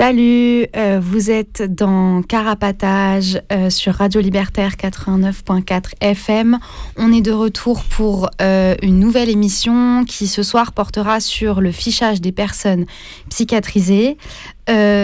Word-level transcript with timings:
Salut, 0.00 0.66
euh, 0.76 0.98
vous 0.98 1.30
êtes 1.30 1.62
dans 1.62 2.22
Carapatage 2.22 3.42
euh, 3.52 3.68
sur 3.68 3.96
Radio 3.96 4.22
Libertaire 4.22 4.76
89.4 4.76 5.92
FM. 6.00 6.58
On 6.96 7.12
est 7.12 7.20
de 7.20 7.32
retour 7.32 7.84
pour 7.84 8.30
euh, 8.40 8.74
une 8.80 8.98
nouvelle 8.98 9.28
émission 9.28 10.06
qui 10.06 10.26
ce 10.26 10.42
soir 10.42 10.72
portera 10.72 11.20
sur 11.20 11.60
le 11.60 11.70
fichage 11.70 12.22
des 12.22 12.32
personnes 12.32 12.86
psychiatrisées. 13.28 14.16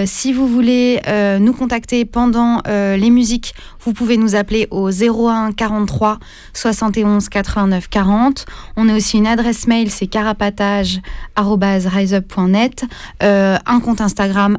Si 0.06 0.32
vous 0.32 0.46
voulez 0.46 1.00
nous 1.40 1.52
contacter 1.52 2.04
pendant 2.04 2.62
les 2.66 3.10
musiques, 3.10 3.56
vous 3.80 3.92
pouvez 3.92 4.16
nous 4.16 4.36
appeler 4.36 4.68
au 4.70 4.90
01 4.90 5.50
43 5.52 6.18
71 6.52 7.28
89 7.28 7.88
40. 7.88 8.46
On 8.76 8.88
a 8.88 8.96
aussi 8.96 9.18
une 9.18 9.26
adresse 9.26 9.66
mail, 9.66 9.90
c'est 9.90 10.06
carapatage.riseup.net, 10.06 12.84
un 13.20 13.80
compte 13.80 14.00
Instagram 14.00 14.58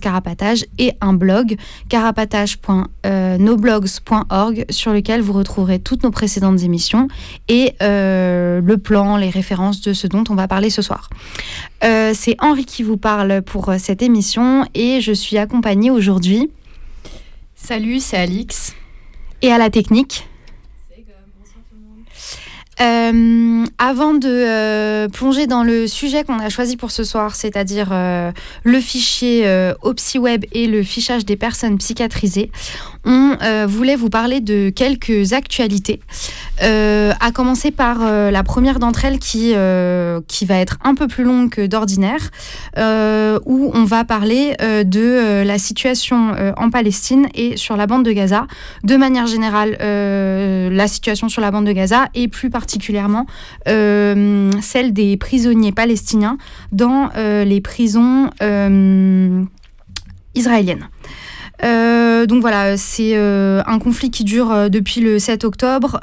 carapatage 0.00 0.64
et 0.78 0.92
un 1.00 1.12
blog 1.12 1.56
carapatage.noblogs.org 1.88 4.64
sur 4.70 4.92
lequel 4.92 5.22
vous 5.22 5.32
retrouverez 5.32 5.78
toutes 5.78 6.02
nos 6.02 6.10
précédentes 6.10 6.62
émissions 6.62 7.06
et 7.48 7.74
euh, 7.82 8.60
le 8.60 8.78
plan, 8.78 9.16
les 9.16 9.30
références 9.30 9.80
de 9.80 9.92
ce 9.92 10.06
dont 10.06 10.24
on 10.28 10.34
va 10.34 10.48
parler 10.48 10.70
ce 10.70 10.82
soir. 10.82 11.08
Euh, 11.84 12.12
c'est 12.14 12.36
Henri 12.40 12.64
qui 12.64 12.82
vous 12.82 12.96
parle 12.96 13.42
pour 13.42 13.72
cette 13.78 14.02
émission 14.02 14.66
et 14.74 15.00
je 15.00 15.12
suis 15.12 15.38
accompagnée 15.38 15.90
aujourd'hui. 15.90 16.50
Salut, 17.54 18.00
c'est 18.00 18.16
Alix. 18.16 18.74
Et 19.42 19.52
à 19.52 19.58
la 19.58 19.70
technique. 19.70 20.28
Euh, 22.80 23.64
avant 23.78 24.14
de 24.14 24.28
euh, 24.28 25.08
plonger 25.08 25.48
dans 25.48 25.64
le 25.64 25.88
sujet 25.88 26.22
qu'on 26.22 26.38
a 26.38 26.48
choisi 26.48 26.76
pour 26.76 26.92
ce 26.92 27.02
soir, 27.02 27.34
c'est-à-dire 27.34 27.88
euh, 27.90 28.30
le 28.62 28.80
fichier 28.80 29.72
OpsiWeb 29.82 30.44
et 30.52 30.66
le 30.66 30.82
fichage 30.82 31.24
des 31.24 31.36
personnes 31.36 31.78
psychiatrisées, 31.78 32.52
on 33.08 33.36
voulait 33.66 33.96
vous 33.96 34.10
parler 34.10 34.40
de 34.40 34.70
quelques 34.70 35.32
actualités. 35.32 36.00
à 36.60 37.32
commencer 37.32 37.70
par 37.70 37.98
la 38.30 38.42
première 38.42 38.78
d'entre 38.78 39.04
elles 39.04 39.18
qui, 39.18 39.54
qui 40.28 40.44
va 40.44 40.58
être 40.58 40.78
un 40.84 40.94
peu 40.94 41.08
plus 41.08 41.24
longue 41.24 41.50
que 41.50 41.66
d'ordinaire, 41.66 42.30
où 42.76 43.70
on 43.74 43.84
va 43.84 44.04
parler 44.04 44.54
de 44.84 45.42
la 45.44 45.58
situation 45.58 46.34
en 46.56 46.70
Palestine 46.70 47.26
et 47.34 47.56
sur 47.56 47.76
la 47.76 47.86
bande 47.86 48.04
de 48.04 48.12
Gaza. 48.12 48.46
De 48.84 48.96
manière 48.96 49.26
générale, 49.26 49.76
la 49.80 50.88
situation 50.88 51.28
sur 51.28 51.40
la 51.40 51.50
bande 51.50 51.66
de 51.66 51.72
Gaza 51.72 52.08
et 52.14 52.28
plus 52.28 52.50
particulièrement 52.50 53.26
euh, 53.68 54.50
celle 54.60 54.92
des 54.92 55.16
prisonniers 55.16 55.72
palestiniens 55.72 56.38
dans 56.72 57.10
euh, 57.16 57.44
les 57.44 57.60
prisons 57.60 58.30
euh, 61.64 62.26
donc 62.26 62.40
voilà, 62.40 62.76
c'est 62.76 63.16
un 63.16 63.78
conflit 63.78 64.10
qui 64.10 64.24
dure 64.24 64.70
depuis 64.70 65.00
le 65.00 65.18
7 65.18 65.44
octobre, 65.44 66.00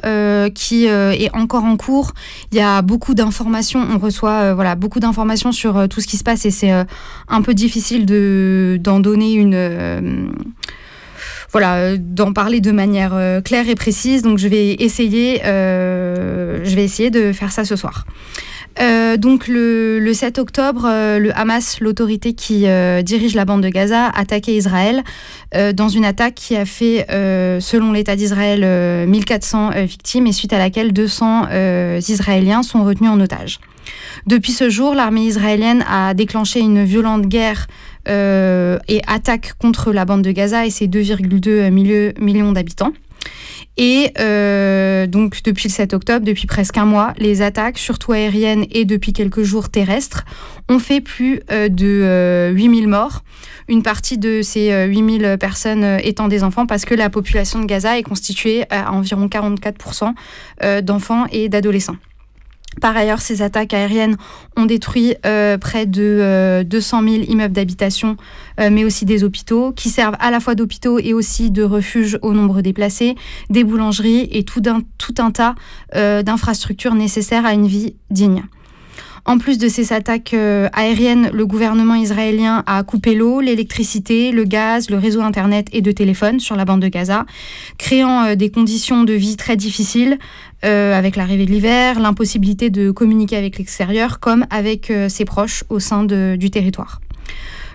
qui 0.53 0.85
est 0.85 1.35
encore 1.35 1.63
en 1.63 1.77
cours. 1.77 2.13
Il 2.51 2.57
y 2.57 2.61
a 2.61 2.81
beaucoup 2.81 3.13
d'informations, 3.13 3.85
on 3.89 3.97
reçoit 3.97 4.53
voilà 4.53 4.75
beaucoup 4.75 4.99
d'informations 4.99 5.51
sur 5.51 5.87
tout 5.87 6.01
ce 6.01 6.07
qui 6.07 6.17
se 6.17 6.23
passe 6.23 6.45
et 6.45 6.51
c'est 6.51 6.71
un 6.71 7.41
peu 7.41 7.53
difficile 7.53 8.05
de 8.05 8.77
d'en 8.81 8.99
donner 8.99 9.33
une 9.33 10.31
voilà, 11.55 11.75
euh, 11.75 11.97
d'en 11.97 12.33
parler 12.33 12.59
de 12.59 12.71
manière 12.71 13.13
euh, 13.13 13.39
claire 13.39 13.69
et 13.69 13.75
précise. 13.75 14.23
Donc 14.23 14.39
je 14.39 14.49
vais 14.49 14.73
essayer, 14.73 15.41
euh, 15.45 16.59
je 16.65 16.75
vais 16.75 16.83
essayer 16.83 17.09
de 17.09 17.31
faire 17.31 17.53
ça 17.53 17.63
ce 17.63 17.77
soir. 17.77 18.05
Donc 19.17 19.47
le, 19.47 20.11
7 20.13 20.39
octobre, 20.39 20.83
le 20.83 21.31
Hamas, 21.37 21.79
l'autorité 21.79 22.33
qui 22.33 22.65
dirige 23.03 23.35
la 23.35 23.45
bande 23.45 23.63
de 23.63 23.69
Gaza, 23.69 24.07
a 24.07 24.19
attaqué 24.19 24.55
Israël 24.55 25.03
dans 25.73 25.89
une 25.89 26.05
attaque 26.05 26.35
qui 26.35 26.55
a 26.55 26.65
fait, 26.65 27.05
selon 27.61 27.91
l'État 27.91 28.15
d'Israël, 28.15 29.07
1400 29.07 29.71
victimes 29.85 30.27
et 30.27 30.31
suite 30.31 30.53
à 30.53 30.57
laquelle 30.57 30.93
200 30.93 31.47
Israéliens 32.07 32.63
sont 32.63 32.83
retenus 32.83 33.09
en 33.09 33.19
otage. 33.19 33.59
Depuis 34.25 34.51
ce 34.51 34.69
jour, 34.69 34.95
l'armée 34.95 35.25
israélienne 35.25 35.83
a 35.87 36.13
déclenché 36.13 36.59
une 36.59 36.83
violente 36.83 37.27
guerre 37.27 37.67
euh, 38.07 38.77
et 38.87 39.01
attaque 39.07 39.53
contre 39.59 39.91
la 39.91 40.05
bande 40.05 40.21
de 40.21 40.31
Gaza 40.31 40.65
et 40.65 40.69
ses 40.69 40.87
2,2 40.87 41.71
millions 42.19 42.51
d'habitants. 42.51 42.93
Et 43.77 44.11
euh, 44.19 45.05
donc 45.07 45.43
depuis 45.43 45.67
le 45.67 45.73
7 45.73 45.93
octobre, 45.93 46.25
depuis 46.25 46.47
presque 46.47 46.77
un 46.77 46.85
mois, 46.85 47.13
les 47.17 47.41
attaques, 47.41 47.77
surtout 47.77 48.13
aériennes 48.13 48.65
et 48.71 48.85
depuis 48.85 49.13
quelques 49.13 49.43
jours 49.43 49.69
terrestres, 49.69 50.25
ont 50.69 50.79
fait 50.79 51.01
plus 51.01 51.41
euh, 51.51 51.67
de 51.69 52.53
8000 52.53 52.87
morts. 52.87 53.23
Une 53.67 53.83
partie 53.83 54.17
de 54.17 54.41
ces 54.41 54.85
8000 54.87 55.37
personnes 55.39 55.97
étant 56.03 56.27
des 56.27 56.43
enfants 56.43 56.67
parce 56.67 56.85
que 56.85 56.93
la 56.93 57.09
population 57.09 57.59
de 57.59 57.65
Gaza 57.65 57.97
est 57.97 58.03
constituée 58.03 58.63
à 58.69 58.93
environ 58.93 59.27
44% 59.27 60.13
d'enfants 60.83 61.25
et 61.31 61.49
d'adolescents. 61.49 61.97
Par 62.81 62.95
ailleurs, 62.95 63.21
ces 63.21 63.41
attaques 63.41 63.73
aériennes 63.73 64.17
ont 64.57 64.65
détruit 64.65 65.15
euh, 65.25 65.57
près 65.57 65.85
de 65.85 66.63
200 66.65 67.03
euh, 67.03 67.09
000 67.09 67.23
immeubles 67.29 67.53
d'habitation, 67.53 68.17
euh, 68.59 68.69
mais 68.71 68.83
aussi 68.83 69.05
des 69.05 69.23
hôpitaux, 69.23 69.71
qui 69.71 69.89
servent 69.89 70.17
à 70.19 70.31
la 70.31 70.39
fois 70.39 70.55
d'hôpitaux 70.55 70.99
et 70.99 71.13
aussi 71.13 71.51
de 71.51 71.63
refuge 71.63 72.19
aux 72.21 72.33
nombreux 72.33 72.61
déplacés, 72.61 73.15
des 73.49 73.63
boulangeries 73.63 74.27
et 74.31 74.43
tout 74.43 74.61
un, 74.67 74.81
tout 74.97 75.15
un 75.19 75.31
tas 75.31 75.55
d'infrastructures 75.93 76.93
nécessaires 76.93 77.45
à 77.45 77.53
une 77.53 77.67
vie 77.67 77.95
digne. 78.09 78.43
En 79.27 79.39
plus 79.39 79.57
de 79.57 79.67
ces 79.67 79.91
attaques 79.91 80.33
aériennes, 80.33 81.31
le 81.33 81.47
gouvernement 81.47 81.95
israélien 81.95 82.63
a 82.67 82.83
coupé 82.83 83.15
l'eau, 83.15 83.41
l'électricité, 83.41 84.31
le 84.31 84.43
gaz, 84.43 84.89
le 84.89 84.97
réseau 84.97 85.21
Internet 85.21 85.67
et 85.71 85.81
de 85.81 85.91
téléphone 85.91 86.39
sur 86.39 86.55
la 86.55 86.65
bande 86.65 86.81
de 86.81 86.87
Gaza, 86.89 87.25
créant 87.77 88.35
des 88.35 88.51
conditions 88.51 89.03
de 89.03 89.13
vie 89.13 89.35
très 89.35 89.55
difficiles, 89.55 90.19
euh, 90.63 90.97
avec 90.97 91.15
l'arrivée 91.15 91.45
de 91.45 91.51
l'hiver, 91.51 91.99
l'impossibilité 91.99 92.69
de 92.69 92.89
communiquer 92.89 93.35
avec 93.35 93.57
l'extérieur 93.57 94.19
comme 94.19 94.45
avec 94.49 94.89
euh, 94.89 95.09
ses 95.09 95.25
proches 95.25 95.63
au 95.69 95.79
sein 95.79 96.03
du 96.03 96.49
territoire. 96.49 97.01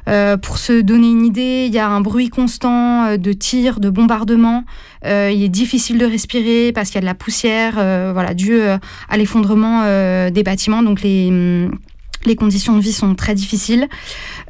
Euh, 0.08 0.36
pour 0.36 0.58
se 0.58 0.80
donner 0.80 1.10
une 1.10 1.26
idée, 1.26 1.66
il 1.68 1.74
y 1.74 1.78
a 1.78 1.86
un 1.86 2.00
bruit 2.00 2.30
constant 2.30 3.16
de 3.16 3.32
tirs, 3.32 3.80
de 3.80 3.90
bombardements. 3.90 4.64
il 5.04 5.42
est 5.42 5.50
difficile 5.50 5.98
de 5.98 6.06
respirer 6.06 6.72
parce 6.72 6.88
qu'il 6.88 6.96
y 6.96 6.98
a 6.98 7.02
de 7.02 7.06
la 7.06 7.14
poussière, 7.14 7.74
voilà, 8.12 8.34
due 8.34 8.60
à 8.62 9.16
l'effondrement 9.16 9.84
des 10.30 10.42
bâtiments. 10.42 10.82
Donc 10.82 11.02
les 11.02 11.28
hum, 11.28 11.78
les 12.26 12.36
conditions 12.36 12.76
de 12.76 12.82
vie 12.82 12.92
sont 12.92 13.14
très 13.14 13.34
difficiles. 13.34 13.88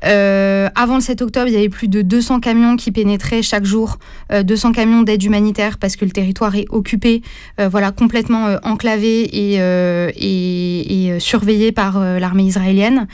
Euh, 0.05 0.69
avant 0.75 0.97
le 0.97 1.01
7 1.01 1.23
octobre, 1.23 1.49
il 1.49 1.55
y 1.55 1.57
avait 1.57 1.69
plus 1.69 1.89
de 1.89 2.03
200 2.03 2.41
camions 2.41 2.77
qui 2.77 2.91
pénétraient 2.91 3.43
chaque 3.43 3.65
jour, 3.65 3.99
200 4.33 4.71
euh, 4.71 4.73
camions 4.73 5.03
d'aide 5.03 5.23
humanitaire 5.23 5.79
parce 5.79 5.97
que 5.97 6.05
le 6.05 6.11
territoire 6.11 6.57
est 6.57 6.67
occupé, 6.71 7.23
euh, 7.61 7.69
voilà, 7.69 7.93
complètement 7.93 8.57
enclavé 8.65 9.29
et, 9.33 11.21
surveillé 11.21 11.73
par 11.73 12.01
l'armée 12.01 12.45
israélienne. 12.45 13.07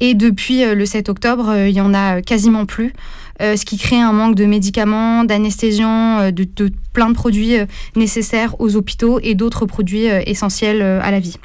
Et 0.00 0.14
depuis 0.14 0.64
le 0.64 0.86
7 0.86 1.08
octobre, 1.08 1.54
il 1.66 1.74
y 1.74 1.80
en 1.80 1.94
a 1.94 2.20
quasiment 2.22 2.66
plus. 2.66 2.92
ce 3.40 3.64
qui 3.64 3.78
crée 3.78 4.00
un 4.00 4.12
manque 4.12 4.34
de 4.36 4.44
médicaments, 4.44 5.24
d'anesthésiants, 5.24 6.30
de, 6.30 6.44
de, 6.44 6.70
plein 6.92 7.08
de 7.08 7.14
produits 7.14 7.56
nécessaires 7.96 8.54
aux 8.60 8.76
hôpitaux 8.76 9.18
et 9.22 9.34
d'autres 9.34 9.66
produits 9.66 10.06
essentiels 10.26 10.82
à 10.82 11.10
la 11.10 11.20
vie. 11.20 11.36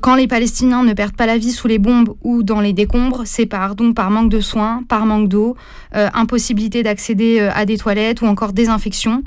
Quand 0.00 0.14
les 0.14 0.26
Palestiniens 0.26 0.82
ne 0.82 0.92
perdent 0.94 1.16
pas 1.16 1.26
la 1.26 1.38
vie 1.38 1.52
sous 1.52 1.68
les 1.68 1.78
bombes 1.78 2.14
ou 2.22 2.42
dans 2.42 2.60
les 2.60 2.72
décombres, 2.72 3.22
c'est 3.26 3.46
par, 3.46 3.74
donc 3.74 3.94
par 3.94 4.10
manque 4.10 4.30
de 4.30 4.40
soins, 4.40 4.82
par 4.88 5.04
manque 5.04 5.28
d'eau, 5.28 5.56
impossibilité 5.92 6.82
d'accéder 6.82 7.40
à 7.40 7.66
des 7.66 7.76
toilettes 7.76 8.22
ou 8.22 8.26
encore 8.26 8.52
désinfection, 8.52 9.22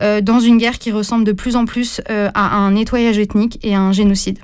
dans 0.00 0.40
une 0.40 0.58
guerre 0.58 0.78
qui 0.78 0.92
ressemble 0.92 1.24
de 1.24 1.32
plus 1.32 1.56
en 1.56 1.64
plus 1.64 2.00
à 2.08 2.56
un 2.56 2.72
nettoyage 2.72 3.18
ethnique 3.18 3.58
et 3.62 3.74
à 3.74 3.80
un 3.80 3.92
génocide. 3.92 4.38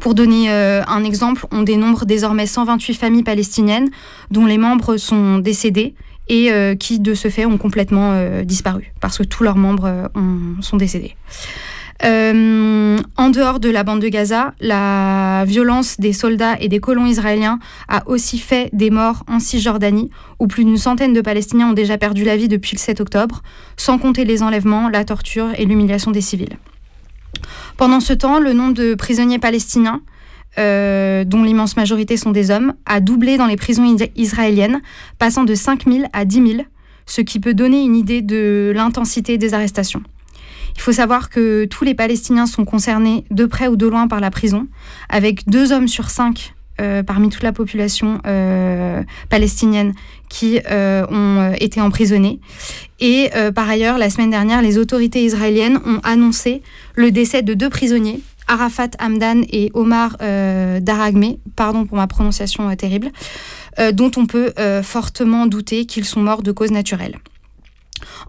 Pour 0.00 0.14
donner 0.14 0.50
euh, 0.50 0.82
un 0.86 1.04
exemple, 1.04 1.46
on 1.50 1.62
dénombre 1.62 2.04
désormais 2.06 2.46
128 2.46 2.94
familles 2.94 3.22
palestiniennes 3.22 3.90
dont 4.30 4.46
les 4.46 4.58
membres 4.58 4.96
sont 4.96 5.38
décédés 5.38 5.94
et 6.28 6.52
euh, 6.52 6.74
qui, 6.74 7.00
de 7.00 7.14
ce 7.14 7.28
fait, 7.28 7.46
ont 7.46 7.58
complètement 7.58 8.12
euh, 8.12 8.44
disparu 8.44 8.92
parce 9.00 9.18
que 9.18 9.22
tous 9.22 9.44
leurs 9.44 9.56
membres 9.56 10.10
sont 10.60 10.76
décédés. 10.76 11.16
En 12.02 13.30
dehors 13.30 13.60
de 13.60 13.70
la 13.70 13.84
bande 13.84 14.00
de 14.00 14.08
Gaza, 14.08 14.54
la 14.60 15.44
violence 15.46 16.00
des 16.00 16.12
soldats 16.12 16.56
et 16.60 16.68
des 16.68 16.80
colons 16.80 17.06
israéliens 17.06 17.58
a 17.88 18.02
aussi 18.08 18.38
fait 18.38 18.70
des 18.72 18.90
morts 18.90 19.24
en 19.28 19.38
Cisjordanie, 19.38 20.10
où 20.38 20.46
plus 20.46 20.64
d'une 20.64 20.78
centaine 20.78 21.12
de 21.12 21.20
Palestiniens 21.20 21.68
ont 21.68 21.74
déjà 21.74 21.98
perdu 21.98 22.24
la 22.24 22.36
vie 22.36 22.48
depuis 22.48 22.76
le 22.76 22.80
7 22.80 23.00
octobre, 23.00 23.42
sans 23.76 23.98
compter 23.98 24.24
les 24.24 24.42
enlèvements, 24.42 24.88
la 24.88 25.04
torture 25.04 25.48
et 25.56 25.64
l'humiliation 25.64 26.10
des 26.10 26.20
civils. 26.20 26.56
Pendant 27.76 28.00
ce 28.00 28.12
temps, 28.12 28.38
le 28.38 28.52
nombre 28.52 28.74
de 28.74 28.94
prisonniers 28.94 29.38
palestiniens, 29.38 30.02
euh, 30.58 31.24
dont 31.24 31.42
l'immense 31.42 31.76
majorité 31.76 32.16
sont 32.16 32.30
des 32.30 32.50
hommes, 32.50 32.74
a 32.86 33.00
doublé 33.00 33.38
dans 33.38 33.46
les 33.46 33.56
prisons 33.56 33.96
israéliennes, 34.16 34.82
passant 35.18 35.44
de 35.44 35.54
5 35.54 35.84
000 35.86 36.04
à 36.12 36.24
10 36.24 36.34
000, 36.34 36.62
ce 37.06 37.20
qui 37.20 37.40
peut 37.40 37.54
donner 37.54 37.82
une 37.82 37.96
idée 37.96 38.22
de 38.22 38.72
l'intensité 38.74 39.38
des 39.38 39.54
arrestations. 39.54 40.02
Il 40.76 40.80
faut 40.80 40.92
savoir 40.92 41.30
que 41.30 41.64
tous 41.66 41.84
les 41.84 41.94
Palestiniens 41.94 42.46
sont 42.46 42.64
concernés 42.64 43.24
de 43.30 43.46
près 43.46 43.68
ou 43.68 43.76
de 43.76 43.86
loin 43.86 44.08
par 44.08 44.20
la 44.20 44.30
prison, 44.30 44.66
avec 45.08 45.48
deux 45.48 45.72
hommes 45.72 45.88
sur 45.88 46.10
cinq 46.10 46.54
euh, 46.80 47.02
parmi 47.02 47.28
toute 47.28 47.42
la 47.42 47.52
population 47.52 48.18
euh, 48.26 49.02
palestinienne 49.28 49.92
qui 50.30 50.58
euh, 50.70 51.06
ont 51.10 51.52
été 51.60 51.82
emprisonnés. 51.82 52.40
Et 52.98 53.30
par 53.54 53.68
ailleurs, 53.68 53.98
la 53.98 54.10
semaine 54.10 54.30
dernière, 54.30 54.62
les 54.62 54.78
autorités 54.78 55.24
israéliennes 55.24 55.80
ont 55.84 55.98
annoncé 56.04 56.62
le 56.94 57.10
décès 57.10 57.42
de 57.42 57.52
deux 57.52 57.68
prisonniers, 57.68 58.20
Arafat 58.46 58.90
Hamdan 59.00 59.42
et 59.50 59.72
Omar 59.74 60.16
Daragme, 60.18 61.34
pardon 61.56 61.84
pour 61.84 61.96
ma 61.96 62.06
prononciation 62.06 62.74
terrible, 62.76 63.10
dont 63.92 64.12
on 64.16 64.26
peut 64.26 64.52
fortement 64.84 65.46
douter 65.46 65.84
qu'ils 65.84 66.04
sont 66.04 66.20
morts 66.20 66.44
de 66.44 66.52
cause 66.52 66.70
naturelle. 66.70 67.18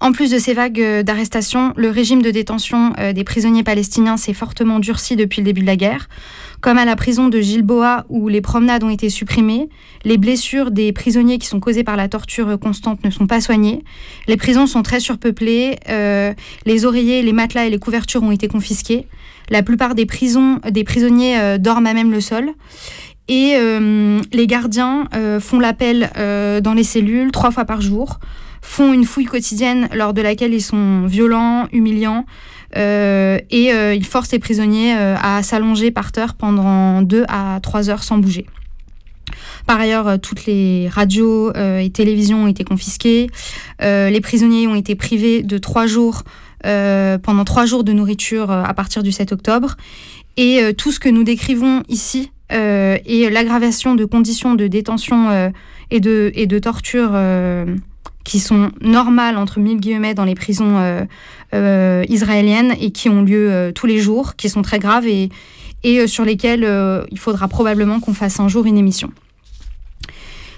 En 0.01 0.11
plus 0.11 0.31
de 0.31 0.37
ces 0.37 0.53
vagues 0.53 1.01
d'arrestations, 1.01 1.73
le 1.75 1.89
régime 1.89 2.21
de 2.21 2.31
détention 2.31 2.93
des 3.13 3.23
prisonniers 3.23 3.63
palestiniens 3.63 4.17
s'est 4.17 4.33
fortement 4.33 4.79
durci 4.79 5.15
depuis 5.15 5.41
le 5.41 5.45
début 5.45 5.61
de 5.61 5.65
la 5.65 5.75
guerre. 5.75 6.07
Comme 6.63 6.77
à 6.77 6.85
la 6.85 6.95
prison 6.95 7.27
de 7.27 7.41
Gilboa 7.41 8.05
où 8.07 8.29
les 8.29 8.39
promenades 8.39 8.85
ont 8.85 8.89
été 8.89 9.09
supprimées, 9.09 9.67
les 10.05 10.17
blessures 10.17 10.71
des 10.71 10.93
prisonniers 10.93 11.37
qui 11.37 11.47
sont 11.47 11.59
causées 11.59 11.83
par 11.83 11.97
la 11.97 12.07
torture 12.07 12.57
constante 12.57 13.03
ne 13.03 13.09
sont 13.09 13.27
pas 13.27 13.41
soignées, 13.41 13.83
les 14.27 14.37
prisons 14.37 14.65
sont 14.65 14.81
très 14.81 15.01
surpeuplées, 15.01 15.77
euh, 15.89 16.33
les 16.65 16.85
oreillers, 16.85 17.21
les 17.21 17.33
matelas 17.33 17.65
et 17.65 17.69
les 17.69 17.79
couvertures 17.79 18.23
ont 18.23 18.31
été 18.31 18.47
confisqués, 18.47 19.07
la 19.49 19.61
plupart 19.61 19.93
des, 19.93 20.05
prisonniers 20.05 21.37
euh, 21.37 21.57
dorment 21.57 21.87
à 21.87 21.93
même 21.93 22.11
le 22.11 22.21
sol. 22.21 22.51
Et 23.27 23.55
euh, 23.55 24.21
les 24.31 24.47
gardiens 24.47 25.07
font 25.39 25.59
l'appel 25.59 26.09
dans 26.61 26.73
les 26.73 26.83
cellules 26.83 27.31
trois 27.31 27.51
fois 27.51 27.63
par 27.63 27.79
jour, 27.79 28.19
font 28.63 28.93
une 28.93 29.03
fouille 29.03 29.25
quotidienne 29.25 29.89
lors 29.93 30.13
de 30.13 30.21
laquelle 30.21 30.53
ils 30.53 30.61
sont 30.61 31.05
violents, 31.05 31.67
humiliants, 31.71 32.25
euh, 32.75 33.37
et 33.51 33.71
euh, 33.71 33.93
il 33.93 34.05
force 34.05 34.31
les 34.31 34.39
prisonniers 34.39 34.95
euh, 34.97 35.15
à 35.21 35.43
s'allonger 35.43 35.91
par 35.91 36.11
terre 36.11 36.33
pendant 36.33 37.01
2 37.01 37.25
à 37.27 37.59
3 37.61 37.89
heures 37.89 38.03
sans 38.03 38.17
bouger. 38.17 38.45
Par 39.67 39.79
ailleurs, 39.79 40.19
toutes 40.19 40.45
les 40.45 40.89
radios 40.89 41.53
et 41.55 41.89
télévisions 41.89 42.43
ont 42.43 42.47
été 42.47 42.65
confisquées. 42.65 43.29
les 43.79 44.21
prisonniers 44.21 44.67
ont 44.67 44.75
été 44.75 44.93
privés 44.95 45.41
de 45.41 45.57
trois 45.57 45.87
jours, 45.87 46.23
pendant 46.61 47.45
trois 47.45 47.65
jours 47.65 47.85
de 47.85 47.93
nourriture 47.93 48.51
à 48.51 48.73
partir 48.73 49.03
du 49.03 49.13
7 49.13 49.31
octobre. 49.31 49.77
Et 50.35 50.61
tout 50.77 50.91
ce 50.91 50.99
que 50.99 51.07
nous 51.07 51.23
décrivons 51.23 51.81
ici 51.87 52.31
et 52.51 53.29
l'aggravation 53.31 53.95
de 53.95 54.03
conditions 54.03 54.53
de 54.55 54.67
détention 54.67 55.51
et, 55.89 56.01
de, 56.01 56.31
et 56.35 56.45
de 56.45 56.59
torture 56.59 57.11
qui 58.23 58.39
sont 58.39 58.71
normales 58.81 59.37
entre 59.37 59.59
mille 59.59 59.79
guillemets 59.79 60.13
dans 60.13 60.25
les 60.25 60.35
prisons 60.35 60.77
euh, 60.77 61.03
euh, 61.53 62.03
israéliennes 62.07 62.73
et 62.79 62.91
qui 62.91 63.09
ont 63.09 63.21
lieu 63.21 63.51
euh, 63.51 63.71
tous 63.71 63.85
les 63.85 63.99
jours, 63.99 64.35
qui 64.35 64.49
sont 64.49 64.61
très 64.61 64.79
graves 64.79 65.07
et, 65.07 65.29
et 65.83 66.07
sur 66.07 66.23
lesquelles 66.23 66.67
il 67.11 67.19
faudra 67.19 67.47
probablement 67.47 67.99
qu'on 67.99 68.13
fasse 68.13 68.39
un 68.39 68.47
jour 68.47 68.65
une 68.65 68.77
émission. 68.77 69.11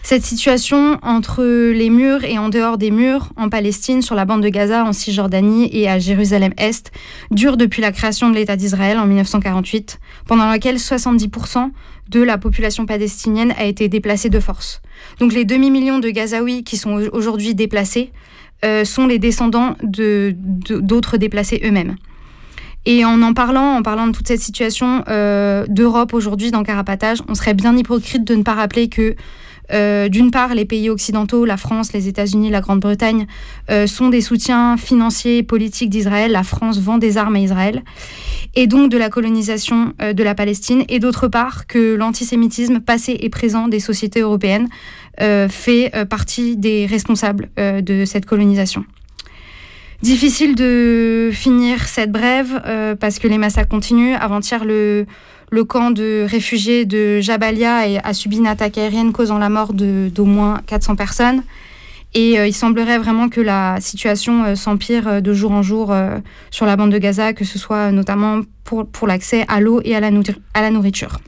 Cette 0.05 0.23
situation 0.23 0.99
entre 1.01 1.43
les 1.43 1.89
murs 1.89 2.25
et 2.25 2.37
en 2.37 2.49
dehors 2.49 2.77
des 2.77 2.91
murs, 2.91 3.31
en 3.37 3.49
Palestine, 3.49 4.03
sur 4.03 4.13
la 4.13 4.25
bande 4.25 4.43
de 4.43 4.49
Gaza, 4.49 4.85
en 4.85 4.93
Cisjordanie 4.93 5.67
et 5.71 5.89
à 5.89 5.97
Jérusalem-Est, 5.97 6.91
dure 7.31 7.57
depuis 7.57 7.81
la 7.81 7.91
création 7.91 8.29
de 8.29 8.35
l'État 8.35 8.55
d'Israël 8.55 8.99
en 8.99 9.07
1948, 9.07 9.99
pendant 10.27 10.47
laquelle 10.47 10.75
70% 10.75 11.71
de 12.09 12.21
la 12.21 12.37
population 12.37 12.85
palestinienne 12.85 13.55
a 13.57 13.63
été 13.65 13.89
déplacée 13.89 14.29
de 14.29 14.39
force. 14.39 14.83
Donc 15.17 15.33
les 15.33 15.43
demi-millions 15.43 15.97
de 15.97 16.11
Gazaouis 16.11 16.63
qui 16.63 16.77
sont 16.77 17.01
aujourd'hui 17.11 17.55
déplacés 17.55 18.11
euh, 18.63 18.85
sont 18.85 19.07
les 19.07 19.17
descendants 19.17 19.75
d'autres 19.81 21.17
déplacés 21.17 21.59
eux-mêmes. 21.65 21.95
Et 22.85 23.03
en 23.05 23.23
en 23.23 23.33
parlant, 23.33 23.75
en 23.75 23.81
parlant 23.81 24.05
de 24.05 24.11
toute 24.11 24.27
cette 24.27 24.39
situation 24.39 25.03
euh, 25.07 25.65
d'Europe 25.67 26.13
aujourd'hui 26.13 26.51
dans 26.51 26.61
Carapatage, 26.61 27.23
on 27.27 27.33
serait 27.33 27.55
bien 27.55 27.75
hypocrite 27.75 28.23
de 28.23 28.35
ne 28.35 28.43
pas 28.43 28.53
rappeler 28.53 28.87
que 28.87 29.15
euh, 29.73 30.09
d'une 30.09 30.31
part, 30.31 30.53
les 30.53 30.65
pays 30.65 30.89
occidentaux, 30.89 31.45
la 31.45 31.57
France, 31.57 31.93
les 31.93 32.07
États-Unis, 32.07 32.49
la 32.49 32.61
Grande-Bretagne, 32.61 33.27
euh, 33.69 33.87
sont 33.87 34.09
des 34.09 34.21
soutiens 34.21 34.77
financiers 34.77 35.37
et 35.37 35.43
politiques 35.43 35.89
d'Israël. 35.89 36.31
La 36.31 36.43
France 36.43 36.79
vend 36.79 36.97
des 36.97 37.17
armes 37.17 37.35
à 37.35 37.39
Israël 37.39 37.83
et 38.55 38.67
donc 38.67 38.89
de 38.89 38.97
la 38.97 39.09
colonisation 39.09 39.93
euh, 40.01 40.13
de 40.13 40.23
la 40.23 40.35
Palestine. 40.35 40.83
Et 40.89 40.99
d'autre 40.99 41.27
part, 41.27 41.67
que 41.67 41.95
l'antisémitisme 41.95 42.79
passé 42.79 43.17
et 43.19 43.29
présent 43.29 43.67
des 43.67 43.79
sociétés 43.79 44.21
européennes 44.21 44.67
fait 45.49 45.93
partie 46.09 46.57
des 46.57 46.85
responsables 46.85 47.49
de 47.55 48.03
cette 48.03 48.25
colonisation. 48.25 48.83
Difficile 50.01 50.55
de 50.55 51.29
finir 51.31 51.87
cette 51.87 52.11
brève 52.11 52.61
parce 52.99 53.19
que 53.19 53.29
les 53.29 53.37
massacres 53.37 53.69
continuent. 53.69 54.15
Avant-hier, 54.19 54.65
le, 54.65 55.05
le 55.51 55.63
camp 55.63 55.91
de 55.91 56.25
réfugiés 56.27 56.85
de 56.85 57.19
Jabalia 57.19 57.99
a 58.03 58.13
subi 58.13 58.37
une 58.37 58.47
attaque 58.47 58.77
aérienne 58.77 59.11
causant 59.11 59.37
la 59.37 59.49
mort 59.49 59.73
d'au 59.73 60.25
moins 60.25 60.61
400 60.67 60.95
personnes. 60.95 61.43
Et 62.15 62.39
euh, 62.39 62.47
il 62.47 62.53
semblerait 62.53 62.97
vraiment 62.97 63.27
que 63.27 63.41
la 63.41 63.77
situation 63.81 64.45
euh, 64.45 64.55
s'empire 64.55 65.07
euh, 65.07 65.21
de 65.21 65.33
jour 65.33 65.51
en 65.51 65.61
jour 65.61 65.93
sur 66.49 66.65
la 66.65 66.77
bande 66.77 66.91
de 66.91 66.97
Gaza, 66.97 67.33
que 67.33 67.43
ce 67.43 67.59
soit 67.59 67.91
notamment 67.91 68.41
pour, 68.63 69.07
l'accès 69.07 69.45
à 69.49 69.59
l'eau 69.59 69.81
et 69.83 69.95
à 69.95 69.99
la 69.99 70.71
nourriture. 70.71 71.19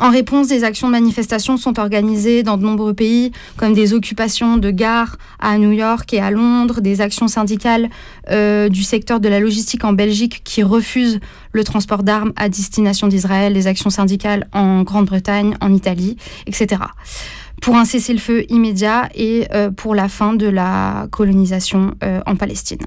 En 0.00 0.10
réponse, 0.10 0.48
des 0.48 0.64
actions 0.64 0.88
de 0.88 0.92
manifestation 0.92 1.56
sont 1.56 1.78
organisées 1.78 2.42
dans 2.42 2.56
de 2.56 2.64
nombreux 2.64 2.94
pays, 2.94 3.32
comme 3.56 3.72
des 3.72 3.94
occupations 3.94 4.56
de 4.56 4.70
gares 4.70 5.16
à 5.38 5.58
New 5.58 5.72
York 5.72 6.12
et 6.12 6.20
à 6.20 6.30
Londres, 6.30 6.80
des 6.80 7.00
actions 7.00 7.28
syndicales 7.28 7.88
euh, 8.30 8.68
du 8.68 8.82
secteur 8.82 9.20
de 9.20 9.28
la 9.28 9.40
logistique 9.40 9.84
en 9.84 9.92
Belgique 9.92 10.42
qui 10.44 10.62
refusent 10.62 11.20
le 11.52 11.64
transport 11.64 12.02
d'armes 12.02 12.32
à 12.36 12.48
destination 12.48 13.08
d'Israël, 13.08 13.52
des 13.52 13.66
actions 13.66 13.90
syndicales 13.90 14.48
en 14.52 14.82
Grande-Bretagne, 14.82 15.56
en 15.60 15.72
Italie, 15.72 16.16
etc. 16.46 16.82
Pour 17.60 17.76
un 17.76 17.84
cessez-le-feu 17.84 18.44
immédiat 18.48 19.08
et 19.14 19.46
euh, 19.52 19.70
pour 19.70 19.94
la 19.94 20.08
fin 20.08 20.34
de 20.34 20.46
la 20.46 21.06
colonisation 21.10 21.94
euh, 22.02 22.20
en 22.26 22.34
Palestine. 22.34 22.84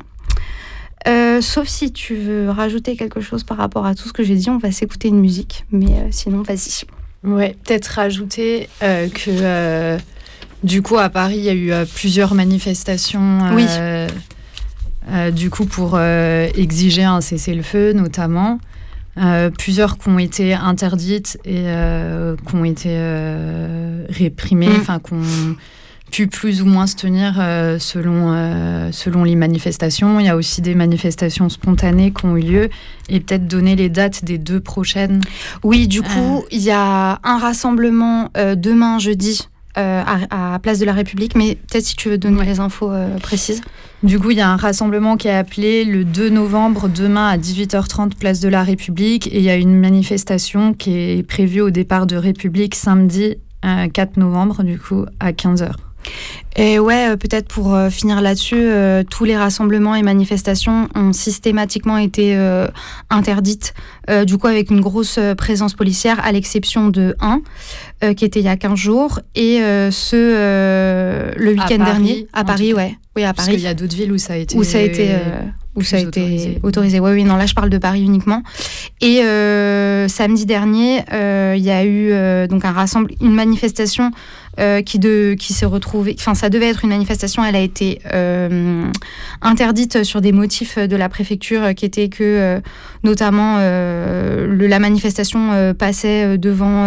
Euh, 1.08 1.40
sauf 1.42 1.68
si 1.68 1.92
tu 1.92 2.16
veux 2.16 2.50
rajouter 2.50 2.96
quelque 2.96 3.22
chose 3.22 3.44
par 3.44 3.58
rapport 3.58 3.86
à 3.86 3.94
tout 3.94 4.08
ce 4.08 4.14
que 4.14 4.24
j'ai 4.24 4.36
dit, 4.36 4.50
on 4.50 4.58
va 4.58 4.72
s'écouter 4.72 5.08
une 5.08 5.20
musique. 5.20 5.66
Mais 5.72 5.92
euh, 5.92 6.08
sinon, 6.12 6.42
vas-y. 6.42 6.84
Ouais, 7.24 7.56
peut-être 7.64 7.88
rajouter 7.88 8.70
euh, 8.84 9.08
que 9.10 9.98
du 10.64 10.82
coup, 10.82 10.98
à 10.98 11.10
Paris, 11.10 11.38
il 11.38 11.44
y 11.44 11.50
a 11.50 11.54
eu 11.54 11.86
plusieurs 11.94 12.34
manifestations. 12.34 13.40
oui. 13.54 13.66
du 15.34 15.50
coup, 15.50 15.66
pour 15.66 16.00
exiger 16.00 17.04
un 17.04 17.22
cessez-le-feu, 17.22 17.94
notamment. 17.94 18.60
plusieurs 19.60 19.98
qui 19.98 20.10
ont 20.10 20.20
été 20.20 20.54
interdites 20.54 21.38
et 21.46 21.66
qui 22.48 22.56
ont 22.56 22.66
été 22.66 22.98
réprimées, 24.10 24.70
mm. 24.70 24.82
enfin, 24.82 25.00
qu'on 25.00 25.22
pu 26.16 26.28
plus 26.28 26.62
ou 26.62 26.66
moins 26.66 26.88
se 26.88 26.96
tenir 26.96 27.36
euh, 27.40 27.78
selon, 27.78 28.32
euh, 28.32 28.90
selon 28.94 29.26
les 29.26 29.36
manifestations. 29.36 30.18
Il 30.22 30.26
y 30.26 30.30
a 30.30 30.38
aussi 30.38 30.62
des 30.62 30.74
manifestations 30.74 31.50
spontanées 31.50 32.14
qui 32.14 32.26
ont 32.26 32.38
eu 32.38 32.42
lieu 32.42 32.70
et 33.10 33.20
peut-être 33.20 33.48
donner 33.48 33.76
les 33.76 33.90
dates 33.90 34.24
des 34.24 34.38
deux 34.38 34.62
prochaines. 34.62 35.20
Oui, 35.62 35.90
du 35.90 36.02
coup, 36.02 36.38
euh. 36.38 36.48
il 36.52 36.62
y 36.62 36.72
a 36.72 37.20
un 37.22 37.38
rassemblement 37.38 38.30
demain 38.56 38.98
jeudi 38.98 39.50
à, 39.76 40.58
Place 40.64 40.80
de 40.80 40.86
la 40.86 40.94
République. 40.94 41.36
Mais 41.36 41.56
peut-être 41.56 41.84
si 41.84 41.98
tu 41.98 42.08
veux 42.08 42.18
donner 42.18 42.46
les 42.46 42.62
infos 42.62 42.94
précises. 43.22 43.60
Du 44.02 44.18
coup, 44.18 44.32
il 44.32 44.38
y 44.38 44.42
a 44.42 44.50
un 44.50 44.56
rassemblement 44.56 45.18
qui 45.18 45.28
est 45.28 45.36
appelé 45.36 45.84
le 45.84 46.06
2 46.06 46.30
novembre, 46.30 46.88
demain 46.88 47.28
à 47.28 47.38
18h30, 47.38 48.16
place 48.16 48.40
de 48.40 48.48
la 48.48 48.64
République. 48.64 49.28
Et 49.28 49.40
il 49.40 49.44
y 49.44 49.50
a 49.50 49.58
une 49.58 49.78
manifestation 49.78 50.74
qui 50.74 50.92
est 50.94 51.28
prévue 51.28 51.60
au 51.60 51.72
départ 51.72 52.08
de 52.08 52.16
République 52.16 52.74
samedi 52.74 53.36
4 53.94 54.16
novembre, 54.16 54.64
du 54.64 54.80
coup, 54.80 55.06
à 55.20 55.34
15h. 55.34 55.74
Et 56.58 56.80
ouais, 56.80 57.10
euh, 57.10 57.18
peut-être 57.18 57.48
pour 57.48 57.76
euh, 57.76 57.90
finir 57.90 58.22
là-dessus, 58.22 58.56
euh, 58.56 59.04
tous 59.04 59.26
les 59.26 59.36
rassemblements 59.36 59.94
et 59.94 60.04
manifestations 60.04 60.88
ont 60.96 61.12
systématiquement 61.12 61.98
été 61.98 62.36
interdites, 63.10 63.74
du 64.26 64.38
coup 64.38 64.48
avec 64.48 64.70
une 64.70 64.82
grosse 64.82 65.20
présence 65.38 65.74
policière, 65.74 66.24
à 66.24 66.32
l'exception 66.32 66.90
de 66.90 67.16
un, 67.20 67.42
qui 68.14 68.26
était 68.26 68.40
il 68.40 68.46
y 68.46 68.50
a 68.50 68.58
15 68.58 68.78
jours, 68.78 69.20
et 69.36 69.60
ce, 69.92 71.36
le 71.38 71.52
week-end 71.52 71.84
dernier, 71.84 72.28
à 72.34 72.44
Paris, 72.44 72.74
ouais. 72.74 72.98
Oui, 73.16 73.24
à 73.24 73.34
Paris. 73.34 73.36
Parce 73.36 73.48
qu'il 73.50 73.62
y 73.62 73.68
a 73.68 73.74
d'autres 73.74 73.96
villes 73.96 74.12
où 74.12 74.18
ça 74.18 74.34
a 74.34 74.38
été... 74.38 74.58
Où 74.58 74.64
ça 74.64 74.78
a 74.78 74.82
été 74.82 75.16
où 75.76 75.82
ça 75.84 75.98
a 75.98 76.00
été 76.00 76.58
autorisé. 76.64 77.02
Oui, 77.02 77.12
oui, 77.12 77.24
non, 77.26 77.36
là 77.36 77.46
je 77.46 77.54
parle 77.54 77.70
de 77.70 77.78
Paris 77.78 78.02
uniquement. 78.02 78.44
Et 79.02 79.18
samedi 80.08 80.46
dernier, 80.46 81.04
il 81.12 81.64
y 81.64 81.72
a 81.72 81.86
eu 81.86 82.48
donc 82.48 82.66
un 82.66 82.72
rassemblement, 82.72 83.18
une 83.22 83.34
manifestation 83.34 84.12
euh, 84.58 84.82
qui, 84.82 85.00
de, 85.00 85.36
qui. 85.38 85.54
Enfin, 85.64 86.34
ça 86.34 86.50
devait 86.50 86.68
être 86.68 86.86
une 86.86 86.90
manifestation. 86.90 87.44
Elle 87.44 87.58
a 87.58 87.62
été 87.62 88.00
euh, 88.14 88.86
interdite 89.42 90.04
sur 90.04 90.22
des 90.22 90.32
motifs 90.32 90.78
de 90.78 90.96
la 90.96 91.10
préfecture 91.10 91.62
euh, 91.62 91.74
qui 91.74 91.84
étaient 91.84 92.08
que, 92.08 92.62
notamment, 93.04 93.58
le, 93.58 94.68
la 94.68 94.80
manifestation 94.80 95.74
passait 95.78 96.38
devant 96.38 96.86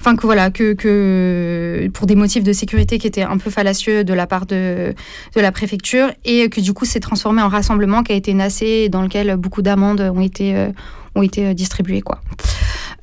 enfin 0.00 0.16
que 0.16 0.22
voilà 0.22 0.50
que, 0.50 1.88
pour 1.88 2.06
des 2.06 2.14
motifs 2.14 2.44
de 2.44 2.52
sécurité 2.52 2.98
qui 2.98 3.06
étaient 3.06 3.22
un 3.22 3.36
peu 3.36 3.50
fallacieux 3.50 4.04
de 4.04 4.14
la 4.14 4.26
part 4.26 4.46
de, 4.46 4.94
la 5.34 5.52
préfecture 5.52 6.10
et 6.24 6.48
que 6.48 6.60
du 6.60 6.72
coup 6.72 6.84
s'est 6.84 7.00
transformé 7.00 7.42
en 7.42 7.48
rassemblement 7.48 8.02
qui 8.02 8.12
a 8.12 8.14
été 8.14 8.32
nassé 8.32 8.88
dans 8.88 9.02
lequel 9.02 9.36
beaucoup 9.36 9.62
d'amendes 9.62 10.00
ont 10.00 10.20
été 10.20 10.68
ont 11.16 11.22
été 11.22 11.52
distribuées 11.54 12.00
quoi. 12.00 12.20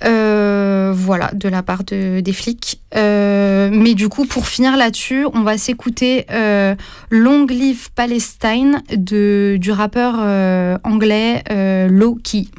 Euh, 0.03 0.93
voilà, 0.95 1.31
de 1.33 1.49
la 1.49 1.63
part 1.63 1.83
de, 1.83 2.19
des 2.19 2.33
flics. 2.33 2.81
Euh, 2.95 3.69
mais 3.71 3.93
du 3.95 4.09
coup, 4.09 4.25
pour 4.25 4.47
finir 4.47 4.77
là-dessus, 4.77 5.25
on 5.33 5.41
va 5.41 5.57
s'écouter 5.57 6.25
euh, 6.31 6.75
Long 7.09 7.45
Live 7.45 7.89
Palestine 7.93 8.81
du 8.91 9.71
rappeur 9.71 10.15
anglais 10.83 11.43
Loki. 11.89 12.49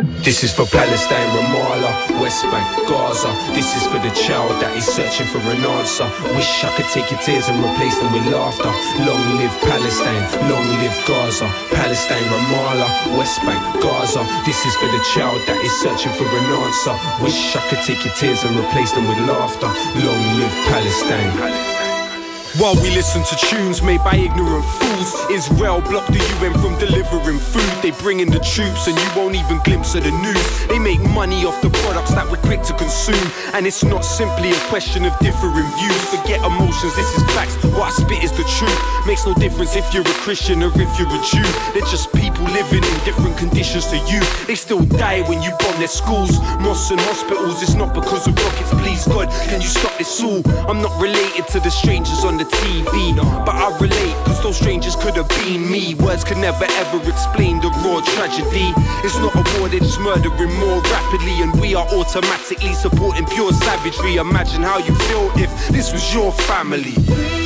This 0.00 0.42
is 0.44 0.52
for 0.52 0.64
Palestine, 0.64 1.28
Ramallah, 1.36 2.22
West 2.22 2.44
Bank, 2.48 2.88
Gaza. 2.88 3.28
This 3.52 3.76
is 3.76 3.84
for 3.84 3.98
the 4.00 4.08
child 4.16 4.56
that 4.62 4.72
is 4.72 4.86
searching 4.88 5.26
for 5.28 5.36
an 5.44 5.60
answer. 5.60 6.08
Wish 6.32 6.64
I 6.64 6.72
could 6.72 6.88
take 6.88 7.10
your 7.10 7.20
tears 7.20 7.48
and 7.48 7.60
replace 7.60 7.98
them 8.00 8.08
with 8.08 8.24
laughter. 8.32 8.72
Long 9.04 9.20
live 9.36 9.52
Palestine, 9.60 10.24
long 10.48 10.64
live 10.80 10.96
Gaza. 11.04 11.44
Palestine, 11.76 12.24
Ramallah, 12.32 13.18
West 13.20 13.44
Bank, 13.44 13.60
Gaza. 13.84 14.24
This 14.48 14.64
is 14.64 14.74
for 14.80 14.88
the 14.88 15.04
child 15.12 15.36
that 15.44 15.60
is 15.60 15.72
searching 15.84 16.12
for 16.16 16.24
an 16.24 16.48
answer. 16.48 16.96
Wish 17.20 17.56
I 17.56 17.60
could 17.68 17.84
take 17.84 18.00
your 18.00 18.14
tears 18.14 18.40
and 18.44 18.56
replace 18.56 18.92
them 18.92 19.04
with 19.04 19.20
laughter. 19.28 19.68
Long 20.00 20.24
live 20.40 20.56
Palestine. 20.72 21.79
While 22.58 22.74
we 22.82 22.90
listen 22.90 23.22
to 23.22 23.36
tunes 23.46 23.80
made 23.80 24.02
by 24.02 24.16
ignorant 24.16 24.64
fools, 24.64 25.14
Israel 25.30 25.80
blocked 25.80 26.10
the 26.10 26.18
UN 26.18 26.52
from 26.58 26.76
delivering 26.80 27.38
food. 27.38 27.70
They 27.80 27.92
bring 28.02 28.18
in 28.18 28.28
the 28.28 28.40
troops 28.40 28.88
and 28.88 28.98
you 28.98 29.08
won't 29.14 29.36
even 29.36 29.60
glimpse 29.62 29.94
of 29.94 30.02
the 30.02 30.10
news. 30.10 30.66
They 30.66 30.80
make 30.80 30.98
money 31.14 31.46
off 31.46 31.62
the 31.62 31.70
products 31.86 32.10
that 32.10 32.28
we're 32.28 32.42
quick 32.42 32.62
to 32.62 32.74
consume. 32.74 33.22
And 33.54 33.68
it's 33.68 33.84
not 33.84 34.04
simply 34.04 34.50
a 34.50 34.58
question 34.66 35.04
of 35.04 35.16
differing 35.20 35.70
views. 35.78 36.02
Forget 36.10 36.42
emotions, 36.42 36.90
this 36.96 37.06
is 37.16 37.22
facts. 37.38 37.54
What 37.70 37.86
I 37.86 37.90
spit 37.94 38.24
is 38.24 38.32
the 38.32 38.42
truth. 38.58 39.06
Makes 39.06 39.26
no 39.26 39.34
difference 39.34 39.76
if 39.76 39.86
you're 39.94 40.02
a 40.02 40.18
Christian 40.26 40.60
or 40.64 40.74
if 40.74 40.90
you're 40.98 41.06
a 41.06 41.20
Jew. 41.30 41.46
They're 41.70 41.86
just 41.86 42.10
people 42.12 42.44
living 42.50 42.82
in 42.82 42.96
different 43.06 43.38
conditions 43.38 43.86
to 43.94 43.98
you. 44.10 44.18
They 44.50 44.56
still 44.56 44.82
die 44.82 45.22
when 45.30 45.40
you 45.40 45.54
bomb 45.62 45.78
their 45.78 45.86
schools, 45.86 46.34
mosques 46.58 46.90
and 46.90 47.00
hospitals. 47.06 47.62
It's 47.62 47.78
not 47.78 47.94
because 47.94 48.26
of 48.26 48.34
rockets, 48.34 48.74
please 48.82 49.06
God. 49.06 49.30
Can 49.46 49.62
you 49.62 49.70
stop 49.70 49.96
this 49.98 50.18
all? 50.18 50.42
I'm 50.66 50.82
not 50.82 50.90
related 51.00 51.46
to 51.54 51.60
the 51.60 51.70
strangers 51.70 52.24
on 52.24 52.39
the 52.40 52.56
TV. 52.56 53.14
But 53.44 53.54
I 53.54 53.76
relate, 53.78 54.14
cause 54.24 54.42
those 54.42 54.56
strangers 54.56 54.96
could 54.96 55.14
have 55.16 55.28
been 55.28 55.70
me. 55.70 55.94
Words 55.94 56.24
could 56.24 56.38
never 56.38 56.64
ever 56.64 56.98
explain 57.08 57.60
the 57.60 57.68
raw 57.84 58.00
tragedy. 58.16 58.72
It's 59.04 59.18
not 59.18 59.34
a 59.34 59.44
war, 59.58 59.68
they're 59.68 59.80
just 59.80 60.00
murdering 60.00 60.54
more 60.58 60.80
rapidly. 60.80 61.42
And 61.42 61.52
we 61.60 61.74
are 61.74 61.86
automatically 61.88 62.72
supporting 62.72 63.26
pure 63.26 63.52
savagery. 63.52 64.16
Imagine 64.16 64.62
how 64.62 64.78
you 64.78 64.94
feel 64.94 65.30
if 65.36 65.50
this 65.68 65.92
was 65.92 66.14
your 66.14 66.32
family. 66.32 67.39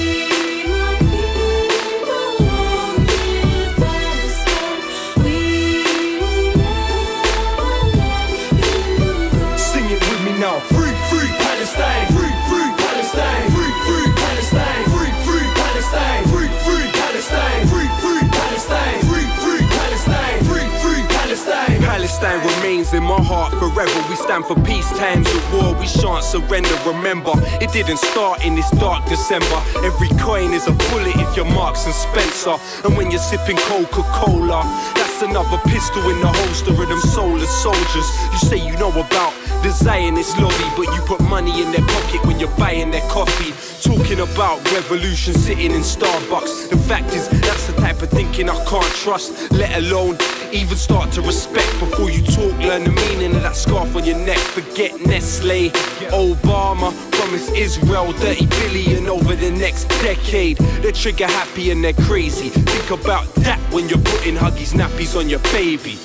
In 22.92 23.02
my 23.02 23.20
heart 23.20 23.50
forever. 23.54 24.08
We 24.08 24.14
stand 24.14 24.44
for 24.44 24.54
peace 24.62 24.88
times 24.90 25.26
of 25.26 25.52
war. 25.52 25.74
We 25.80 25.86
shan't 25.86 26.22
surrender. 26.22 26.76
Remember, 26.86 27.32
it 27.58 27.72
didn't 27.72 27.96
start 27.96 28.44
in 28.44 28.54
this 28.54 28.70
dark 28.72 29.08
December. 29.08 29.58
Every 29.82 30.10
coin 30.20 30.52
is 30.52 30.68
a 30.68 30.72
bullet 30.92 31.16
if 31.16 31.34
you're 31.34 31.46
Marks 31.46 31.86
and 31.86 31.94
Spencer. 31.94 32.54
And 32.84 32.96
when 32.96 33.10
you're 33.10 33.24
sipping 33.24 33.56
Coca-Cola, 33.56 34.62
that's 34.94 35.22
another 35.22 35.58
pistol 35.66 36.08
in 36.10 36.20
the 36.20 36.28
holster 36.28 36.70
of 36.70 36.88
them 36.88 37.00
soulless 37.00 37.50
soldiers. 37.62 38.06
You 38.30 38.38
say 38.38 38.56
you 38.58 38.76
know 38.76 38.90
about 38.90 39.32
the 39.64 39.70
Zionist 39.70 40.38
lobby, 40.38 40.68
but 40.76 40.86
you 40.94 41.00
put 41.06 41.20
money 41.22 41.62
in 41.62 41.72
their 41.72 41.86
pocket 41.86 42.24
when 42.26 42.38
you're 42.38 42.56
buying 42.58 42.92
their 42.92 43.08
coffee. 43.08 43.73
Talking 43.84 44.20
about 44.20 44.64
revolution 44.72 45.34
sitting 45.34 45.70
in 45.70 45.82
Starbucks. 45.82 46.70
The 46.70 46.76
fact 46.88 47.12
is, 47.12 47.28
that's 47.28 47.66
the 47.66 47.74
type 47.74 48.00
of 48.00 48.08
thinking 48.08 48.48
I 48.48 48.64
can't 48.64 48.94
trust, 48.94 49.52
let 49.52 49.76
alone 49.76 50.16
even 50.52 50.76
start 50.76 51.12
to 51.12 51.20
respect 51.20 51.70
before 51.78 52.10
you 52.10 52.22
talk. 52.22 52.58
Learn 52.60 52.84
the 52.84 52.92
meaning 52.92 53.36
of 53.36 53.42
that 53.42 53.56
scarf 53.56 53.94
on 53.94 54.06
your 54.06 54.16
neck. 54.16 54.38
Forget 54.38 54.98
Nestle, 55.06 55.68
Obama 56.10 56.92
promised 57.12 57.52
Israel 57.54 58.10
30 58.14 58.46
billion 58.46 59.06
over 59.06 59.34
the 59.36 59.50
next 59.50 59.84
decade. 60.02 60.56
They're 60.80 60.92
trigger 60.92 61.26
happy 61.26 61.70
and 61.70 61.84
they're 61.84 61.92
crazy. 61.92 62.48
Think 62.48 62.90
about 62.90 63.26
that 63.36 63.60
when 63.70 63.88
you're 63.90 63.98
putting 63.98 64.34
huggies 64.34 64.72
nappies 64.72 65.14
on 65.14 65.28
your 65.28 65.40
baby. 65.52 65.98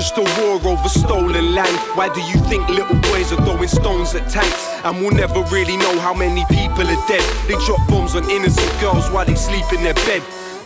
Just 0.00 0.16
a 0.16 0.22
war 0.40 0.56
over 0.64 0.88
stolen 0.88 1.54
land. 1.54 1.76
Why 1.94 2.08
do 2.08 2.22
you 2.22 2.40
think 2.48 2.66
little 2.70 2.96
boys 3.12 3.32
are 3.32 3.42
throwing 3.44 3.68
stones 3.68 4.14
at 4.14 4.26
tanks? 4.30 4.64
And 4.82 4.96
we'll 4.96 5.12
never 5.12 5.42
really 5.52 5.76
know 5.76 5.98
how 6.00 6.14
many 6.14 6.42
people 6.48 6.88
are 6.88 7.06
dead. 7.06 7.20
They 7.46 7.54
drop 7.66 7.86
bombs 7.86 8.16
on 8.16 8.24
innocent 8.30 8.72
girls 8.80 9.10
while 9.10 9.26
they 9.26 9.34
sleep 9.34 9.70
in 9.74 9.82
their 9.82 9.94
bed. 10.08 10.22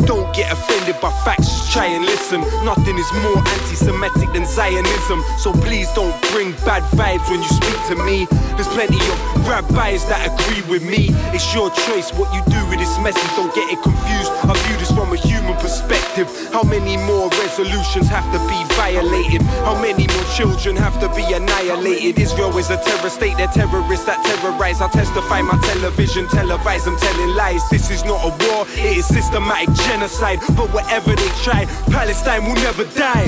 Don't 0.06 0.30
get 0.36 0.52
offended 0.52 1.00
by 1.00 1.10
facts, 1.24 1.48
just 1.48 1.72
try 1.72 1.86
and 1.86 2.04
listen. 2.04 2.42
Nothing 2.62 2.96
is 2.96 3.10
more 3.26 3.38
anti 3.38 3.74
Semitic 3.74 4.30
than 4.34 4.46
Zionism. 4.46 5.24
So 5.38 5.52
please 5.52 5.90
don't 5.94 6.14
bring 6.30 6.52
bad 6.62 6.84
vibes 6.94 7.26
when 7.28 7.42
you 7.42 7.48
speak 7.48 7.78
to 7.90 7.96
me. 8.04 8.26
There's 8.54 8.68
plenty 8.68 9.02
of 9.02 9.48
rabbis 9.48 10.06
that 10.06 10.30
agree 10.30 10.62
with 10.70 10.86
me. 10.86 11.10
It's 11.34 11.50
your 11.54 11.70
choice 11.90 12.14
what 12.14 12.30
you 12.30 12.42
do 12.54 12.60
with 12.70 12.78
this 12.78 12.94
message. 13.02 13.30
Don't 13.34 13.52
get 13.54 13.66
it 13.66 13.82
confused. 13.82 14.30
I 14.46 14.54
view 14.54 14.76
this 14.78 14.92
from 14.94 15.10
a 15.10 15.16
human 15.16 15.43
perspective. 15.74 16.28
How 16.52 16.62
many 16.62 16.96
more 16.96 17.28
resolutions 17.42 18.06
have 18.08 18.24
to 18.32 18.38
be 18.46 18.58
violated? 18.74 19.42
How 19.66 19.74
many 19.80 20.06
more 20.06 20.24
children 20.36 20.76
have 20.76 21.00
to 21.00 21.08
be 21.14 21.24
annihilated? 21.32 22.18
Israel 22.18 22.56
is 22.58 22.70
a 22.70 22.76
terror 22.76 23.10
state, 23.10 23.36
they're 23.36 23.48
terrorists 23.48 24.06
that 24.06 24.22
terrorize. 24.24 24.80
I 24.80 24.88
testify 24.88 25.42
my 25.42 25.58
television, 25.72 26.26
televise, 26.26 26.86
I'm 26.86 26.96
telling 26.96 27.34
lies. 27.34 27.68
This 27.70 27.90
is 27.90 28.04
not 28.04 28.22
a 28.22 28.30
war, 28.46 28.66
it 28.70 28.98
is 28.98 29.06
systematic 29.06 29.74
genocide. 29.86 30.38
But 30.56 30.72
whatever 30.72 31.14
they 31.14 31.32
try, 31.42 31.66
Palestine 31.90 32.44
will 32.44 32.54
never 32.54 32.84
die. 32.94 33.26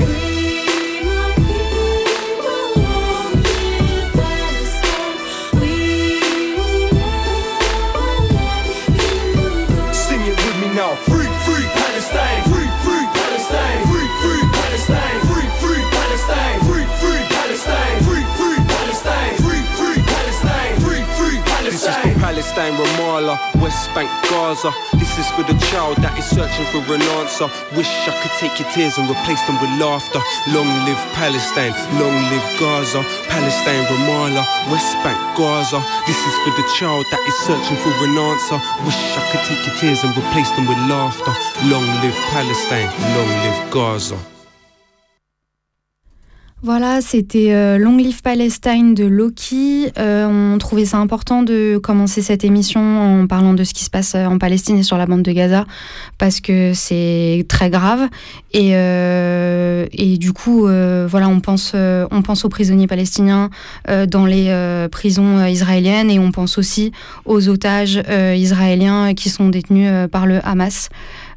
Sing 9.91 10.21
with. 22.75 22.87
Ramallah, 22.87 23.37
West 23.61 23.93
Bank, 23.93 24.09
Gaza. 24.29 24.71
This 24.93 25.17
is 25.19 25.27
for 25.31 25.43
the 25.43 25.57
child 25.71 25.97
that 25.97 26.17
is 26.17 26.25
searching 26.25 26.65
for 26.71 26.81
an 26.93 27.01
answer. 27.19 27.47
Wish 27.75 27.89
I 28.07 28.13
could 28.21 28.31
take 28.39 28.59
your 28.59 28.69
tears 28.71 28.97
and 28.97 29.09
replace 29.09 29.41
them 29.47 29.59
with 29.61 29.71
laughter. 29.79 30.19
Long 30.51 30.67
live 30.87 30.99
Palestine, 31.13 31.71
long 31.99 32.15
live 32.31 32.47
Gaza. 32.59 33.03
Palestine, 33.29 33.85
Ramallah, 33.87 34.45
West 34.71 34.95
Bank, 35.03 35.17
Gaza. 35.37 35.79
This 36.07 36.19
is 36.19 36.35
for 36.43 36.51
the 36.55 36.65
child 36.75 37.05
that 37.11 37.21
is 37.27 37.35
searching 37.45 37.77
for 37.77 37.93
an 38.03 38.17
answer. 38.17 38.57
Wish 38.83 38.99
I 39.15 39.23
could 39.31 39.43
take 39.47 39.63
your 39.65 39.75
tears 39.77 40.03
and 40.03 40.11
replace 40.17 40.51
them 40.51 40.67
with 40.67 40.79
laughter. 40.89 41.33
Long 41.67 41.85
live 42.03 42.17
Palestine, 42.33 42.91
long 43.15 43.31
live 43.45 43.71
Gaza. 43.71 44.36
Voilà, 46.63 47.01
c'était 47.01 47.53
euh, 47.53 47.77
Long 47.77 47.97
Live 47.97 48.23
Palestine 48.23 48.95
de 48.95 49.05
Loki. 49.05 49.91
Euh, 49.99 50.25
on 50.25 50.57
trouvait 50.57 50.85
ça 50.85 50.97
important 50.97 51.43
de 51.43 51.77
commencer 51.77 52.23
cette 52.23 52.43
émission 52.43 53.21
en 53.21 53.27
parlant 53.27 53.53
de 53.53 53.63
ce 53.63 53.75
qui 53.75 53.83
se 53.83 53.91
passe 53.91 54.15
euh, 54.15 54.25
en 54.25 54.39
Palestine 54.39 54.77
et 54.77 54.81
sur 54.81 54.97
la 54.97 55.05
bande 55.05 55.21
de 55.21 55.31
Gaza, 55.31 55.67
parce 56.17 56.41
que 56.41 56.71
c'est 56.73 57.45
très 57.47 57.69
grave. 57.69 58.09
Et, 58.53 58.71
et 58.71 60.17
du 60.17 60.33
coup, 60.33 60.61
voilà, 60.61 61.29
on 61.29 61.41
pense, 61.41 61.73
on 61.75 62.21
pense 62.23 62.43
aux 62.43 62.49
prisonniers 62.49 62.87
palestiniens 62.87 63.51
dans 63.87 64.25
les 64.25 64.87
prisons 64.91 65.45
israéliennes 65.45 66.09
et 66.09 66.17
on 66.17 66.31
pense 66.31 66.57
aussi 66.57 66.91
aux 67.25 67.49
otages 67.49 68.01
israéliens 68.35 69.13
qui 69.13 69.29
sont 69.29 69.49
détenus 69.49 70.09
par 70.11 70.25
le 70.25 70.39
Hamas. 70.43 70.89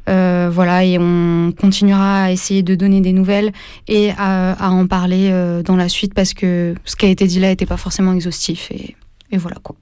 Euh, 0.09 0.49
voilà, 0.51 0.83
et 0.83 0.97
on 0.97 1.53
continuera 1.59 2.23
à 2.23 2.31
essayer 2.31 2.63
de 2.63 2.75
donner 2.75 3.01
des 3.01 3.13
nouvelles 3.13 3.51
et 3.87 4.11
à, 4.17 4.55
en 4.71 4.87
parler 4.87 5.29
euh, 5.31 5.61
dans 5.61 5.75
la 5.75 5.89
suite 5.89 6.13
parce 6.13 6.33
que 6.33 6.75
ce 6.85 6.95
qui 6.95 7.05
a 7.05 7.09
été 7.09 7.27
dit 7.27 7.39
là 7.39 7.49
n'était 7.49 7.65
pas 7.65 7.77
forcément 7.77 8.13
exhaustif. 8.13 8.71
Et, 8.71 8.95
voilà 9.37 9.57
quoi. 9.63 9.75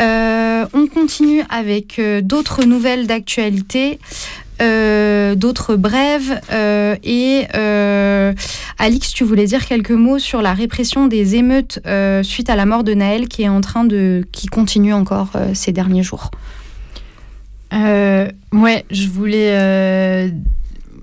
Euh, 0.00 0.64
on 0.74 0.86
continue 0.86 1.42
avec 1.48 2.00
d'autres 2.22 2.64
nouvelles 2.64 3.06
d'actualité. 3.06 3.98
d'autres 4.60 5.76
brèves 5.76 6.40
et 7.02 7.46
Alix, 8.78 9.12
tu 9.12 9.24
voulais 9.24 9.46
dire 9.46 9.66
quelques 9.66 9.90
mots 9.90 10.20
sur 10.20 10.40
la 10.40 10.54
répression 10.54 11.08
des 11.08 11.34
émeutes 11.34 11.80
suite 12.22 12.50
à 12.50 12.54
la 12.54 12.66
mort 12.66 12.84
de 12.84 12.94
Naël 12.94 13.26
qui 13.26 13.42
est 13.42 13.48
en 13.48 13.60
train 13.60 13.84
de 13.84 14.24
qui 14.30 14.46
continue 14.46 14.92
encore 14.92 15.30
ces 15.54 15.72
derniers 15.72 16.04
jours. 16.04 16.30
Euh, 17.72 18.30
ouais, 18.52 18.84
je 18.90 19.08
voulais 19.08 19.50
euh, 19.52 20.28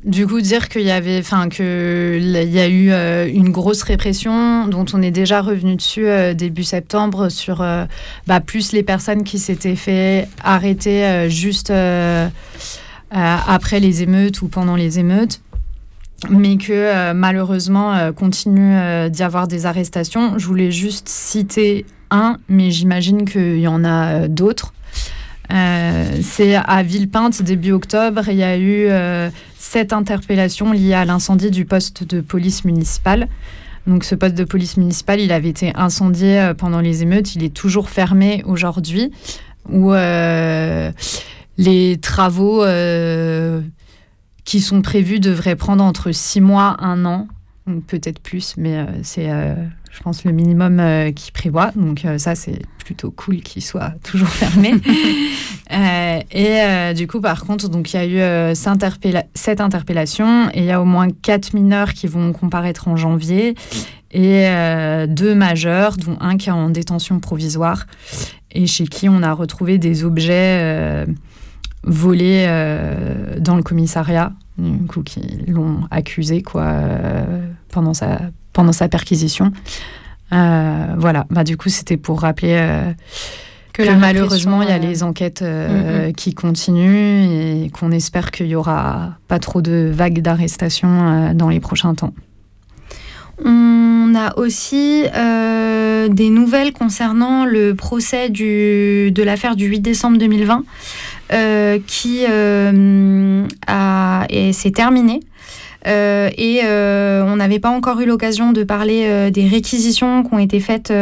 du 0.03 0.25
coup 0.25 0.41
dire 0.41 0.69
qu'il 0.69 0.81
y 0.81 0.91
avait, 0.91 1.19
enfin 1.19 1.50
que 1.50 2.17
il 2.19 2.51
y 2.51 2.60
a 2.60 2.67
eu 2.67 2.91
euh, 2.91 3.29
une 3.31 3.50
grosse 3.50 3.84
répression 3.84 4.67
dont 4.67 4.86
on 4.93 5.01
est 5.01 5.12
déjà 5.12 5.41
revenu 5.41 5.75
dessus 5.75 6.07
euh, 6.07 6.34
début 6.34 6.63
septembre 6.63 7.29
sur 7.29 7.63
bah, 8.27 8.39
plus 8.39 8.72
les 8.72 8.84
personnes 8.84 9.24
qui 9.24 9.39
s'étaient 9.39 9.75
fait 9.75 10.27
arrêter 10.43 11.29
juste 11.29 11.72
après 13.12 13.79
les 13.79 14.01
émeutes 14.01 14.41
ou 14.41 14.48
pendant 14.48 14.75
les 14.75 15.00
émeutes 15.00 15.41
mais 16.29 16.57
que 16.57 17.12
malheureusement 17.13 18.12
continue 18.13 19.10
d'y 19.12 19.22
avoir 19.22 19.48
des 19.48 19.65
arrestations. 19.67 20.39
Je 20.39 20.48
voulais 20.48 20.72
juste 20.72 21.07
citer 21.10 21.86
un, 22.10 22.38
mais 22.48 22.72
j'imagine 22.72 23.25
qu'il 23.25 23.60
y 23.60 23.67
en 23.67 23.84
a 23.84 24.27
d'autres. 24.27 24.74
Euh, 25.52 26.20
c'est 26.22 26.56
à 26.56 26.84
Villepinte, 26.84 27.42
début 27.42 27.72
octobre, 27.72 28.24
il 28.30 28.38
y 28.38 28.44
a 28.44 28.58
eu 28.58 28.88
euh, 28.88 29.30
sept 29.58 29.94
interpellations 29.94 30.72
liées 30.72 30.94
à 30.94 31.06
l'incendie 31.06 31.52
du 31.52 31.66
poste 31.66 32.04
de 32.04 32.22
police 32.22 32.66
municipale. 32.66 33.28
Donc 33.88 34.04
ce 34.04 34.16
poste 34.16 34.36
de 34.36 34.44
police 34.44 34.78
municipale, 34.78 35.20
il 35.20 35.32
avait 35.32 35.50
été 35.50 35.72
incendié 35.75 36.40
euh, 36.40 36.54
pendant 36.54 36.80
les 36.80 37.04
émeutes, 37.04 37.36
il 37.36 37.44
est 37.44 37.54
toujours 37.54 37.90
fermé 37.90 38.44
aujourd'hui, 38.46 39.12
où 39.70 39.94
les 41.58 41.98
travaux 41.98 42.64
qui 44.43 44.62
sont 44.62 44.82
prévus 44.84 45.19
devraient 45.19 45.56
prendre 45.56 45.84
entre 45.84 46.12
six 46.12 46.41
mois, 46.41 46.78
un 46.80 47.06
an, 47.06 47.28
peut-être 47.88 48.19
plus, 48.19 48.56
mais 48.58 48.86
c'est 49.02 49.30
je 49.95 50.03
pense, 50.03 50.25
le 50.25 50.31
minimum 50.31 50.79
euh, 50.79 51.12
qui 51.12 51.31
prévoit. 51.31 51.71
Donc 51.75 52.05
euh, 52.05 52.17
ça, 52.17 52.36
c'est 52.36 52.60
plutôt 52.84 53.12
cool 53.12 53.38
qu'il 53.38 53.63
soit 53.63 53.93
toujours 54.03 54.29
fermé. 54.29 54.73
Euh, 55.71 56.19
et 56.31 56.93
du 56.93 57.08
coup, 57.08 57.19
par 57.19 57.43
contre, 57.43 57.69
donc 57.69 57.91
il 57.91 57.97
y 57.97 58.21
a 58.21 58.51
eu 58.51 58.55
cette 59.34 59.60
interpellation 59.60 60.47
et 60.53 60.60
il 60.60 60.65
y 60.65 60.71
a 60.71 60.79
au 60.79 60.86
moins 60.86 61.08
quatre 61.10 61.55
mineurs 61.55 61.93
qui 61.93 62.05
vont 62.05 62.34
comparaître 62.34 62.88
en 62.88 62.95
janvier 62.95 63.55
et 64.12 64.45
deux 65.10 65.34
majeurs, 65.34 65.97
dont 65.97 66.17
un 66.21 66.38
qui 66.38 66.49
est 66.49 66.51
en 66.51 66.69
détention 66.69 67.19
provisoire 67.19 67.88
et 68.51 68.67
chez 68.67 68.86
qui 68.86 69.10
on 69.10 69.23
a 69.23 69.34
retrouvé 69.34 69.79
des 69.79 70.05
objets 70.05 71.03
volés 71.84 72.45
dans 73.39 73.55
le 73.55 73.63
commissariat, 73.63 74.34
du 74.60 74.86
coup, 74.86 75.01
qui 75.01 75.21
l'ont 75.47 75.79
accusé 75.89 76.43
quoi, 76.43 76.75
pendant 77.69 77.95
sa 77.95 78.19
pendant 78.56 78.72
sa 78.72 78.88
perquisition. 78.88 79.52
Euh, 80.34 80.88
voilà, 80.98 81.28
bah, 81.30 81.44
du 81.44 81.58
coup, 81.58 81.70
c'était 81.70 81.98
pour 81.98 82.22
rappeler 82.22 82.56
euh, 82.58 82.91
que, 83.74 83.84
malheureusement, 83.94 84.63
il 84.63 84.70
y 84.70 84.72
a 84.72 84.80
les 84.80 85.04
enquêtes 85.04 85.44
euh, 85.44 86.10
mm-hmm. 86.10 86.13
qui 86.15 86.34
continuent 86.34 87.65
et 87.65 87.70
qu'on 87.70 87.91
espère 87.91 88.32
qu'il 88.32 88.48
n'y 88.48 88.56
aura 88.56 89.12
pas 89.28 89.38
trop 89.38 89.62
de 89.62 89.91
vagues 89.94 90.22
d'arrestations 90.22 91.34
dans 91.36 91.50
les 91.50 91.60
prochains 91.60 91.94
temps. 91.94 92.13
On 93.44 94.13
a 94.15 94.38
aussi 94.39 95.04
des 96.10 96.30
nouvelles 96.30 96.72
concernant 96.72 97.46
le 97.46 97.76
procès 97.76 98.30
du, 98.30 99.12
de 99.12 99.24
l'affaire 99.24 99.58
du 99.58 99.65
8 99.65 99.82
décembre 99.82 100.18
2020 100.18 100.63
qui 101.86 102.26
s'est 104.54 104.72
terminé. 104.72 105.20
Euh, 105.88 106.30
et 106.38 106.62
euh, 106.63 107.24
on 107.26 107.36
n'avait 107.36 107.60
pas 107.60 107.69
encore 107.69 108.00
eu 108.00 108.06
l'occasion 108.06 108.52
de 108.52 108.63
parler 108.63 109.04
euh, 109.06 109.30
des 109.30 109.48
réquisitions 109.48 110.24
qui 110.24 110.34
ont 110.34 110.39
été 110.39 110.60
faites 110.60 110.93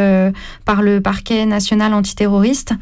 par 0.66 0.82
le 0.82 1.02
parquet 1.02 1.46
national 1.46 1.94
antiterroriste 1.94 2.74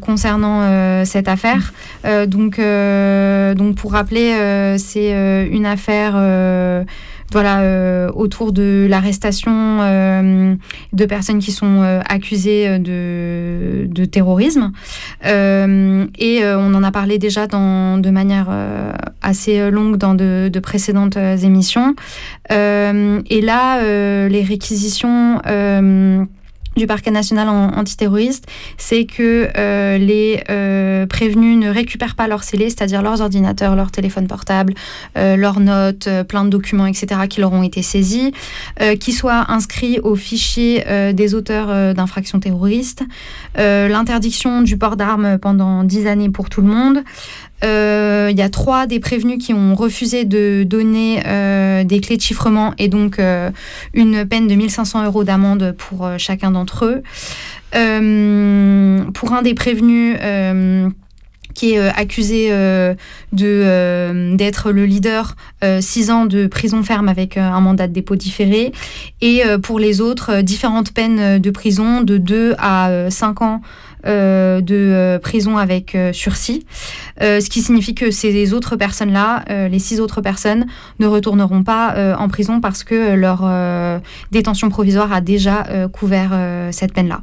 concernant 0.00 1.04
cette 1.04 1.28
affaire. 1.28 1.72
donc, 2.26 2.60
donc, 2.60 3.76
pour 3.76 3.92
rappeler, 3.92 4.76
c'est 4.78 5.46
une 5.50 5.66
affaire 5.66 6.14
voilà, 7.32 7.60
euh, 7.60 8.10
autour 8.14 8.52
de 8.52 8.86
l'arrestation 8.88 9.52
euh, 9.80 10.54
de 10.92 11.04
personnes 11.06 11.38
qui 11.38 11.52
sont 11.52 11.82
euh, 11.82 12.00
accusées 12.08 12.78
de, 12.78 13.86
de 13.86 14.04
terrorisme. 14.04 14.72
et 15.24 16.40
on 16.44 16.74
en 16.74 16.82
a 16.82 16.90
parlé 16.90 17.18
déjà 17.18 17.46
dans, 17.46 17.98
de 17.98 18.10
manière 18.10 18.48
assez 19.22 19.70
longue 19.70 19.96
dans 19.96 20.14
de, 20.14 20.48
de 20.52 20.60
précédentes 20.60 21.16
émissions. 21.16 21.94
et 22.50 23.40
là, 23.42 24.28
les 24.28 24.42
réquisitions 24.42 25.40
du 26.76 26.86
parquet 26.86 27.10
national 27.10 27.48
antiterroriste, 27.48 28.46
c'est 28.76 29.06
que 29.06 29.48
euh, 29.56 29.98
les 29.98 30.42
euh, 30.50 31.06
prévenus 31.06 31.56
ne 31.58 31.70
récupèrent 31.70 32.14
pas 32.14 32.28
leurs 32.28 32.44
scellés, 32.44 32.68
c'est-à-dire 32.68 33.02
leurs 33.02 33.22
ordinateurs, 33.22 33.76
leurs 33.76 33.90
téléphones 33.90 34.26
portables, 34.26 34.74
euh, 35.16 35.36
leurs 35.36 35.60
notes, 35.60 36.08
plein 36.28 36.44
de 36.44 36.50
documents, 36.50 36.86
etc., 36.86 37.22
qui 37.28 37.40
leur 37.40 37.52
ont 37.52 37.62
été 37.62 37.82
saisis, 37.82 38.32
qui 39.00 39.12
soient 39.12 39.50
inscrits 39.50 39.98
au 40.00 40.14
fichier 40.14 40.84
des 41.12 41.34
auteurs 41.34 41.94
d'infractions 41.94 42.40
terroristes, 42.40 43.02
l'interdiction 43.56 44.62
du 44.62 44.76
port 44.76 44.96
d'armes 44.96 45.38
pendant 45.38 45.84
10 45.84 46.06
années 46.06 46.30
pour 46.30 46.50
tout 46.50 46.60
le 46.60 46.68
monde, 46.68 47.02
il 47.62 48.36
y 48.36 48.42
a 48.42 48.48
trois 48.50 48.86
des 48.86 49.00
prévenus 49.00 49.44
qui 49.44 49.54
ont 49.54 49.74
refusé 49.74 50.24
de 50.24 50.64
donner 50.64 51.22
des 51.84 52.00
clés 52.00 52.16
de 52.16 52.22
chiffrement 52.22 52.74
et 52.78 52.88
donc 52.88 53.20
une 53.94 54.26
peine 54.26 54.46
de 54.46 54.54
1500 54.54 55.04
euros 55.04 55.24
d'amende 55.24 55.74
pour 55.76 56.08
chacun 56.18 56.50
d'entre 56.50 56.65
eux. 56.65 56.65
Pour 59.12 59.32
un 59.32 59.42
des 59.42 59.54
prévenus 59.54 60.16
qui 61.54 61.72
est 61.72 61.78
accusé 61.78 62.50
de 63.32 64.36
d'être 64.36 64.72
le 64.72 64.84
leader, 64.84 65.36
six 65.80 66.10
ans 66.10 66.26
de 66.26 66.46
prison 66.46 66.82
ferme 66.82 67.08
avec 67.08 67.36
un 67.36 67.60
mandat 67.60 67.88
de 67.88 67.92
dépôt 67.92 68.16
différé. 68.16 68.72
Et 69.20 69.42
pour 69.62 69.78
les 69.78 70.00
autres, 70.00 70.42
différentes 70.42 70.92
peines 70.92 71.38
de 71.38 71.50
prison 71.50 72.02
de 72.02 72.18
2 72.18 72.54
à 72.58 73.10
5 73.10 73.42
ans 73.42 73.60
euh, 73.62 73.66
de 74.06 74.74
euh, 74.76 75.18
prison 75.18 75.58
avec 75.58 75.94
euh, 75.94 76.12
sursis, 76.12 76.64
ce 77.20 77.48
qui 77.48 77.60
signifie 77.60 77.94
que 77.94 78.10
ces 78.10 78.52
autres 78.52 78.76
personnes-là, 78.76 79.44
les 79.68 79.78
six 79.78 80.00
autres 80.00 80.20
personnes, 80.20 80.66
ne 80.98 81.06
retourneront 81.06 81.62
pas 81.62 82.14
en 82.18 82.28
prison 82.28 82.60
parce 82.60 82.84
que 82.84 83.14
leur 83.14 83.48
détention 84.30 84.68
provisoire 84.68 85.12
a 85.12 85.20
déjà 85.20 85.88
couvert 85.92 86.32
cette 86.72 86.92
peine-là. 86.92 87.22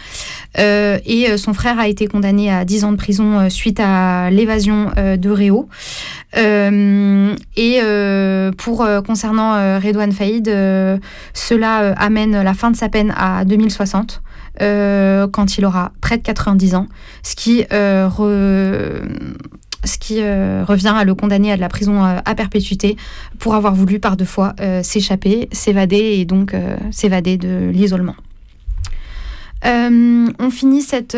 et 0.56 1.36
son 1.36 1.54
frère 1.54 1.78
a 1.78 1.88
été 1.88 2.06
condamné 2.06 2.52
à 2.52 2.64
10 2.64 2.84
ans 2.84 2.92
de 2.92 2.96
prison 2.96 3.48
suite 3.50 3.80
à 3.80 4.30
l'évasion 4.30 4.90
de 4.96 5.30
Réau. 5.30 5.68
et 6.36 7.80
pour 8.56 8.86
concernant 9.06 9.78
Redouane 9.80 10.12
Faïd, 10.12 10.46
cela 11.34 11.94
amène 11.96 12.42
la 12.42 12.54
fin 12.54 12.70
de 12.70 12.76
sa 12.76 12.88
peine 12.88 13.12
à 13.16 13.44
2060. 13.44 14.22
Euh, 14.60 15.28
quand 15.28 15.58
il 15.58 15.64
aura 15.64 15.92
près 16.00 16.18
de 16.18 16.22
90 16.22 16.74
ans, 16.74 16.88
ce 17.22 17.36
qui, 17.36 17.64
euh, 17.72 18.08
euh, 18.18 19.04
revient 20.66 20.92
à 20.94 21.04
le 21.04 21.14
condamner 21.14 21.52
à 21.52 21.56
de 21.56 21.60
la 21.60 21.68
prison 21.68 22.02
à 22.02 22.34
perpétuité 22.34 22.96
pour 23.38 23.54
avoir 23.54 23.74
voulu 23.74 24.00
par 24.00 24.16
deux 24.16 24.24
fois 24.24 24.54
s'échapper, 24.82 25.48
s'évader 25.52 26.16
et 26.18 26.24
donc 26.24 26.54
s'évader 26.90 27.36
de 27.36 27.70
l'isolement. 27.70 28.16
on 29.64 30.50
finit 30.50 30.82
cette, 30.82 31.16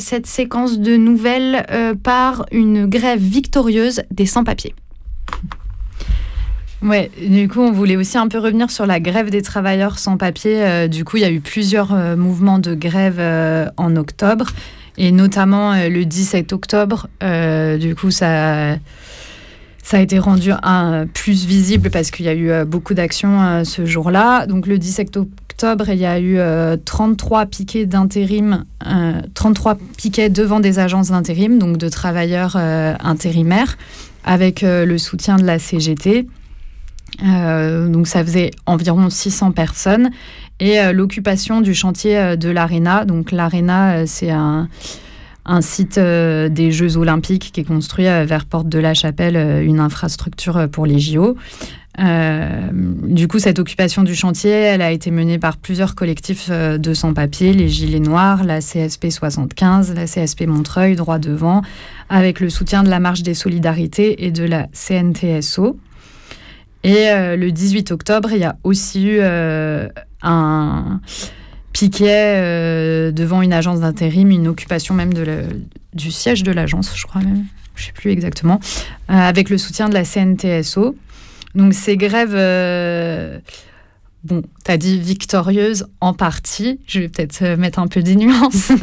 cette 0.00 0.26
séquence 0.26 0.78
de 0.78 0.96
nouvelles 0.96 1.64
par 2.02 2.44
une 2.52 2.86
grève 2.86 3.20
victorieuse 3.20 4.02
des 4.10 4.26
sans-papiers. 4.26 4.74
Ouais, 6.84 7.10
du 7.18 7.48
coup, 7.48 7.60
on 7.60 7.72
voulait 7.72 7.96
aussi 7.96 8.18
un 8.18 8.28
peu 8.28 8.38
revenir 8.38 8.70
sur 8.70 8.84
la 8.84 9.00
grève 9.00 9.30
des 9.30 9.40
travailleurs 9.40 9.98
sans 9.98 10.18
papier. 10.18 10.62
Euh, 10.62 10.86
du 10.86 11.02
coup, 11.02 11.16
il 11.16 11.22
y 11.22 11.24
a 11.24 11.30
eu 11.30 11.40
plusieurs 11.40 11.94
euh, 11.94 12.14
mouvements 12.14 12.58
de 12.58 12.74
grève 12.74 13.16
euh, 13.18 13.66
en 13.78 13.96
octobre, 13.96 14.50
et 14.98 15.10
notamment 15.10 15.72
le 15.88 16.04
17 16.04 16.52
octobre. 16.52 17.08
du 17.22 17.94
coup, 17.96 18.10
ça, 18.10 18.76
ça 19.82 19.96
a 19.96 20.00
été 20.00 20.18
rendu 20.18 20.50
plus 21.14 21.46
visible 21.46 21.90
parce 21.90 22.10
qu'il 22.10 22.26
y 22.26 22.28
a 22.28 22.34
eu 22.34 22.64
beaucoup 22.64 22.94
d'actions 22.94 23.64
ce 23.64 23.86
jour-là. 23.86 24.46
Donc, 24.46 24.68
le 24.68 24.78
17 24.78 25.16
octobre, 25.16 25.88
il 25.88 25.98
y 25.98 26.06
a 26.06 26.20
eu 26.20 26.38
33 26.84 27.46
piquets 27.46 27.86
d'intérim, 27.86 28.64
33 29.34 29.78
piquets 29.96 30.28
devant 30.28 30.60
des 30.60 30.78
agences 30.78 31.08
d'intérim, 31.08 31.58
donc 31.58 31.76
de 31.76 31.88
travailleurs 31.88 32.54
intérimaires, 32.56 33.76
avec 34.24 34.60
le 34.62 34.96
soutien 34.96 35.38
de 35.38 35.44
la 35.44 35.58
CGT. 35.58 36.28
Euh, 37.22 37.88
donc 37.88 38.06
ça 38.06 38.24
faisait 38.24 38.50
environ 38.66 39.10
600 39.10 39.52
personnes. 39.52 40.10
Et 40.60 40.80
euh, 40.80 40.92
l'occupation 40.92 41.60
du 41.60 41.74
chantier 41.74 42.18
euh, 42.18 42.36
de 42.36 42.48
l'Arena. 42.48 43.04
Donc 43.04 43.32
l'Arena, 43.32 44.06
c'est 44.06 44.30
un, 44.30 44.68
un, 45.44 45.60
site 45.60 45.98
des 45.98 46.72
Jeux 46.72 46.96
Olympiques 46.96 47.50
qui 47.52 47.60
est 47.60 47.64
construit 47.64 48.04
vers 48.04 48.44
Porte 48.44 48.68
de 48.68 48.78
la 48.78 48.94
Chapelle, 48.94 49.64
une 49.64 49.80
infrastructure 49.80 50.68
pour 50.70 50.86
les 50.86 50.98
JO. 50.98 51.36
du 51.98 53.28
coup, 53.28 53.38
cette 53.38 53.58
occupation 53.58 54.02
du 54.02 54.14
chantier, 54.14 54.50
elle 54.50 54.82
a 54.82 54.90
été 54.90 55.10
menée 55.10 55.38
par 55.38 55.56
plusieurs 55.58 55.94
collectifs 55.94 56.50
de 56.50 56.94
sans-papiers, 56.94 57.52
les 57.52 57.68
Gilets 57.68 58.00
Noirs, 58.00 58.44
la 58.44 58.60
CSP 58.60 59.10
75, 59.10 59.94
la 59.94 60.06
CSP 60.06 60.46
Montreuil, 60.46 60.96
Droit 60.96 61.18
Devant, 61.18 61.62
avec 62.08 62.40
le 62.40 62.48
soutien 62.48 62.82
de 62.82 62.88
la 62.88 63.00
Marche 63.00 63.22
des 63.22 63.34
Solidarités 63.34 64.24
et 64.24 64.30
de 64.30 64.44
la 64.44 64.68
CNTSO. 64.72 65.76
Et 66.84 67.08
euh, 67.08 67.36
le 67.36 67.50
18 67.50 67.90
octobre, 67.92 68.30
il 68.32 68.38
y 68.38 68.44
a 68.44 68.56
aussi 68.62 69.06
eu 69.06 69.18
euh, 69.20 69.88
un 70.22 71.00
piquet 71.72 72.36
euh, 72.36 73.10
devant 73.10 73.40
une 73.40 73.54
agence 73.54 73.80
d'intérim, 73.80 74.30
une 74.30 74.46
occupation 74.46 74.94
même 74.94 75.12
du 75.94 76.12
siège 76.12 76.42
de 76.42 76.52
l'agence, 76.52 76.92
je 76.94 77.06
crois 77.06 77.22
même, 77.22 77.46
je 77.74 77.86
sais 77.86 77.92
plus 77.92 78.10
exactement, 78.10 78.60
avec 79.08 79.48
le 79.48 79.56
soutien 79.56 79.88
de 79.88 79.94
la 79.94 80.04
CNTSO. 80.04 80.94
Donc 81.54 81.72
ces 81.72 81.96
grèves 81.96 82.34
bon, 84.24 84.42
tu 84.64 84.70
as 84.70 84.76
dit 84.76 84.98
victorieuse 84.98 85.86
en 86.00 86.14
partie, 86.14 86.80
je 86.86 87.00
vais 87.00 87.08
peut-être 87.08 87.42
euh, 87.42 87.56
mettre 87.56 87.78
un 87.78 87.86
peu 87.86 88.02
des 88.02 88.16
nuances. 88.16 88.72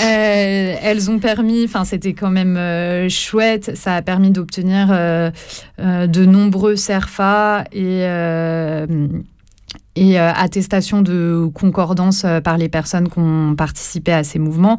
Euh, 0.00 0.76
elles 0.80 1.10
ont 1.10 1.18
permis, 1.18 1.64
enfin 1.64 1.84
c'était 1.84 2.12
quand 2.12 2.30
même 2.30 2.56
euh, 2.56 3.08
chouette, 3.08 3.76
ça 3.76 3.96
a 3.96 4.02
permis 4.02 4.30
d'obtenir 4.30 4.88
de 4.88 6.24
nombreux 6.24 6.76
CERFA 6.76 7.64
et, 7.72 8.02
et 9.96 10.18
attestations 10.18 11.02
de 11.02 11.50
concordance 11.52 12.24
par 12.44 12.58
les 12.58 12.68
personnes 12.68 13.08
qui 13.08 13.18
ont 13.18 13.56
participé 13.56 14.12
à 14.12 14.22
ces 14.22 14.38
mouvements. 14.38 14.78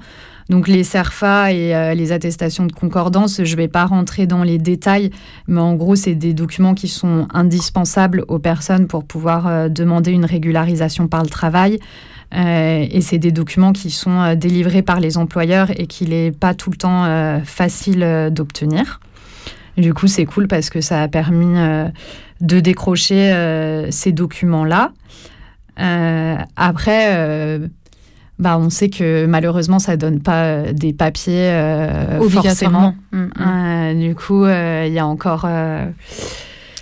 Donc 0.50 0.68
les 0.68 0.84
CERFA 0.84 1.54
et 1.54 1.76
euh, 1.76 1.94
les 1.94 2.12
attestations 2.12 2.66
de 2.66 2.72
concordance, 2.72 3.44
je 3.44 3.52
ne 3.52 3.58
vais 3.58 3.68
pas 3.68 3.86
rentrer 3.86 4.26
dans 4.26 4.44
les 4.44 4.58
détails, 4.58 5.12
mais 5.48 5.62
en 5.62 5.76
gros, 5.76 5.96
c'est 5.96 6.16
des 6.16 6.34
documents 6.34 6.74
qui 6.74 6.88
sont 6.88 7.28
indispensables 7.34 8.26
aux 8.28 8.40
personnes 8.40 8.88
pour 8.88 9.04
pouvoir 9.04 9.48
euh, 9.48 9.70
demander 9.70 10.12
une 10.12 10.26
régularisation 10.26 11.08
par 11.08 11.22
le 11.22 11.30
travail. 11.30 11.80
Euh, 12.34 12.86
et 12.90 13.02
c'est 13.02 13.20
des 13.20 13.32
documents 13.32 13.74
qui 13.74 13.92
sont 13.92 14.36
délivrés 14.36 14.82
par 14.82 15.00
les 15.00 15.18
employeurs 15.18 15.70
et 15.80 15.86
qu'il 15.86 16.10
n'est 16.10 16.32
pas 16.32 16.54
tout 16.56 16.72
le 16.72 16.78
temps 16.78 17.42
facile 17.44 18.30
d'obtenir. 18.32 19.00
Du 19.78 19.96
coup, 19.96 20.06
c'est 20.06 20.26
cool 20.26 20.48
parce 20.48 20.70
que 20.70 20.80
ça 20.80 21.02
a 21.02 21.08
permis 21.08 21.56
de 22.40 22.60
décrocher 22.60 23.88
ces 23.90 24.12
documents-là. 24.12 24.92
après, 26.56 27.60
bah, 28.40 28.58
on 28.58 28.70
sait 28.70 28.90
que 28.90 29.26
malheureusement, 29.26 29.80
ça 29.80 29.98
donne 29.98 30.22
pas 30.22 30.46
euh, 30.46 30.74
des 30.74 30.94
papiers 30.94 31.52
euh, 31.52 32.30
forcément. 32.30 32.96
Mm, 33.12 33.18
mm. 33.18 33.32
Euh, 33.42 34.08
du 34.08 34.16
coup, 34.16 34.46
il 34.46 34.94
y 34.94 35.00
a 35.00 35.06
encore 35.06 35.48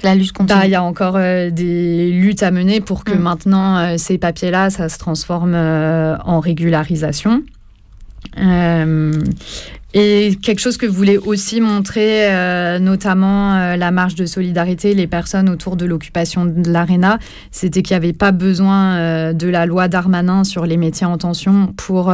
la 0.03 0.15
lutte 0.15 0.33
continue. 0.33 0.59
Bah, 0.59 0.65
il 0.67 0.71
y 0.71 0.75
a 0.75 0.83
encore 0.83 1.15
des 1.15 2.11
luttes 2.11 2.43
à 2.43 2.51
mener 2.51 2.79
pour 2.79 3.03
que 3.03 3.13
mm. 3.13 3.19
maintenant 3.19 3.97
ces 3.97 4.19
papiers-là, 4.19 4.69
ça 4.69 4.87
se 4.87 4.99
transforme 4.99 5.55
en 5.55 6.39
régularisation. 6.39 7.41
Et 9.99 10.37
quelque 10.43 10.59
chose 10.59 10.77
que 10.77 10.85
voulait 10.85 11.17
aussi 11.17 11.59
montrer, 11.59 12.31
euh, 12.31 12.77
notamment 12.77 13.55
euh, 13.55 13.77
la 13.77 13.89
marche 13.89 14.13
de 14.13 14.27
solidarité, 14.27 14.93
les 14.93 15.07
personnes 15.07 15.49
autour 15.49 15.75
de 15.75 15.87
l'occupation 15.87 16.45
de 16.45 16.71
l'ARENA, 16.71 17.17
c'était 17.49 17.81
qu'il 17.81 17.95
n'y 17.95 18.05
avait 18.05 18.13
pas 18.13 18.31
besoin 18.31 18.97
euh, 18.97 19.33
de 19.33 19.47
la 19.47 19.65
loi 19.65 19.87
Darmanin 19.87 20.43
sur 20.43 20.67
les 20.67 20.77
métiers 20.77 21.07
en 21.07 21.17
tension 21.17 21.73
pour 21.77 22.13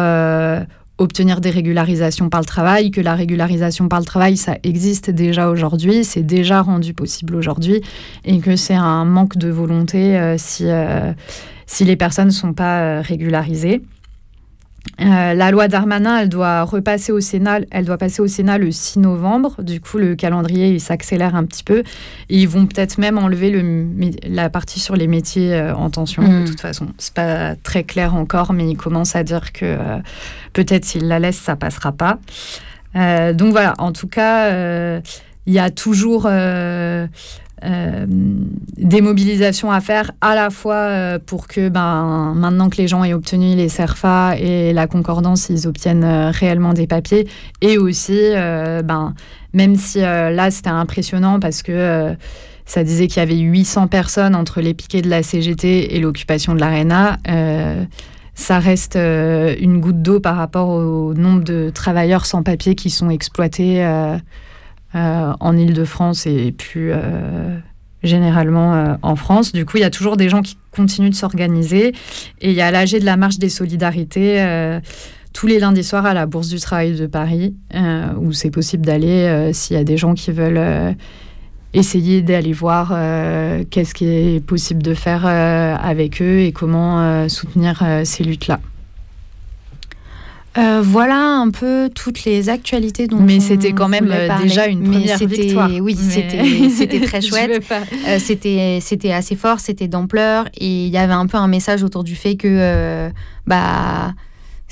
obtenir 0.97 1.41
des 1.41 1.49
régularisations 1.49 2.29
par 2.29 2.39
le 2.39 2.45
travail, 2.45 2.89
que 2.89 3.01
la 3.01 3.15
régularisation 3.15 3.89
par 3.89 3.99
le 3.99 4.05
travail, 4.05 4.37
ça 4.37 4.55
existe 4.63 5.09
déjà 5.09 5.49
aujourd'hui, 5.49 6.05
c'est 6.05 6.23
déjà 6.23 6.61
rendu 6.61 6.93
possible 6.93 7.35
aujourd'hui, 7.35 7.81
et 8.23 8.39
que 8.39 8.55
c'est 8.55 8.75
un 8.75 9.03
manque 9.03 9.35
de 9.35 9.49
volonté 9.49 10.35
si, 10.37 10.67
si 11.65 11.83
les 11.83 11.95
personnes 11.97 12.27
ne 12.27 12.31
sont 12.31 12.53
pas 12.53 13.01
régularisées. 13.01 13.81
Euh, 15.01 15.33
la 15.33 15.51
loi 15.51 15.67
Darmanin, 15.67 16.19
elle 16.19 16.29
doit 16.29 16.63
repasser 16.63 17.11
au 17.11 17.19
Sénat. 17.19 17.61
Elle 17.71 17.85
doit 17.85 17.97
passer 17.97 18.21
au 18.21 18.27
Sénat 18.27 18.57
le 18.57 18.71
6 18.71 18.99
novembre. 18.99 19.61
Du 19.63 19.81
coup, 19.81 19.97
le 19.97 20.15
calendrier 20.15 20.69
il 20.69 20.79
s'accélère 20.79 21.35
un 21.35 21.45
petit 21.45 21.63
peu. 21.63 21.79
Et 22.29 22.39
ils 22.41 22.47
vont 22.47 22.65
peut-être 22.65 22.97
même 22.97 23.17
enlever 23.17 23.49
le, 23.49 23.87
la 24.23 24.49
partie 24.49 24.79
sur 24.79 24.95
les 24.95 25.07
métiers 25.07 25.53
euh, 25.53 25.75
en 25.75 25.89
tension. 25.89 26.21
De 26.21 26.27
hmm. 26.27 26.45
toute 26.45 26.61
façon, 26.61 26.87
c'est 26.97 27.13
pas 27.13 27.55
très 27.55 27.83
clair 27.83 28.15
encore, 28.15 28.53
mais 28.53 28.69
ils 28.69 28.77
commencent 28.77 29.15
à 29.15 29.23
dire 29.23 29.51
que 29.51 29.65
euh, 29.65 29.97
peut-être 30.53 30.85
s'ils 30.85 31.07
la 31.07 31.19
laissent, 31.19 31.41
ça 31.41 31.55
passera 31.55 31.91
pas. 31.91 32.19
donc 33.33 33.51
voilà. 33.51 33.73
En 33.79 33.91
tout 33.91 34.07
cas, 34.07 34.51
il 35.45 35.53
y 35.53 35.59
a 35.59 35.71
toujours 35.71 36.27
euh, 37.65 38.05
des 38.07 39.01
mobilisations 39.01 39.71
à 39.71 39.79
faire 39.79 40.11
à 40.21 40.35
la 40.35 40.49
fois 40.49 40.75
euh, 40.75 41.19
pour 41.23 41.47
que 41.47 41.69
ben, 41.69 42.33
maintenant 42.35 42.69
que 42.69 42.77
les 42.77 42.87
gens 42.87 43.03
aient 43.03 43.13
obtenu 43.13 43.55
les 43.55 43.69
CERFA 43.69 44.37
et 44.37 44.73
la 44.73 44.87
concordance, 44.87 45.47
ils 45.49 45.67
obtiennent 45.67 46.03
euh, 46.03 46.31
réellement 46.31 46.73
des 46.73 46.87
papiers. 46.87 47.27
Et 47.61 47.77
aussi, 47.77 48.19
ben, 48.33 49.13
même 49.53 49.75
si 49.75 49.99
là 49.99 50.51
c'était 50.51 50.69
impressionnant 50.69 51.39
parce 51.39 51.63
que 51.63 52.15
ça 52.65 52.83
disait 52.83 53.07
qu'il 53.07 53.17
y 53.17 53.23
avait 53.23 53.37
800 53.37 53.87
personnes 53.87 54.35
entre 54.35 54.61
les 54.61 54.73
piquets 54.73 55.01
de 55.01 55.09
la 55.09 55.23
CGT 55.23 55.95
et 55.95 55.99
l'occupation 55.99 56.55
de 56.55 56.59
l'ARENA 56.59 57.17
ça 58.35 58.57
reste 58.57 58.95
une 58.95 59.79
goutte 59.79 60.01
d'eau 60.01 60.19
par 60.19 60.35
rapport 60.35 60.69
au 60.69 61.13
nombre 61.13 61.43
de 61.43 61.69
travailleurs 61.73 62.25
sans 62.25 62.41
papier 62.41 62.73
qui 62.75 62.89
sont 62.89 63.09
exploités 63.09 63.85
en 64.93 65.57
Ile-de-France 65.57 66.27
et 66.27 66.51
plus 66.51 66.91
généralement 68.03 68.97
en 69.01 69.15
France. 69.15 69.53
Du 69.53 69.65
coup, 69.65 69.77
il 69.77 69.81
y 69.81 69.85
a 69.85 69.89
toujours 69.89 70.17
des 70.17 70.29
gens 70.29 70.41
qui 70.41 70.57
continuent 70.71 71.09
de 71.09 71.15
s'organiser. 71.15 71.93
Et 72.41 72.49
il 72.49 72.55
y 72.55 72.61
a 72.61 72.69
l'AG 72.71 72.99
de 72.99 73.05
la 73.05 73.17
marche 73.17 73.39
des 73.39 73.49
solidarités 73.49 74.45
tous 75.33 75.47
les 75.47 75.59
lundis 75.59 75.83
soirs 75.83 76.05
à 76.05 76.13
la 76.13 76.27
Bourse 76.27 76.49
du 76.49 76.59
Travail 76.59 76.95
de 76.95 77.07
Paris, 77.07 77.55
où 78.19 78.33
c'est 78.33 78.51
possible 78.51 78.85
d'aller 78.85 79.51
s'il 79.53 79.75
y 79.75 79.79
a 79.79 79.83
des 79.83 79.97
gens 79.97 80.13
qui 80.13 80.31
veulent 80.31 80.95
essayer 81.73 82.21
d'aller 82.21 82.53
voir 82.53 82.91
euh, 82.93 83.63
qu'est-ce 83.69 83.93
qui 83.93 84.05
est 84.05 84.45
possible 84.45 84.81
de 84.81 84.93
faire 84.93 85.25
euh, 85.25 85.75
avec 85.75 86.21
eux 86.21 86.39
et 86.39 86.51
comment 86.51 87.01
euh, 87.01 87.27
soutenir 87.27 87.83
ces 88.03 88.23
luttes-là. 88.23 88.59
Voilà 90.55 91.17
un 91.17 91.49
peu 91.49 91.89
toutes 91.93 92.25
les 92.25 92.49
actualités 92.49 93.07
dont 93.07 93.19
Mais 93.19 93.39
c'était 93.39 93.73
quand 93.73 93.87
même 93.87 94.13
déjà 94.41 94.67
une 94.67 94.83
première 94.83 95.17
victoire. 95.17 95.69
Oui, 95.81 95.95
c'était 96.75 97.01
très 97.01 97.21
chouette. 97.27 97.63
c'était 98.19 98.79
c'était 98.81 99.11
assez 99.11 99.35
fort, 99.35 99.59
c'était 99.59 99.87
d'ampleur 99.87 100.45
et 100.57 100.85
il 100.85 100.91
y 100.91 100.97
avait 100.97 101.13
un 101.13 101.27
peu 101.27 101.37
un 101.37 101.47
message 101.47 101.83
autour 101.83 102.03
du 102.03 102.15
fait 102.15 102.35
que 102.35 103.09
bah 103.47 104.13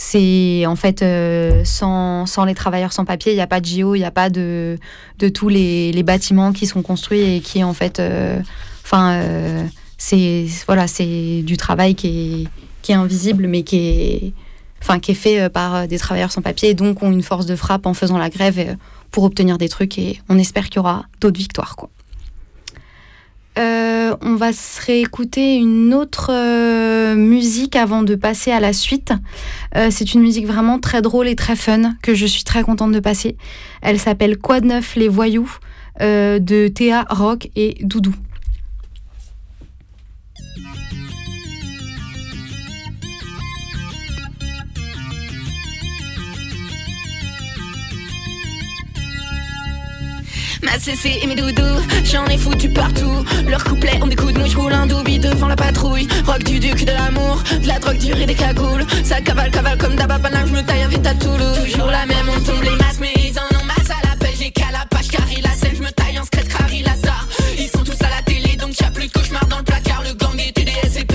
c'est 0.02 0.65
en 0.65 0.76
fait 0.76 1.04
euh, 1.04 1.62
sans, 1.63 2.26
sans, 2.26 2.44
les 2.46 2.56
travailleurs 2.56 2.91
sans 2.91 3.06
papier, 3.06 3.34
il 3.34 3.36
n'y 3.36 3.41
a 3.41 3.48
pas 3.48 3.62
de 3.62 3.67
JO, 3.67 3.94
il 3.94 4.00
n'y 4.00 4.06
a 4.06 4.12
pas 4.12 4.32
de, 4.32 4.80
de 5.20 5.30
tous 5.30 5.48
les, 5.48 5.91
les, 5.91 6.02
bâtiments 6.02 6.54
qui 6.54 6.65
sont 6.65 6.82
construits 6.82 7.36
et 7.36 7.39
qui 7.39 7.63
en 7.63 7.74
fait, 7.74 8.00
euh, 8.00 8.39
enfin, 8.84 9.13
euh, 9.13 9.63
c'est 10.00 10.48
voilà, 10.65 10.88
c'est 10.88 11.44
du 11.44 11.56
travail 11.56 11.94
qui 11.94 12.08
est, 12.08 12.48
qui 12.82 12.94
est 12.94 12.96
invisible, 12.96 13.46
mais 13.46 13.62
qui 13.62 13.78
est, 13.78 14.34
enfin, 14.82 15.00
qui 15.00 15.12
est 15.12 15.15
fait 15.15 15.50
par 15.50 15.88
des 15.88 15.98
travailleurs 15.98 16.32
sans 16.32 16.41
papier 16.41 16.70
et 16.70 16.74
donc 16.74 17.04
ont 17.04 17.12
une 17.12 17.24
force 17.24 17.46
de 17.46 17.56
frappe 17.56 17.86
en 17.86 17.94
faisant 17.94 18.17
la 18.17 18.30
grève 18.30 18.78
pour 19.12 19.24
obtenir 19.24 19.58
des 19.58 19.70
trucs 19.70 19.98
et 19.98 20.20
on 20.30 20.38
espère 20.38 20.65
qu'il 20.65 20.78
y 20.78 20.80
aura 20.80 21.06
d'autres 21.20 21.38
victoires, 21.38 21.76
quoi. 21.76 21.89
Euh, 23.58 24.15
on 24.22 24.36
va 24.36 24.54
se 24.54 24.82
réécouter 24.86 25.58
une 25.58 25.94
autre 25.94 26.32
euh, 26.32 27.15
musique 27.15 27.76
avant 27.76 28.02
de 28.02 28.15
passer 28.15 28.52
à 28.52 28.62
la 28.62 28.72
suite. 28.72 29.12
Euh, 29.76 29.89
c'est 29.91 30.13
une 30.13 30.22
musique 30.22 30.48
vraiment 30.48 30.80
très 30.80 31.02
drôle 31.02 31.28
et 31.28 31.36
très 31.36 31.58
fun 31.58 31.94
que 32.02 32.13
je 32.13 32.26
suis 32.26 32.44
très 32.44 32.63
contente 32.63 32.94
de 32.94 33.00
passer. 33.02 33.36
Elle 33.82 34.00
s'appelle 34.00 34.38
Quoi 34.38 34.62
de 34.62 34.67
neuf 34.67 34.96
les 34.96 35.10
voyous 35.10 35.52
de 36.00 36.67
Théa 36.70 37.06
Rock 37.10 37.50
et 37.56 37.78
Doudou. 37.84 38.15
Ma 50.63 50.78
CC 50.80 51.19
et 51.21 51.28
mes 51.28 51.36
doudous, 51.36 51.82
j'en 52.04 52.26
ai 52.26 52.38
foutu 52.38 52.69
partout. 52.69 53.26
Leur 53.47 53.63
couplet, 53.63 54.00
on 54.02 54.08
découte, 54.08 54.38
nous 54.38 54.47
j'roule 54.47 54.74
un 54.74 54.86
doubi 54.86 55.17
devant 55.17 55.47
la 55.47 55.56
patrouille. 55.56 56.08
Rock 56.26 56.43
du 56.43 56.60
duc 56.60 56.86
de 56.86 56.91
l'amour, 56.91 57.41
de 57.62 57.67
la 57.67 57.80
drogue 57.80 57.97
dure 57.97 58.17
et 58.17 58.26
des 58.26 58.36
cagoules. 58.36 58.86
Ça 59.04 59.21
cavale, 59.21 59.50
cavale 59.52 59.78
comme 59.78 59.95
d'ababana, 59.95 60.45
je 60.45 60.54
me 60.54 60.62
taille 60.62 60.88
vite 60.89 61.06
à 61.06 61.15
Toulouse. 61.15 61.71
Toujours 61.71 61.89
la 61.89 62.06
même, 62.06 62.30
on 62.30 62.39
tombe 62.41 62.63
les 62.63 62.76
masses, 62.78 63.00
mais 63.00 63.13
ils 63.17 63.38
en 63.39 63.60
ont 63.60 63.65
masse 63.65 63.89
à 63.89 64.08
la 64.08 64.15
pêche. 64.15 64.38
J'ai 64.39 64.52
qu'à 64.52 64.71
la 64.71 64.86
page, 64.89 65.08
car 65.08 65.26
il 65.36 65.45
a 65.45 65.52
scène, 65.52 65.76
je 65.76 65.82
me 65.82 65.91
taille 65.91 66.19
en 66.19 66.24
secret, 66.24 66.43
car 66.47 66.71
il 66.71 66.86
a 66.86 66.95
ça. 66.95 67.15
Ils 67.58 67.67
sont 67.67 67.84
tous 67.84 68.00
à 68.02 68.10
la 68.10 68.21
télé, 68.24 68.56
donc 68.56 68.80
y'a 68.80 68.91
plus 68.91 69.08
de 69.08 69.12
cauchemar 69.12 69.45
dans 69.47 69.58
le 69.58 69.63
placard. 69.63 70.04
Le 70.08 70.13
gang 70.13 70.39
est 70.39 70.52
TDS 70.52 71.00
et 71.00 71.06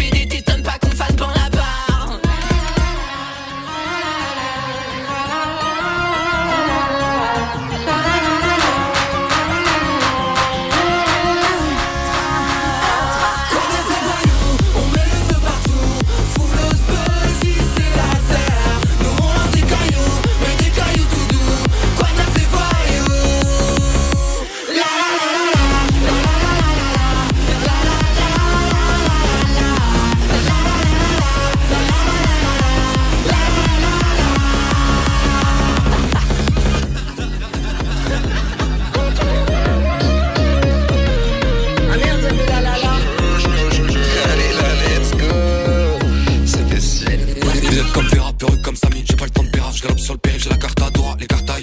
peureux 48.36 48.56
comme 48.62 48.76
Samy, 48.76 49.04
j'ai 49.08 49.16
pas 49.16 49.24
le 49.24 49.30
temps 49.30 49.42
de 49.42 49.50
pérave, 49.50 49.74
je 49.76 49.82
galope 49.82 49.98
sur 49.98 50.14
le 50.14 50.18
périph', 50.18 50.42
j'ai 50.42 50.50
la 50.50 50.56
carte 50.56 50.80
à 50.82 50.90
Dora, 50.90 51.16
les 51.18 51.26
cartes 51.26 51.50
à 51.50 51.58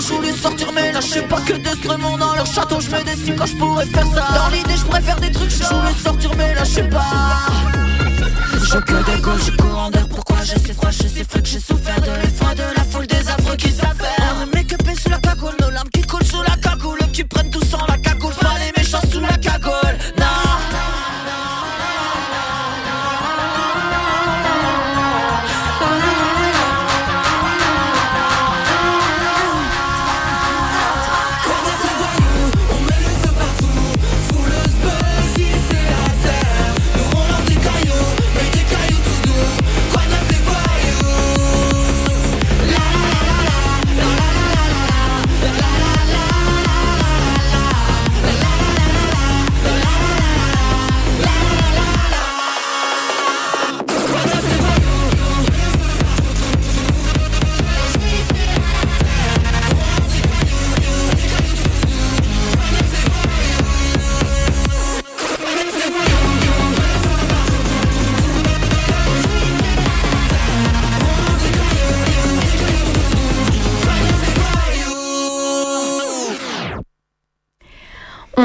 je 0.00 0.12
voulais 0.12 0.32
sortir 0.32 0.72
mais 0.72 0.92
là 0.92 1.00
je 1.00 1.06
sais 1.06 1.22
pas 1.22 1.40
que 1.40 1.54
d'estremont 1.54 2.16
dans 2.16 2.34
leur 2.34 2.46
château, 2.46 2.80
je 2.80 2.90
me 2.90 3.02
décide 3.04 3.36
quand 3.36 3.46
je 3.46 3.56
pourrais 3.56 3.86
faire 3.86 4.06
ça. 4.06 4.26
Dans 4.34 4.48
l'idée 4.54 4.76
je 4.76 4.84
pourrais 4.84 5.02
faire 5.02 5.20
des 5.20 5.30
trucs, 5.30 5.50
je 5.50 5.62
voulais 5.62 5.94
sortir 6.02 6.30
mais 6.36 6.54
là 6.54 6.64
je 6.64 6.70
sais 6.70 6.88
pas. 6.88 7.46
Je 8.52 8.78
que 8.78 9.10
des 9.10 9.20
gauches, 9.20 9.46
je 9.46 9.56
cours 9.56 9.78
en 9.78 9.90
d'air, 9.90 10.08
pourquoi 10.08 10.38
je 10.42 10.58
sais 10.58 10.72
froid, 10.72 10.90
je 10.90 11.08
sais 11.08 11.24
que 11.24 11.46
j'ai 11.48 11.60
souffert 11.60 12.00
de 12.00 12.10
l'effroi 12.22 12.54
de 12.54 12.62
la 12.76 12.84
foule 12.84 13.06
des 13.06 13.28
affreux 13.28 13.56
qui 13.56 13.70
s'affairent. 13.70 14.36
On 14.42 14.90
est 14.90 15.00
sous 15.00 15.10
la 15.10 15.18
cagoule, 15.18 15.54
nos 15.60 15.70
larmes 15.70 15.88
qui 15.92 16.02
coulent 16.02 16.24
sous 16.24 16.42
la 16.42 16.56
cagoule, 16.56 16.98
qui 17.12 17.24
prennent 17.24 17.50
tout 17.50 17.64
sans 17.64 17.84
la 17.86 17.93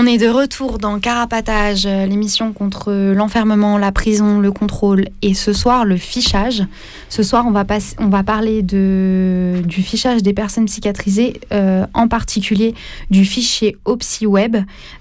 est 0.10 0.18
de 0.18 0.28
retour 0.28 0.78
dans 0.80 1.00
Carapatage, 1.00 1.86
euh, 1.86 2.06
l'émission 2.06 2.52
contre 2.54 2.92
l'enfermement, 3.14 3.78
la 3.78 3.92
prison, 3.92 4.40
le 4.40 4.52
contrôle 4.52 5.06
et 5.22 5.34
ce 5.34 5.54
soir 5.54 5.86
le 5.86 5.98
fichage. 5.98 6.64
Ce 7.10 7.24
soir, 7.24 7.46
on 7.48 7.52
va, 7.52 7.64
passer- 7.66 7.96
on 8.00 8.08
va 8.08 8.24
parler 8.24 8.62
de, 8.64 9.62
du 9.66 9.82
fichage 9.82 10.22
des 10.24 10.34
personnes 10.34 10.66
psychiatrisées, 10.66 11.40
euh, 11.52 11.86
en 11.94 12.08
particulier 12.08 12.74
du 13.10 13.24
fichier 13.26 13.78
OpsiWeb, 13.86 14.58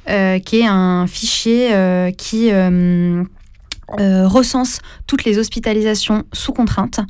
euh, 0.09 0.39
qui 0.39 0.61
est 0.61 0.67
un 0.67 1.07
fichier 1.07 1.69
euh, 1.73 2.11
qui 2.11 2.51
euh, 3.99 4.09
euh, 4.19 4.27
recense 4.27 4.81
toutes 5.07 5.25
les 5.25 5.39
hospitalisations 5.39 6.25
sous 6.33 6.53
contrainte, 6.53 7.01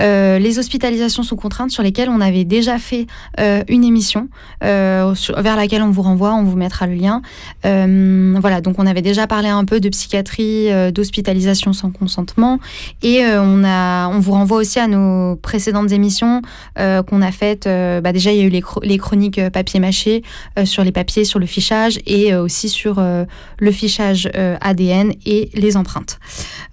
euh, 0.00 0.38
les 0.38 0.58
hospitalisations 0.58 1.22
sous 1.22 1.36
contrainte 1.36 1.70
sur 1.70 1.82
lesquelles 1.82 2.08
on 2.08 2.20
avait 2.20 2.44
déjà 2.44 2.78
fait 2.78 3.06
euh, 3.40 3.62
une 3.68 3.84
émission, 3.84 4.28
vers 4.60 5.56
laquelle 5.56 5.82
on 5.82 5.90
vous 5.90 6.02
renvoie, 6.02 6.34
on 6.34 6.42
vous 6.42 6.56
mettra 6.56 6.86
le 6.86 6.94
lien. 6.94 7.22
voilà, 7.62 8.60
donc 8.60 8.78
on 8.78 8.86
avait 8.86 9.02
déjà 9.02 9.26
parlé 9.26 9.48
un 9.48 9.64
peu 9.64 9.80
de 9.80 9.88
psychiatrie, 9.88 10.68
d'hospitalisation 10.92 11.72
sans 11.72 11.90
consentement, 11.90 12.58
et 13.02 13.22
on, 13.24 13.64
a, 13.64 14.08
on 14.08 14.18
vous 14.18 14.32
renvoie 14.32 14.58
aussi 14.58 14.78
à 14.78 14.88
nos 14.88 15.36
précédentes 15.36 15.92
émissions 15.92 16.42
qu'on 16.76 17.22
a 17.22 17.32
faites. 17.32 17.64
Bah 17.66 18.12
déjà, 18.12 18.32
il 18.32 18.38
y 18.38 18.40
a 18.40 18.44
eu 18.44 18.50
les, 18.50 18.62
les 18.82 18.98
chroniques 18.98 19.40
papier 19.50 19.80
mâché 19.80 20.22
sur 20.64 20.84
les 20.84 20.92
papiers, 20.92 21.24
sur 21.24 21.38
le 21.38 21.46
fichage, 21.46 21.98
et 22.06 22.34
aussi 22.34 22.68
sur 22.68 23.00
le 23.00 23.72
fichage 23.72 24.28
ADN 24.60 25.12
et 25.24 25.50
les 25.54 25.76
empreintes. 25.76 26.18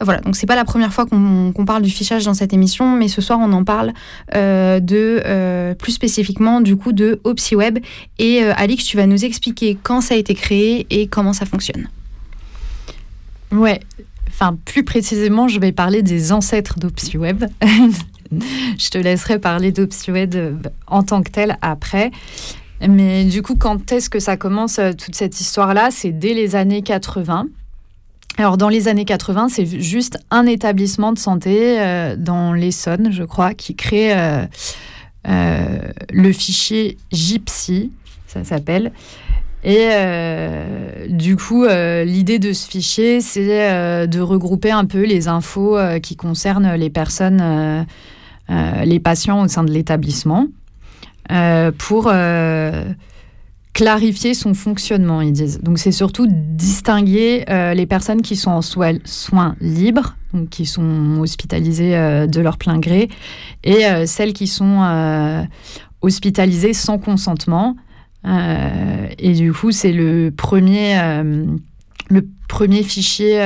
Voilà, 0.02 0.20
donc 0.22 0.36
c'est 0.36 0.46
pas 0.46 0.56
la 0.56 0.66
première 0.66 0.94
fois 0.94 1.06
qu'on 1.06 1.66
parle 1.66 1.82
du 1.82 1.90
fichage 1.90 2.26
dans 2.26 2.34
cette 2.34 2.54
émission, 2.54 2.96
mais 2.96 3.08
ce 3.08 3.22
soir 3.22 3.40
on 3.42 3.52
en 3.54 3.64
parle 3.64 3.94
euh, 4.36 4.80
de 4.80 5.22
euh, 5.26 5.74
plus 5.74 5.92
spécifiquement 5.92 6.62
du 6.62 6.76
coup 6.76 6.92
de 6.92 7.20
OpsiWeb. 7.24 7.80
Et 8.20 8.44
euh, 8.44 8.54
Alix, 8.58 8.84
tu 8.84 8.98
vas 8.98 9.08
nous 9.08 9.24
expliquer 9.24 9.78
quand 9.82 10.02
ça 10.02 10.16
a 10.16 10.18
été 10.18 10.36
créé 10.36 10.86
et 10.90 11.08
comment 11.08 11.34
ça 11.34 11.46
fonctionne. 11.46 11.88
Ouais, 13.52 13.80
enfin 14.28 14.58
plus 14.66 14.84
précisément, 14.84 15.48
je 15.48 15.60
vais 15.60 15.72
parler 15.72 16.02
des 16.02 16.32
ancêtres 16.32 16.78
d'OpsiWeb. 16.78 17.46
je 18.32 18.90
te 18.90 18.98
laisserai 18.98 19.40
parler 19.40 19.72
d'OpsiWeb 19.72 20.68
en 20.88 21.04
tant 21.04 21.24
que 21.24 21.32
tel 21.32 21.58
après. 21.62 22.12
Mais 22.86 23.24
du 23.24 23.42
coup, 23.42 23.56
quand 23.56 23.94
est-ce 23.94 24.10
que 24.10 24.20
ça 24.20 24.36
commence 24.36 24.82
toute 24.98 25.16
cette 25.16 25.40
histoire-là? 25.40 25.90
C'est 25.92 26.12
dès 26.12 26.34
les 26.34 26.58
années 26.58 26.82
80. 26.82 27.48
Alors, 28.38 28.58
dans 28.58 28.68
les 28.68 28.90
années 28.90 29.06
80, 29.06 29.48
c'est 29.50 29.66
juste 29.66 30.18
un 30.30 30.46
établissement 30.46 31.14
de 31.14 31.20
santé 31.20 31.80
euh, 31.80 32.16
dans 32.18 32.52
l'Essonne, 32.52 33.12
je 33.12 33.24
crois, 33.24 33.54
qui 33.54 33.76
crée 33.76 34.14
euh, 34.14 34.46
euh, 35.28 35.80
le 36.12 36.34
fichier 36.34 36.98
Gypsy, 37.14 37.92
ça 38.28 38.44
s'appelle. 38.44 38.92
Et 39.64 39.90
du 41.10 41.38
coup, 41.38 41.66
l'idée 41.66 42.38
de 42.38 42.54
ce 42.54 42.70
fichier, 42.70 43.20
c'est 43.20 44.06
de 44.06 44.20
regrouper 44.20 44.70
un 44.70 44.86
peu 44.86 45.04
les 45.04 45.28
infos 45.28 45.76
qui 46.04 46.16
concernent 46.16 46.76
les 46.76 46.92
personnes, 46.92 47.88
les 48.48 49.00
patients 49.00 49.42
au 49.42 49.48
sein 49.48 49.64
de 49.64 49.72
l'établissement, 49.72 50.46
pour 51.80 52.12
clarifier 53.76 54.34
son 54.34 54.54
fonctionnement, 54.54 55.20
ils 55.20 55.34
disent. 55.34 55.60
Donc 55.62 55.78
c'est 55.80 55.92
surtout 55.92 56.28
distinguer 56.30 57.44
euh, 57.50 57.74
les 57.74 57.86
personnes 57.86 58.22
qui 58.22 58.38
sont 58.38 58.52
en 58.52 58.62
soins 58.62 59.56
libres, 59.60 60.16
donc 60.34 60.50
qui 60.50 60.66
sont 60.66 61.20
hospitalisées 61.20 61.96
euh, 61.96 62.26
de 62.26 62.40
leur 62.40 62.58
plein 62.58 62.80
gré, 62.80 63.10
et 63.66 63.86
euh, 63.86 64.06
celles 64.06 64.32
qui 64.32 64.48
sont 64.48 65.46
hospitalisées 66.02 66.74
sans 66.74 66.98
consentement. 66.98 67.76
et 68.26 69.34
du 69.34 69.52
coup, 69.52 69.72
c'est 69.72 69.92
le 69.92 70.32
premier, 70.32 70.98
le 72.10 72.28
premier 72.48 72.82
fichier 72.82 73.38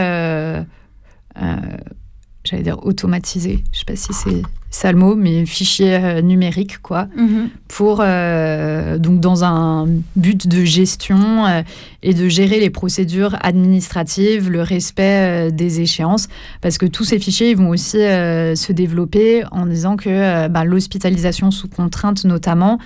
j'allais 2.46 2.63
dire 2.63 2.86
automatisé, 2.86 3.63
je 3.72 3.80
sais 3.80 3.86
pas 3.86 3.96
si 3.96 4.13
c'est 4.13 4.44
mot, 4.93 5.15
mais 5.15 5.45
fichier 5.45 5.95
euh, 5.95 6.21
numérique, 6.21 6.79
quoi, 6.82 7.08
mhm. 7.15 7.49
pour, 7.67 8.01
euh, 8.01 8.97
donc 8.97 9.19
dans 9.19 9.43
un 9.43 9.88
but 10.15 10.47
de 10.47 10.63
gestion 10.63 11.45
euh, 11.45 11.62
et 12.03 12.13
de 12.13 12.27
gérer 12.29 12.60
les 12.60 12.69
procédures 12.69 13.36
administratives, 13.41 14.49
le 14.49 14.62
respect 14.62 15.51
des 15.51 15.82
échéances, 15.82 16.27
parce 16.62 16.77
que 16.77 16.86
tous 16.86 17.03
ces 17.03 17.19
fichiers 17.19 17.51
ils 17.51 17.58
vont 17.58 17.69
aussi 17.69 17.97
se 17.97 18.71
développer 18.71 19.43
en 19.51 19.65
disant 19.65 19.97
que 19.97 20.47
bah, 20.47 20.63
l'hospitalisation 20.63 21.51
sous 21.51 21.67
contrainte, 21.67 22.23
notamment, 22.23 22.79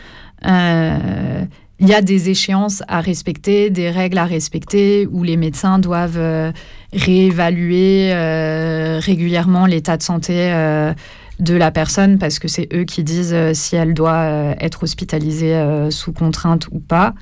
il 0.44 1.88
y 1.88 1.94
a 1.94 2.02
des 2.02 2.30
échéances 2.30 2.82
à 2.88 3.02
respecter, 3.02 3.70
des 3.70 3.92
règles 3.92 4.18
à 4.18 4.26
respecter, 4.26 5.08
où 5.12 5.24
les 5.24 5.38
médecins 5.38 5.78
doivent 5.78 6.54
réévaluer 6.92 8.14
régulièrement 9.00 9.68
l'état 9.68 9.98
de 9.98 10.04
santé 10.04 10.52
de 11.44 11.56
la 11.56 11.72
personne 11.72 12.18
parce 12.18 12.40
que 12.40 12.48
c'est 12.48 12.68
eux 12.74 12.86
qui 12.86 13.04
disent 13.04 13.34
euh, 13.34 13.54
si 13.54 13.76
elle 13.76 13.94
doit 13.94 14.14
euh, 14.14 14.56
être 14.60 14.84
hospitalisée 14.84 15.56
euh, 15.56 15.92
sous 15.92 16.14
contrainte 16.14 16.68
ou 16.72 16.80
pas. 16.80 17.14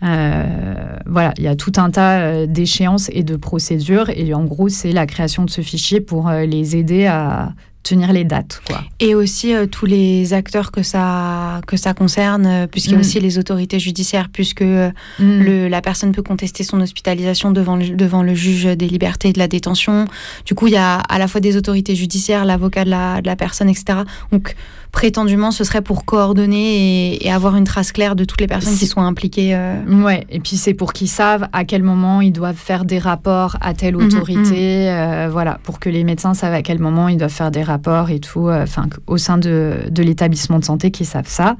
voilà, 0.00 1.34
il 1.36 1.44
y 1.44 1.48
a 1.48 1.56
tout 1.56 1.72
un 1.76 1.90
tas 1.90 2.46
d'échéances 2.46 3.10
et 3.12 3.22
de 3.22 3.36
procédures 3.36 4.08
et 4.08 4.32
en 4.32 4.44
gros 4.44 4.70
c'est 4.70 4.92
la 4.92 5.04
création 5.06 5.44
de 5.44 5.50
ce 5.50 5.60
fichier 5.60 6.00
pour 6.00 6.30
les 6.30 6.74
aider 6.74 7.06
à 7.06 7.52
tenir 7.82 8.12
les 8.12 8.24
dates. 8.24 8.60
Quoi. 8.66 8.82
Et 9.00 9.14
aussi 9.14 9.54
euh, 9.54 9.66
tous 9.66 9.86
les 9.86 10.32
acteurs 10.32 10.70
que 10.70 10.82
ça, 10.82 11.60
que 11.66 11.76
ça 11.76 11.94
concerne, 11.94 12.46
euh, 12.46 12.66
puisqu'il 12.66 12.92
y 12.92 12.94
a 12.94 12.98
mm. 12.98 13.00
aussi 13.00 13.20
les 13.20 13.38
autorités 13.38 13.78
judiciaires, 13.78 14.28
puisque 14.32 14.62
euh, 14.62 14.90
mm. 15.18 15.40
le, 15.40 15.68
la 15.68 15.80
personne 15.80 16.12
peut 16.12 16.22
contester 16.22 16.62
son 16.62 16.80
hospitalisation 16.80 17.50
devant 17.50 17.76
le, 17.76 17.90
devant 17.90 18.22
le 18.22 18.34
juge 18.34 18.64
des 18.64 18.88
libertés 18.88 19.30
et 19.30 19.32
de 19.32 19.38
la 19.38 19.48
détention. 19.48 20.06
Du 20.44 20.54
coup, 20.54 20.66
il 20.66 20.74
y 20.74 20.78
a 20.78 20.96
à 20.96 21.18
la 21.18 21.26
fois 21.26 21.40
des 21.40 21.56
autorités 21.56 21.94
judiciaires, 21.94 22.44
l'avocat 22.44 22.84
de 22.84 22.90
la, 22.90 23.22
de 23.22 23.26
la 23.26 23.36
personne, 23.36 23.68
etc. 23.68 24.00
Donc, 24.30 24.54
prétendument, 24.92 25.50
ce 25.50 25.64
serait 25.64 25.82
pour 25.82 26.04
coordonner 26.04 27.24
et, 27.24 27.30
avoir 27.30 27.56
une 27.56 27.64
trace 27.64 27.92
claire 27.92 28.16
de 28.16 28.24
toutes 28.24 28.40
les 28.40 28.46
personnes 28.46 28.76
qui 28.76 28.86
sont 28.86 29.00
impliquées. 29.00 29.54
Euh. 29.54 29.82
Ouais, 30.02 30.26
et 30.30 30.40
puis 30.40 30.56
c'est 30.56 30.74
pour 30.74 30.92
qu'ils 30.92 31.08
savent 31.08 31.46
à 31.52 31.64
quel 31.64 31.82
moment 31.82 32.20
ils 32.20 32.32
doivent 32.32 32.56
faire 32.56 32.84
des 32.84 32.98
rapports 32.98 33.56
à 33.60 33.74
telle 33.74 33.96
mhm, 33.96 34.06
autorité, 34.06 34.88
mhm. 34.90 34.90
Euh, 34.90 35.28
voilà, 35.30 35.58
pour 35.62 35.78
que 35.78 35.88
les 35.88 36.04
médecins 36.04 36.34
savent 36.34 36.54
à 36.54 36.62
quel 36.62 36.78
moment 36.78 37.08
ils 37.08 37.16
doivent 37.16 37.30
faire 37.30 37.50
des 37.50 37.62
rapports 37.62 38.10
et 38.10 38.20
tout, 38.20 38.48
euh, 38.48 38.62
enfin, 38.62 38.86
au 39.06 39.16
sein 39.16 39.38
de, 39.38 39.78
de 39.90 40.02
l'établissement 40.02 40.58
de 40.58 40.64
santé 40.64 40.90
qu'ils 40.90 41.06
savent 41.06 41.28
ça. 41.28 41.56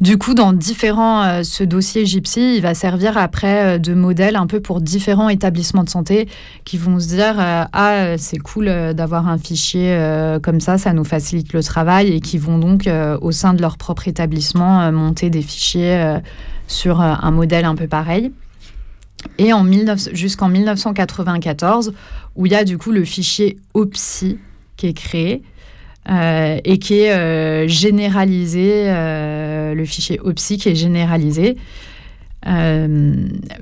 Du 0.00 0.16
coup, 0.16 0.34
dans 0.34 0.52
différents, 0.52 1.24
euh, 1.24 1.42
ce 1.42 1.64
dossier 1.64 2.06
Gypsy, 2.06 2.54
il 2.54 2.62
va 2.62 2.74
servir 2.74 3.18
après 3.18 3.64
euh, 3.64 3.78
de 3.78 3.94
modèle 3.94 4.36
un 4.36 4.46
peu 4.46 4.60
pour 4.60 4.80
différents 4.80 5.28
établissements 5.28 5.82
de 5.82 5.88
santé 5.88 6.28
qui 6.64 6.78
vont 6.78 7.00
se 7.00 7.08
dire 7.08 7.34
euh, 7.40 7.64
ah 7.72 8.16
c'est 8.16 8.38
cool 8.38 8.66
d'avoir 8.94 9.26
un 9.26 9.38
fichier 9.38 9.96
comme 10.42 10.60
ça, 10.60 10.78
ça 10.78 10.92
nous 10.92 11.04
facilite 11.04 11.52
le 11.52 11.64
travail 11.64 12.12
et 12.12 12.20
qui 12.20 12.38
vont 12.38 12.58
donc 12.58 12.88
au 13.20 13.32
sein 13.32 13.54
de 13.54 13.60
leur 13.60 13.76
propre 13.76 14.06
établissement 14.06 14.90
monter 14.92 15.30
des 15.30 15.42
fichiers 15.42 16.18
sur 16.66 17.00
un 17.00 17.30
modèle 17.30 17.64
un 17.64 17.74
peu 17.74 17.88
pareil. 17.88 18.32
Et 19.38 19.52
en 19.52 19.66
jusqu'en 20.12 20.48
1994, 20.48 21.92
où 22.36 22.46
il 22.46 22.52
y 22.52 22.54
a 22.54 22.64
du 22.64 22.78
coup 22.78 22.92
le 22.92 23.04
fichier 23.04 23.58
OPSI 23.74 24.38
qui 24.76 24.86
est 24.86 24.94
créé. 24.94 25.42
Euh, 26.08 26.58
et 26.64 26.78
qui 26.78 27.00
est 27.00 27.12
euh, 27.12 27.68
généralisé, 27.68 28.84
euh, 28.86 29.74
le 29.74 29.84
fichier 29.84 30.18
OPSI 30.20 30.56
qui 30.56 30.70
est 30.70 30.74
généralisé. 30.74 31.56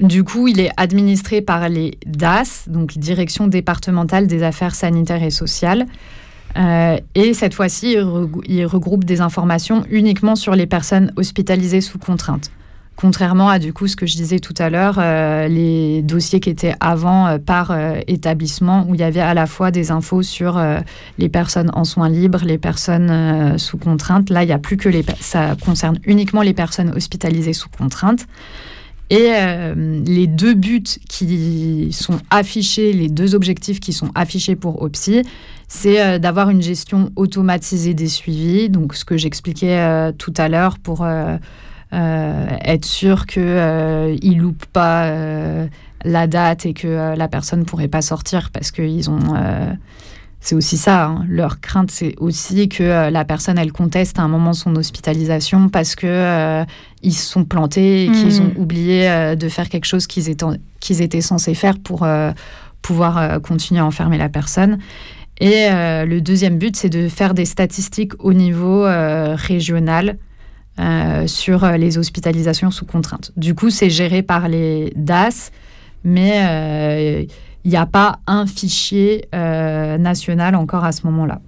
du 0.01 0.23
coup, 0.23 0.47
il 0.47 0.61
est 0.61 0.71
administré 0.77 1.41
par 1.41 1.69
les 1.69 1.99
DAS, 2.07 2.69
donc 2.69 2.97
Direction 2.99 3.49
départementale 3.49 4.29
des 4.29 4.45
affaires 4.45 4.77
sanitaires 4.77 5.25
et 5.25 5.31
sociales. 5.31 5.87
et 6.57 7.35
cette 7.35 7.55
fois-ci, 7.55 7.97
il 8.47 8.67
regroupe 8.67 9.05
des 9.05 9.21
informations 9.21 9.85
uniquement 9.91 10.37
sur 10.37 10.55
les 10.55 10.67
personnes 10.67 11.13
hospitalisées 11.17 11.81
sous 11.81 11.99
contrainte. 11.99 12.53
Contrairement 12.97 13.51
à 13.51 13.59
du 13.59 13.75
coup 13.75 13.89
ce 13.89 13.95
que 13.95 14.07
je 14.07 14.17
disais 14.17 14.39
tout 14.39 14.55
à 14.57 14.71
l'heure, 14.71 14.97
euh, 14.99 15.49
les 15.49 16.01
dossiers 16.01 16.41
qui 16.41 16.49
étaient 16.49 16.75
avant 16.81 17.27
euh, 17.27 17.39
par 17.39 17.71
euh, 17.71 18.01
établissement, 18.07 18.87
où 18.89 18.95
il 18.95 19.01
y 19.01 19.05
avait 19.05 19.21
à 19.21 19.35
la 19.35 19.47
fois 19.47 19.71
des 19.71 19.91
infos 19.91 20.23
sur 20.23 20.59
les 21.19 21.29
personnes 21.29 21.71
en 21.75 21.85
soins 21.85 22.09
libres, 22.09 22.41
les 22.45 22.57
personnes 22.57 23.59
sous 23.59 23.77
contrainte. 23.77 24.31
Là, 24.31 24.45
il 24.45 24.47
n'y 24.47 24.53
a 24.53 24.59
plus 24.59 24.79
que 24.79 24.89
les... 24.89 25.05
Ça 25.21 25.57
concerne 25.63 25.99
uniquement 26.05 26.41
les 26.41 26.55
personnes 26.55 26.93
hospitalisées 26.97 27.53
sous 27.53 27.69
contrainte. 27.69 28.27
Et 29.11 29.31
les 29.77 30.27
deux 30.27 30.55
buts 30.55 30.83
qui 31.09 31.91
sont 31.93 32.19
affichés, 32.31 32.93
les 32.93 33.09
deux 33.09 33.35
objectifs 33.35 33.79
qui 33.79 33.93
sont 33.93 34.11
affichés 34.15 34.57
pour 34.57 34.83
OPSI, 34.83 35.23
c'est 35.69 36.19
d'avoir 36.19 36.51
une 36.51 36.63
gestion 36.63 37.11
automatisée 37.17 37.95
des 37.95 38.09
suivis, 38.09 38.69
donc 38.69 38.95
ce 38.95 39.05
que 39.05 39.17
j'expliquais 39.17 40.13
tout 40.19 40.35
à 40.37 40.49
l'heure 40.49 40.79
pour 40.79 41.07
être 41.93 42.85
sûr 42.85 43.25
euh, 43.37 44.17
ne 44.23 44.41
loupe 44.41 44.67
pas 44.67 45.05
euh, 45.05 45.67
la 46.05 46.27
date 46.27 46.67
et 46.67 46.75
que 46.75 47.17
la 47.17 47.29
personne 47.29 47.61
ne 47.61 47.65
pourrait 47.65 47.89
pas 47.89 48.03
sortir 48.03 48.51
parce 48.53 48.71
qu'ils 48.71 49.11
ont 49.11 49.19
c'est 50.41 50.55
aussi 50.55 50.77
ça. 50.77 51.07
Hein. 51.07 51.25
Leur 51.29 51.61
crainte, 51.61 51.91
c'est 51.91 52.15
aussi 52.19 52.69
que 52.69 53.11
la 53.11 53.25
personne, 53.25 53.59
elle 53.59 53.73
conteste 53.73 54.21
à 54.21 54.23
un 54.23 54.29
moment 54.29 54.53
son 54.53 54.77
hospitalisation 54.77 55.69
parce 55.69 55.97
que 55.97 56.65
ils 57.03 57.15
se 57.15 57.27
sont 57.27 57.45
plantés 57.45 58.05
et 58.05 58.13
qu'ils 58.13 58.41
ont 58.41 58.53
mmh. 58.55 58.61
oublié 58.61 59.35
de 59.35 59.49
faire 59.49 59.69
quelque 59.69 59.87
chose 59.87 60.07
qu'ils 60.07 60.29
étaient, 60.29 60.47
qu'ils 60.79 61.03
étaient 61.03 61.21
censés 61.21 61.55
faire 61.55 61.81
pour 61.81 62.07
pouvoir 62.81 63.43
continuer 63.43 63.81
à 63.81 63.87
enfermer 63.87 64.19
la 64.19 64.29
personne. 64.29 64.79
Et 65.41 65.67
le 65.71 66.21
deuxième 66.21 66.59
but, 66.59 66.77
c'est 66.77 66.91
de 66.91 67.09
faire 67.09 67.35
des 67.35 67.47
statistiques 67.47 68.13
au 68.21 68.33
niveau 68.33 68.85
régional 68.85 70.17
euh, 70.79 71.27
sur 71.27 71.65
euh, 71.65 71.77
les 71.77 71.99
hospitalisations 71.99 72.71
sous 72.71 72.85
contrainte. 72.85 73.33
Du 73.37 73.55
coup, 73.55 73.71
c'est 73.71 73.91
géré 73.91 74.23
par 74.23 74.49
les 74.49 74.93
DAS, 74.97 75.51
mais 76.05 76.45
euh, 76.47 77.25
il 77.65 77.71
n'y 77.71 77.77
a 77.77 77.87
pas 77.87 78.21
un 78.27 78.47
fichier 78.47 79.29
national 79.33 80.55
encore 80.55 80.85
à 80.85 80.93
ce 80.93 81.05
moment-là. 81.07 81.41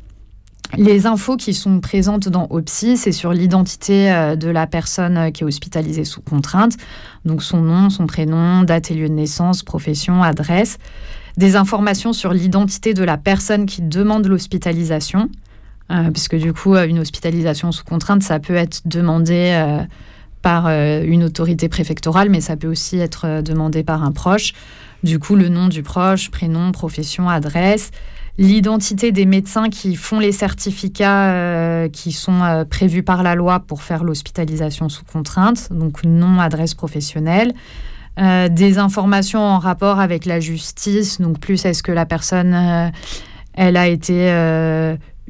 Les 0.76 1.06
infos 1.06 1.36
qui 1.36 1.54
sont 1.54 1.80
présentes 1.80 2.28
dans 2.28 2.46
OPSI, 2.50 2.96
c'est 2.96 3.12
sur 3.12 3.32
l'identité 3.32 4.34
de 4.36 4.48
la 4.48 4.66
personne 4.66 5.30
qui 5.32 5.44
est 5.44 5.46
hospitalisée 5.46 6.04
sous 6.04 6.20
contrainte, 6.20 6.76
donc 7.24 7.42
son 7.42 7.60
nom, 7.60 7.88
son 7.88 8.06
prénom, 8.06 8.64
date 8.64 8.90
et 8.90 8.94
lieu 8.94 9.08
de 9.08 9.14
naissance, 9.14 9.62
profession, 9.62 10.22
adresse 10.22 10.78
des 11.38 11.54
informations 11.54 12.12
sur 12.12 12.34
l'identité 12.34 12.94
de 12.94 13.04
la 13.04 13.16
personne 13.16 13.64
qui 13.64 13.80
demande 13.80 14.26
l'hospitalisation, 14.26 15.30
puisque 16.12 16.36
du 16.36 16.53
coup, 16.53 16.74
euh, 16.74 16.86
une 16.86 16.99
hospitalisation 16.99 17.72
sous 17.72 17.84
contrainte, 17.84 18.22
ça 18.22 18.39
peut 18.39 18.55
être 18.55 18.82
demandé 18.84 19.53
euh, 19.53 19.82
par 20.43 20.68
une 20.68 21.24
autorité 21.24 21.68
préfectorale, 21.68 22.30
mais 22.30 22.41
ça 22.41 22.57
peut 22.57 22.68
aussi 22.68 22.99
être 22.99 23.43
demandé 23.43 23.82
par 23.82 24.05
un 24.05 24.12
proche. 24.12 24.53
Du 25.03 25.18
coup, 25.18 25.34
le 25.34 25.49
nom 25.49 25.66
du 25.66 25.82
proche, 25.82 26.30
prénom, 26.30 26.70
profession, 26.70 27.28
adresse, 27.28 27.91
l'identité 28.39 29.11
des 29.11 29.26
médecins 29.26 29.68
qui 29.68 29.97
font 29.97 30.20
les 30.20 30.30
certificats 30.30 31.89
qui 31.93 32.12
sont 32.12 32.64
prévus 32.70 33.03
par 33.03 33.24
la 33.24 33.34
loi 33.34 33.59
pour 33.59 33.82
faire 33.82 34.05
l'hospitalisation 34.05 34.89
sous 34.89 35.05
contrainte, 35.05 35.72
donc 35.72 36.05
nom, 36.05 36.39
adresse 36.39 36.74
professionnelle, 36.74 37.53
euh, 38.18 38.49
des 38.49 38.78
informations 38.78 39.41
en 39.41 39.59
rapport 39.59 40.01
avec 40.01 40.24
la 40.24 40.41
justice, 40.41 41.20
donc 41.20 41.39
plus 41.39 41.64
est-ce 41.64 41.84
que 41.84 41.93
la 41.93 42.05
personne, 42.05 42.53
euh, 42.53 42.89
elle 43.55 43.76
a 43.76 43.86
été 43.86 44.28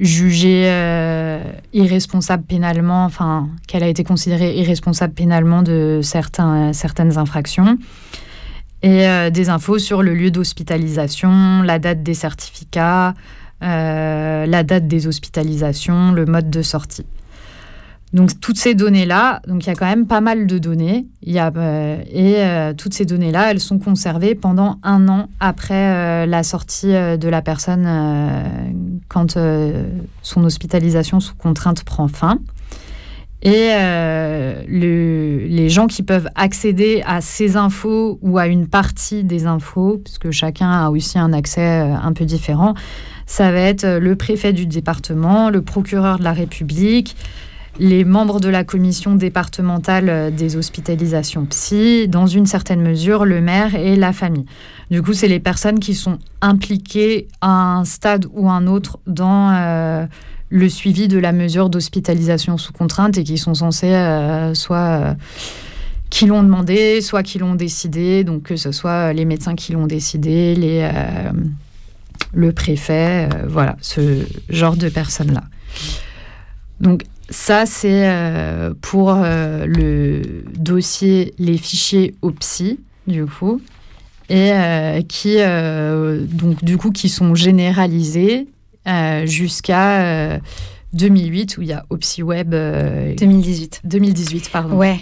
euh, 0.00 0.04
jugée 0.04 1.42
irresponsable 1.72 2.44
pénalement, 2.44 3.04
enfin 3.04 3.48
qu'elle 3.66 3.82
a 3.82 3.88
été 3.88 4.04
considérée 4.04 4.56
irresponsable 4.56 5.14
pénalement 5.14 5.62
de 5.62 6.00
certaines 6.02 7.18
infractions. 7.18 7.78
Et 8.82 9.08
des 9.32 9.48
infos 9.48 9.78
sur 9.78 10.04
le 10.04 10.14
lieu 10.14 10.30
d'hospitalisation, 10.30 11.62
la 11.62 11.80
date 11.80 12.04
des 12.04 12.14
certificats, 12.14 13.14
la 13.60 14.62
date 14.62 14.86
des 14.86 15.08
hospitalisations, 15.08 16.12
le 16.12 16.26
mode 16.26 16.48
de 16.48 16.62
sortie. 16.62 17.04
Donc 18.14 18.40
toutes 18.40 18.56
ces 18.56 18.74
données-là, 18.74 19.42
donc 19.46 19.64
il 19.64 19.68
y 19.68 19.72
a 19.72 19.74
quand 19.74 19.86
même 19.86 20.06
pas 20.06 20.22
mal 20.22 20.46
de 20.46 20.58
données, 20.58 21.06
euh, 21.26 22.02
et 22.10 22.36
euh, 22.38 22.72
toutes 22.72 22.94
ces 22.94 23.04
données-là, 23.04 23.50
elles 23.50 23.60
sont 23.60 23.78
conservées 23.78 24.34
pendant 24.34 24.78
un 24.82 25.08
an 25.08 25.28
après 25.40 25.74
euh, 25.74 26.26
la 26.26 26.42
sortie 26.42 26.92
de 26.92 27.28
la 27.28 27.42
personne 27.42 27.86
quand 29.08 29.38
son 30.22 30.44
hospitalisation 30.44 31.20
sous 31.20 31.34
contrainte 31.34 31.84
prend 31.84 32.08
fin. 32.08 32.38
Et 33.40 33.70
le, 34.66 35.44
les 35.46 35.68
gens 35.68 35.86
qui 35.86 36.02
peuvent 36.02 36.28
accéder 36.34 37.04
à 37.06 37.20
ces 37.20 37.56
infos 37.56 38.18
ou 38.20 38.38
à 38.38 38.48
une 38.48 38.66
partie 38.66 39.22
des 39.22 39.46
infos, 39.46 40.00
puisque 40.02 40.30
chacun 40.32 40.70
a 40.70 40.90
aussi 40.90 41.18
un 41.18 41.32
accès 41.32 41.62
un 41.62 42.12
peu 42.14 42.24
différent, 42.24 42.74
ça 43.26 43.52
va 43.52 43.60
être 43.60 43.86
le 43.86 44.16
préfet 44.16 44.52
du 44.52 44.66
département, 44.66 45.50
le 45.50 45.62
procureur 45.62 46.18
de 46.18 46.24
la 46.24 46.32
République, 46.32 47.14
les 47.78 48.04
membres 48.04 48.40
de 48.40 48.48
la 48.48 48.64
commission 48.64 49.14
départementale 49.14 50.08
euh, 50.08 50.30
des 50.30 50.56
hospitalisations 50.56 51.46
psy, 51.46 52.08
dans 52.08 52.26
une 52.26 52.46
certaine 52.46 52.82
mesure 52.82 53.24
le 53.24 53.40
maire 53.40 53.74
et 53.74 53.96
la 53.96 54.12
famille. 54.12 54.46
Du 54.90 55.02
coup, 55.02 55.12
c'est 55.12 55.28
les 55.28 55.40
personnes 55.40 55.78
qui 55.78 55.94
sont 55.94 56.18
impliquées 56.40 57.28
à 57.40 57.76
un 57.76 57.84
stade 57.84 58.26
ou 58.32 58.50
un 58.50 58.66
autre 58.66 58.98
dans 59.06 59.52
euh, 59.52 60.06
le 60.48 60.68
suivi 60.68 61.08
de 61.08 61.18
la 61.18 61.32
mesure 61.32 61.70
d'hospitalisation 61.70 62.58
sous 62.58 62.72
contrainte 62.72 63.18
et 63.18 63.24
qui 63.24 63.38
sont 63.38 63.54
censées 63.54 63.94
euh, 63.94 64.54
soit 64.54 65.16
qui 66.10 66.26
l'ont 66.26 66.42
demandé, 66.42 67.02
soit 67.02 67.22
qui 67.22 67.38
l'ont 67.38 67.54
décidé, 67.54 68.24
donc 68.24 68.44
que 68.44 68.56
ce 68.56 68.72
soit 68.72 69.12
les 69.12 69.26
médecins 69.26 69.54
qui 69.54 69.72
l'ont 69.72 69.86
décidé, 69.86 70.54
le 72.32 72.52
préfet, 72.52 73.28
voilà, 73.46 73.76
ce 73.82 74.24
genre 74.48 74.76
de 74.76 74.88
personnes-là. 74.88 75.44
Donc 76.80 77.04
ça, 77.30 77.66
c'est 77.66 78.08
euh, 78.08 78.72
pour 78.80 79.10
euh, 79.10 79.66
le 79.66 80.44
dossier, 80.58 81.34
les 81.38 81.58
fichiers 81.58 82.14
OPSI, 82.22 82.80
du 83.06 83.26
coup, 83.26 83.60
et 84.30 84.52
euh, 84.52 85.02
qui, 85.02 85.36
donc, 86.34 86.64
du 86.64 86.78
coup, 86.78 86.90
qui 86.90 87.08
sont 87.08 87.34
généralisés 87.34 88.46
jusqu'à 89.24 90.40
2008 90.94 91.58
où 91.58 91.62
il 91.62 91.68
y 91.68 91.72
a 91.72 91.84
OpsiWeb. 91.90 92.50
2018. 92.50 93.82
2018, 93.84 94.50
pardon. 94.50 94.76
Ouais. 94.76 95.00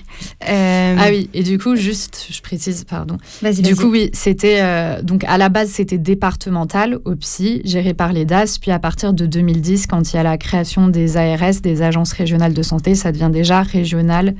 Euh, 0.49 0.97
ah 0.99 1.07
oui, 1.11 1.31
et 1.33 1.43
du 1.43 1.59
coup, 1.59 1.77
juste, 1.77 2.27
je 2.31 2.41
précise, 2.43 2.85
pardon. 2.85 3.19
Vas-y, 3.41 3.63
Du 3.63 3.77
coup, 3.77 3.89
oui, 3.91 4.11
c'était. 4.13 4.59
Euh, 4.63 5.03
donc, 5.03 5.25
à 5.25 5.39
la 5.39 5.49
base, 5.49 5.71
c'était 5.71 5.99
départemental, 5.99 6.99
OPSI, 7.05 7.63
géré 7.65 7.95
par 7.95 8.13
les 8.13 8.25
DAS. 8.25 8.59
Puis, 8.61 8.73
à 8.73 8.81
partir 8.81 9.13
de 9.13 9.27
2010, 9.27 9.87
quand 9.87 10.13
il 10.13 10.17
y 10.17 10.19
a 10.19 10.25
la 10.25 10.39
création 10.39 10.89
des 10.89 11.17
ARS, 11.17 11.61
des 11.63 11.83
agences 11.83 12.13
régionales 12.13 12.55
de 12.55 12.63
santé, 12.63 12.95
ça 12.97 13.13
devient 13.13 13.31
déjà 13.33 13.63
régional. 13.63 14.35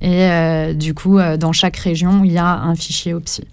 Et 0.00 0.24
euh, 0.24 0.74
du 0.74 0.94
coup, 0.94 1.18
dans 1.38 1.52
chaque 1.52 1.76
région, 1.76 2.24
il 2.24 2.32
y 2.32 2.38
a 2.38 2.46
un 2.46 2.74
fichier 2.76 3.14
OPSI. 3.14 3.44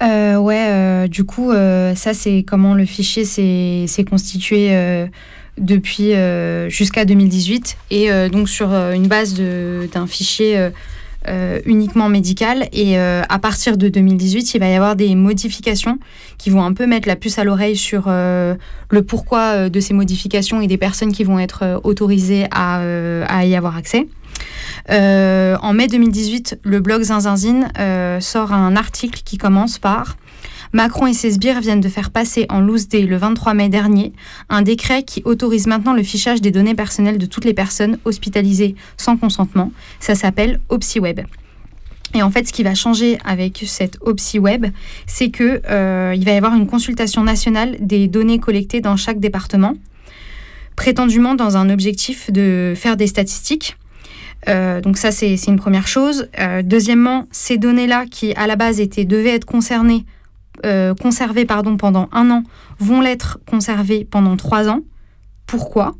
ouais, 0.00 1.08
du 1.08 1.24
coup, 1.24 1.52
ça, 1.52 2.12
c'est 2.12 2.44
comment 2.46 2.74
le 2.74 2.84
fichier 2.84 3.24
s'est 3.24 4.04
constitué 4.04 5.08
depuis 5.58 6.12
euh, 6.12 6.68
jusqu'à 6.68 7.04
2018 7.04 7.76
et 7.90 8.10
euh, 8.10 8.28
donc 8.28 8.48
sur 8.48 8.72
euh, 8.72 8.92
une 8.92 9.08
base 9.08 9.34
d'un 9.34 10.06
fichier 10.06 10.70
uniquement 11.64 12.08
médical. 12.08 12.68
Et 12.72 12.96
à 12.98 13.38
partir 13.40 13.76
de 13.76 13.88
2018, 13.88 14.54
il 14.54 14.60
va 14.60 14.68
y 14.68 14.74
avoir 14.74 14.94
des 14.94 15.14
modifications 15.16 15.98
qui 16.38 16.50
vont 16.50 16.62
un 16.62 16.72
peu 16.72 16.86
mettre 16.86 17.08
la 17.08 17.16
puce 17.16 17.40
à 17.40 17.44
l'oreille 17.44 17.76
sur 17.76 18.06
le 18.06 19.02
pourquoi 19.02 19.68
de 19.68 19.80
ces 19.80 19.92
modifications 19.92 20.60
et 20.60 20.68
des 20.68 20.76
personnes 20.76 21.12
qui 21.12 21.24
vont 21.24 21.40
être 21.40 21.80
autorisées 21.82 22.46
à, 22.52 22.80
y 23.44 23.56
avoir 23.56 23.76
accès. 23.76 24.06
en 24.88 25.72
mai 25.72 25.88
2018, 25.88 26.60
le 26.62 26.78
blog 26.78 27.02
Zinzinzine 27.02 27.72
sort 28.20 28.52
un 28.52 28.76
article 28.76 29.22
qui 29.24 29.36
commence 29.36 29.80
par 29.80 30.16
Macron 30.72 31.06
et 31.06 31.14
ses 31.14 31.32
sbires 31.32 31.60
viennent 31.60 31.80
de 31.80 31.88
faire 31.88 32.10
passer 32.10 32.46
en 32.48 32.60
loose 32.60 32.88
day 32.88 33.02
le 33.02 33.16
23 33.16 33.54
mai 33.54 33.68
dernier 33.68 34.12
un 34.48 34.62
décret 34.62 35.02
qui 35.02 35.22
autorise 35.24 35.66
maintenant 35.66 35.94
le 35.94 36.02
fichage 36.02 36.40
des 36.40 36.50
données 36.50 36.74
personnelles 36.74 37.18
de 37.18 37.26
toutes 37.26 37.44
les 37.44 37.54
personnes 37.54 37.98
hospitalisées 38.04 38.74
sans 38.96 39.16
consentement. 39.16 39.72
Ça 40.00 40.14
s'appelle 40.14 40.60
OpsiWeb. 40.68 41.20
Et 42.14 42.22
en 42.22 42.30
fait, 42.30 42.46
ce 42.46 42.52
qui 42.52 42.62
va 42.62 42.74
changer 42.74 43.18
avec 43.24 43.62
cette 43.66 43.98
OpsiWeb, 44.00 44.66
c'est 45.06 45.30
que 45.30 45.60
euh, 45.68 46.14
il 46.16 46.24
va 46.24 46.32
y 46.32 46.36
avoir 46.36 46.54
une 46.54 46.66
consultation 46.66 47.22
nationale 47.22 47.76
des 47.80 48.08
données 48.08 48.38
collectées 48.38 48.80
dans 48.80 48.96
chaque 48.96 49.18
département, 49.18 49.74
prétendument 50.76 51.34
dans 51.34 51.56
un 51.56 51.68
objectif 51.68 52.30
de 52.30 52.74
faire 52.76 52.96
des 52.96 53.06
statistiques. 53.06 53.76
Euh, 54.48 54.80
donc 54.80 54.96
ça, 54.96 55.10
c'est 55.10 55.34
une 55.46 55.56
première 55.56 55.88
chose. 55.88 56.28
Euh, 56.38 56.62
deuxièmement, 56.62 57.26
ces 57.32 57.58
données-là, 57.58 58.06
qui 58.10 58.32
à 58.34 58.46
la 58.46 58.56
base 58.56 58.80
étaient, 58.80 59.04
devaient 59.04 59.34
être 59.34 59.44
concernées 59.44 60.04
euh, 60.64 60.94
conservés 60.94 61.44
pardon, 61.44 61.76
pendant 61.76 62.08
un 62.12 62.30
an 62.30 62.42
vont 62.78 63.00
l'être 63.00 63.38
conservés 63.46 64.06
pendant 64.08 64.36
trois 64.36 64.68
ans. 64.68 64.80
Pourquoi? 65.46 65.94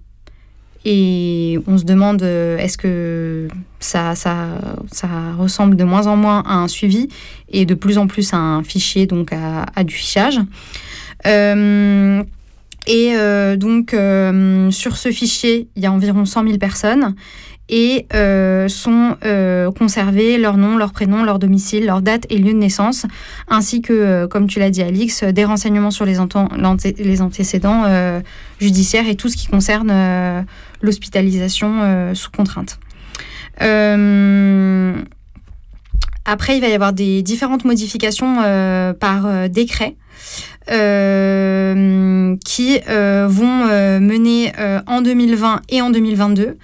Et 0.84 1.58
on 1.66 1.78
se 1.78 1.84
demande 1.84 2.22
euh, 2.22 2.58
est-ce 2.58 2.78
que 2.78 3.48
ça, 3.80 4.14
ça, 4.14 4.48
ça, 4.92 5.08
ressemble 5.36 5.76
de 5.76 5.84
moins 5.84 6.06
en 6.06 6.16
moins 6.16 6.42
à 6.46 6.54
un 6.54 6.68
suivi 6.68 7.08
et 7.48 7.66
de 7.66 7.74
plus 7.74 7.98
en 7.98 8.06
plus 8.06 8.32
à 8.32 8.36
un 8.36 8.62
fichier, 8.62 9.06
donc 9.06 9.32
à, 9.32 9.84
du 9.84 9.94
fichage. 9.94 10.38
Euh, 11.26 12.22
et 12.86 13.16
donc, 13.56 13.96
sur 14.70 14.96
ce 14.96 15.10
fichier, 15.10 15.68
il 15.74 15.82
y 15.82 15.86
a 15.86 15.92
environ 15.92 16.24
100 16.24 16.44
000 16.44 16.58
personnes 16.58 17.16
et 17.68 18.06
euh, 18.14 18.68
sont 18.68 19.16
euh, 19.24 19.72
conservés 19.72 20.38
leur 20.38 20.56
nom, 20.56 20.76
leur 20.76 20.92
prénom, 20.92 21.24
leur 21.24 21.38
domicile, 21.38 21.86
leur 21.86 22.00
date 22.00 22.26
et 22.30 22.38
lieu 22.38 22.52
de 22.52 22.58
naissance, 22.58 23.06
ainsi 23.48 23.82
que, 23.82 23.92
euh, 23.92 24.28
comme 24.28 24.46
tu 24.46 24.60
l'as 24.60 24.70
dit 24.70 24.82
Alix, 24.82 25.24
des 25.24 25.44
renseignements 25.44 25.90
sur 25.90 26.04
les, 26.04 26.18
les 26.98 27.22
antécédents 27.22 28.22
judiciaires 28.60 29.08
et 29.08 29.16
tout 29.16 29.28
ce 29.28 29.36
qui 29.36 29.48
concerne 29.48 30.46
l'hospitalisation 30.80 32.14
sous 32.14 32.30
contrainte. 32.30 32.78
après, 36.24 36.56
il 36.56 36.60
va 36.60 36.68
y 36.68 36.74
avoir 36.74 36.92
des 36.92 37.22
différentes 37.22 37.64
modifications 37.64 38.36
par 38.98 39.48
décret. 39.48 39.96
Qui 40.66 42.80
vont 42.88 43.66
mener 44.00 44.52
en 44.86 45.00
2020 45.00 45.60
et 45.68 45.82
en 45.82 45.90
2022 45.90 46.56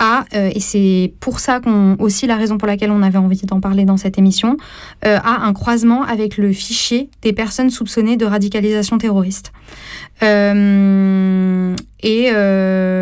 euh, 0.00 0.50
et 0.54 0.60
c'est 0.60 1.12
pour 1.20 1.40
ça 1.40 1.60
qu'on 1.60 1.96
aussi 1.98 2.26
la 2.26 2.36
raison 2.36 2.58
pour 2.58 2.66
laquelle 2.66 2.90
on 2.90 3.02
avait 3.02 3.18
envie 3.18 3.40
d'en 3.42 3.60
parler 3.60 3.84
dans 3.84 3.96
cette 3.96 4.18
émission, 4.18 4.56
euh, 5.04 5.18
à 5.22 5.44
un 5.44 5.52
croisement 5.52 6.02
avec 6.02 6.36
le 6.36 6.52
fichier 6.52 7.10
des 7.22 7.32
personnes 7.32 7.70
soupçonnées 7.70 8.16
de 8.16 8.24
radicalisation 8.24 8.98
terroriste. 8.98 9.52
Euh, 10.22 11.74
et 12.02 12.30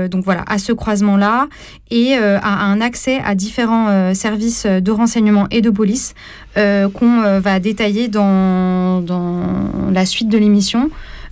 donc 0.08 0.24
voilà, 0.24 0.44
à 0.48 0.58
ce 0.58 0.72
croisement-là, 0.72 1.48
et 1.90 2.14
à 2.14 2.64
un 2.64 2.80
accès 2.80 3.20
à 3.24 3.34
différents 3.34 4.12
services 4.14 4.66
de 4.66 4.90
renseignement 4.90 5.46
et 5.50 5.60
de 5.60 5.70
police 5.70 6.14
qu'on 6.54 7.40
va 7.40 7.60
détailler 7.60 8.08
dans, 8.08 9.00
dans, 9.00 9.90
la 9.92 10.04
suite 10.04 10.28
de 10.28 10.38
l'émission. 10.38 10.90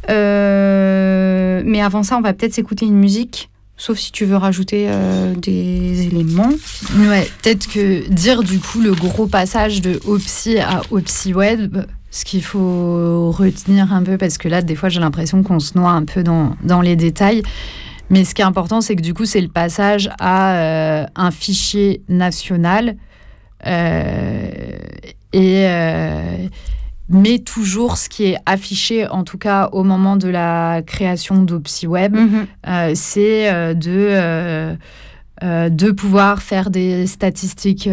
mais 0.09 1.80
avant 1.82 2.05
ça, 2.05 2.16
on 2.16 2.20
va 2.20 2.32
peut-être 2.32 2.55
s'écouter 2.55 2.87
une 2.87 2.99
musique 2.99 3.51
Sauf 3.78 3.99
si 3.99 4.11
tu 4.11 4.24
veux 4.24 4.37
rajouter 4.37 4.87
euh, 4.89 5.34
des 5.34 6.07
éléments. 6.07 6.51
Ouais, 6.97 7.28
peut-être 7.43 7.68
que 7.68 8.09
dire 8.09 8.43
du 8.43 8.59
coup 8.59 8.80
le 8.80 8.95
gros 8.95 9.26
passage 9.26 9.82
de 9.82 10.01
Opsy 10.07 10.59
à 10.59 10.80
Opsy 10.91 11.34
Web, 11.34 11.76
ce 12.16 12.24
qu'il 12.24 12.42
faut 12.42 13.30
retenir 13.30 13.92
un 13.92 14.02
peu, 14.02 14.16
parce 14.16 14.38
que 14.38 14.48
là, 14.48 14.62
des 14.62 14.74
fois, 14.74 14.88
j'ai 14.88 15.00
l'impression 15.00 15.42
qu'on 15.42 15.60
se 15.60 15.76
noie 15.76 15.90
un 15.90 16.04
peu 16.04 16.22
dans, 16.22 16.56
dans, 16.62 16.80
les 16.80 16.96
détails. 16.96 17.42
Mais 18.08 18.24
ce 18.24 18.34
qui 18.34 18.42
est 18.42 18.46
important, 18.46 18.80
c'est 18.80 18.96
que 18.96 19.02
du 19.02 19.12
coup, 19.12 19.24
c'est 19.24 19.40
le 19.40 19.48
passage 19.48 20.08
à 20.18 20.54
euh, 20.54 21.06
un 21.14 21.30
fichier 21.30 22.02
national. 22.08 22.96
Euh, 23.66 24.50
et 25.32 25.66
mais 27.08 27.38
toujours 27.38 27.98
ce 27.98 28.08
qui 28.08 28.24
est 28.24 28.36
affiché, 28.46 29.06
en 29.06 29.22
tout 29.22 29.38
cas 29.38 29.68
au 29.72 29.84
moment 29.84 30.16
de 30.16 30.28
la 30.28 30.82
création 30.84 31.42
d'OpsiWeb, 31.42 32.16
euh, 32.66 32.92
c'est 32.94 33.52
euh, 33.52 33.74
de, 33.74 34.76
euh, 35.43 35.68
de 35.68 35.91
pouvoir 35.91 36.43
faire 36.43 36.70
des 36.70 37.07
statistiques 37.07 37.89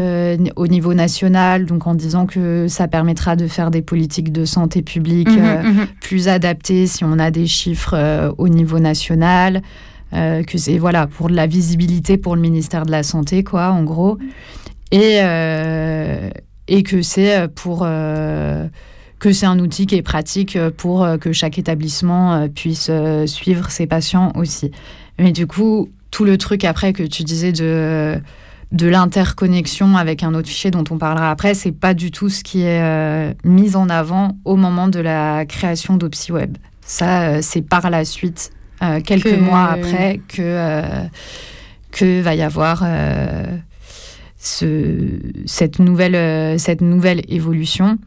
au 0.55 0.67
niveau 0.67 0.93
national, 0.93 1.65
donc 1.65 1.87
en 1.87 1.95
disant 1.95 2.25
que 2.25 2.67
ça 2.67 2.87
permettra 2.87 3.35
de 3.35 3.47
faire 3.47 3.71
des 3.71 3.81
politiques 3.81 4.31
de 4.31 4.45
santé 4.45 4.81
publique 4.81 5.29
mhm, 5.29 5.73
mhm. 5.73 5.87
plus 6.01 6.27
adaptées 6.27 6.87
si 6.87 7.03
on 7.03 7.19
a 7.19 7.31
des 7.31 7.47
chiffres 7.47 8.33
au 8.37 8.47
niveau 8.47 8.79
national. 8.79 9.61
que 10.11 10.57
c'est 10.57 10.77
voilà 10.77 11.07
pour 11.07 11.29
de 11.29 11.35
la 11.35 11.47
visibilité 11.47 12.17
pour 12.17 12.35
le 12.35 12.41
ministère 12.41 12.85
de 12.85 12.91
la 12.91 13.01
santé 13.03 13.43
quoi 13.43 13.71
en 13.71 13.83
gros 13.83 14.17
et 14.91 15.19
et 16.67 16.83
que 16.83 17.01
c'est 17.01 17.47
pour 17.55 17.85
que 19.23 19.31
c'est 19.31 19.45
un 19.45 19.57
outil 19.59 19.85
qui 19.85 19.95
est 19.95 20.01
pratique 20.01 20.57
euh, 20.57 20.69
pour 20.69 21.05
euh, 21.05 21.17
que 21.17 21.31
chaque 21.31 21.57
établissement 21.57 22.33
euh, 22.33 22.47
puisse 22.49 22.91
suivre 23.25 23.71
ses 23.71 23.87
patients 23.87 24.33
aussi. 24.35 24.69
Mais 25.17 25.31
du 25.31 25.47
coup, 25.47 25.89
tout 26.13 26.25
le 26.25 26.37
truc 26.37 26.63
après 26.63 26.93
que 26.93 27.03
tu 27.03 27.23
disais 27.23 27.51
de 27.51 28.21
de 28.71 28.87
l'interconnexion 28.87 29.97
avec 29.97 30.23
un 30.23 30.33
autre 30.33 30.47
fichier 30.47 30.71
dont 30.71 30.83
on 30.89 30.97
parlera 30.97 31.29
après, 31.29 31.53
c'est 31.53 31.71
pas 31.71 31.93
du 31.93 32.09
tout 32.09 32.29
ce 32.29 32.43
qui 32.43 32.61
est 32.61 33.35
mis 33.43 33.75
en 33.75 33.87
avant 33.87 34.37
au 34.45 34.55
moment 34.55 34.87
de 34.87 34.99
la 34.99 35.45
création 35.45 35.95
d'OpsiWeb. 35.95 36.57
Ça, 36.81 37.43
c'est 37.43 37.61
par 37.61 37.91
la 37.91 38.03
suite, 38.03 38.51
quelques 39.05 39.37
mois 39.37 39.65
après, 39.65 40.21
que 40.27 40.81
que 41.91 42.21
va 42.21 42.33
y 42.33 42.41
avoir 42.41 42.83
ce, 44.39 45.19
cette 45.45 45.77
nouvelle 45.77 46.59
cette 46.59 46.81
nouvelle 46.81 47.21
évolution 47.27 47.99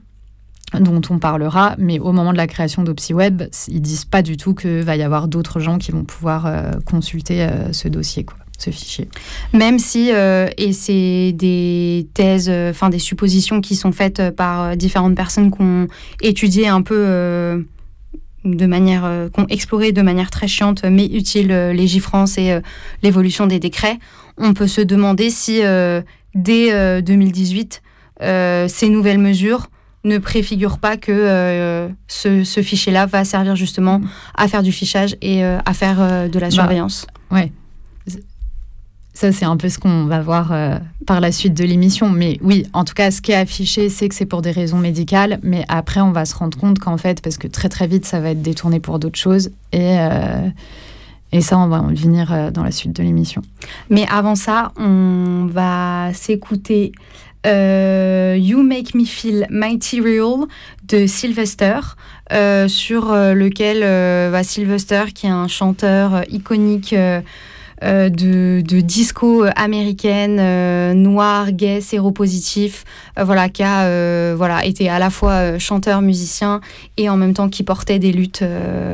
dont 0.81 1.01
on 1.11 1.19
parlera, 1.19 1.75
mais 1.79 1.99
au 1.99 2.13
moment 2.13 2.33
de 2.33 2.37
la 2.37 2.47
création 2.47 2.83
d'OpsiWeb, 2.83 3.43
ils 3.69 3.81
disent 3.81 4.05
pas 4.05 4.23
du 4.23 4.37
tout 4.37 4.55
qu'il 4.55 4.83
va 4.83 4.97
y 4.97 5.03
avoir 5.03 5.29
d'autres 5.29 5.61
gens 5.61 5.79
qui 5.79 5.93
vont 5.93 6.05
pouvoir 6.05 6.47
euh, 6.47 6.73
consulter 6.85 7.43
euh, 7.43 7.73
ce 7.73 7.89
dossier, 7.89 8.25
quoi, 8.25 8.37
ce 8.59 8.71
fichier. 8.71 9.09
Même 9.53 9.79
si, 9.79 10.11
euh, 10.13 10.49
et 10.57 10.73
c'est 10.73 11.33
des 11.33 12.09
thèses, 12.15 12.51
enfin 12.51 12.91
des 12.91 12.99
suppositions 12.99 13.61
qui 13.61 13.77
sont 13.77 13.93
faites 13.93 14.31
par 14.31 14.77
différentes 14.77 15.15
personnes 15.15 15.51
qui 15.51 15.63
ont 15.63 15.87
étudié 16.23 16.69
un 16.69 16.83
peu 16.83 17.67
de 18.45 18.67
manière, 18.67 19.29
qui 19.33 19.41
ont 19.41 19.47
exploré 19.49 19.93
de 19.93 20.03
manière 20.03 20.31
très 20.31 20.49
chiante, 20.49 20.85
mais 20.85 21.07
utile, 21.07 21.49
Légifrance 21.73 22.39
et 22.39 22.61
l'évolution 23.03 23.47
des 23.47 23.59
décrets, 23.59 23.99
on 24.39 24.55
peut 24.55 24.69
se 24.69 24.81
demander 24.81 25.31
si 25.31 25.61
dès 26.35 27.03
2018, 27.03 27.83
ces 28.21 28.89
nouvelles 28.89 29.19
mesures 29.19 29.69
ne 30.07 30.19
préfigure 30.19 30.79
pas 30.79 30.97
que 30.97 31.13
euh, 31.13 31.89
ce, 32.09 32.43
fichier-là 32.63 33.07
va 33.07 33.25
servir 33.25 33.57
justement 33.57 34.01
à 34.35 34.49
faire 34.49 34.63
du 34.63 34.73
fichage 34.73 35.17
et 35.21 35.45
euh, 35.45 35.59
à 35.67 35.75
faire 35.75 36.01
euh, 36.01 36.29
de 36.29 36.39
la 36.39 36.47
bah, 36.47 36.53
surveillance. 36.53 37.07
ouais. 37.31 37.53
Ça, 39.13 39.33
c'est 39.33 39.47
un 39.47 39.57
peu 39.57 39.71
ce 39.71 39.79
qu'on 39.79 40.05
va 40.05 40.21
voir 40.21 40.55
par 41.07 41.23
la 41.23 41.33
suite 41.33 41.55
de 41.55 41.65
l'émission. 41.65 42.11
Mais 42.11 42.39
oui, 42.43 42.67
en 42.75 42.85
tout 42.85 42.93
cas, 42.93 43.11
ce 43.11 43.23
qui 43.23 43.33
est 43.33 43.37
affiché, 43.37 43.89
c'est 43.89 44.11
que 44.11 44.15
c'est 44.15 44.27
pour 44.27 44.43
des 44.43 44.51
raisons 44.51 44.77
médicales. 44.77 45.41
Mais 45.43 45.65
après, 45.69 46.03
on 46.03 46.13
va 46.13 46.27
se 46.27 46.37
rendre 46.37 46.59
compte 46.59 46.79
qu'en 46.79 46.99
fait, 46.99 47.23
parce 47.23 47.39
que 47.39 47.49
très 47.49 47.71
très 47.71 47.87
vite, 47.87 48.05
ça 48.05 48.21
va 48.21 48.33
être 48.33 48.43
détourné 48.43 48.79
pour 48.79 48.99
d'autres 48.99 49.19
choses. 49.19 49.53
Et, 49.73 49.97
et 51.33 51.41
ça, 51.41 51.59
on 51.59 51.69
va 51.69 51.81
en 51.81 51.95
venir 51.95 52.53
dans 52.53 52.63
la 52.63 52.71
suite 52.71 52.95
de 52.95 53.03
l'émission. 53.03 53.41
Mais 53.89 54.05
avant 54.11 54.35
ça, 54.35 54.73
on 54.77 55.49
va 55.51 56.11
s'écouter 56.13 56.93
you 57.47 58.63
Make 58.63 58.95
Me 58.95 59.05
Feel 59.05 59.47
Mighty 59.51 60.01
Real 60.01 60.47
de 60.89 61.07
Sylvester, 61.07 61.79
euh, 62.33 62.69
sur 62.69 63.13
euh, 63.13 63.35
lequel 63.35 63.81
va 64.31 64.43
Sylvester, 64.43 65.05
qui 65.15 65.27
est 65.27 65.31
un 65.31 65.49
chanteur 65.49 66.23
iconique 66.31 66.95
de, 67.83 68.81
disco 68.81 69.45
américaine, 69.55 70.93
noir, 70.95 71.53
gay, 71.53 71.81
séropositif, 71.81 72.85
voilà, 73.17 73.49
qui 73.49 73.63
a 73.63 74.35
voilà, 74.35 74.65
été 74.65 74.89
à 74.89 74.99
la 74.99 75.11
fois 75.11 75.59
chanteur, 75.59 76.03
musicien 76.03 76.61
et 76.97 77.09
en 77.09 77.17
même 77.17 77.35
temps 77.35 77.49
qui 77.49 77.63
portait 77.63 77.99
des 77.99 78.13
luttes 78.13 78.45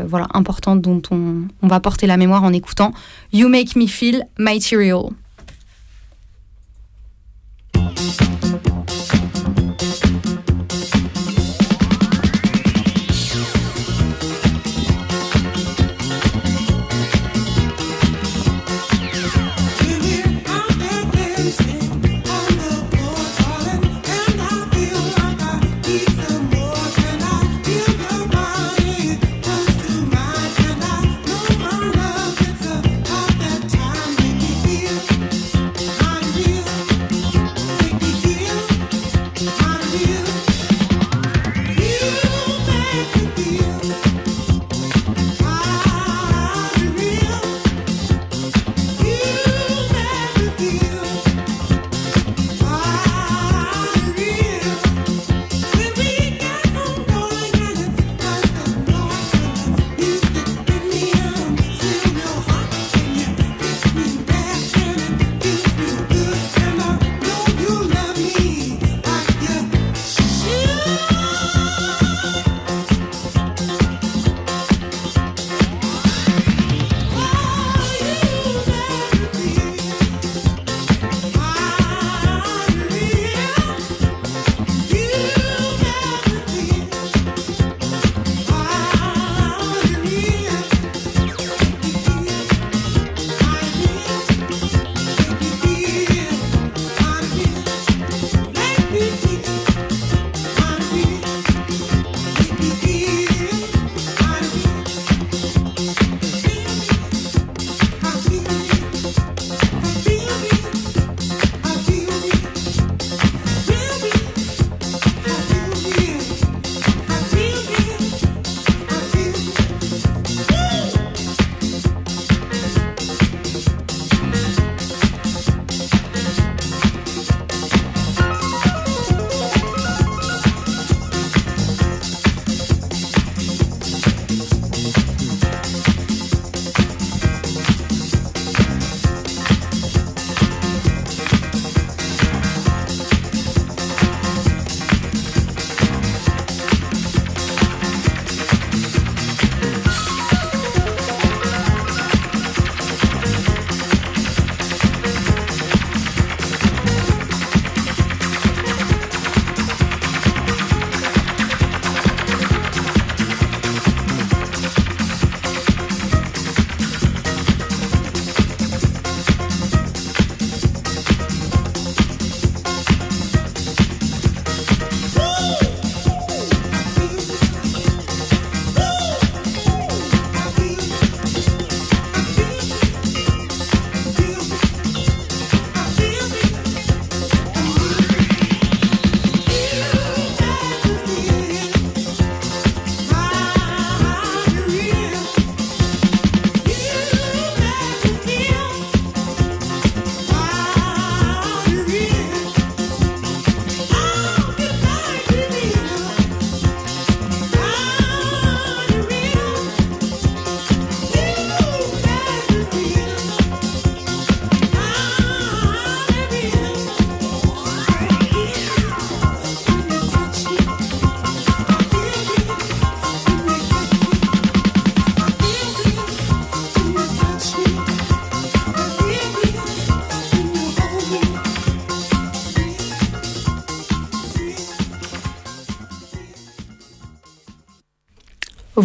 voilà, 0.07 0.26
importantes 0.34 0.80
dont 0.80 1.03
on, 1.11 1.42
on 1.62 1.68
va 1.68 1.80
porter 1.80 2.07
la 2.07 2.16
mémoire 2.16 2.44
en 2.44 2.53
écoutant 2.53 2.92
You 3.32 3.48
Make 3.48 3.76
Me 3.76 3.86
Feel 3.86 4.24
Mighty 4.38 4.76
Real. 4.76 5.11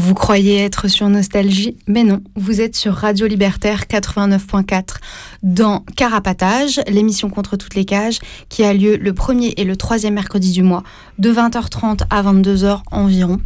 Vous 0.07 0.13
croyez 0.13 0.63
être 0.63 0.87
sur 0.87 1.09
Nostalgie, 1.09 1.75
mais 1.85 2.05
non, 2.05 2.21
vous 2.37 2.61
êtes 2.61 2.77
sur 2.77 2.93
Radio 2.93 3.27
Libertaire 3.27 3.87
89.4 3.89 5.01
dans 5.43 5.83
Carapatage, 5.97 6.79
l'émission 6.87 7.29
contre 7.29 7.57
toutes 7.57 7.75
les 7.75 7.83
cages, 7.83 8.19
qui 8.47 8.63
a 8.63 8.73
lieu 8.73 8.95
le 8.95 9.13
premier 9.13 9.53
et 9.57 9.65
le 9.65 9.75
troisième 9.75 10.13
mercredi 10.13 10.53
du 10.53 10.63
mois, 10.63 10.83
de 11.19 11.29
20h30 11.29 12.03
à 12.09 12.23
22h 12.23 12.83
environ. 12.89 13.41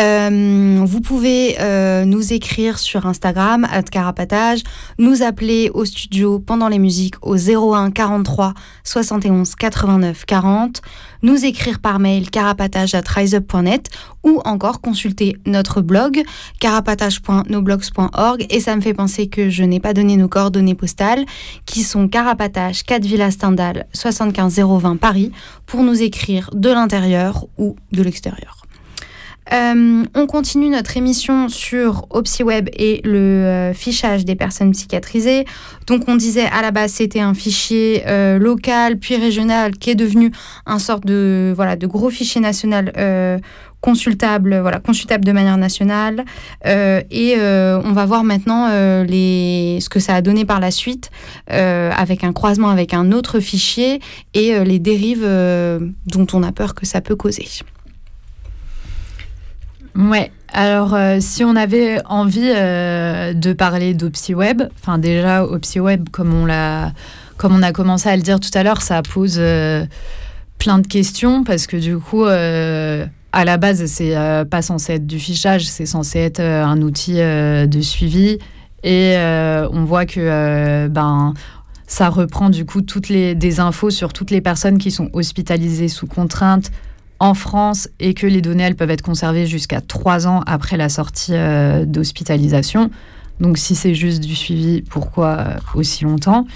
Euh, 0.00 0.80
vous 0.84 1.00
pouvez 1.02 1.56
euh, 1.60 2.06
nous 2.06 2.32
écrire 2.32 2.78
sur 2.78 3.04
Instagram, 3.04 3.66
Carapatage, 3.90 4.62
nous 4.98 5.22
appeler 5.22 5.70
au 5.74 5.84
studio 5.84 6.38
pendant 6.38 6.68
les 6.68 6.78
musiques 6.78 7.16
au 7.20 7.36
01 7.36 7.90
43 7.90 8.54
71 8.82 9.54
89 9.56 10.24
40, 10.24 10.80
nous 11.22 11.44
écrire 11.44 11.80
par 11.80 11.98
mail 11.98 12.30
carapatage 12.30 12.94
at 12.94 13.02
riseup.net 13.06 13.90
ou 14.24 14.40
encore 14.46 14.80
consulter 14.80 15.36
notre 15.44 15.82
blog 15.82 16.22
carapatage.noblogs.org 16.60 18.46
et 18.48 18.60
ça 18.60 18.76
me 18.76 18.80
fait 18.80 18.94
penser 18.94 19.26
que 19.26 19.50
je 19.50 19.64
n'ai 19.64 19.80
pas 19.80 19.92
donné 19.92 20.16
nos 20.16 20.28
coordonnées 20.28 20.74
postales 20.74 21.26
qui 21.66 21.82
sont 21.82 22.08
carapatage 22.08 22.84
4 22.84 23.04
Villa 23.04 23.30
Stendhal 23.30 23.86
75 23.92 24.60
020 24.60 24.96
Paris 24.96 25.30
pour 25.66 25.82
nous 25.82 26.00
écrire 26.00 26.48
de 26.54 26.70
l'intérieur 26.70 27.46
ou 27.58 27.76
de 27.92 28.02
l'extérieur. 28.02 28.59
Euh, 29.52 30.04
on 30.14 30.26
continue 30.26 30.68
notre 30.68 30.96
émission 30.96 31.48
sur 31.48 32.06
OpsiWeb 32.10 32.68
et 32.72 33.00
le 33.04 33.18
euh, 33.18 33.74
fichage 33.74 34.24
des 34.24 34.36
personnes 34.36 34.70
psychiatrisées. 34.72 35.44
Donc 35.86 36.04
on 36.06 36.14
disait 36.14 36.46
à 36.46 36.62
la 36.62 36.70
base 36.70 36.92
c'était 36.92 37.20
un 37.20 37.34
fichier 37.34 38.04
euh, 38.06 38.38
local 38.38 38.98
puis 38.98 39.16
régional 39.16 39.76
qui 39.76 39.90
est 39.90 39.94
devenu 39.96 40.30
un 40.66 40.78
sorte 40.78 41.04
de 41.04 41.54
gros 41.82 42.10
fichier 42.10 42.40
national 42.40 42.92
consultable 43.80 44.62
consultable 44.84 45.24
de 45.24 45.32
manière 45.32 45.56
nationale 45.56 46.24
et 46.64 47.36
on 47.38 47.92
va 47.92 48.06
voir 48.06 48.22
maintenant 48.24 48.68
ce 48.68 49.88
que 49.88 49.98
ça 49.98 50.14
a 50.14 50.22
donné 50.22 50.44
par 50.44 50.60
la 50.60 50.70
suite 50.70 51.10
avec 51.48 52.22
un 52.22 52.32
croisement 52.32 52.68
avec 52.68 52.94
un 52.94 53.12
autre 53.12 53.40
fichier 53.40 54.00
et 54.34 54.62
les 54.64 54.78
dérives 54.78 55.26
dont 56.06 56.26
on 56.32 56.42
a 56.42 56.52
peur 56.52 56.74
que 56.74 56.86
ça 56.86 57.00
peut 57.00 57.16
causer. 57.16 57.48
Ouais. 60.00 60.32
Alors, 60.52 60.94
euh, 60.94 61.18
si 61.20 61.44
on 61.44 61.54
avait 61.54 62.00
envie 62.06 62.50
euh, 62.54 63.34
de 63.34 63.52
parler 63.52 63.94
d'OpsiWeb, 63.94 64.62
enfin 64.80 64.98
déjà 64.98 65.44
OpsiWeb, 65.44 66.08
comme 66.08 66.34
on 66.34 66.48
a 66.48 67.72
commencé 67.72 68.08
à 68.08 68.16
le 68.16 68.22
dire 68.22 68.40
tout 68.40 68.50
à 68.54 68.62
l'heure, 68.62 68.82
ça 68.82 69.02
pose 69.02 69.36
euh, 69.38 69.84
plein 70.58 70.78
de 70.78 70.86
questions 70.86 71.44
parce 71.44 71.66
que 71.66 71.76
du 71.76 71.98
coup, 71.98 72.24
à 72.24 73.44
la 73.44 73.56
base, 73.58 73.86
c'est 73.86 74.14
pas 74.50 74.62
censé 74.62 74.94
être 74.94 75.06
du 75.06 75.18
fichage, 75.18 75.66
c'est 75.66 75.86
censé 75.86 76.18
être 76.18 76.40
un 76.40 76.82
outil 76.82 77.14
de 77.14 77.80
suivi, 77.80 78.38
et 78.82 79.14
on 79.16 79.84
voit 79.84 80.06
que 80.06 80.88
ben 80.88 81.34
ça 81.86 82.08
reprend 82.08 82.50
du 82.50 82.64
coup 82.66 82.82
toutes 82.82 83.08
les 83.08 83.34
des 83.34 83.58
infos 83.58 83.90
sur 83.90 84.12
toutes 84.12 84.30
les 84.30 84.40
personnes 84.40 84.78
qui 84.78 84.90
sont 84.90 85.08
hospitalisées 85.12 85.88
sous 85.88 86.06
contrainte 86.06 86.70
en 87.20 87.34
France 87.34 87.88
et 88.00 88.14
que 88.14 88.26
les 88.26 88.40
données 88.40 88.64
elles 88.64 88.74
peuvent 88.74 88.90
être 88.90 89.02
conservées 89.02 89.46
jusqu'à 89.46 89.82
trois 89.82 90.26
ans 90.26 90.42
après 90.46 90.76
la 90.76 90.88
sortie 90.88 91.34
euh, 91.34 91.84
d'hospitalisation. 91.84 92.90
Donc 93.40 93.58
si 93.58 93.74
c'est 93.74 93.94
juste 93.94 94.24
du 94.24 94.34
suivi, 94.34 94.82
pourquoi 94.82 95.36
euh, 95.38 95.56
aussi 95.74 96.04
longtemps? 96.04 96.46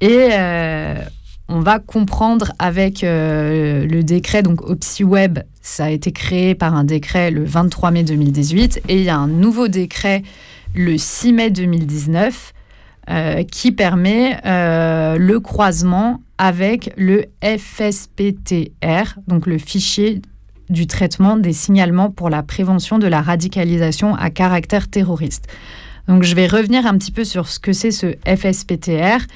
Et 0.00 0.28
euh, 0.32 0.94
on 1.48 1.60
va 1.60 1.80
comprendre 1.80 2.52
avec 2.60 3.00
le 3.02 4.02
décret, 4.02 4.42
donc 4.42 4.62
OpsiWeb, 4.62 5.40
ça 5.62 5.86
a 5.86 5.90
été 5.90 6.12
créé 6.12 6.54
par 6.54 6.74
un 6.74 6.84
décret 6.84 7.30
le 7.30 7.42
23 7.42 7.90
mai 7.90 8.04
2018 8.04 8.82
et 8.88 8.98
il 8.98 9.02
y 9.02 9.08
a 9.08 9.16
un 9.16 9.28
nouveau 9.28 9.66
décret 9.66 10.22
le 10.74 10.98
6 10.98 11.32
mai 11.32 11.50
2019 11.50 12.52
qui 13.50 13.72
permet 13.72 14.38
le 14.44 15.38
croisement 15.38 16.20
avec 16.38 16.92
le 16.96 17.24
FSPTR, 17.42 19.18
donc 19.26 19.46
le 19.46 19.58
fichier 19.58 20.22
du 20.70 20.86
traitement 20.86 21.36
des 21.36 21.52
signalements 21.52 22.10
pour 22.10 22.30
la 22.30 22.42
prévention 22.42 22.98
de 22.98 23.06
la 23.06 23.22
radicalisation 23.22 24.14
à 24.14 24.30
caractère 24.30 24.88
terroriste. 24.88 25.46
Donc 26.06 26.22
je 26.22 26.34
vais 26.34 26.46
revenir 26.46 26.86
un 26.86 26.96
petit 26.96 27.10
peu 27.10 27.24
sur 27.24 27.48
ce 27.48 27.58
que 27.58 27.72
c'est 27.72 27.90
ce 27.90 28.14
FSPTR 28.26 29.26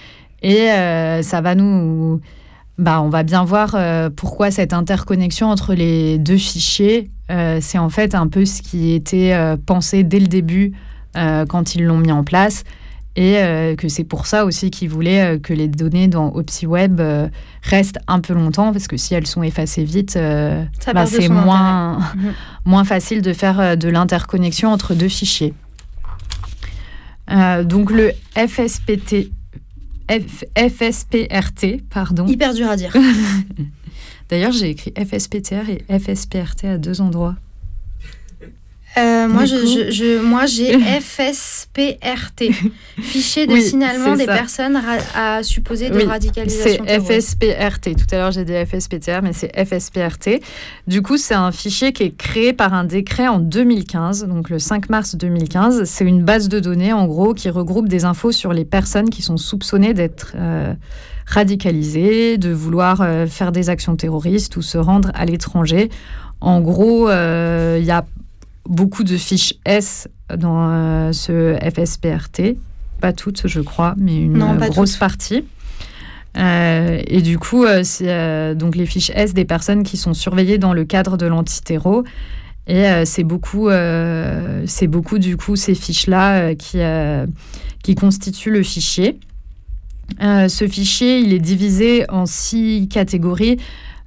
et 0.42 0.70
euh, 0.70 1.22
ça 1.22 1.40
va 1.40 1.54
nous... 1.54 2.20
Bah, 2.78 3.02
on 3.02 3.10
va 3.10 3.22
bien 3.22 3.44
voir 3.44 3.74
euh, 3.74 4.08
pourquoi 4.08 4.50
cette 4.50 4.72
interconnexion 4.72 5.48
entre 5.48 5.74
les 5.74 6.18
deux 6.18 6.38
fichiers, 6.38 7.10
euh, 7.30 7.58
c'est 7.60 7.76
en 7.76 7.90
fait 7.90 8.14
un 8.14 8.26
peu 8.26 8.46
ce 8.46 8.62
qui 8.62 8.94
était 8.94 9.36
pensé 9.66 10.04
dès 10.04 10.18
le 10.18 10.26
début 10.26 10.72
quand 11.14 11.74
ils 11.74 11.84
l'ont 11.84 11.98
mis 11.98 12.10
en 12.10 12.24
place 12.24 12.64
et 13.14 13.38
euh, 13.38 13.76
que 13.76 13.88
c'est 13.88 14.04
pour 14.04 14.26
ça 14.26 14.46
aussi 14.46 14.70
qu'ils 14.70 14.88
voulaient 14.88 15.34
euh, 15.34 15.38
que 15.38 15.52
les 15.52 15.68
données 15.68 16.08
dans 16.08 16.30
OpsiWeb 16.30 16.98
euh, 17.00 17.28
restent 17.62 17.98
un 18.08 18.20
peu 18.20 18.32
longtemps, 18.32 18.72
parce 18.72 18.88
que 18.88 18.96
si 18.96 19.14
elles 19.14 19.26
sont 19.26 19.42
effacées 19.42 19.84
vite, 19.84 20.14
bah, 20.16 21.06
c'est 21.06 21.28
moins, 21.28 21.98
mhm. 22.16 22.32
moins 22.64 22.84
facile 22.84 23.20
de 23.20 23.32
faire 23.32 23.76
de 23.76 23.88
l'interconnexion 23.88 24.70
entre 24.70 24.94
deux 24.94 25.08
fichiers. 25.08 25.52
donc 27.64 27.90
le 27.90 28.12
FSPT, 28.34 29.30
FSPRT, 30.56 31.82
pardon. 31.90 32.26
Hyper 32.26 32.54
dur 32.54 32.68
à 32.68 32.76
dire. 32.76 32.96
D'ailleurs, 34.30 34.52
j'ai 34.52 34.70
écrit 34.70 34.92
FSPTR 34.96 35.68
et 35.68 35.98
FSPRT 35.98 36.64
à 36.64 36.78
deux 36.78 37.02
endroits. 37.02 37.36
Euh, 38.98 39.26
moi, 39.26 39.46
je, 39.46 39.90
je, 39.90 40.20
moi, 40.20 40.44
j'ai 40.44 40.78
FSPRT, 41.00 42.52
fichier 43.00 43.46
de 43.46 43.56
signalement 43.56 44.16
des 44.16 44.26
personnes 44.26 44.78
à 45.14 45.42
supposer 45.42 45.88
de 45.88 46.04
radicalisation. 46.04 46.84
C'est 46.86 47.00
FSPRT. 47.00 47.96
Tout 47.96 48.14
à 48.14 48.16
l'heure, 48.16 48.32
j'ai 48.32 48.44
dit 48.44 48.52
FSPTR, 48.52 49.22
mais 49.22 49.32
c'est 49.32 49.52
FSPRT. 49.64 50.42
Du 50.86 51.00
coup, 51.00 51.16
c'est 51.16 51.34
un 51.34 51.52
fichier 51.52 51.92
qui 51.92 52.02
est 52.02 52.16
créé 52.16 52.52
par 52.52 52.74
un 52.74 52.84
décret 52.84 53.28
en 53.28 53.38
2015, 53.38 54.26
donc 54.26 54.50
le 54.50 54.58
5 54.58 54.90
mars 54.90 55.16
2015. 55.16 55.84
C'est 55.84 56.04
une 56.04 56.22
base 56.22 56.48
de 56.48 56.60
données, 56.60 56.92
en 56.92 57.06
gros, 57.06 57.32
qui 57.32 57.48
regroupe 57.48 57.88
des 57.88 58.04
infos 58.04 58.32
sur 58.32 58.52
les 58.52 58.66
personnes 58.66 59.08
qui 59.08 59.22
sont 59.22 59.38
soupçonnées 59.38 59.94
d'être 59.94 60.34
euh, 60.36 60.74
radicalisées, 61.26 62.36
de 62.36 62.50
vouloir 62.50 63.00
euh, 63.00 63.26
faire 63.26 63.52
des 63.52 63.70
actions 63.70 63.96
terroristes 63.96 64.56
ou 64.56 64.62
se 64.62 64.76
rendre 64.76 65.10
à 65.14 65.24
l'étranger. 65.24 65.88
En 66.42 66.60
gros, 66.60 67.08
il 67.08 67.84
y 67.84 67.90
a 67.92 68.04
beaucoup 68.66 69.04
de 69.04 69.16
fiches 69.16 69.54
S 69.64 70.08
dans 70.34 70.70
euh, 70.70 71.12
ce 71.12 71.56
FSPRT. 71.60 72.56
Pas 73.00 73.12
toutes, 73.12 73.46
je 73.46 73.60
crois, 73.60 73.94
mais 73.96 74.16
une 74.16 74.38
grosse 74.68 74.96
partie. 74.96 75.44
Euh, 76.38 77.02
et 77.06 77.20
du 77.20 77.38
coup, 77.38 77.64
euh, 77.64 77.82
c'est 77.82 78.54
donc 78.54 78.76
les 78.76 78.86
fiches 78.86 79.10
S 79.14 79.34
des 79.34 79.44
personnes 79.44 79.82
qui 79.82 79.96
sont 79.96 80.14
surveillées 80.14 80.58
dans 80.58 80.72
le 80.72 80.84
cadre 80.84 81.16
de 81.16 81.26
l'antitéro. 81.26 82.04
Et 82.68 82.84
c'est 83.04 83.24
beaucoup, 83.24 83.70
c'est 84.66 84.86
beaucoup 84.86 85.18
du 85.18 85.36
coup 85.36 85.56
ces 85.56 85.74
fiches-là 85.74 86.54
qui, 86.54 86.78
qui 87.82 87.94
constituent 87.96 88.52
le 88.52 88.62
fichier. 88.62 89.18
ce 90.20 90.68
fichier, 90.70 91.18
il 91.18 91.32
est 91.32 91.40
divisé 91.40 92.08
en 92.08 92.24
six 92.24 92.86
catégories 92.88 93.58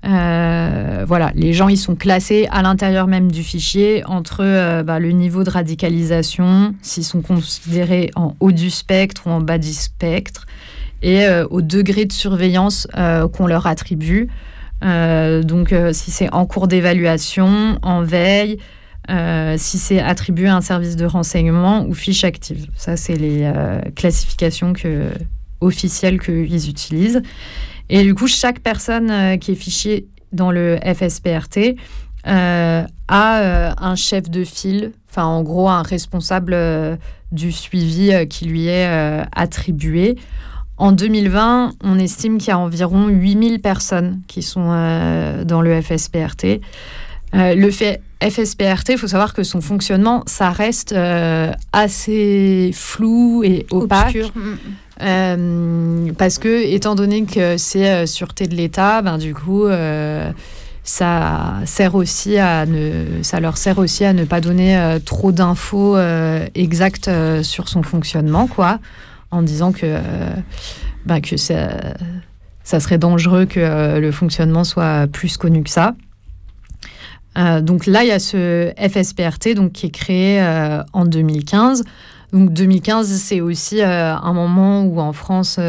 euh, 0.05 1.03
voilà, 1.07 1.31
les 1.35 1.53
gens 1.53 1.67
ils 1.67 1.77
sont 1.77 1.95
classés 1.95 2.47
à 2.51 2.61
l'intérieur 2.61 3.07
même 3.07 3.31
du 3.31 3.43
fichier 3.43 4.03
entre 4.05 4.41
euh, 4.41 4.83
bah, 4.83 4.99
le 4.99 5.11
niveau 5.11 5.43
de 5.43 5.49
radicalisation, 5.49 6.75
s'ils 6.81 7.03
sont 7.03 7.21
considérés 7.21 8.11
en 8.15 8.35
haut 8.39 8.51
du 8.51 8.69
spectre 8.69 9.23
ou 9.25 9.31
en 9.31 9.41
bas 9.41 9.57
du 9.57 9.73
spectre, 9.73 10.45
et 11.01 11.25
euh, 11.25 11.47
au 11.49 11.61
degré 11.61 12.05
de 12.05 12.13
surveillance 12.13 12.87
qu'on 13.33 13.47
leur 13.47 13.67
attribue. 13.67 14.29
donc 14.81 15.73
si 15.91 16.11
c'est 16.11 16.31
en 16.33 16.45
cours 16.45 16.67
d'évaluation, 16.67 17.79
en 17.81 18.01
veille, 18.01 18.57
si 19.57 19.79
c'est 19.79 19.99
attribué 19.99 20.47
à 20.47 20.55
un 20.55 20.61
service 20.61 20.95
de 20.95 21.05
renseignement 21.05 21.85
ou 21.85 21.93
fiche 21.93 22.23
active. 22.23 22.67
Ça, 22.75 22.97
c'est 22.97 23.15
les 23.15 23.51
classifications 23.95 24.73
que, 24.73 25.09
officielles 25.61 26.19
qu'ils 26.19 26.69
utilisent. 26.69 27.21
Et 27.89 28.03
du 28.03 28.15
coup, 28.15 28.27
chaque 28.27 28.59
personne 28.59 29.11
euh, 29.11 29.37
qui 29.37 29.51
est 29.51 29.55
fichée 29.55 30.07
dans 30.31 30.51
le 30.51 30.77
FSPRT 30.83 31.75
euh, 32.27 32.83
a 33.07 33.39
euh, 33.39 33.71
un 33.77 33.95
chef 33.95 34.29
de 34.29 34.43
file, 34.43 34.91
enfin 35.09 35.25
en 35.25 35.43
gros 35.43 35.69
un 35.69 35.83
responsable 35.83 36.57
du 37.31 37.51
suivi 37.51 38.11
qui 38.27 38.45
lui 38.45 38.67
est 38.67 38.87
attribué. 39.31 40.17
En 40.77 40.91
2020, 40.91 41.73
on 41.83 41.99
estime 41.99 42.37
qu'il 42.37 42.49
y 42.49 42.51
a 42.51 42.59
environ 42.59 43.07
8000 43.07 43.61
personnes 43.61 44.21
qui 44.27 44.41
sont 44.41 44.65
dans 45.45 45.61
le 45.61 45.81
FSPRT. 45.81 46.59
le 47.33 47.69
fait 47.71 48.01
FSPRT, 48.21 48.89
il 48.89 48.97
faut 48.97 49.07
savoir 49.07 49.33
que 49.33 49.43
son 49.43 49.61
fonctionnement, 49.61 50.23
ça 50.25 50.49
reste 50.49 50.95
assez 51.73 52.71
flou 52.73 53.43
et 53.43 53.65
opaque. 53.71 54.31
Mm. 54.33 54.55
Euh, 55.01 56.11
parce 56.17 56.37
que, 56.37 56.65
étant 56.65 56.95
donné 56.95 57.25
que 57.25 57.57
c'est 57.57 57.89
euh, 57.89 58.05
sûreté 58.05 58.47
de 58.47 58.55
l'État, 58.55 59.01
ben, 59.01 59.17
du 59.17 59.33
coup, 59.33 59.65
euh, 59.65 60.31
ça 60.83 61.55
sert 61.65 61.95
aussi 61.95 62.37
à 62.37 62.65
ne, 62.65 63.21
ça 63.21 63.39
leur 63.39 63.57
sert 63.57 63.77
aussi 63.77 64.05
à 64.05 64.13
ne 64.13 64.23
pas 64.23 64.39
donner 64.39 64.77
euh, 64.77 64.99
trop 64.99 65.31
d'infos 65.31 65.97
euh, 65.97 66.47
exactes 66.55 67.07
euh, 67.07 67.43
sur 67.43 67.67
son 67.67 67.83
fonctionnement, 67.83 68.47
quoi, 68.47 68.79
en 69.31 69.41
disant 69.41 69.71
que, 69.73 69.97
bah, 71.05 71.19
que 71.19 71.35
ça, 71.35 71.69
ça 72.63 72.79
serait 72.79 72.97
dangereux 72.97 73.45
que 73.45 73.99
le 73.99 74.11
fonctionnement 74.11 74.63
soit 74.63 75.07
plus 75.07 75.35
connu 75.37 75.63
que 75.63 75.69
ça. 75.69 75.95
Donc 77.61 77.85
là, 77.85 78.03
il 78.03 78.07
y 78.07 78.11
a 78.11 78.19
ce 78.19 78.71
FSPRT 78.77 79.55
donc, 79.55 79.73
qui 79.73 79.87
est 79.87 79.91
créé 79.91 80.41
en 80.93 81.05
2015. 81.05 81.83
Donc 82.31 82.53
2015, 82.53 83.07
c'est 83.07 83.41
aussi 83.41 83.81
un 83.81 84.33
moment 84.33 84.83
où 84.83 84.99
en 84.99 85.13
France 85.13 85.59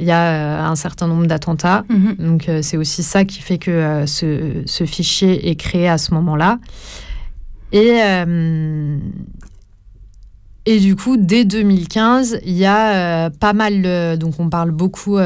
il 0.00 0.06
y 0.06 0.10
a 0.10 0.32
euh, 0.32 0.62
un 0.62 0.76
certain 0.76 1.06
nombre 1.06 1.26
d'attentats. 1.26 1.84
Mhm. 1.88 2.16
Donc 2.18 2.48
euh, 2.48 2.60
c'est 2.62 2.76
aussi 2.76 3.02
ça 3.02 3.24
qui 3.24 3.42
fait 3.42 3.58
que 3.58 3.70
euh, 3.70 4.06
ce, 4.06 4.84
fichier 4.86 5.50
est 5.50 5.56
créé 5.56 5.88
à 5.88 5.98
ce 5.98 6.14
moment-là. 6.14 6.58
Et, 7.72 8.00
et 10.66 10.80
du 10.80 10.96
coup, 10.96 11.16
dès 11.16 11.44
2015, 11.44 12.40
il 12.44 12.56
y 12.56 12.66
a 12.66 13.30
pas 13.30 13.52
mal, 13.52 14.18
donc 14.18 14.40
on 14.40 14.50
parle 14.50 14.72
beaucoup 14.72 15.18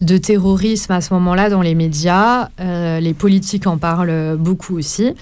de 0.00 0.16
terrorisme 0.18 0.92
à 0.92 1.00
ce 1.00 1.12
moment-là 1.14 1.50
dans 1.50 1.62
les 1.62 1.74
médias. 1.74 2.48
les 2.58 3.14
politiques 3.14 3.66
en 3.66 3.78
parlent 3.78 4.36
beaucoup 4.38 4.76
aussi. 4.76 5.14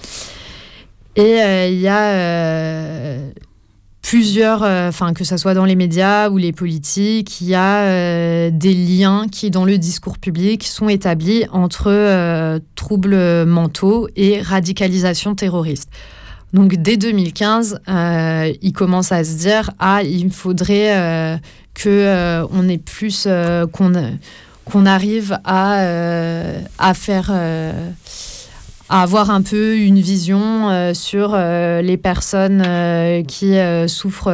Et 1.15 1.39
il 1.69 1.79
y 1.79 1.87
a 1.87 3.29
plusieurs, 4.09 4.63
euh, 4.63 4.89
enfin 4.89 5.13
que 5.13 5.23
ce 5.23 5.37
soit 5.37 5.53
dans 5.53 5.65
les 5.65 5.75
médias 5.75 6.31
ou 6.31 6.37
les 6.37 6.51
politiques, 6.51 7.41
il 7.41 7.49
y 7.49 7.53
a 7.53 7.83
euh, 7.83 8.49
des 8.51 8.73
liens 8.73 9.27
qui, 9.31 9.51
dans 9.51 9.65
le 9.65 9.77
discours 9.77 10.17
public, 10.17 10.63
sont 10.63 10.89
établis 10.89 11.45
entre 11.51 11.91
euh, 11.91 12.57
troubles 12.73 13.45
mentaux 13.45 14.07
et 14.15 14.41
radicalisation 14.41 15.35
terroriste. 15.35 15.91
Donc 16.53 16.75
dès 16.77 16.97
2015, 16.97 17.81
il 17.87 18.73
commence 18.73 19.11
à 19.11 19.23
se 19.23 19.37
dire 19.37 19.69
ah 19.77 20.01
il 20.01 20.31
faudrait 20.31 21.39
que 21.75 22.43
on 22.51 22.67
ait 22.67 22.79
plus 22.79 23.27
qu'on 23.71 23.93
qu'on 24.69 24.85
arrive 24.85 25.39
à 25.43 25.83
à 26.77 26.93
faire 26.93 27.31
à 28.89 29.03
avoir 29.03 29.29
un 29.29 29.43
peu 29.43 29.77
une 29.77 29.99
vision 29.99 30.69
euh, 30.69 30.95
sur 30.95 31.33
euh, 31.33 31.81
les 31.83 31.95
personnes 31.95 32.63
euh, 32.65 33.23
qui 33.23 33.55
souffrent 33.87 34.31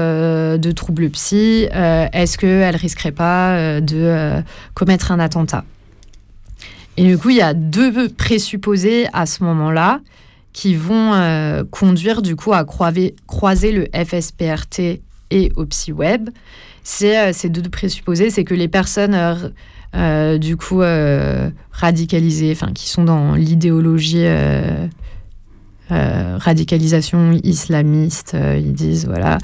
de 0.58 0.72
troubles 0.72 1.10
psy. 1.10 1.68
Est-ce 1.72 2.38
qu'elles 2.38 2.76
risqueraient 2.76 3.12
pas 3.12 3.82
de 3.82 4.42
commettre 4.74 5.12
un 5.12 5.20
attentat? 5.20 5.66
Et 6.98 7.04
du 7.06 7.18
coup, 7.18 7.30
il 7.30 7.36
y 7.36 7.42
a 7.42 7.54
deux 7.54 8.08
présupposés 8.08 9.08
à 9.12 9.26
ce 9.26 9.44
moment-là 9.44 10.00
qui 10.54 10.76
vont 10.76 11.66
conduire 11.72 12.22
du 12.22 12.38
coup 12.38 12.54
à 12.54 12.64
croiser, 12.64 13.14
le 13.72 13.88
FSPRT 13.94 15.02
et 15.32 15.52
au 15.58 15.66
psy-web. 15.66 16.30
C'est 16.84 17.34
ces 17.34 17.50
deux 17.50 17.70
présupposés, 17.70 18.30
c'est 18.30 18.46
que 18.46 18.54
les 18.54 18.70
personnes 18.70 19.54
euh, 19.96 20.38
du 20.38 20.58
coup 20.58 20.82
euh, 20.82 21.50
radicalisés, 21.72 22.52
enfin 22.52 22.72
qui 22.74 22.90
sont 22.90 23.04
dans 23.04 23.36
l'idéologie 23.36 24.26
euh, 24.26 24.88
radicalisation 25.90 27.32
islamiste, 27.44 28.36
ils 28.58 28.74
disent 28.74 29.06
voilà 29.06 29.38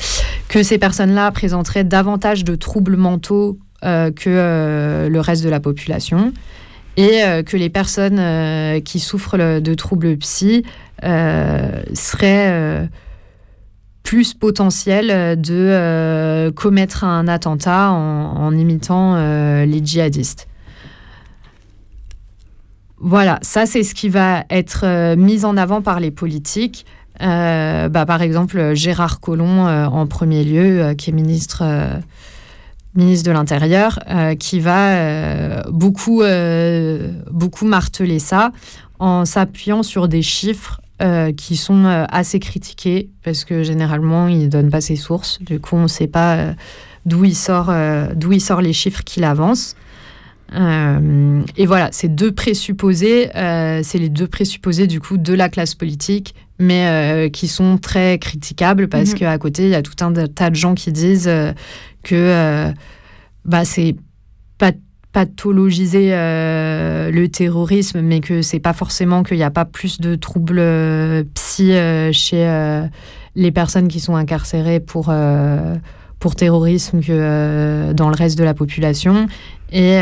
que 0.49 0.63
ces 0.63 0.77
personnes-là 0.77 1.31
présenteraient 1.31 1.83
davantage 1.83 2.43
de 2.43 2.55
troubles 2.55 2.97
mentaux 2.97 3.59
que 3.81 5.07
le 5.09 5.19
reste 5.19 5.43
de 5.43 5.49
la 5.49 5.59
population 5.59 6.33
et 6.97 7.21
que 7.45 7.57
les 7.57 7.69
personnes 7.69 8.81
qui 8.83 8.99
souffrent 8.99 9.37
de 9.37 9.73
troubles 9.75 10.17
psy 10.17 10.63
seraient 11.01 12.89
plus 14.11 14.33
potentiel 14.33 15.39
de 15.39 15.55
euh, 15.55 16.51
commettre 16.51 17.05
un 17.05 17.29
attentat 17.29 17.91
en, 17.91 18.53
imitant 18.53 19.15
euh, 19.15 19.63
les 19.63 19.79
djihadistes. 19.81 20.49
Voilà, 22.99 23.39
ça 23.41 23.65
c'est 23.65 23.83
ce 23.83 23.95
qui 23.95 24.09
va 24.09 24.43
être 24.49 24.81
euh, 24.83 25.15
mis 25.15 25.45
en 25.45 25.55
avant 25.55 25.81
par 25.81 26.01
les 26.01 26.11
politiques. 26.11 26.85
Bah, 27.21 28.05
par 28.05 28.21
exemple, 28.21 28.73
Gérard 28.73 29.21
Collomb 29.21 29.65
en 29.65 30.05
premier 30.07 30.43
lieu, 30.43 30.93
qui 30.97 31.11
est 31.11 31.13
ministre, 31.13 31.63
ministre 32.95 33.25
de 33.27 33.31
l'Intérieur, 33.31 33.99
qui 34.39 34.59
va 34.59 35.63
beaucoup, 35.69 36.23
beaucoup 37.31 37.65
marteler 37.65 38.17
ça 38.19 38.51
en 38.99 39.23
s'appuyant 39.23 39.83
sur 39.83 40.07
des 40.07 40.23
chiffres 40.23 40.81
euh, 41.01 41.31
qui 41.31 41.57
sont 41.57 41.85
euh, 41.85 42.05
assez 42.09 42.39
critiqués 42.39 43.09
parce 43.23 43.43
que 43.43 43.63
généralement 43.63 44.27
il 44.27 44.43
ne 44.43 44.47
donne 44.47 44.69
pas 44.69 44.81
ses 44.81 44.95
sources. 44.95 45.41
Du 45.41 45.59
coup, 45.59 45.75
on 45.75 45.83
ne 45.83 45.87
sait 45.87 46.05
pas 46.05 46.35
euh, 46.35 46.53
d'où 47.07 47.25
il 47.25 47.35
sort, 47.35 47.73
d'où 48.15 48.33
il 48.33 48.39
sort 48.39 48.61
les 48.61 48.73
chiffres 48.73 49.03
qu'il 49.03 49.23
avance. 49.23 49.75
et 50.53 51.65
voilà, 51.65 51.89
ces 51.91 52.07
deux 52.07 52.31
présupposés, 52.31 53.31
c'est 53.33 53.97
les 53.97 54.09
deux 54.09 54.27
présupposés 54.27 54.85
du 54.85 54.99
coup 54.99 55.17
de 55.17 55.33
la 55.33 55.49
classe 55.49 55.73
politique, 55.73 56.35
mais 56.59 57.31
qui 57.33 57.47
sont 57.47 57.79
très 57.79 58.19
critiquables 58.19 58.87
parce 58.87 59.13
mhm. 59.13 59.15
qu'à 59.15 59.37
côté 59.39 59.63
il 59.63 59.69
y 59.69 59.75
a 59.75 59.81
tout 59.81 59.95
un 60.05 60.13
tas 60.27 60.51
de 60.51 60.55
gens 60.55 60.75
qui 60.75 60.91
disent 60.91 61.31
que 62.03 62.71
bah 63.45 63.65
c'est 63.65 63.95
pas 64.59 64.71
pathologiser 65.11 66.09
euh, 66.13 67.11
le 67.11 67.27
terrorisme, 67.27 68.01
mais 68.01 68.21
que 68.21 68.41
c'est 68.41 68.59
pas 68.59 68.73
forcément 68.73 69.23
qu'il 69.23 69.37
n'y 69.37 69.43
a 69.43 69.51
pas 69.51 69.65
plus 69.65 69.99
de 69.99 70.15
troubles 70.15 70.59
euh, 70.59 71.23
psy 71.33 71.73
euh, 71.73 72.11
chez 72.13 72.81
les 73.35 73.51
personnes 73.51 73.87
qui 73.87 73.99
sont 73.99 74.15
incarcérées 74.15 74.79
pour, 74.79 75.13
pour 76.19 76.35
terrorisme 76.35 77.01
que 77.01 77.93
dans 77.93 78.09
le 78.09 78.15
reste 78.15 78.37
de 78.37 78.43
la 78.43 78.53
population. 78.53 79.27
Et, 79.73 79.95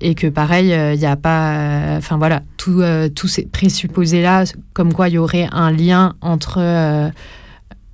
et 0.00 0.14
que 0.14 0.26
pareil, 0.26 0.68
il 0.68 0.98
n'y 0.98 1.06
a 1.06 1.16
pas. 1.16 1.96
Enfin 1.96 2.18
voilà, 2.18 2.42
tous 2.58 3.28
ces 3.28 3.46
présupposés-là, 3.46 4.44
comme 4.74 4.92
quoi 4.92 5.08
il 5.08 5.14
y 5.14 5.18
aurait 5.18 5.48
un 5.52 5.72
lien 5.72 6.16
entre 6.20 6.60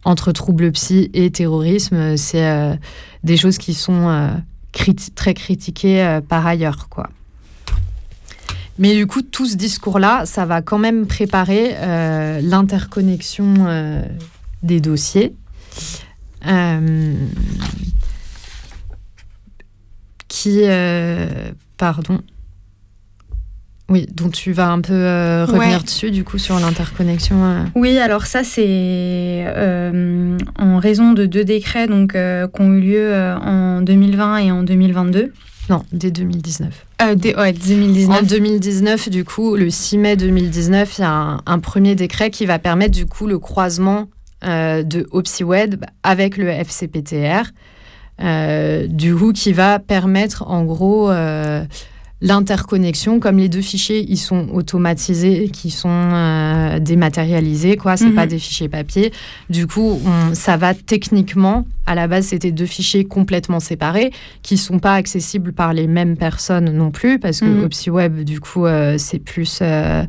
entre 0.02 0.32
troubles 0.32 0.72
psy 0.72 1.10
et 1.14 1.30
terrorisme, 1.30 2.16
c'est 2.16 2.78
des 3.22 3.36
choses 3.36 3.58
qui 3.58 3.74
sont 3.74 4.32
très 5.14 5.34
critiqué 5.34 6.02
euh, 6.02 6.20
par 6.20 6.46
ailleurs, 6.46 6.88
quoi. 6.88 7.10
Mais 8.78 8.94
du 8.94 9.06
coup, 9.06 9.20
tout 9.20 9.46
ce 9.46 9.56
discours-là, 9.56 10.24
ça 10.24 10.46
va 10.46 10.62
quand 10.62 10.78
même 10.78 11.06
préparer 11.06 11.74
euh, 11.76 12.40
l'interconnexion 12.40 13.54
euh, 13.66 14.02
des 14.62 14.80
dossiers. 14.80 15.34
qui, 20.28 20.62
pardon, 21.76 22.20
oui, 23.90 24.06
dont 24.14 24.28
tu 24.28 24.52
vas 24.52 24.70
un 24.70 24.80
peu 24.80 24.94
euh, 24.94 25.44
revenir 25.44 25.82
dessus, 25.82 26.12
du 26.12 26.22
coup, 26.22 26.38
sur 26.38 26.58
l'interconnexion. 26.60 27.44
Euh. 27.44 27.64
Oui, 27.74 27.98
alors 27.98 28.24
ça, 28.24 28.44
c'est 28.44 29.44
euh, 29.46 30.38
en 30.56 30.78
raison 30.78 31.12
de 31.12 31.26
deux 31.26 31.42
décrets 31.42 31.88
donc, 31.88 32.12
qui 32.12 32.60
ont 32.62 32.72
eu 32.72 32.80
lieu 32.80 33.12
en 33.42 33.82
2020 33.82 34.38
et 34.38 34.52
en 34.52 34.62
2022. 34.62 35.32
Non, 35.68 35.82
dès 35.92 36.12
2019. 36.12 36.86
Dès, 37.16 37.36
ouais, 37.36 37.52
2019. 37.52 38.18
En 38.18 38.22
2019, 38.22 39.08
du 39.08 39.24
coup, 39.24 39.56
le 39.56 39.70
6 39.70 39.98
mai 39.98 40.16
2019, 40.16 40.98
il 40.98 41.00
y 41.00 41.04
a 41.04 41.10
un, 41.10 41.40
un, 41.44 41.58
premier 41.58 41.96
décret 41.96 42.30
qui 42.30 42.46
va 42.46 42.60
permettre, 42.60 42.92
du 42.92 43.06
coup, 43.06 43.26
le 43.26 43.40
croisement 43.40 44.06
de 44.42 45.06
OpsiWeb 45.10 45.84
avec 46.04 46.36
le 46.36 46.48
FCPTR. 46.48 47.50
du 48.88 49.16
coup, 49.16 49.32
qui 49.32 49.52
va 49.52 49.80
permettre, 49.80 50.44
en 50.46 50.64
gros 50.64 51.10
l'interconnexion, 52.22 53.18
comme 53.18 53.38
les 53.38 53.48
deux 53.48 53.62
fichiers, 53.62 54.04
ils 54.08 54.18
sont 54.18 54.48
automatisés, 54.52 55.48
qui 55.48 55.70
sont 55.70 55.88
euh, 55.90 56.78
dématérialisés, 56.78 57.76
quoi. 57.76 57.96
C'est 57.96 58.10
pas 58.10 58.24
mhm. 58.24 58.30
des 58.30 58.38
fichiers 58.38 58.68
papier. 58.68 59.12
Du 59.48 59.66
coup, 59.66 60.00
ça 60.32 60.56
va 60.56 60.74
techniquement. 60.74 61.64
À 61.86 61.94
la 61.94 62.06
base, 62.06 62.26
c'était 62.26 62.52
deux 62.52 62.66
fichiers 62.66 63.04
complètement 63.04 63.58
séparés, 63.58 64.12
qui 64.42 64.56
sont 64.56 64.78
pas 64.78 64.94
accessibles 64.94 65.52
par 65.52 65.72
les 65.72 65.86
mêmes 65.86 66.16
personnes 66.16 66.70
non 66.70 66.90
plus, 66.90 67.18
parce 67.18 67.40
que 67.40 67.46
mm 67.46 67.64
OpsiWeb, 67.64 68.24
du 68.24 68.40
coup, 68.40 68.66
euh, 68.66 68.96
c'est 68.98 69.18
plus 69.18 69.58
euh, 69.62 70.04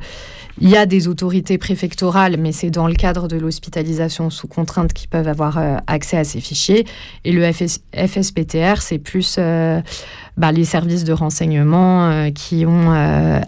il 0.61 0.69
y 0.69 0.77
a 0.77 0.85
des 0.85 1.07
autorités 1.07 1.57
préfectorales, 1.57 2.37
mais 2.37 2.51
c'est 2.51 2.69
dans 2.69 2.87
le 2.87 2.93
cadre 2.93 3.27
de 3.27 3.35
l'hospitalisation 3.35 4.29
sous 4.29 4.47
contrainte 4.47 4.93
qui 4.93 5.07
peuvent 5.07 5.27
avoir 5.27 5.57
euh, 5.57 5.77
accès 5.87 6.17
à 6.17 6.23
ces 6.23 6.39
fichiers. 6.39 6.85
Et 7.25 7.31
le 7.31 7.51
FSPTR, 7.51 8.79
c'est 8.79 8.99
plus 8.99 9.37
euh, 9.39 9.81
bah, 10.37 10.51
les 10.51 10.63
services 10.63 11.03
de 11.03 11.13
renseignement 11.13 12.09
euh, 12.09 12.29
qui 12.29 12.65
ont 12.67 12.91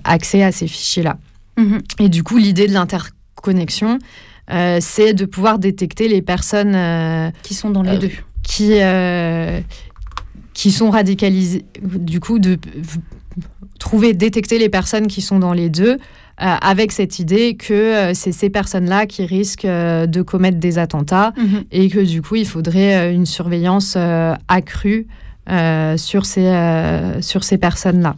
accès 0.03 0.41
à 0.41 0.51
ces 0.51 0.67
fichiers-là. 0.67 1.17
Mhm. 1.57 1.81
Et 1.99 2.09
du 2.09 2.23
coup, 2.23 2.37
l'idée 2.37 2.67
de 2.67 2.73
l'interconnexion, 2.73 3.99
c'est 4.79 5.13
de 5.13 5.25
pouvoir 5.25 5.59
détecter 5.59 6.07
les 6.07 6.23
personnes 6.23 7.31
qui 7.43 7.53
sont 7.53 7.69
dans 7.69 7.83
les 7.83 7.99
deux. 7.99 8.11
Qui, 8.41 8.79
qui 10.53 10.71
sont 10.71 10.89
radicalisées. 10.89 11.65
Du 11.81 12.19
coup, 12.19 12.39
de 12.39 12.57
trouver, 13.79 14.13
détecter 14.13 14.57
les 14.57 14.69
personnes 14.69 15.07
qui 15.07 15.21
sont 15.21 15.39
dans 15.39 15.53
les 15.53 15.69
deux 15.69 15.99
avec 16.37 16.91
cette 16.91 17.19
idée 17.19 17.55
que 17.55 18.11
c'est 18.13 18.31
ces 18.31 18.49
personnes-là 18.49 19.05
qui 19.05 19.25
risquent 19.25 19.65
de 19.67 20.21
commettre 20.21 20.57
des 20.57 20.77
attentats 20.79 21.31
Mhm. 21.37 21.63
et 21.71 21.89
que 21.89 21.99
du 21.99 22.21
coup, 22.21 22.35
il 22.35 22.47
faudrait 22.47 23.13
une 23.13 23.25
surveillance 23.25 23.97
accrue 24.47 25.07
sur 25.97 26.25
ces, 26.25 26.51
sur 27.21 27.43
ces 27.43 27.57
personnes-là. 27.57 28.15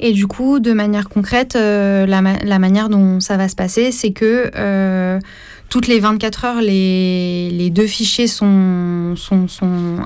Et 0.00 0.12
du 0.12 0.26
coup, 0.26 0.58
de 0.58 0.72
manière 0.72 1.08
concrète, 1.08 1.54
euh, 1.56 2.04
la, 2.04 2.20
ma- 2.20 2.38
la 2.42 2.58
manière 2.58 2.88
dont 2.88 3.20
ça 3.20 3.36
va 3.36 3.48
se 3.48 3.54
passer, 3.54 3.92
c'est 3.92 4.10
que 4.10 4.50
euh, 4.56 5.20
toutes 5.74 5.88
les 5.88 5.98
24 5.98 6.44
heures, 6.44 6.60
les, 6.60 7.68
deux 7.70 7.88
fichiers 7.88 8.28
sont, 8.28 9.16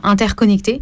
interconnectés. 0.03 0.81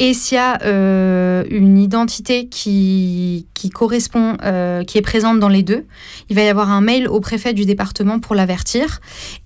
Et 0.00 0.12
s'il 0.12 0.34
y 0.34 0.40
a 0.40 0.60
euh, 0.64 1.44
une 1.50 1.78
identité 1.78 2.48
qui, 2.48 3.46
correspond, 3.72 4.36
euh, 4.42 4.82
qui 4.82 4.98
est 4.98 5.02
présente 5.02 5.38
dans 5.38 5.48
les 5.48 5.62
deux, 5.62 5.84
il 6.30 6.34
va 6.34 6.42
y 6.42 6.48
avoir 6.48 6.72
un 6.72 6.80
mail 6.80 7.06
au 7.06 7.20
préfet 7.20 7.52
du 7.52 7.64
département 7.64 8.18
pour 8.18 8.34
l'avertir. 8.34 9.00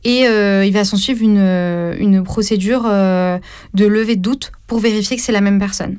Et 0.05 0.26
euh, 0.26 0.64
il 0.64 0.72
va 0.72 0.86
s'en 0.86 0.97
suivre 0.97 1.22
une, 1.22 2.22
procédure 2.24 2.84
de 2.84 3.84
levée 3.86 4.16
de 4.16 4.22
doute 4.22 4.53
pour 4.66 4.78
vérifier 4.78 5.18
que 5.18 5.22
c'est 5.22 5.32
la 5.32 5.43
même 5.43 5.59
personne. 5.59 5.99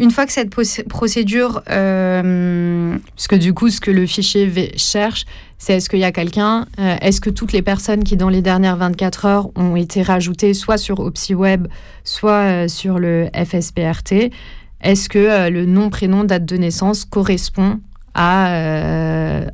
Une 0.00 0.10
fois 0.10 0.26
que 0.26 0.32
cette 0.32 0.50
procédure 0.88 1.62
Parce 1.66 3.28
que 3.28 3.36
du 3.36 3.54
coup, 3.54 3.70
ce 3.70 3.80
que 3.80 3.92
le 3.92 4.06
fichier 4.06 4.72
cherche, 4.76 5.24
c'est 5.58 5.74
est-ce 5.74 5.88
qu'il 5.88 5.98
y 5.98 6.04
a 6.04 6.12
quelqu'un, 6.12 6.66
euh, 6.78 6.96
est-ce 7.00 7.20
que 7.20 7.30
toutes 7.30 7.52
les 7.52 7.62
personnes 7.62 8.04
qui, 8.04 8.16
dans 8.16 8.28
les 8.28 8.42
dernières 8.42 8.76
24 8.76 9.24
heures, 9.26 9.50
ont 9.56 9.74
été 9.74 10.02
rajoutées 10.02 10.54
soit 10.54 10.78
sur 10.78 11.00
OpsiWeb, 11.00 11.66
soit 12.04 12.64
euh, 12.64 12.68
sur 12.68 13.00
le 13.00 13.28
FSPRT, 13.34 14.30
est-ce 14.80 15.08
que 15.08 15.18
euh, 15.18 15.50
le 15.50 15.66
nom, 15.66 15.90
prénom, 15.90 16.22
date 16.22 16.44
de 16.44 16.56
naissance 16.56 17.04
correspond 17.04 17.80
à 18.20 18.48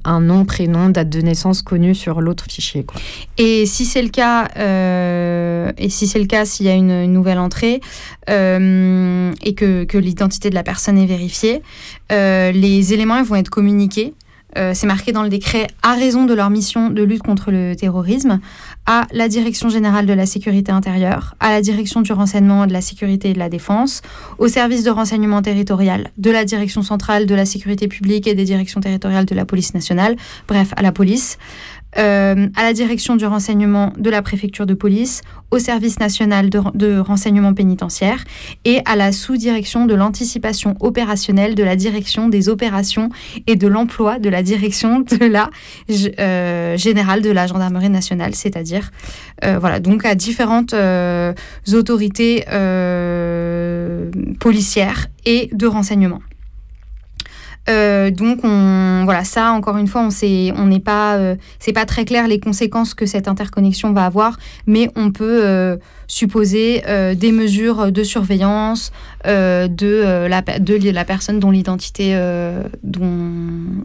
un 0.05 0.21
nom, 0.23 0.47
prénom, 0.47 0.89
date 0.89 1.11
de 1.11 1.21
naissance 1.21 1.61
connu 1.61 1.95
sur 1.95 2.23
l'autre 2.23 2.45
fichier. 2.49 2.87
Et 3.37 3.67
si 3.67 3.85
c'est 3.85 4.01
le 4.01 4.09
cas, 4.09 4.47
et 5.77 5.89
si 5.91 6.07
c'est 6.07 6.19
le 6.19 6.25
cas, 6.25 6.47
s'il 6.47 6.65
y 6.65 6.71
a 6.71 6.75
une, 6.75 7.05
nouvelle 7.13 7.39
entrée 7.39 7.83
et 8.27 9.55
que, 9.55 9.85
que 9.85 9.99
l'identité 9.99 10.49
de 10.49 10.55
la 10.55 10.63
personne 10.63 10.97
est 10.97 11.05
vérifiée, 11.05 11.61
les 12.09 12.95
éléments 12.95 13.23
vont 13.23 13.37
être 13.37 13.51
communiqués. 13.51 14.15
Euh, 14.57 14.73
c'est 14.75 14.87
marqué 14.87 15.13
dans 15.13 15.23
le 15.23 15.29
décret 15.29 15.67
à 15.83 15.95
raison 15.95 16.25
de 16.25 16.35
leur 16.35 16.51
mission 16.51 16.91
de 16.91 17.03
lutte 17.03 17.23
contre 17.23 17.51
le 17.51 17.75
terrorisme 17.75 18.41
à 18.87 19.07
la 19.13 19.29
Direction 19.29 19.69
générale 19.69 20.07
de 20.07 20.13
la 20.13 20.27
sécurité 20.27 20.71
intérieure, 20.71 21.35
à 21.41 21.51
la 21.51 21.63
Direction 21.63 22.03
du 22.03 22.13
renseignement, 22.13 22.67
de 22.67 22.73
la 22.73 22.81
sécurité 22.81 23.31
et 23.31 23.33
de 23.33 23.39
la 23.39 23.49
défense, 23.49 24.03
au 24.39 24.49
service 24.49 24.85
de 24.85 24.91
renseignement 24.91 25.43
territorial, 25.43 26.11
de 26.19 26.31
la 26.31 26.45
Direction 26.45 26.83
centrale 26.83 27.27
de 27.27 27.35
la 27.35 27.47
sécurité 27.47 27.89
publique 27.89 28.27
et 28.27 28.35
des 28.35 28.45
directions 28.45 28.81
territoriales 28.81 29.25
de 29.25 29.35
la 29.35 29.45
police 29.45 29.75
nationale, 29.75 30.17
bref, 30.49 30.73
à 30.77 30.83
la 30.83 30.93
police, 30.93 31.39
euh, 31.97 32.49
à 32.57 32.63
la 32.63 32.73
direction 32.73 33.17
du 33.17 33.27
renseignement 33.27 33.93
de 33.97 34.11
la 34.11 34.23
préfecture 34.23 34.67
de 34.67 34.75
police, 34.75 35.23
au 35.51 35.59
service 35.59 36.01
national 36.01 36.51
de, 36.51 36.99
renseignement 36.99 37.55
pénitentiaire 37.55 38.25
et 38.65 38.81
à 38.85 38.97
la 38.97 39.13
sous-direction 39.13 39.87
de 39.87 39.95
l'anticipation 39.95 40.75
opérationnelle 40.81 41.55
de 41.55 41.63
la 41.63 41.77
direction 41.77 42.29
des 42.29 42.49
opérations 42.49 43.11
et 43.47 43.55
de 43.55 43.69
l'emploi 43.69 44.19
de 44.19 44.29
la 44.29 44.43
direction 44.43 45.05
euh, 46.19 46.77
générale 46.77 47.23
de 47.23 47.31
la 47.31 47.47
gendarmerie 47.47 47.91
nationale, 47.91 48.35
c'est-à-dire 48.35 48.91
euh, 49.45 49.59
voilà 49.59 49.79
donc 49.79 50.05
à 50.05 50.15
différentes 50.15 50.75
autorités 51.73 52.45
policières 54.41 55.07
et 55.25 55.49
de 55.53 55.67
renseignement. 55.67 56.21
Euh, 57.71 58.11
donc 58.11 58.41
on, 58.45 59.03
voilà 59.05 59.25
ça 59.25 59.53
encore 59.53 59.79
une 59.79 59.87
fois 59.87 60.03
on 60.03 60.11
sait 60.11 60.53
on 60.55 60.67
n'est 60.67 60.81
pas 60.81 61.17
euh, 61.17 61.35
c'est 61.59 61.73
pas 61.73 61.87
très 61.87 62.05
clair 62.05 62.29
les 62.29 62.39
conséquences 62.39 62.93
que 62.93 63.07
cette 63.07 63.27
interconnexion 63.27 63.95
va 63.95 64.05
avoir 64.05 64.37
mais 64.67 64.91
on 64.97 65.11
peut 65.11 65.41
euh, 65.43 65.79
supposer 66.07 66.83
euh, 66.87 67.15
des 67.15 67.33
mesures 67.33 67.91
de 67.91 68.03
surveillance 68.03 68.93
euh, 69.27 69.69
de, 69.69 69.87
euh, 69.87 70.29
la, 70.29 70.43
de 70.43 70.91
la 70.91 71.05
personne 71.05 71.41
dont 71.41 71.51
l'identité 71.51 72.15
dont, 72.83 73.19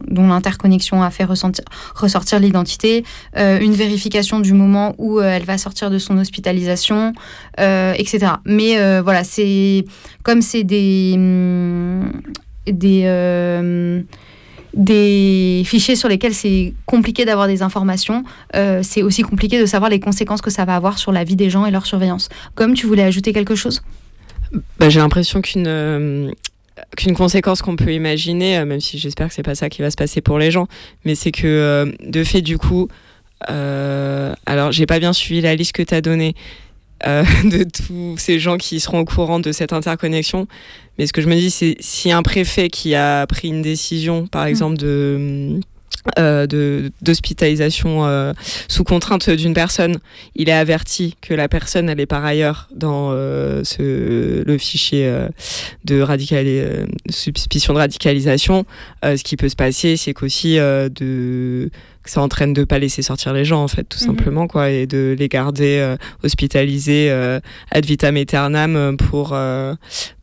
dont 0.08 0.28
l'interconnexion 0.28 1.02
a 1.02 1.10
fait 1.10 1.24
ressentir, 1.24 1.64
ressortir 1.94 2.38
l'identité 2.38 3.04
une 3.36 3.72
vérification 3.72 4.40
du 4.40 4.52
moment 4.52 4.94
où 4.98 5.20
elle 5.20 5.44
va 5.44 5.58
sortir 5.58 5.90
de 5.90 5.98
son 5.98 6.18
hospitalisation 6.18 7.12
etc 7.56 8.18
mais 8.44 9.00
voilà 9.00 9.24
c'est 9.24 9.84
comme 10.22 10.42
c'est 10.42 10.64
des 10.64 11.12
hum, 11.16 12.12
des, 12.66 13.02
euh, 13.04 14.02
des 14.74 15.62
fichiers 15.64 15.96
sur 15.96 16.08
lesquels 16.08 16.34
c'est 16.34 16.74
compliqué 16.86 17.24
d'avoir 17.24 17.46
des 17.46 17.62
informations, 17.62 18.24
euh, 18.54 18.80
c'est 18.82 19.02
aussi 19.02 19.22
compliqué 19.22 19.60
de 19.60 19.66
savoir 19.66 19.90
les 19.90 20.00
conséquences 20.00 20.40
que 20.40 20.50
ça 20.50 20.64
va 20.64 20.76
avoir 20.76 20.98
sur 20.98 21.12
la 21.12 21.24
vie 21.24 21.36
des 21.36 21.50
gens 21.50 21.66
et 21.66 21.70
leur 21.70 21.86
surveillance. 21.86 22.28
Comme 22.54 22.74
tu 22.74 22.86
voulais 22.86 23.02
ajouter 23.02 23.32
quelque 23.32 23.54
chose? 23.54 23.82
Bah, 24.78 24.88
J'ai 24.88 25.00
l'impression 25.00 25.40
qu'une 25.40 25.66
euh, 25.66 26.30
qu'une 26.96 27.14
conséquence 27.14 27.62
qu'on 27.62 27.76
peut 27.76 27.92
imaginer, 27.92 28.64
même 28.64 28.80
si 28.80 28.98
j'espère 28.98 29.28
que 29.28 29.34
c'est 29.34 29.42
pas 29.42 29.54
ça 29.54 29.68
qui 29.68 29.82
va 29.82 29.90
se 29.90 29.96
passer 29.96 30.20
pour 30.20 30.38
les 30.38 30.50
gens, 30.50 30.66
mais 31.04 31.14
c'est 31.14 31.30
que 31.30 31.94
de 32.02 32.24
fait 32.24 32.40
du 32.40 32.56
coup, 32.56 32.88
alors 33.46 34.72
j'ai 34.72 34.86
pas 34.86 34.98
bien 34.98 35.12
suivi 35.12 35.40
la 35.42 35.54
liste 35.54 35.72
que 35.72 35.82
tu 35.82 35.94
as 35.94 36.00
donnée 36.00 36.34
euh, 37.06 37.24
de 37.44 37.64
tous 37.64 38.16
ces 38.18 38.38
gens 38.38 38.56
qui 38.56 38.80
seront 38.80 39.00
au 39.00 39.04
courant 39.04 39.40
de 39.40 39.52
cette 39.52 39.72
interconnexion, 39.72 40.46
mais 40.98 41.06
ce 41.06 41.12
que 41.12 41.22
je 41.22 41.28
me 41.28 41.34
dis 41.34 41.50
c'est 41.50 41.76
si 41.80 42.12
un 42.12 42.22
préfet 42.22 42.68
qui 42.68 42.94
a 42.94 43.26
pris 43.26 43.48
une 43.48 43.62
décision, 43.62 44.26
par 44.26 44.46
exemple 44.46 44.76
de 44.76 45.60
euh, 46.18 46.88
d'hospitalisation 47.02 48.06
euh, 48.06 48.32
sous 48.68 48.84
contrainte 48.84 49.28
d'une 49.28 49.52
personne, 49.52 49.98
il 50.34 50.48
est 50.48 50.52
averti 50.52 51.14
que 51.20 51.34
la 51.34 51.46
personne 51.46 51.90
elle 51.90 52.00
est 52.00 52.06
par 52.06 52.24
ailleurs 52.24 52.68
dans 52.74 53.10
euh, 53.12 53.62
ce, 53.64 54.42
le 54.42 54.58
fichier 54.58 55.12
de 55.84 56.02
suspicion 57.10 57.74
de 57.74 57.78
radicalisation. 57.78 58.64
Ce 59.02 59.22
qui 59.22 59.36
peut 59.36 59.50
se 59.50 59.56
passer, 59.56 59.98
c'est 59.98 60.14
qu'aussi 60.14 60.56
de 60.56 61.70
que 62.02 62.10
ça 62.10 62.22
entraîne 62.22 62.52
de 62.54 62.64
pas 62.64 62.78
laisser 62.78 63.02
sortir 63.02 63.32
les 63.32 63.44
gens 63.44 63.62
en 63.62 63.68
fait 63.68 63.84
tout 63.84 63.98
Mhm. 64.00 64.06
simplement 64.06 64.46
quoi 64.46 64.70
et 64.70 64.86
de 64.86 65.14
les 65.18 65.28
garder 65.28 65.78
euh, 65.78 65.96
hospitalisés 66.24 67.08
euh, 67.10 67.40
ad 67.70 67.84
vitam 67.84 68.16
aeternam 68.16 68.74
euh, 68.76 68.96
pour 68.96 69.30
euh, 69.34 69.74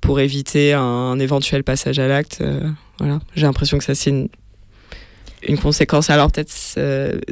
pour 0.01 0.19
éviter 0.19 0.73
un, 0.73 0.81
un 0.81 1.19
éventuel 1.19 1.63
passage 1.63 1.99
à 1.99 2.07
l'acte 2.07 2.41
voilà. 2.99 3.19
J'ai 3.35 3.45
l'impression 3.45 3.77
que 3.77 3.83
ça 3.83 3.93
c'est 3.95 4.09
une 4.09 4.27
une 5.47 5.59
conséquence. 5.59 6.09
Alors 6.09 6.31
peut-être 6.31 6.51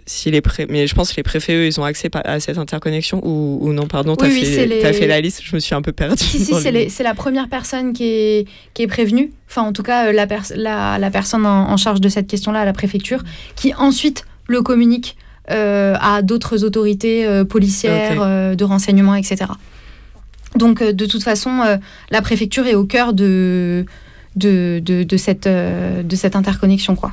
si 0.06 0.30
les 0.32 0.42
pré 0.42 0.68
mais 0.70 0.86
je 0.86 0.94
pense 0.94 1.10
que 1.12 1.18
les 1.18 1.24
préfets 1.24 1.56
eux 1.56 1.66
ils 1.66 1.80
ont 1.80 1.84
accès 1.84 2.10
à 2.14 2.40
cette 2.40 2.60
interconnexion 2.60 3.20
ou, 3.26 3.58
ou 3.62 3.74
non 3.74 3.88
pardon 3.88 4.16
t'as 4.16 4.28
Oui, 4.28 4.34
oui, 4.42 4.46
fait 4.46 4.68
les- 4.68 4.94
fait 4.94 5.08
la 5.08 5.20
liste 5.22 5.42
je 5.44 5.56
me 5.56 5.60
suis 5.60 5.74
un 5.74 5.82
peu 5.82 5.92
perdue 5.92 6.24
Si, 6.24 6.40
si, 6.46 6.54
c'est 6.62 6.72
les- 6.72 6.90
la 7.04 7.16
première 7.16 7.50
personne 7.50 7.94
qui 7.94 8.04
est, 8.06 8.48
qui 8.76 8.84
est 8.84 8.88
prévenue, 8.88 9.32
enfin 9.50 9.64
en 9.64 9.74
tout 9.74 9.82
cas 9.84 10.12
la, 10.12 10.28
pers- 10.28 10.54
la, 10.56 11.00
la 11.00 11.10
personne 11.10 11.48
en, 11.48 11.72
en 11.72 11.78
charge 11.78 12.00
de 12.00 12.08
cette 12.10 12.28
question-là 12.28 12.60
à 12.60 12.66
la 12.66 12.74
préfecture, 12.74 13.24
qui 13.56 13.74
ensuite 13.74 14.24
le 14.48 14.62
communique 14.62 15.18
euh, 15.52 15.96
à 16.02 16.22
d'autres 16.22 16.64
autorités 16.64 17.26
euh, 17.26 17.46
policières, 17.46 18.22
euh, 18.22 18.56
de 18.56 18.64
renseignement, 18.64 19.16
etc. 19.16 19.46
Donc 20.56 20.82
de 20.82 21.06
toute 21.06 21.24
façon, 21.24 21.80
la 22.10 22.22
préfecture 22.22 22.66
est 22.66 22.76
au 22.76 22.86
cœur 22.86 23.14
de, 23.14 23.86
de, 24.38 24.82
de, 24.84 25.04
de 25.04 25.18
cette, 25.18 25.48
de 25.50 26.16
cette 26.16 26.36
interconnexion. 26.36 26.96
Quoi. 26.96 27.12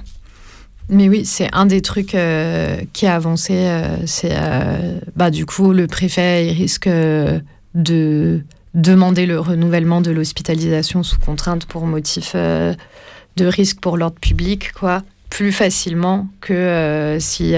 Mais 0.88 1.08
oui, 1.08 1.24
c'est 1.24 1.48
un 1.52 1.66
des 1.66 1.80
trucs 1.80 2.14
euh, 2.14 2.76
qui 2.92 3.06
a 3.06 3.14
avancé. 3.14 3.54
euh, 3.54 3.96
c'est 4.06 4.32
euh, 4.32 4.98
bah, 5.16 5.30
du 5.30 5.46
coup, 5.46 5.72
le 5.72 5.86
préfet 5.86 6.46
il 6.46 6.52
risque 6.52 6.88
de 7.74 8.40
demander 8.74 9.26
le 9.26 9.40
renouvellement 9.40 10.00
de 10.00 10.10
l'hospitalisation 10.10 11.02
sous 11.02 11.18
contrainte 11.18 11.66
pour 11.66 11.86
motif 11.86 12.34
de 12.34 13.46
risque 13.46 13.80
pour 13.80 13.96
l'ordre 13.96 14.18
public, 14.20 14.72
quoi, 14.72 15.02
plus 15.32 15.50
facilement 15.50 16.28
que 16.42 16.52
euh, 16.52 17.18
s'il 17.18 17.46
n'y 17.48 17.56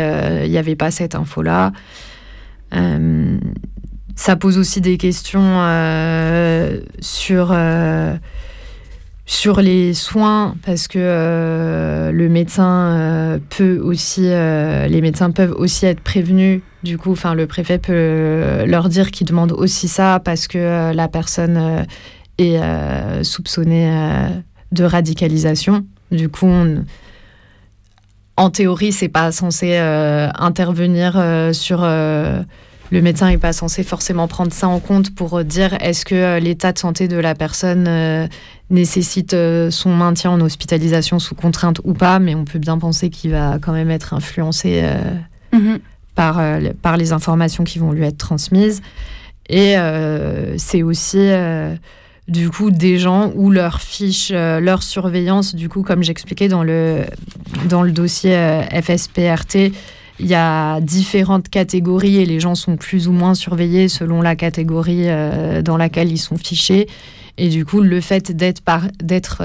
avait 0.59 0.77
pas 0.77 0.93
cette 0.93 1.17
info-là. 1.17 1.73
Euh, 2.73 3.37
ça 4.15 4.37
pose 4.37 4.59
aussi 4.59 4.81
des 4.81 4.97
questions 4.97 5.43
euh, 5.43 6.79
sur 7.01 7.49
euh, 7.51 8.15
sur 9.27 9.61
les 9.61 9.93
soins 9.93 10.55
parce 10.65 10.87
que 10.87 11.01
euh, 11.01 12.13
le 12.13 12.29
médecin 12.29 12.93
euh, 12.93 13.39
peut 13.51 13.79
aussi 13.83 14.23
euh, 14.27 14.87
les 14.87 15.01
médecins 15.01 15.33
peuvent 15.33 15.55
aussi 15.57 15.87
être 15.87 16.01
prévenus 16.01 16.61
du 16.85 16.97
coup 16.97 17.11
enfin 17.11 17.35
le 17.35 17.49
préfet 17.49 17.79
peut 17.79 18.65
leur 18.67 18.89
dire 18.89 19.11
qu'il 19.11 19.27
demande 19.27 19.51
aussi 19.51 19.89
ça 19.89 20.21
parce 20.25 20.47
que 20.47 20.59
euh, 20.59 20.93
la 20.93 21.09
personne 21.09 21.57
euh, 21.57 21.83
est 22.39 22.59
euh, 22.63 23.25
soupçonnée 23.25 23.91
euh, 23.91 24.29
de 24.71 24.85
radicalisation 24.85 25.85
du 26.13 26.29
coup 26.29 26.47
on- 26.47 26.85
en 28.37 28.51
théorie 28.51 28.93
c'est 28.93 29.09
pas 29.09 29.33
censé 29.33 29.73
euh, 29.75 30.29
intervenir 30.39 31.15
euh, 31.17 31.53
sur 31.53 31.81
euh, 31.83 32.43
le 32.91 33.03
médecin 33.03 33.29
n'est 33.29 33.39
pas 33.39 33.53
censé 33.53 33.83
forcément 33.83 34.29
prendre 34.29 34.53
ça 34.53 34.69
en 34.69 34.81
compte 34.81 35.15
pour 35.15 35.43
dire 35.45 35.77
est-ce 35.81 36.05
que 36.05 36.39
l'état 36.39 36.73
de 36.73 36.79
santé 36.79 37.09
de 37.09 37.17
la 37.17 37.35
personne 37.35 38.29
nécessite 38.71 39.35
son 39.71 39.91
maintien 39.91 40.31
en 40.31 40.41
hospitalisation 40.41 41.19
sous 41.19 41.35
contrainte 41.35 41.81
ou 41.83 41.95
pas, 41.95 42.21
mais 42.21 42.37
on 42.37 42.45
peut 42.45 42.59
bien 42.59 42.79
penser 42.79 43.11
qu'il 43.11 43.33
va 43.33 43.59
quand 43.61 43.73
même 43.73 43.91
être 43.91 44.15
influencé 44.15 44.85
mhm. 45.53 45.81
par, 46.15 46.41
par 46.83 46.97
les 46.97 47.13
informations 47.13 47.65
qui 47.65 47.81
vont 47.81 47.91
lui 47.91 48.05
être 48.05 48.19
transmises. 48.19 48.81
Et 49.49 49.75
c'est 50.59 50.85
aussi 50.85 51.19
du 52.29 52.51
coup 52.51 52.71
des 52.71 52.99
gens 52.99 53.33
où 53.35 53.51
leur 53.51 53.81
fiche, 53.81 54.31
euh, 54.33 54.61
leur 54.61 54.83
surveillance, 54.83 55.55
du 55.55 55.69
coup, 55.69 55.83
comme 55.83 56.03
j'expliquais 56.03 56.49
dans 56.49 56.63
le, 56.63 57.05
dans 57.69 57.83
le 57.83 57.93
dossier 57.93 58.35
euh, 58.35 58.63
FSPRT, 58.63 59.73
il 60.21 60.27
y 60.27 60.35
a 60.35 60.81
différentes 60.81 61.49
catégories 61.49 62.17
et 62.19 62.27
les 62.27 62.41
gens 62.41 62.55
sont 62.55 62.77
plus 62.77 63.09
ou 63.09 63.13
moins 63.13 63.35
surveillés 63.35 63.89
selon 63.89 64.23
la 64.23 64.37
catégorie 64.37 65.05
euh, 65.09 65.61
dans 65.61 65.77
laquelle 65.77 66.11
ils 66.11 66.19
sont 66.19 66.39
fichés. 66.39 66.87
Et 67.37 67.49
du 67.49 67.65
coup, 67.65 67.81
le 67.81 68.01
fait 68.01 68.31
d'être 68.31 68.63
d'être 69.03 69.43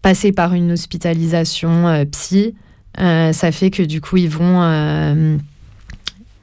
passé 0.00 0.30
par 0.30 0.54
une 0.54 0.70
hospitalisation 0.70 2.06
psy, 2.12 2.54
ça 2.96 3.50
fait 3.50 3.70
que 3.70 3.82
du 3.82 4.00
coup, 4.00 4.16
ils 4.16 4.30
vont 4.30 5.40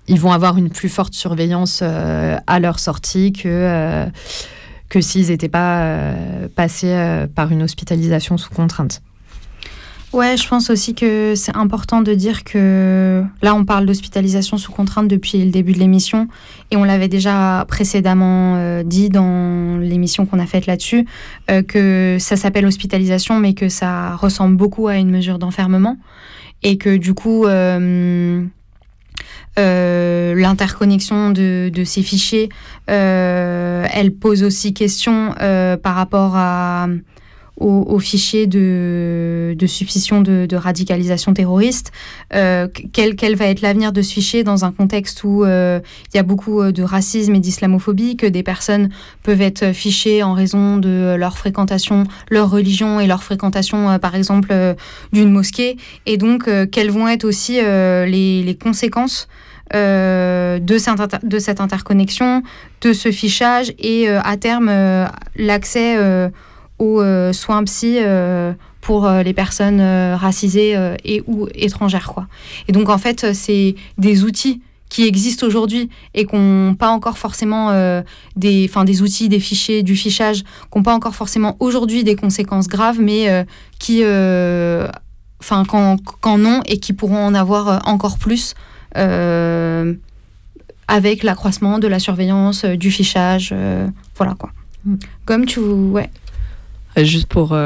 ils 0.09 0.19
vont 0.19 0.33
avoir 0.33 0.57
une 0.57 0.69
plus 0.69 0.89
forte 0.89 1.13
surveillance 1.13 1.81
à 1.81 2.59
leur 2.59 2.79
sortie 2.79 3.31
que 3.31 4.09
que 4.95 5.01
s'ils 5.01 5.27
n'étaient 5.27 5.49
pas 5.49 5.81
euh, 5.81 6.47
passés 6.55 6.87
euh, 6.87 7.27
par 7.27 7.51
une 7.51 7.63
hospitalisation 7.63 8.37
sous 8.37 8.49
contrainte. 8.49 9.01
Ouais, 10.13 10.37
je 10.37 10.47
pense 10.47 10.69
aussi 10.69 10.95
que 10.95 11.33
c'est 11.35 11.57
important 11.57 12.01
de 12.01 12.13
dire 12.13 12.45
que 12.45 13.21
là, 13.41 13.53
on 13.53 13.65
parle 13.65 13.85
d'hospitalisation 13.85 14.57
sous 14.57 14.71
contrainte 14.71 15.09
depuis 15.09 15.43
le 15.43 15.51
début 15.51 15.73
de 15.73 15.79
l'émission 15.79 16.29
et 16.71 16.77
on 16.77 16.85
l'avait 16.85 17.09
déjà 17.09 17.65
précédemment 17.67 18.55
euh, 18.55 18.83
dit 18.83 19.09
dans 19.09 19.77
l'émission 19.79 20.25
qu'on 20.25 20.39
a 20.39 20.45
faite 20.45 20.65
là-dessus, 20.65 21.05
que 21.67 22.15
ça 22.17 22.37
s'appelle 22.37 22.65
hospitalisation 22.65 23.37
mais 23.37 23.53
que 23.53 23.67
ça 23.67 24.15
ressemble 24.15 24.55
beaucoup 24.55 24.87
à 24.87 24.95
une 24.95 25.11
mesure 25.11 25.39
d'enfermement 25.39 25.97
et 26.63 26.77
que 26.77 26.95
du 26.95 27.13
coup, 27.13 27.45
euh, 29.57 30.35
l'interconnexion 30.35 31.29
de, 31.29 31.71
ces 31.85 32.01
fichiers, 32.01 32.49
euh, 32.89 33.85
elle 33.93 34.11
pose 34.13 34.43
aussi 34.43 34.73
question 34.73 35.33
euh, 35.41 35.77
par 35.77 35.95
rapport 35.95 36.33
à, 36.35 36.87
aux, 37.57 37.99
fichiers 37.99 38.47
de, 38.47 39.55
de 39.57 39.67
substitution 39.67 40.21
de, 40.21 40.55
radicalisation 40.55 41.33
terroriste. 41.33 41.91
quel, 42.31 43.15
quel, 43.15 43.35
va 43.35 43.45
être 43.45 43.61
l'avenir 43.61 43.91
de 43.91 44.01
ce 44.01 44.13
fichier 44.13 44.43
dans 44.43 44.65
un 44.65 44.71
contexte 44.71 45.23
où 45.23 45.45
il 45.45 46.15
y 46.15 46.17
a 46.17 46.23
beaucoup 46.23 46.71
de 46.71 46.83
racisme 46.83 47.35
et 47.35 47.39
d'islamophobie, 47.39 48.17
que 48.17 48.25
des 48.25 48.43
personnes 48.43 48.89
peuvent 49.23 49.41
être 49.41 49.73
fichées 49.73 50.23
en 50.23 50.33
raison 50.33 50.77
de 50.77 51.15
leur 51.17 51.37
fréquentation, 51.37 52.03
leur 52.29 52.49
religion 52.49 52.99
et 52.99 53.07
leur 53.07 53.23
fréquentation, 53.23 53.99
par 53.99 54.15
exemple, 54.15 54.53
d'une 55.13 55.31
mosquée? 55.31 55.77
Et 56.05 56.17
donc, 56.17 56.49
quelles 56.71 56.91
vont 56.91 57.07
être 57.07 57.25
aussi 57.25 57.53
les, 57.53 58.57
conséquences 58.61 59.27
euh, 59.73 60.59
de, 60.59 60.77
cette 60.77 61.25
de, 61.25 61.39
cette 61.39 61.59
interconnexion, 61.59 62.43
de 62.81 62.93
ce 62.93 63.11
fichage 63.11 63.73
et 63.79 64.07
euh, 64.07 64.21
à 64.23 64.37
terme 64.37 64.69
euh, 64.69 65.07
l'accès 65.35 65.97
aux 66.79 67.01
soins 67.33 67.63
psy 67.63 67.97
pour 68.81 69.09
les 69.09 69.33
personnes 69.33 69.81
racisées 69.81 70.75
et 71.03 71.23
ou 71.25 71.47
étrangères. 71.55 72.11
Quoi. 72.13 72.27
Et 72.67 72.71
donc 72.71 72.89
en 72.89 72.97
fait, 72.97 73.33
c'est 73.33 73.75
des 73.97 74.23
outils 74.23 74.61
qui 74.89 75.07
existent 75.07 75.47
aujourd'hui 75.47 75.89
et 76.13 76.25
qui 76.25 76.35
n'ont 76.35 76.75
pas 76.75 76.89
encore 76.89 77.17
forcément 77.17 77.71
des, 78.35 78.69
des 78.85 79.01
outils, 79.01 79.29
des 79.29 79.39
fichiers, 79.39 79.83
du 79.83 79.95
fichage, 79.95 80.43
qui 80.43 80.77
n'ont 80.77 80.83
pas 80.83 80.93
encore 80.93 81.15
forcément 81.15 81.55
aujourd'hui 81.59 82.03
des 82.03 82.15
conséquences 82.15 82.67
graves, 82.67 82.99
mais 82.99 83.45
qui, 83.79 84.03
enfin, 85.39 85.63
qu'en 85.65 86.45
ont 86.45 86.61
et 86.65 86.77
qui 86.79 86.93
pourront 86.93 87.25
en 87.25 87.33
avoir 87.33 87.87
encore 87.87 88.17
plus 88.17 88.53
euh, 88.97 89.93
avec 90.87 91.23
l'accroissement 91.23 91.79
de 91.79 91.87
la 91.87 91.99
surveillance, 91.99 92.63
euh, 92.63 92.75
du 92.75 92.91
fichage, 92.91 93.49
euh, 93.51 93.87
voilà 94.15 94.35
quoi. 94.35 94.51
Mm. 94.85 94.95
Comme 95.25 95.45
tu... 95.45 95.59
Ouais. 95.59 96.09
Juste 96.97 97.27
pour 97.27 97.57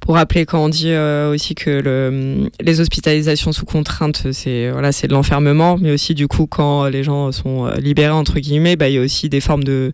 pour 0.00 0.14
rappeler 0.14 0.46
quand 0.46 0.64
on 0.64 0.68
dit 0.68 0.94
aussi 0.94 1.54
que 1.54 1.70
le, 1.70 2.50
les 2.60 2.80
hospitalisations 2.80 3.52
sous 3.52 3.64
contrainte, 3.64 4.28
c'est 4.32 4.70
voilà, 4.70 4.92
c'est 4.92 5.08
de 5.08 5.12
l'enfermement, 5.12 5.76
mais 5.78 5.92
aussi 5.92 6.14
du 6.14 6.28
coup 6.28 6.46
quand 6.46 6.86
les 6.86 7.02
gens 7.02 7.32
sont 7.32 7.66
libérés 7.78 8.12
entre 8.12 8.38
guillemets, 8.38 8.76
bah, 8.76 8.88
il 8.88 8.94
y 8.94 8.98
a 8.98 9.02
aussi 9.02 9.28
des 9.28 9.40
formes 9.40 9.64
de 9.64 9.92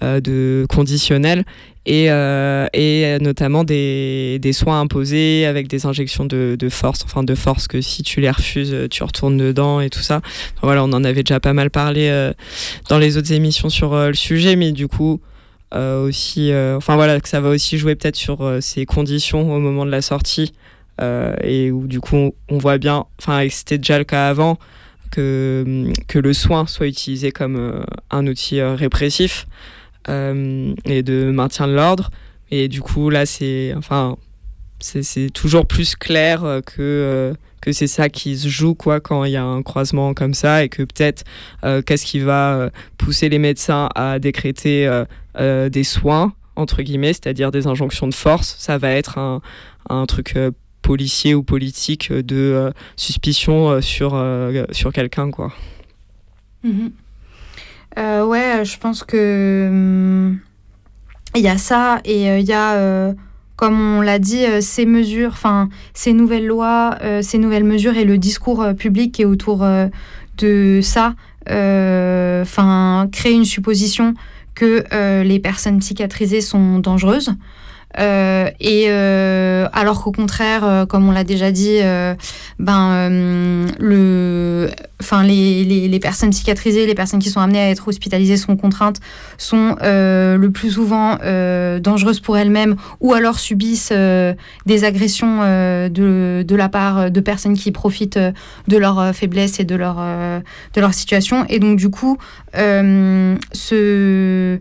de 0.00 0.66
conditionnel 0.68 1.44
et, 1.84 2.10
euh, 2.10 2.66
et 2.72 3.18
notamment 3.20 3.64
des, 3.64 4.38
des, 4.40 4.52
soins 4.52 4.80
imposés 4.80 5.46
avec 5.46 5.66
des 5.66 5.84
injections 5.84 6.24
de, 6.24 6.56
de, 6.58 6.68
force, 6.68 7.00
enfin 7.04 7.24
de 7.24 7.34
force 7.34 7.66
que 7.66 7.80
si 7.80 8.02
tu 8.02 8.20
les 8.20 8.30
refuses, 8.30 8.88
tu 8.90 9.02
retournes 9.02 9.36
dedans 9.36 9.80
et 9.80 9.90
tout 9.90 10.00
ça. 10.00 10.20
voilà, 10.62 10.84
on 10.84 10.92
en 10.92 11.02
avait 11.02 11.24
déjà 11.24 11.40
pas 11.40 11.52
mal 11.52 11.70
parlé 11.70 12.08
euh, 12.08 12.32
dans 12.88 12.98
les 12.98 13.16
autres 13.16 13.32
émissions 13.32 13.68
sur 13.68 13.94
euh, 13.94 14.08
le 14.08 14.14
sujet, 14.14 14.54
mais 14.54 14.70
du 14.70 14.86
coup, 14.86 15.14
euh, 15.14 15.31
aussi, 15.74 16.52
enfin 16.76 16.96
voilà, 16.96 17.20
que 17.20 17.28
ça 17.28 17.40
va 17.40 17.48
aussi 17.48 17.78
jouer 17.78 17.94
peut-être 17.94 18.16
sur 18.16 18.58
ces 18.60 18.84
conditions 18.86 19.52
au 19.54 19.58
moment 19.58 19.86
de 19.86 19.90
la 19.90 20.02
sortie 20.02 20.52
et 21.00 21.70
où 21.72 21.86
du 21.86 22.00
coup 22.00 22.32
on, 22.48 22.58
voit 22.58 22.78
bien, 22.78 23.06
enfin 23.18 23.46
c'était 23.48 23.78
déjà 23.78 23.98
le 23.98 24.04
cas 24.04 24.28
avant, 24.28 24.58
que, 25.10 25.86
que 26.08 26.18
le 26.18 26.32
soin 26.32 26.66
soit 26.66 26.86
utilisé 26.86 27.32
comme 27.32 27.84
un 28.10 28.26
outil 28.26 28.60
répressif. 28.60 29.46
Euh, 30.08 30.74
et 30.84 31.02
de 31.02 31.30
maintien 31.30 31.68
de 31.68 31.74
l'ordre. 31.74 32.10
Et 32.50 32.68
du 32.68 32.80
coup, 32.82 33.08
là, 33.08 33.24
c'est 33.24 33.72
enfin, 33.76 34.16
c'est 34.80 35.30
toujours 35.32 35.66
plus 35.66 35.94
clair 35.94 36.44
euh, 36.44 36.60
que, 36.60 36.80
euh, 36.80 37.34
que 37.60 37.70
c'est 37.70 37.86
ça 37.86 38.08
qui 38.08 38.36
se 38.36 38.48
joue 38.48 38.74
quoi, 38.74 39.00
quand 39.00 39.24
il 39.24 39.32
y 39.32 39.36
a 39.36 39.44
un 39.44 39.62
croisement 39.62 40.12
comme 40.12 40.34
ça 40.34 40.64
et 40.64 40.68
que 40.68 40.82
peut-être 40.82 41.22
qu'est-ce 41.86 42.04
qui 42.04 42.18
va 42.18 42.70
pousser 42.98 43.28
les 43.28 43.38
médecins 43.38 43.88
à 43.94 44.18
décréter 44.18 45.04
des 45.38 45.84
soins, 45.84 46.32
entre 46.56 46.82
guillemets, 46.82 47.12
c'est-à-dire 47.12 47.50
des 47.50 47.66
injonctions 47.66 48.08
de 48.08 48.14
force. 48.14 48.56
Ça 48.58 48.78
va 48.78 48.90
être 48.90 49.18
un, 49.18 49.40
un 49.88 50.06
truc 50.06 50.36
policier 50.82 51.34
ou 51.34 51.42
politique 51.42 52.12
de 52.12 52.72
suspicion 52.96 53.80
sur, 53.80 54.22
sur 54.72 54.92
quelqu'un. 54.92 55.30
quoi. 55.30 55.52
Euh, 57.98 58.24
ouais, 58.24 58.64
je 58.64 58.78
pense 58.78 59.04
que 59.04 59.66
hum, 59.68 60.38
il 61.34 61.42
y 61.42 61.48
a 61.48 61.58
ça 61.58 62.00
et 62.04 62.30
euh, 62.30 62.38
il 62.38 62.46
y 62.46 62.52
a, 62.52 62.74
euh, 62.74 63.12
comme 63.56 63.80
on 63.80 64.00
l'a 64.00 64.18
dit, 64.18 64.44
ces 64.60 64.86
mesures, 64.86 65.30
enfin 65.32 65.68
ces 65.94 66.12
nouvelles 66.12 66.46
lois, 66.46 66.98
ces 67.22 67.38
nouvelles 67.38 67.64
mesures 67.64 67.96
et 67.96 68.04
le 68.04 68.18
discours 68.18 68.66
public 68.76 69.12
qui 69.12 69.22
est 69.22 69.26
autour 69.26 69.64
de 70.38 70.80
ça, 70.82 71.14
enfin 71.46 73.08
créer 73.12 73.34
une 73.34 73.44
supposition 73.44 74.14
que 74.54 75.22
les 75.22 75.38
personnes 75.38 75.78
psychiatrisées 75.78 76.40
sont 76.40 76.78
dangereuses. 76.78 77.32
Euh, 77.98 78.50
et 78.60 78.86
euh, 78.88 79.68
alors 79.72 80.02
qu'au 80.02 80.12
contraire, 80.12 80.64
euh, 80.64 80.86
comme 80.86 81.08
on 81.08 81.12
l'a 81.12 81.24
déjà 81.24 81.52
dit, 81.52 81.80
ben 82.58 83.08
le, 83.78 84.70
enfin 85.00 85.22
les, 85.22 85.64
les, 85.64 85.88
les, 85.88 85.98
personnes 85.98 86.30
psychiatrisées, 86.30 86.86
les 86.86 86.94
personnes 86.94 87.20
qui 87.20 87.30
sont 87.30 87.40
amenées 87.40 87.60
à 87.60 87.70
être 87.70 87.88
hospitalisées 87.88 88.36
sont 88.36 88.56
contraintes, 88.56 89.00
sont 89.38 89.76
le 89.82 90.48
plus 90.48 90.72
souvent 90.72 91.18
dangereuses 91.80 92.20
pour 92.20 92.38
elles-mêmes 92.38 92.76
ou 93.00 93.14
alors 93.14 93.38
subissent 93.38 93.92
des 93.92 94.84
agressions 94.84 95.40
de, 95.42 96.44
de 96.46 96.56
la 96.56 96.68
part 96.68 97.10
de 97.10 97.20
personnes 97.20 97.54
qui 97.54 97.72
profitent 97.72 98.20
de 98.68 98.76
leur 98.76 99.14
faiblesse 99.14 99.60
et 99.60 99.64
de 99.64 99.74
leur 99.74 99.96
de 99.96 100.80
leur 100.80 100.94
situation. 100.94 101.44
Et 101.48 101.58
donc 101.58 101.78
du 101.78 101.90
coup, 101.90 102.18
ce 102.54 104.58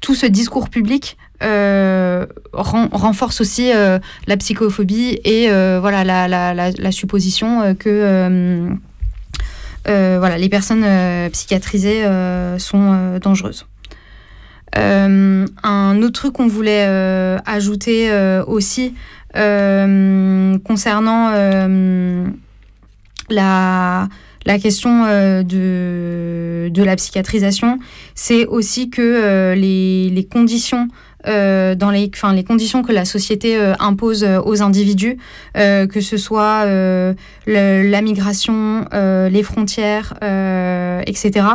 tout 0.00 0.14
ce 0.14 0.26
discours 0.26 0.68
public 0.68 1.16
euh, 1.42 2.26
renforce 2.52 3.40
aussi 3.40 3.72
euh, 3.72 3.98
la 4.26 4.36
psychophobie 4.36 5.18
et 5.24 5.50
euh, 5.50 5.78
voilà 5.80 6.04
la, 6.04 6.92
supposition 6.92 7.74
que 7.76 8.68
voilà 9.86 10.36
les 10.36 10.48
personnes 10.50 10.84
psychiatrisées 11.30 12.04
sont 12.58 13.18
dangereuses. 13.22 13.66
un 14.74 16.02
autre 16.02 16.12
truc 16.12 16.34
qu'on 16.34 16.48
voulait 16.48 16.84
ajouter 17.46 18.12
aussi 18.46 18.94
concernant 19.32 21.30
la 23.30 24.08
question 24.60 25.06
de, 25.42 26.82
la 26.84 26.96
psychiatrisation, 26.96 27.78
c'est 28.14 28.44
aussi 28.44 28.90
que 28.90 29.54
les, 29.54 30.28
conditions 30.30 30.88
euh, 31.26 31.74
dans 31.74 31.90
les, 31.90 32.10
les 32.34 32.44
conditions 32.44 32.82
que 32.82 32.92
la 32.92 33.04
société 33.04 33.56
euh, 33.56 33.74
impose 33.78 34.24
euh, 34.24 34.40
aux 34.40 34.62
individus, 34.62 35.18
euh, 35.56 35.86
que 35.86 36.00
ce 36.00 36.16
soit 36.16 36.64
euh, 36.64 37.14
la 37.46 38.02
migration, 38.02 38.86
les 38.92 39.42
frontières, 39.42 40.14
etc., 41.06 41.46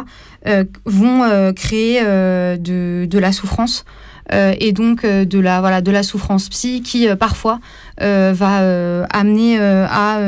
vont 0.86 1.54
créer 1.54 2.02
de, 2.04 3.06
de 3.06 3.20
la 3.20 3.32
souffrance. 3.32 3.86
et 4.32 4.72
donc 4.74 5.06
de 5.06 5.40
la 5.40 5.60
voilà 5.60 5.82
de 5.82 5.92
la 5.92 6.04
souffrance 6.04 6.50
psy 6.50 6.82
qui 6.82 7.08
parfois 7.16 7.60
va 8.00 9.06
amener 9.10 9.58
à 9.60 10.20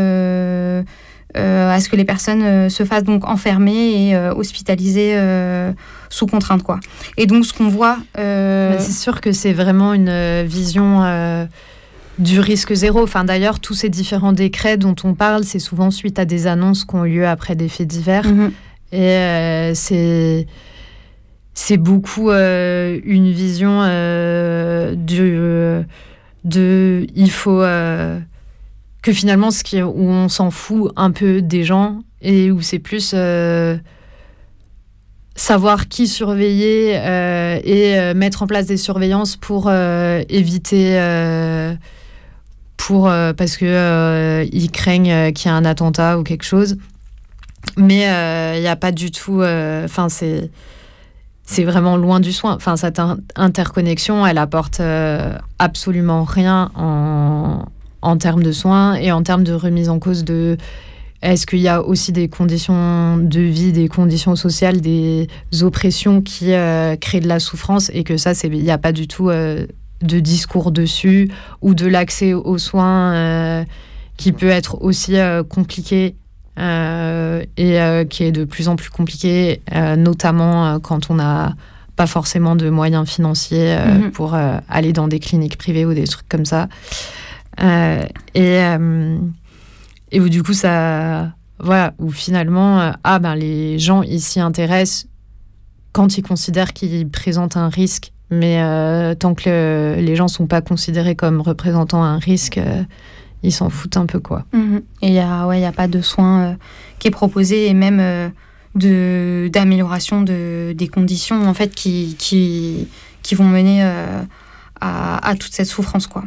à 1.37 1.79
ce 1.79 1.89
que 1.89 1.95
les 1.95 2.05
personnes 2.05 2.43
euh, 2.43 2.69
se 2.69 2.83
fassent 2.83 3.03
donc 3.03 3.27
enfermer 3.27 4.07
et 4.09 4.15
euh, 4.15 4.33
hospitaliser 4.33 5.13
euh, 5.15 5.71
sous 6.09 6.27
contrainte 6.27 6.63
quoi. 6.63 6.79
Et 7.17 7.25
donc 7.25 7.45
ce 7.45 7.53
qu'on 7.53 7.67
voit 7.67 7.97
euh, 8.17 8.75
C'est 8.79 8.91
sûr 8.91 9.21
que 9.21 9.31
c'est 9.31 9.53
vraiment 9.53 9.93
une 9.93 10.09
euh, 10.09 10.43
vision 10.47 11.03
euh, 11.03 11.45
du 12.19 12.39
risque 12.39 12.73
zéro. 12.73 13.03
Enfin, 13.03 13.23
D'ailleurs, 13.23 13.59
tous 13.59 13.73
ces 13.73 13.89
différents 13.89 14.33
décrets 14.33 14.77
dont 14.77 14.95
on 15.03 15.13
parle, 15.13 15.43
c'est 15.43 15.59
souvent 15.59 15.91
suite 15.91 16.19
à 16.19 16.25
des 16.25 16.47
annonces 16.47 16.85
qui 16.85 16.95
ont 16.95 17.03
lieu 17.03 17.27
après 17.27 17.55
des 17.55 17.69
faits 17.69 17.87
divers. 17.87 18.25
Mhm. 18.25 18.51
Et 18.91 18.99
euh, 18.99 19.73
c'est 19.75 20.47
c'est 21.53 21.77
beaucoup 21.77 22.29
euh, 22.29 22.99
une 23.03 23.31
vision 23.31 23.81
euh, 23.81 24.93
de, 24.95 25.83
de 26.45 27.07
il 27.15 27.31
faut 27.31 27.61
euh, 27.61 28.19
que 29.07 29.13
finalement 29.13 29.51
ce 29.51 29.63
qui 29.63 29.81
où 29.81 30.09
on 30.09 30.27
s'en 30.27 30.51
fout 30.51 30.91
un 30.97 31.11
peu 31.11 31.41
des 31.41 31.63
gens 31.63 32.01
et 32.21 32.51
où 32.51 32.61
c'est 32.61 32.77
plus 32.77 33.11
euh, 33.13 33.77
savoir 35.33 35.87
qui 35.87 36.07
surveiller 36.09 36.97
euh, 36.97 37.57
et 37.63 37.97
euh, 37.97 38.13
mettre 38.13 38.43
en 38.43 38.47
place 38.47 38.65
des 38.65 38.75
surveillances 38.75 39.37
pour 39.37 39.71
éviter 39.71 40.99
pour 42.75 43.03
parce 43.37 43.55
euh, 43.61 44.45
ils 44.51 44.71
craignent 44.71 45.31
qu'il 45.31 45.49
y 45.49 45.53
ait 45.53 45.57
un 45.57 45.63
attentat 45.63 46.19
ou 46.19 46.23
quelque 46.23 46.43
chose 46.43 46.75
mais 47.77 48.01
il 48.57 48.59
n'y 48.59 48.67
a 48.67 48.75
pas 48.75 48.91
du 48.91 49.09
tout 49.11 49.41
enfin 49.41 50.09
c'est 50.09 50.51
c'est 51.49 51.63
vraiment 51.63 51.95
loin 51.95 52.19
du 52.19 52.33
soin. 52.33 52.55
Enfin, 52.55 52.75
cette 52.75 52.99
in- 52.99 53.19
interconnexion, 53.37 54.27
elle 54.27 54.37
apporte 54.37 54.81
absolument 55.59 56.25
rien 56.25 56.71
en, 56.75 57.63
en 58.07 58.17
termes 58.17 58.43
de 58.43 58.51
soins 58.51 58.95
et 58.95 59.11
en 59.11 59.21
termes 59.21 59.43
de 59.43 59.53
remise 59.53 59.89
en 59.89 59.99
cause 59.99 60.23
de 60.23 60.57
est-ce 61.21 61.47
qu'il 61.47 61.59
y 61.59 61.67
a 61.67 61.81
aussi 61.81 62.11
des 62.11 62.29
conditions 62.29 63.17
de 63.17 63.39
vie, 63.41 63.71
des 63.71 63.87
conditions 63.87 64.35
sociales, 64.35 64.81
des 64.81 65.27
oppressions 65.61 66.21
qui 66.21 66.53
euh, 66.53 66.95
créent 66.95 67.21
de 67.21 67.27
la 67.27 67.39
souffrance 67.39 67.89
et 67.93 68.03
que 68.03 68.17
ça, 68.17 68.33
il 68.43 68.51
n'y 68.51 68.69
a 68.71 68.77
pas 68.77 68.91
du 68.91 69.07
tout 69.07 69.29
euh, 69.29 69.65
de 70.01 70.19
discours 70.19 70.71
dessus 70.71 71.31
ou 71.61 71.73
de 71.73 71.87
l'accès 71.87 72.33
aux 72.33 72.59
soins 72.59 73.13
euh, 73.13 73.63
qui 74.15 74.31
peut 74.31 74.49
être 74.49 74.81
aussi 74.81 75.15
compliqué 75.49 76.15
et 76.59 78.05
qui 78.09 78.23
est 78.23 78.31
de 78.31 78.45
plus 78.45 78.67
en 78.67 78.75
plus 78.75 78.89
compliqué, 78.89 79.61
notamment 79.97 80.79
quand 80.79 81.11
on 81.11 81.15
n'a 81.15 81.55
pas 81.95 82.07
forcément 82.07 82.55
de 82.55 82.69
moyens 82.69 83.07
financiers 83.07 83.75
Mhm. 83.77 84.11
pour 84.11 84.35
aller 84.69 84.91
dans 84.91 85.07
des 85.07 85.19
cliniques 85.19 85.57
privées 85.57 85.85
ou 85.85 85.93
des 85.93 86.07
trucs 86.07 86.27
comme 86.29 86.45
ça. 86.45 86.67
Euh, 87.61 88.05
et, 88.35 88.59
euh, 88.61 89.17
où 90.13 90.29
du 90.29 90.43
coup, 90.43 90.53
ça. 90.53 91.31
Voilà, 91.59 91.95
où 91.97 92.11
finalement, 92.11 92.79
euh, 92.81 92.91
ah 93.03 93.17
ben 93.17 93.33
les 93.35 93.79
gens 93.79 94.03
ils 94.03 94.21
s'y 94.21 94.39
intéressent 94.39 95.07
quand 95.91 96.15
ils 96.19 96.21
considèrent 96.21 96.71
qu'ils 96.71 97.09
présentent 97.09 97.57
un 97.57 97.67
risque, 97.69 98.11
mais 98.29 98.61
euh, 98.61 99.15
tant 99.15 99.33
que 99.33 99.49
le- 99.49 99.99
les 99.99 100.15
gens 100.15 100.27
sont 100.27 100.45
pas 100.45 100.61
considérés 100.61 101.15
comme 101.15 101.41
représentant 101.41 102.03
un 102.03 102.19
risque, 102.19 102.59
ils 103.41 103.51
s'en 103.51 103.71
foutent 103.71 103.97
un 103.97 104.05
peu 104.05 104.19
quoi. 104.19 104.45
Mhm. 104.53 104.81
Et 105.01 105.07
il 105.07 105.13
n'y 105.13 105.19
a, 105.19 105.47
ouais, 105.47 105.59
y 105.59 105.65
a 105.65 105.71
pas 105.71 105.87
de 105.87 105.99
soin 106.01 106.57
qui 106.99 107.07
est 107.07 107.11
proposé 107.11 107.65
et 107.69 107.73
même 107.73 108.31
de 108.75 109.49
d'amélioration 109.51 110.21
de, 110.21 110.73
des 110.77 110.87
conditions 110.87 111.47
en 111.47 111.55
fait 111.55 111.73
qui, 111.73 112.15
qui, 112.19 112.87
qui 113.23 113.33
vont 113.33 113.45
mener 113.45 113.81
à, 114.79 115.27
à 115.27 115.35
toute 115.35 115.53
cette 115.53 115.65
souffrance. 115.65 116.05
quoi. 116.05 116.23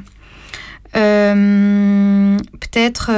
Euh, 0.96 2.36
Peut-être. 2.60 3.10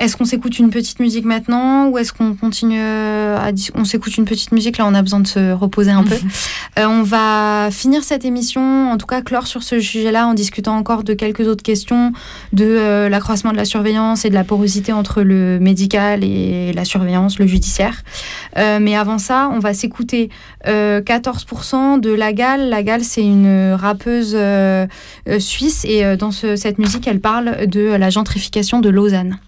Est-ce 0.00 0.16
qu'on 0.16 0.24
s'écoute 0.24 0.58
une 0.58 0.70
petite 0.70 0.98
musique 0.98 1.24
maintenant 1.26 1.88
ou 1.88 1.98
est-ce 1.98 2.12
qu'on 2.12 2.34
continue 2.34 2.80
euh, 2.80 3.36
à 3.38 3.50
on 3.74 3.84
s'écoute 3.84 4.16
une 4.16 4.24
petite 4.24 4.50
musique? 4.50 4.78
Là 4.78 4.86
on 4.86 4.94
a 4.94 5.02
besoin 5.02 5.20
de 5.20 5.26
se 5.26 5.52
reposer 5.52 5.90
un 5.92 6.02
peu 6.04 6.16
Euh, 6.78 6.86
on 6.86 7.02
va 7.02 7.68
finir 7.72 8.04
cette 8.04 8.24
émission 8.24 8.90
en 8.92 8.96
tout 8.96 9.06
cas 9.06 9.22
clore 9.22 9.48
sur 9.48 9.62
ce 9.64 9.80
sujet 9.80 10.12
là 10.12 10.26
en 10.28 10.34
discutant 10.34 10.76
encore 10.76 11.02
de 11.02 11.14
quelques 11.14 11.46
autres 11.48 11.64
questions 11.64 12.12
de 12.52 12.64
euh, 12.64 13.08
l'accroissement 13.08 13.50
de 13.50 13.56
la 13.56 13.64
surveillance 13.64 14.24
et 14.24 14.30
de 14.30 14.34
la 14.34 14.44
porosité 14.44 14.92
entre 14.92 15.22
le 15.22 15.58
médical 15.60 16.22
et 16.22 16.72
la 16.72 16.84
surveillance, 16.84 17.38
le 17.40 17.46
judiciaire. 17.48 18.02
Euh, 18.56 18.78
mais 18.80 18.94
avant 18.96 19.18
ça, 19.18 19.50
on 19.52 19.58
va 19.58 19.74
s'écouter 19.74 20.30
euh, 20.68 21.00
14% 21.02 21.98
de 22.00 22.10
Lagal. 22.12 22.68
Lagal, 22.68 23.02
c'est 23.02 23.24
une 23.24 23.72
rappeuse 23.74 24.36
suisse 25.38 25.84
et 25.84 26.16
dans 26.16 26.30
ce- 26.30 26.54
cette 26.56 26.78
musique, 26.78 27.06
elle 27.08 27.20
parle 27.20 27.66
de 27.66 27.80
la 27.96 28.10
gentrification 28.10 28.80
de 28.80 28.88
Lausanne. 28.90 29.38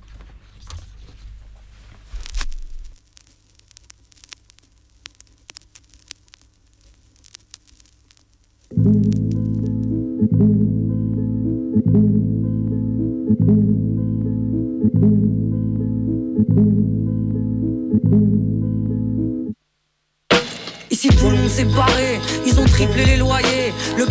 Ici 20.91 21.09
tout 21.09 21.29
le 21.29 21.37
monde 21.37 21.49
s'est 21.49 21.65
barré, 21.65 22.19
ils 22.47 22.59
ont 22.59 22.65
triplé 22.65 23.05
les 23.05 23.17
loyers. 23.19 23.52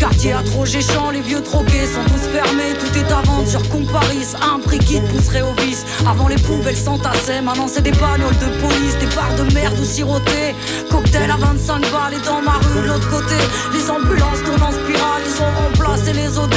Quartier 0.02 0.34
a 0.34 0.42
trop 0.42 0.66
géchant, 0.66 1.12
les 1.12 1.22
vieux 1.22 1.44
troquets 1.44 1.86
sont 1.86 2.04
tous 2.06 2.28
fermés. 2.34 2.74
Tout 2.80 2.98
est 2.98 3.12
à 3.14 3.22
vendre 3.22 3.48
sur 3.48 3.62
Comparis, 3.70 4.34
à 4.42 4.56
un 4.56 4.60
prix 4.60 4.80
qui 4.80 5.00
te 5.00 5.08
pousserait 5.14 5.44
au 5.44 5.54
vice. 5.62 5.86
Avant 6.08 6.28
les 6.28 6.38
poubelles 6.38 6.76
s'entassaient, 6.76 7.40
maintenant 7.40 7.68
c'est 7.68 7.84
des 7.84 7.92
bagnoles 7.92 8.36
de 8.40 8.48
police, 8.60 8.98
des 9.00 9.16
barres 9.16 9.36
de 9.36 9.54
merde 9.54 9.78
ou 9.80 9.86
sirotées. 9.86 10.56
Cocktail 10.90 11.30
à 11.30 11.38
25 11.38 11.82
balles 11.82 12.16
et 12.16 12.26
dans 12.26 12.42
ma 12.42 12.54
rue 12.54 12.82
de 12.82 12.88
l'autre 12.88 13.08
côté. 13.12 13.36
Les 13.74 13.92
ambulances 13.92 14.42
tournent 14.44 14.64
en 14.64 14.72
spirale, 14.72 15.22
ils 15.24 15.40
ont 15.40 15.86
remplacé 15.86 16.14
les 16.14 16.36
OD 16.36 16.56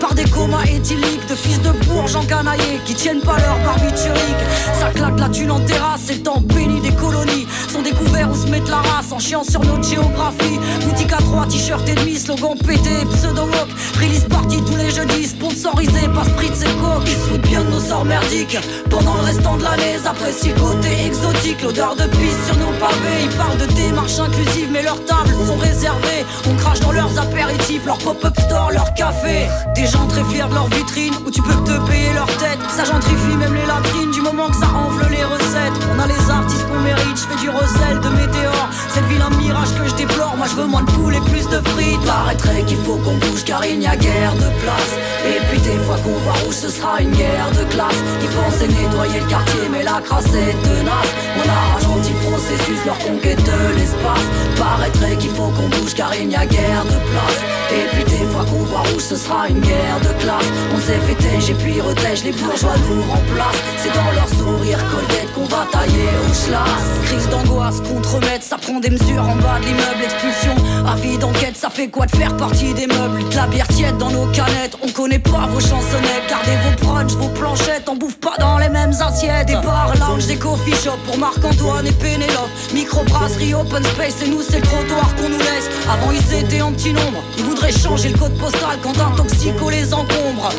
par 0.00 0.14
des 0.14 0.24
comas 0.24 0.64
éthyliques 0.64 1.28
de 1.28 1.34
fils 1.34 1.60
de 1.60 1.72
bourges 1.84 2.16
encanaillés 2.16 2.80
qui 2.86 2.94
tiennent 2.94 3.20
pas 3.20 3.36
leur 3.36 3.58
barbiturique. 3.58 4.42
Ça 4.80 4.88
claque 4.94 5.20
la 5.20 5.28
thune 5.28 5.50
en 5.50 5.60
terrasse, 5.60 6.00
c'est 6.06 6.14
le 6.14 6.22
temps 6.22 6.40
béni 6.40 6.80
des 6.80 6.94
colonies. 6.94 7.46
Sont 7.68 7.82
découverts 7.82 8.30
où 8.30 8.34
se 8.34 8.46
mettre 8.46 8.70
la 8.70 8.78
race 8.78 9.12
en 9.12 9.18
chiant 9.18 9.44
sur 9.44 9.62
notre 9.64 9.86
géographie. 9.86 10.58
Boutique 10.82 11.12
à 11.12 11.18
3, 11.18 11.46
t-shirt 11.46 11.86
et 11.90 11.94
demi, 11.94 12.16
slogan 12.16 12.56
pété, 12.56 12.85
pseudo-walk. 13.10 13.68
Release 14.00 14.24
party 14.24 14.62
tous 14.64 14.76
les 14.76 14.90
jeudis, 14.90 15.28
sponsorisé 15.28 16.08
par 16.14 16.24
Spritz 16.26 16.62
et 16.62 16.74
Coke. 16.80 17.02
Ils 17.06 17.12
se 17.12 17.28
foutent 17.28 17.48
bien 17.48 17.62
de 17.62 17.70
nos 17.70 17.80
sorts 17.80 18.04
merdiques. 18.04 18.58
Pendant 18.90 19.14
le 19.14 19.20
restant 19.20 19.56
de 19.56 19.64
l'année, 19.64 19.96
apprécient 20.04 20.54
côté 20.54 21.06
exotique. 21.06 21.62
L'odeur 21.62 21.96
de 21.96 22.04
pisse 22.04 22.46
sur 22.46 22.56
nos 22.56 22.72
pavés. 22.78 23.24
Ils 23.24 23.36
parlent 23.36 23.58
de 23.58 23.66
démarche 23.72 24.18
inclusive, 24.18 24.68
mais 24.70 24.82
leurs 24.82 25.02
tables 25.04 25.34
sont 25.46 25.56
réservées. 25.56 26.24
On 26.48 26.54
crache 26.56 26.80
dans 26.80 26.92
leurs 26.92 27.18
apéritifs, 27.18 27.84
leur 27.86 27.98
pop-up 27.98 28.34
store, 28.40 28.70
leur 28.72 28.92
café. 28.94 29.46
Des 29.74 29.86
gens 29.86 30.06
très 30.06 30.24
fiers 30.24 30.48
de 30.48 30.54
leur 30.54 30.68
vitrine, 30.68 31.14
où 31.26 31.30
tu 31.30 31.42
peux 31.42 31.54
te 31.64 31.78
payer 31.88 32.12
leur 32.14 32.30
tête. 32.36 32.58
Ça 32.68 32.84
gentrifie 32.84 33.36
même 33.38 33.54
les 33.54 33.66
latrines, 33.66 34.10
du 34.10 34.20
moment 34.20 34.48
que 34.48 34.56
ça 34.56 34.68
enfle 34.68 35.06
les 35.10 35.24
recettes. 35.24 35.45
On 35.90 35.98
a 35.98 36.06
les 36.06 36.30
artistes 36.30 36.66
qu'on 36.68 36.80
mérite, 36.80 37.16
je 37.16 37.26
fais 37.26 37.40
du 37.40 37.48
recel 37.48 38.00
de 38.00 38.08
météores. 38.10 38.70
Cette 38.88 39.06
ville, 39.06 39.22
un 39.22 39.34
mirage 39.36 39.72
que 39.74 39.88
je 39.88 39.94
déplore. 39.94 40.36
Moi, 40.36 40.46
je 40.50 40.56
veux 40.56 40.66
moins 40.66 40.82
de 40.82 40.90
poules 40.90 41.14
et 41.14 41.20
plus 41.20 41.46
de 41.48 41.60
frites. 41.70 42.04
Paraîtrait 42.04 42.62
qu'il 42.64 42.78
faut 42.78 42.96
qu'on 42.96 43.16
bouge 43.16 43.44
car 43.44 43.64
il 43.64 43.78
n'y 43.78 43.86
a 43.86 43.96
guère 43.96 44.34
de 44.34 44.48
place. 44.62 44.92
Et 45.24 45.40
puis, 45.48 45.60
des 45.60 45.78
fois 45.84 45.96
qu'on 46.04 46.18
va 46.24 46.32
rouge, 46.44 46.54
ce 46.54 46.68
sera 46.68 47.00
une 47.00 47.10
guerre 47.10 47.50
de 47.52 47.64
classe. 47.72 48.00
Ils 48.22 48.28
pensaient 48.28 48.68
nettoyer 48.68 49.20
le 49.20 49.26
quartier, 49.26 49.68
mais 49.70 49.82
la 49.82 50.00
crasse 50.00 50.26
est 50.26 50.54
tenace. 50.62 51.12
On 51.36 51.48
a 51.48 51.60
ralenti 51.74 52.12
le 52.12 52.30
processus, 52.30 52.84
leur 52.84 52.98
conquête 52.98 53.42
de 53.42 53.76
l'espace. 53.76 54.26
Paraîtrait 54.58 55.16
qu'il 55.16 55.30
faut 55.30 55.50
qu'on 55.56 55.68
bouge 55.68 55.94
car 55.94 56.12
il 56.14 56.28
n'y 56.28 56.36
a 56.36 56.46
guère 56.46 56.84
de 56.84 56.98
place. 57.10 57.40
Et 57.72 57.86
puis, 57.92 58.04
des 58.04 58.24
fois 58.26 58.44
qu'on 58.44 58.64
voit 58.64 58.84
rouge, 58.92 59.02
ce 59.02 59.16
sera 59.16 59.48
une 59.48 59.60
guerre 59.60 60.00
de 60.02 60.12
classe. 60.22 60.48
On 60.74 60.80
s'est 60.80 61.00
tège 61.18 61.50
et 61.50 61.54
puis 61.54 61.80
retège, 61.80 62.24
les 62.24 62.32
bourgeois 62.32 62.76
nous 62.88 63.02
remplacent. 63.02 63.62
C'est 63.78 63.92
dans 63.94 64.12
leur 64.12 64.28
sourire 64.28 64.78
colgate 64.90 65.32
qu'on 65.34 65.45
va 65.46 65.66
tailler 65.70 66.10
au 66.28 66.34
schlass. 66.34 66.86
Crise 67.06 67.28
d'angoisse, 67.28 67.80
contre-mètre, 67.80 68.44
ça 68.44 68.56
prend 68.58 68.80
des 68.80 68.90
mesures 68.90 69.22
en 69.22 69.36
bas 69.36 69.58
de 69.60 69.66
l'immeuble. 69.66 70.02
Expulsion, 70.04 70.54
avis 70.86 71.18
d'enquête, 71.18 71.56
ça 71.56 71.70
fait 71.70 71.88
quoi 71.88 72.06
de 72.06 72.16
faire 72.16 72.36
partie 72.36 72.74
des 72.74 72.86
meubles? 72.86 73.28
De 73.28 73.36
la 73.36 73.46
bière 73.46 73.68
tiède 73.68 73.96
dans 73.98 74.10
nos 74.10 74.26
canettes, 74.26 74.76
on 74.82 74.90
connaît 74.90 75.18
pas 75.18 75.46
vos 75.50 75.60
chansonnettes. 75.60 76.26
Gardez 76.28 76.56
vos 76.64 76.86
brunchs, 76.86 77.12
vos 77.12 77.28
planchettes, 77.28 77.88
on 77.88 77.96
bouffe 77.96 78.18
pas 78.18 78.36
dans 78.38 78.58
les 78.58 78.68
mêmes 78.68 78.94
assiettes. 79.00 79.46
Des 79.46 79.54
bars, 79.54 79.92
lounge, 79.98 80.26
des 80.26 80.36
coffee 80.36 80.74
shops 80.74 80.98
pour 81.06 81.18
Marc-Antoine 81.18 81.86
et 81.86 81.92
Pénélope. 81.92 82.50
Microbrasserie, 82.72 83.54
open 83.54 83.84
space, 83.84 84.22
et 84.22 84.28
nous 84.28 84.42
c'est 84.42 84.60
le 84.60 84.66
trottoir 84.66 85.14
qu'on 85.16 85.28
nous 85.28 85.38
laisse. 85.38 85.70
Avant 85.90 86.10
ils 86.10 86.34
étaient 86.34 86.62
en 86.62 86.72
petit 86.72 86.92
nombre, 86.92 87.22
ils 87.38 87.44
voudraient 87.44 87.72
changer 87.72 88.10
le 88.10 88.18
code 88.18 88.36
postal 88.38 88.78
quand 88.82 88.98
un 89.00 89.10
toxico 89.16 89.70
les 89.70 89.92
encombre. 89.94 90.50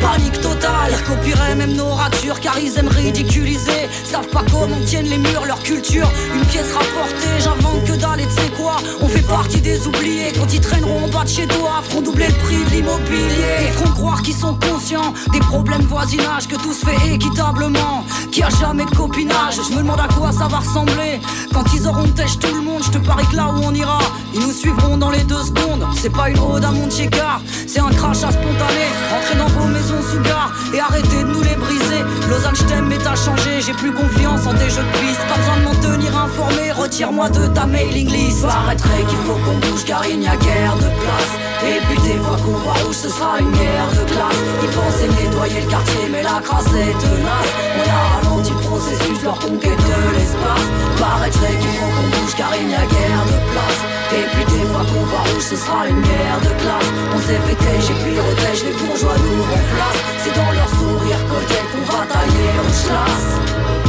Panique 0.00 0.40
totale, 0.40 0.90
ils 0.90 1.04
copieraient 1.04 1.54
même 1.54 1.74
nos 1.74 1.90
ratures 1.90 2.40
car 2.40 2.58
ils 2.58 2.78
aiment 2.78 2.88
ridiculiser. 2.88 3.88
Savent 4.26 4.44
pas 4.44 4.50
comment 4.50 4.80
tiennent 4.84 5.06
les 5.06 5.18
murs, 5.18 5.44
leur 5.46 5.62
culture. 5.62 6.10
Une 6.34 6.44
pièce 6.46 6.72
rapportée, 6.72 7.38
j'invente 7.38 7.84
que 7.84 7.92
dalle 7.92 8.20
et 8.20 8.28
sais 8.28 8.50
quoi 8.56 8.76
On 9.00 9.08
fait 9.08 9.26
partie 9.26 9.60
des 9.60 9.86
oubliés 9.86 10.32
quand 10.36 10.52
ils 10.52 10.60
traîneront 10.60 11.04
en 11.04 11.08
bas 11.08 11.24
de 11.24 11.28
chez 11.28 11.46
toi. 11.46 11.82
Feront 11.88 12.02
doubler 12.02 12.26
le 12.26 12.34
prix 12.34 12.64
de 12.64 12.70
l'immobilier. 12.70 13.66
Ils 13.66 13.72
feront 13.72 13.90
croire 13.90 14.22
qu'ils 14.22 14.34
sont 14.34 14.54
conscients 14.54 15.12
des 15.32 15.40
problèmes 15.40 15.82
voisinage, 15.82 16.48
que 16.48 16.56
tout 16.56 16.72
se 16.72 16.84
fait 16.84 17.14
équitablement. 17.14 18.04
Qu'il 18.32 18.40
y 18.40 18.42
a 18.42 18.50
jamais 18.50 18.84
de 18.84 18.90
copinage. 18.90 19.60
Je 19.68 19.74
me 19.74 19.82
demande 19.82 20.00
à 20.00 20.08
quoi 20.08 20.32
ça 20.32 20.48
va 20.48 20.58
ressembler 20.58 21.20
quand 21.52 21.64
ils 21.74 21.86
auront 21.86 22.08
têche 22.08 22.38
tout 22.38 22.54
le 22.54 22.62
monde. 22.62 22.82
Je 22.84 22.90
te 22.90 22.98
parie 22.98 23.26
que 23.30 23.36
là 23.36 23.48
où 23.48 23.62
on 23.62 23.74
ira, 23.74 23.98
ils 24.34 24.40
nous 24.40 24.52
suivront 24.52 24.96
dans 24.96 25.10
les 25.10 25.22
deux 25.24 25.42
secondes. 25.42 25.86
C'est 26.00 26.12
pas 26.12 26.30
une 26.30 26.38
ode 26.38 26.64
à 26.64 26.70
mon 26.70 26.88
car 27.10 27.40
c'est 27.66 27.80
un 27.80 27.90
crachat 27.90 28.30
spontané. 28.30 28.86
Entrez 29.14 29.38
dans 29.38 29.48
vos 29.48 29.66
maisons 29.66 30.02
sous 30.10 30.20
gare 30.20 30.52
et 30.74 30.80
arrêtez 30.80 31.22
de 31.22 31.28
nous 31.28 31.42
les 31.42 31.54
briser. 31.54 32.02
Lausanne, 32.28 32.56
je 32.56 32.64
t'aime, 32.64 32.86
mais 32.88 32.98
t'as 32.98 33.16
changé. 33.16 33.60
J'ai 33.60 33.72
plus 33.72 33.92
confiance 34.06 34.46
en 34.46 34.54
tes 34.54 34.70
jeux 34.70 34.82
de 34.82 34.98
piste. 34.98 35.20
Pas 35.28 35.36
besoin 35.36 35.56
de 35.58 35.64
m'en 35.64 35.74
tenir 35.80 36.16
informé. 36.16 36.72
Retire-moi 36.72 37.28
de 37.30 37.46
ta 37.48 37.66
mailing 37.66 38.10
list. 38.10 38.42
Paraîtrait 38.42 39.04
qu'il 39.08 39.18
faut 39.26 39.38
qu'on 39.44 39.58
bouge 39.58 39.84
car 39.84 40.02
il 40.06 40.20
n'y 40.20 40.28
a 40.28 40.36
guère 40.36 40.76
de 40.76 40.90
place. 41.02 41.32
Et 41.66 41.80
puis 41.86 41.98
des 42.02 42.18
fois 42.20 42.36
qu'on 42.44 42.58
va 42.64 42.74
où 42.88 42.92
ce 42.92 43.08
sera 43.08 43.38
une 43.40 43.50
guerre 43.50 43.90
de 43.98 44.04
classe. 44.12 44.42
Ils 44.62 44.70
pensaient 44.70 45.12
nettoyer 45.20 45.60
le 45.62 45.70
quartier, 45.70 46.04
mais 46.10 46.22
la 46.22 46.38
crasse 46.42 46.72
est 46.74 46.94
tenace. 47.02 47.52
On 47.78 47.86
a 47.90 48.00
ralenti 48.14 48.50
le 48.50 48.62
processus, 48.68 49.22
leur 49.24 49.38
conquête 49.38 49.82
de 49.90 49.98
l'espace. 50.14 50.68
Paraîtrait 51.00 51.56
qu'il 51.60 51.74
faut 51.78 51.90
qu'on 51.94 52.08
bouge 52.14 52.34
car 52.36 52.50
il 52.60 52.66
n'y 52.68 52.74
a 52.74 52.86
guère 52.86 53.24
de 53.32 53.38
place. 53.50 53.80
Et 54.18 54.26
puis 54.32 54.44
des 54.54 54.66
fois 54.70 54.84
qu'on 54.86 55.04
va 55.10 55.22
où 55.34 55.40
ce 55.40 55.56
sera 55.56 55.88
une 55.88 56.00
guerre 56.00 56.40
de 56.46 56.52
classe. 56.62 56.90
On 57.14 57.20
s'est 57.26 57.34
et 57.34 57.96
puis 58.02 58.18
retèche, 58.20 58.62
les 58.64 58.76
bourgeois 58.78 59.16
nous 59.18 59.42
remplacent. 59.42 60.04
C'est 60.22 60.34
dans 60.34 60.52
leur 60.52 60.68
sourire 60.78 61.22
collier 61.26 61.64
qu'on 61.72 61.84
va 61.90 62.06
tailler 62.06 62.52
au 62.62 62.70
schlass. 62.70 63.85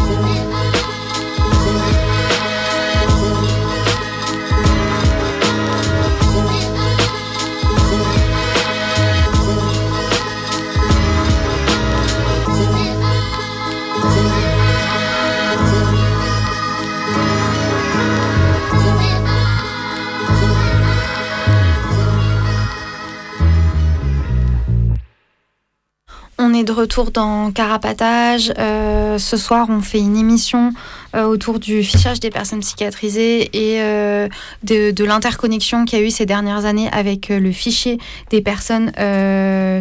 De 26.64 26.72
retour 26.72 27.12
dans 27.12 27.52
Carapatage. 27.52 28.52
Euh, 28.58 29.18
ce 29.18 29.38
soir, 29.38 29.68
on 29.70 29.82
fait 29.82 30.00
une 30.00 30.18
émission 30.18 30.72
euh, 31.16 31.26
autour 31.26 31.60
du 31.60 31.84
fichage 31.84 32.20
des 32.20 32.30
personnes 32.30 32.60
psychiatrisées 32.60 33.50
et 33.54 33.82
euh, 33.82 34.28
de, 34.64 34.92
de 34.92 35.04
l'interconnexion 35.04 35.86
qu'il 35.86 36.00
y 36.00 36.02
a 36.02 36.06
eu 36.06 36.12
ces 36.12 36.26
dernières 36.26 36.66
années 36.66 36.90
avec 36.92 37.30
le 37.30 37.52
fichier 37.52 37.98
des 38.30 38.42
personnes 38.42 38.92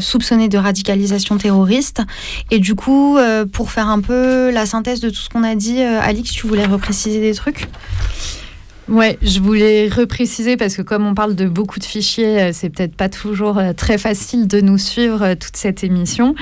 soupçonnées 0.01 0.49
de 0.49 0.59
radicalisation 0.59 1.39
terroriste. 1.39 2.03
Et 2.51 2.59
du 2.59 2.75
coup, 2.75 3.19
pour 3.53 3.71
faire 3.71 3.89
un 3.89 4.01
peu 4.01 4.51
la 4.51 4.67
synthèse 4.67 5.01
de 5.01 5.11
tout 5.11 5.17
ce 5.17 5.29
qu'on 5.29 5.45
a 5.45 5.55
dit, 5.55 5.83
Alix, 5.83 6.31
tu 6.31 6.47
voulais 6.47 6.67
repréciser 6.67 7.21
des 7.21 7.35
trucs? 7.35 7.69
Ouais, 8.89 9.19
je 9.21 9.41
voulais 9.41 9.89
repréciser 9.89 10.57
parce 10.57 10.77
que 10.77 10.83
comme 10.83 11.07
on 11.07 11.15
parle 11.15 11.35
de 11.35 11.49
beaucoup 11.49 11.81
de 11.81 11.85
fichiers, 11.85 12.41
euh, 12.41 12.51
c'est 12.53 12.71
peut-être 12.71 12.95
pas 12.95 13.09
toujours 13.09 13.59
euh, 13.59 13.73
très 13.73 13.99
facile 13.99 14.47
de 14.47 14.61
nous 14.61 14.79
suivre 14.79 15.23
euh, 15.23 15.35
toute 15.35 15.57
cette 15.57 15.83
émission. 15.83 16.37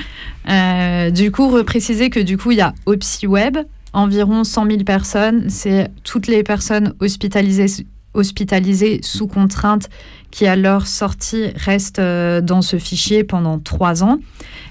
Du 1.11 1.31
coup, 1.31 1.49
repréciser 1.49 2.11
que 2.11 2.19
du 2.19 2.37
coup, 2.37 2.51
il 2.51 2.59
y 2.59 2.61
a 2.61 2.75
OpsiWeb, 2.85 3.57
environ 3.93 4.43
100 4.43 4.67
000 4.67 4.83
personnes. 4.83 5.49
C'est 5.49 5.89
toutes 6.03 6.27
les 6.27 6.43
personnes 6.43 6.93
hospitalisées, 6.99 8.99
sous 9.01 9.27
contrainte 9.27 9.89
qui, 10.29 10.45
à 10.45 10.55
leur 10.55 10.85
sortie, 10.85 11.47
restent 11.55 11.99
dans 11.99 12.61
ce 12.61 12.77
fichier 12.77 13.23
pendant 13.23 13.57
trois 13.57 14.03
ans. 14.03 14.19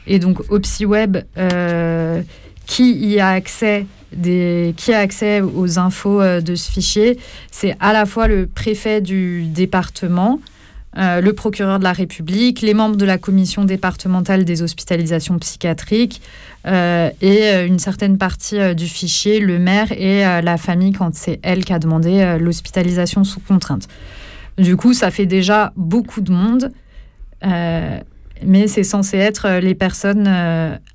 Et 0.06 0.20
donc, 0.20 0.48
OpsiWeb, 0.48 1.16
qui 2.66 2.92
y 2.92 3.18
a 3.18 3.30
accès 3.30 3.86
qui 4.76 4.92
a 4.92 4.98
accès 4.98 5.40
aux 5.40 5.78
infos 5.78 6.20
euh, 6.20 6.40
de 6.40 6.54
ce 6.54 6.70
fichier, 6.70 7.18
c'est 7.50 7.76
à 7.80 7.92
la 7.92 8.06
fois 8.06 8.28
le 8.28 8.46
préfet 8.46 9.00
du 9.00 9.46
département, 9.46 10.40
euh, 10.96 11.20
le 11.20 11.32
procureur 11.32 11.78
de 11.78 11.84
la 11.84 11.92
République, 11.92 12.60
les 12.60 12.74
membres 12.74 12.96
de 12.96 13.04
la 13.04 13.18
commission 13.18 13.64
départementale 13.64 14.44
des 14.44 14.62
hospitalisations 14.62 15.38
psychiatriques 15.38 16.22
euh, 16.66 17.10
et 17.20 17.64
une 17.66 17.78
certaine 17.78 18.16
partie 18.16 18.74
du 18.74 18.86
fichier, 18.86 19.40
le 19.40 19.58
maire 19.58 19.90
et 19.92 20.22
la 20.22 20.56
famille 20.56 20.92
quand 20.92 21.14
c'est 21.14 21.40
elle 21.42 21.64
qui 21.64 21.72
a 21.72 21.78
demandé 21.78 22.36
l'hospitalisation 22.40 23.24
sous 23.24 23.40
contrainte. 23.40 23.88
Du 24.56 24.76
coup, 24.76 24.94
ça 24.94 25.10
fait 25.10 25.26
déjà 25.26 25.72
beaucoup 25.76 26.20
de 26.20 26.30
monde, 26.30 26.70
mais 27.42 28.68
c'est 28.68 28.84
censé 28.84 29.16
être 29.16 29.58
les 29.58 29.74
personnes 29.74 30.30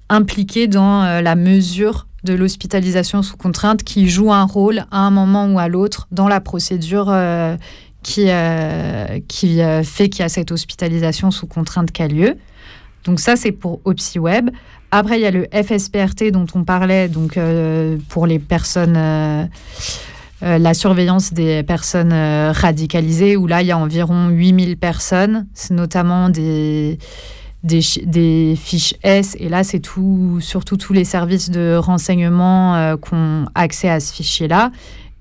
impliquées 0.07 0.67
dans 0.67 1.21
la 1.21 1.35
mesure 1.35 2.07
de 2.23 2.33
l'hospitalisation 2.33 3.21
sous 3.21 3.37
contrainte 3.37 3.83
qui 3.83 4.09
jouent 4.09 4.33
un 4.33 4.43
rôle 4.43 4.85
à 4.91 4.99
un 4.99 5.11
moment 5.11 5.47
ou 5.47 5.59
à 5.59 5.67
l'autre 5.67 6.07
dans 6.11 6.27
la 6.27 6.41
procédure 6.41 7.07
euh, 7.09 7.55
qui, 8.03 8.25
euh, 8.29 9.19
qui 9.27 9.61
euh, 9.61 9.83
fait 9.83 10.09
qu'il 10.09 10.21
y 10.21 10.25
a 10.25 10.29
cette 10.29 10.51
hospitalisation 10.51 11.31
sous 11.31 11.47
contrainte 11.47 11.91
qui 11.91 12.01
a 12.01 12.07
lieu. 12.07 12.37
Donc 13.05 13.19
ça, 13.19 13.35
c'est 13.35 13.51
pour 13.51 13.79
OpsiWeb. 13.85 14.49
Après, 14.91 15.19
il 15.19 15.21
y 15.21 15.25
a 15.25 15.31
le 15.31 15.47
FSPRT 15.53 16.31
dont 16.31 16.47
on 16.55 16.63
parlait, 16.63 17.07
donc 17.07 17.39
pour 18.09 18.25
les 18.25 18.39
personnes, 18.39 18.97
la 20.41 20.73
surveillance 20.73 21.31
des 21.31 21.63
personnes 21.63 22.11
radicalisées, 22.11 23.37
où 23.37 23.45
là, 23.45 23.61
il 23.61 23.67
y 23.67 23.71
a 23.71 23.77
environ 23.77 24.29
8000 24.29 24.77
personnes, 24.77 25.47
c'est 25.53 25.75
notamment 25.75 26.29
des, 26.29 26.97
des, 27.63 28.55
fiches 28.55 28.95
S, 29.03 29.35
et 29.39 29.49
là, 29.49 29.63
c'est 29.63 29.79
tout, 29.79 30.39
surtout 30.41 30.77
tous 30.77 30.93
les 30.93 31.03
services 31.03 31.49
de 31.49 31.75
renseignement 31.75 32.75
euh, 32.75 32.95
qui 32.97 33.13
ont 33.13 33.45
accès 33.55 33.89
à 33.89 33.99
ce 33.99 34.13
fichier-là. 34.13 34.71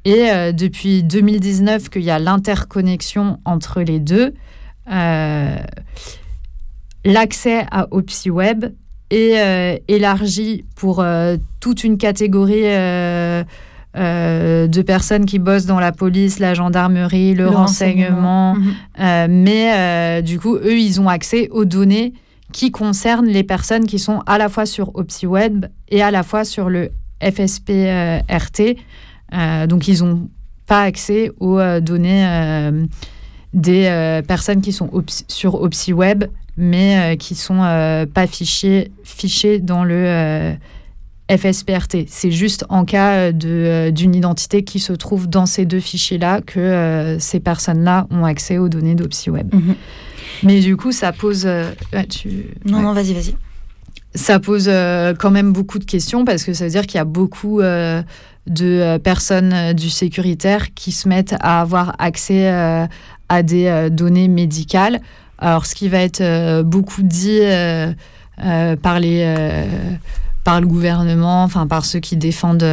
Et 0.04 0.30
euh, 0.30 0.52
depuis 0.52 1.02
2019, 1.02 1.90
qu'il 1.90 2.02
y 2.02 2.10
a 2.10 2.18
l'interconnexion 2.18 3.40
entre 3.44 3.82
les 3.82 4.00
deux, 4.00 4.32
euh, 4.90 5.56
l'accès 7.04 7.66
à 7.70 7.88
OpsiWeb 7.90 8.66
est 9.10 9.38
euh, 9.38 9.76
élargi 9.88 10.64
pour 10.76 11.04
toute 11.60 11.84
une 11.84 11.98
catégorie 11.98 12.62
de 13.94 14.82
personnes 14.82 15.26
qui 15.26 15.38
bossent 15.38 15.66
dans 15.66 15.80
la 15.80 15.92
police, 15.92 16.38
la 16.38 16.54
gendarmerie, 16.54 17.34
le, 17.34 17.44
Le 17.44 17.50
renseignement. 17.50 18.54
renseignement. 18.54 19.28
Mais 19.28 20.22
du 20.22 20.38
coup, 20.38 20.56
eux, 20.56 20.78
ils 20.78 21.00
ont 21.00 21.08
accès 21.08 21.48
aux 21.50 21.64
données 21.66 22.14
qui 22.52 22.70
concernent 22.70 23.26
les 23.28 23.42
personnes 23.44 23.86
qui 23.86 23.98
sont 23.98 24.20
à 24.26 24.38
la 24.38 24.48
fois 24.48 24.66
sur 24.66 24.94
OpsiWeb 24.96 25.66
et 25.90 26.02
à 26.02 26.10
la 26.10 26.22
fois 26.22 26.44
sur 26.44 26.70
le 26.70 26.90
FSP-RT. 27.22 28.76
Euh, 29.34 29.66
donc, 29.66 29.88
ils 29.88 30.02
n'ont 30.02 30.28
pas 30.66 30.82
accès 30.82 31.30
aux 31.40 31.58
euh, 31.58 31.80
données 31.80 32.24
euh, 32.26 32.86
des 33.54 33.86
euh, 33.86 34.22
personnes 34.22 34.60
qui 34.60 34.72
sont 34.72 34.86
opsi- 34.88 35.24
sur 35.28 35.60
OpsiWeb, 35.60 36.24
mais 36.56 37.14
euh, 37.14 37.16
qui 37.16 37.34
sont 37.34 37.62
euh, 37.62 38.06
pas 38.06 38.26
fichées, 38.26 38.90
dans 39.60 39.84
le 39.84 39.94
euh, 39.94 40.54
FSPRT. 41.30 42.06
C'est 42.08 42.30
juste 42.30 42.64
en 42.70 42.84
cas 42.84 43.30
euh, 43.44 43.90
d'une 43.90 44.14
identité 44.14 44.64
qui 44.64 44.78
se 44.80 44.92
trouve 44.94 45.28
dans 45.28 45.46
ces 45.46 45.66
deux 45.66 45.80
fichiers-là 45.80 46.40
que 46.40 46.58
euh, 46.60 47.18
ces 47.18 47.40
personnes-là 47.40 48.06
ont 48.10 48.24
accès 48.24 48.56
aux 48.58 48.68
données 48.68 48.94
d'OpsiWeb. 48.94 49.54
Mhm. 49.54 49.74
Mais 50.42 50.60
du 50.60 50.76
coup, 50.76 50.92
ça 50.92 51.12
pose... 51.12 51.44
euh, 51.46 51.72
tu- 52.08 52.46
Non, 52.64 52.78
ouais. 52.78 52.82
non, 52.84 52.92
vas-y, 52.92 53.14
vas-y. 53.14 53.34
Ça 54.14 54.38
pose 54.40 54.66
euh, 54.68 55.14
quand 55.14 55.30
même 55.30 55.52
beaucoup 55.52 55.78
de 55.78 55.84
questions 55.84 56.24
parce 56.24 56.44
que 56.44 56.52
ça 56.52 56.64
veut 56.64 56.70
dire 56.70 56.86
qu'il 56.86 56.96
y 56.96 57.00
a 57.00 57.04
beaucoup 57.04 57.60
euh, 57.60 58.02
de 58.46 58.96
personnes 58.98 59.72
du 59.74 59.90
sécuritaire 59.90 60.72
qui 60.74 60.92
se 60.92 61.08
mettent 61.08 61.34
à 61.40 61.60
avoir 61.60 61.94
accès 61.98 62.48
à 63.28 63.42
des 63.42 63.88
données 63.90 64.28
médicales. 64.28 65.00
Alors, 65.38 65.66
ce 65.66 65.74
qui 65.74 65.88
va 65.90 65.98
être 65.98 66.62
beaucoup 66.62 67.02
dit 67.02 67.40
par 68.82 69.00
les, 69.00 69.66
par 70.48 70.62
le 70.62 70.66
gouvernement, 70.66 71.44
enfin 71.44 71.66
par 71.66 71.84
ceux 71.84 72.00
qui 72.00 72.16
défendent 72.16 72.64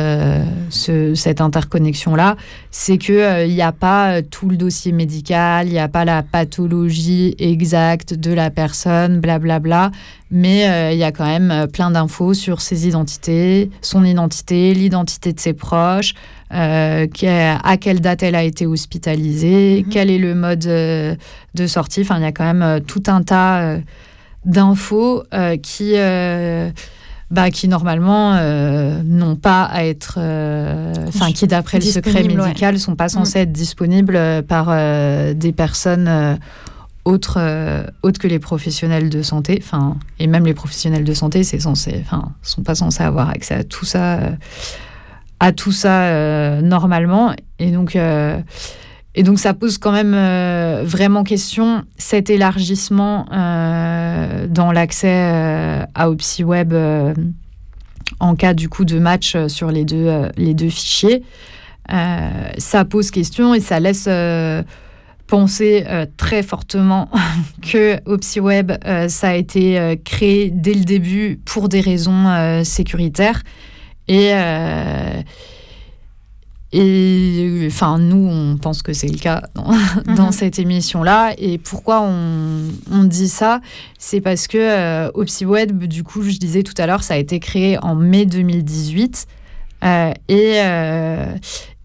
ce, 0.70 1.14
cette 1.14 1.42
interconnexion-là, 1.42 2.38
c'est 2.72 2.98
qu'il 2.98 3.50
n'y 3.50 3.62
a 3.62 3.74
pas 3.74 4.22
tout 4.22 4.48
le 4.48 4.56
dossier 4.56 4.94
médical, 4.94 5.68
il 5.68 5.74
n'y 5.74 5.80
a 5.80 5.90
pas 5.90 6.06
la 6.06 6.24
pathologie 6.24 7.36
exacte 7.38 8.14
de 8.14 8.32
la 8.32 8.50
personne, 8.50 9.20
blablabla, 9.20 9.60
bla, 9.60 9.90
bla, 9.90 9.98
mais 10.32 10.94
il 10.94 10.98
y 10.98 11.04
a 11.04 11.12
quand 11.12 11.26
même 11.26 11.68
plein 11.68 11.92
d'infos 11.92 12.34
sur 12.34 12.62
ses 12.62 12.88
identités, 12.88 13.70
son 13.82 14.06
identité, 14.06 14.74
l'identité 14.74 15.34
de 15.34 15.40
ses 15.42 15.52
proches, 15.54 16.14
euh, 16.54 17.08
à 17.64 17.78
quelle 17.78 18.00
date 18.02 18.24
elle 18.24 18.36
a 18.36 18.44
été 18.44 18.66
hospitalisée, 18.66 19.84
mhm. 19.84 19.90
quel 19.92 20.12
est 20.12 20.20
le 20.20 20.36
mode 20.36 20.66
euh, 20.68 21.16
de 21.56 21.68
sortie. 21.68 22.02
Enfin, 22.02 22.18
il 22.18 22.22
y 22.22 22.26
a 22.26 22.32
quand 22.32 22.46
même 22.46 22.62
euh, 22.62 22.80
tout 22.80 23.04
un 23.08 23.24
tas 23.24 23.78
d'infos 24.46 25.24
qui, 25.64 25.96
bah, 27.32 27.50
qui 27.50 27.68
normalement 27.68 28.36
n'ont 29.04 29.36
pas 29.36 29.64
à 29.64 29.84
être, 29.84 30.20
enfin, 31.08 31.32
qui 31.32 31.48
d'après 31.48 31.80
le 31.80 31.86
secret 31.86 32.24
médical 32.24 32.76
ne 32.76 32.80
sont 32.80 32.96
pas 32.96 33.10
censés 33.10 33.40
mhm. 33.40 33.44
être 33.44 33.52
disponibles 33.52 34.44
par 34.48 34.68
des 35.34 35.52
personnes 35.52 36.38
autres, 37.04 37.40
autres 38.04 38.20
que 38.20 38.28
les 38.28 38.40
professionnels 38.40 39.10
de 39.10 39.22
santé. 39.24 39.60
Enfin, 39.62 39.98
et 40.20 40.28
même 40.28 40.46
les 40.46 40.54
professionnels 40.54 41.04
de 41.04 41.14
santé, 41.14 41.44
c'est 41.44 41.60
censé, 41.60 42.04
enfin, 42.06 42.32
sont 42.42 42.64
pas 42.64 42.76
censés 42.76 43.04
avoir 43.04 43.30
accès 43.30 43.56
à 43.56 43.64
tout 43.64 43.86
ça 43.86 44.20
à 45.40 45.52
tout 45.52 45.72
ça 45.72 46.04
euh, 46.06 46.62
normalement. 46.62 47.34
Et 47.60 47.72
donc, 47.72 47.96
euh, 47.96 48.40
et 49.16 49.24
donc, 49.24 49.40
ça 49.40 49.54
pose 49.54 49.78
quand 49.78 49.92
même 49.92 50.14
euh, 50.14 50.84
vraiment 50.86 51.24
question 51.24 51.84
cet 51.98 52.30
élargissement 52.30 53.26
dans 53.30 54.72
l'accès 54.72 55.86
à 55.94 56.10
OpsiWeb 56.10 56.74
en 58.20 58.36
cas 58.36 58.54
du 58.54 58.70
coup 58.70 58.86
de 58.86 59.00
match 59.00 59.36
sur 59.48 59.72
les 59.72 59.86
deux, 59.86 60.30
les 60.38 60.54
deux 60.54 60.70
fichiers. 60.70 61.24
ça 61.90 62.86
pose 62.86 63.12
question 63.12 63.54
et 63.54 63.60
ça 63.60 63.80
laisse 63.80 64.10
penser 65.28 65.86
très 66.18 66.44
fortement 66.44 67.10
que 67.62 67.98
OpsiWeb, 68.06 68.74
ça 69.08 69.30
a 69.30 69.34
été 69.36 70.00
créé 70.04 70.52
dès 70.52 70.74
le 70.74 70.84
début 70.84 71.40
pour 71.46 71.70
des 71.70 71.82
raisons 71.82 72.62
sécuritaires 72.64 73.42
et, 74.08 74.32
euh, 74.34 75.22
et 76.72 77.64
enfin, 77.68 78.00
nous, 78.00 78.28
on 78.28 78.58
pense 78.58 78.82
que 78.82 78.92
c'est 78.94 79.08
le 79.08 79.18
cas 79.18 79.44
dans, 80.16 80.26
mhm. 80.26 80.32
cette 80.32 80.60
émission-là. 80.60 81.34
Et 81.38 81.58
pourquoi 81.58 82.02
on, 82.02 82.64
on 82.92 83.04
dit 83.04 83.30
ça? 83.30 83.62
C'est 83.98 84.22
parce 84.22 84.48
que 84.48 84.58
euh, 84.58 85.10
OpsiWeb, 85.14 85.86
du 85.86 86.04
coup, 86.04 86.24
je 86.24 86.38
disais 86.38 86.64
tout 86.64 86.74
à 86.78 86.88
l'heure, 86.88 87.04
ça 87.04 87.14
a 87.14 87.18
été 87.18 87.40
créé 87.40 87.78
en 87.82 87.96
mai 87.96 88.26
2018. 88.26 89.28
Euh, 89.84 90.12
et, 90.28 90.54
euh, 90.64 91.36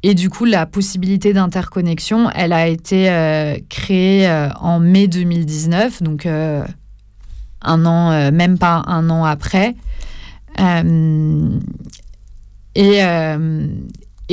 et 0.03 0.15
du 0.15 0.31
coup, 0.31 0.45
la 0.45 0.67
possibilité 0.67 1.33
d'interconnexion, 1.35 2.31
elle 2.31 2.53
a 2.53 2.67
été 2.67 3.63
créée 3.69 4.49
en 4.61 4.81
mai 4.81 5.09
2019, 5.09 6.03
donc 6.03 6.27
un 6.27 6.65
an, 7.87 8.31
même 8.33 8.59
pas 8.59 8.83
un 8.87 9.11
an 9.11 9.25
après. 9.25 9.77
Et, 12.75 13.03
euh, 13.03 13.67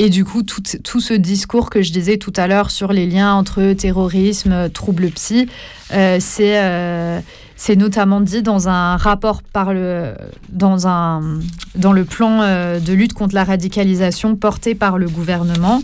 et 0.00 0.10
du 0.10 0.24
coup, 0.24 0.44
tout, 0.44 0.62
tout, 0.84 1.00
ce 1.00 1.12
discours 1.12 1.70
que 1.70 1.82
je 1.82 1.92
disais 1.92 2.18
tout 2.18 2.32
à 2.36 2.46
l'heure 2.46 2.70
sur 2.70 2.92
les 2.92 3.04
liens 3.04 3.34
entre 3.34 3.72
terrorisme, 3.72 4.70
troubles 4.70 5.10
psy, 5.10 5.48
euh, 5.92 6.18
c'est 6.20 6.62
euh, 6.62 7.20
c'est 7.56 7.74
notamment 7.74 8.20
dit 8.20 8.42
dans 8.42 8.68
un 8.68 8.96
rapport 8.96 9.42
le, 9.72 10.14
dans, 10.50 10.86
un, 10.86 11.40
dans 11.74 11.92
le 11.92 12.04
plan 12.04 12.38
de 12.78 12.92
lutte 12.92 13.12
contre 13.12 13.34
la 13.34 13.42
radicalisation 13.42 14.36
porté 14.36 14.76
par 14.76 14.96
le 14.96 15.08
gouvernement 15.08 15.82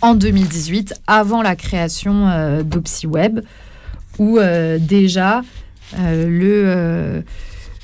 en 0.00 0.14
2018, 0.14 0.94
avant 1.08 1.42
la 1.42 1.56
création 1.56 2.62
d'OpsiWeb, 2.62 3.40
où 4.20 4.38
déjà 4.78 5.42
le 5.98 7.24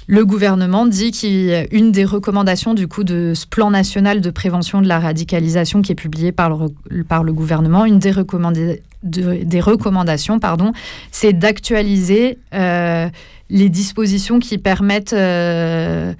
le 0.06 0.24
gouvernement 0.24 0.86
dit 0.86 1.10
qu'une 1.10 1.90
des 1.90 2.04
recommandations 2.04 2.74
du 2.74 2.86
coup 2.86 3.02
de 3.02 3.32
ce 3.34 3.46
plan 3.46 3.70
national 3.70 4.20
de 4.20 4.30
prévention 4.30 4.80
de 4.80 4.86
la 4.86 5.00
radicalisation 5.00 5.82
qui 5.82 5.92
est 5.92 5.96
publié 5.96 6.30
par 6.30 6.50
le, 6.90 7.04
par 7.04 7.24
le 7.24 7.32
gouvernement, 7.32 7.84
une 7.84 7.98
des, 7.98 8.14
des 9.02 9.60
recommandations, 9.60 10.38
pardon, 10.38 10.72
c'est 11.10 11.32
d'actualiser 11.32 12.38
euh, 12.54 13.08
les 13.50 13.68
dispositions 13.68 14.38
qui 14.38 14.58
permettent, 14.58 15.12
euh, 15.12 16.12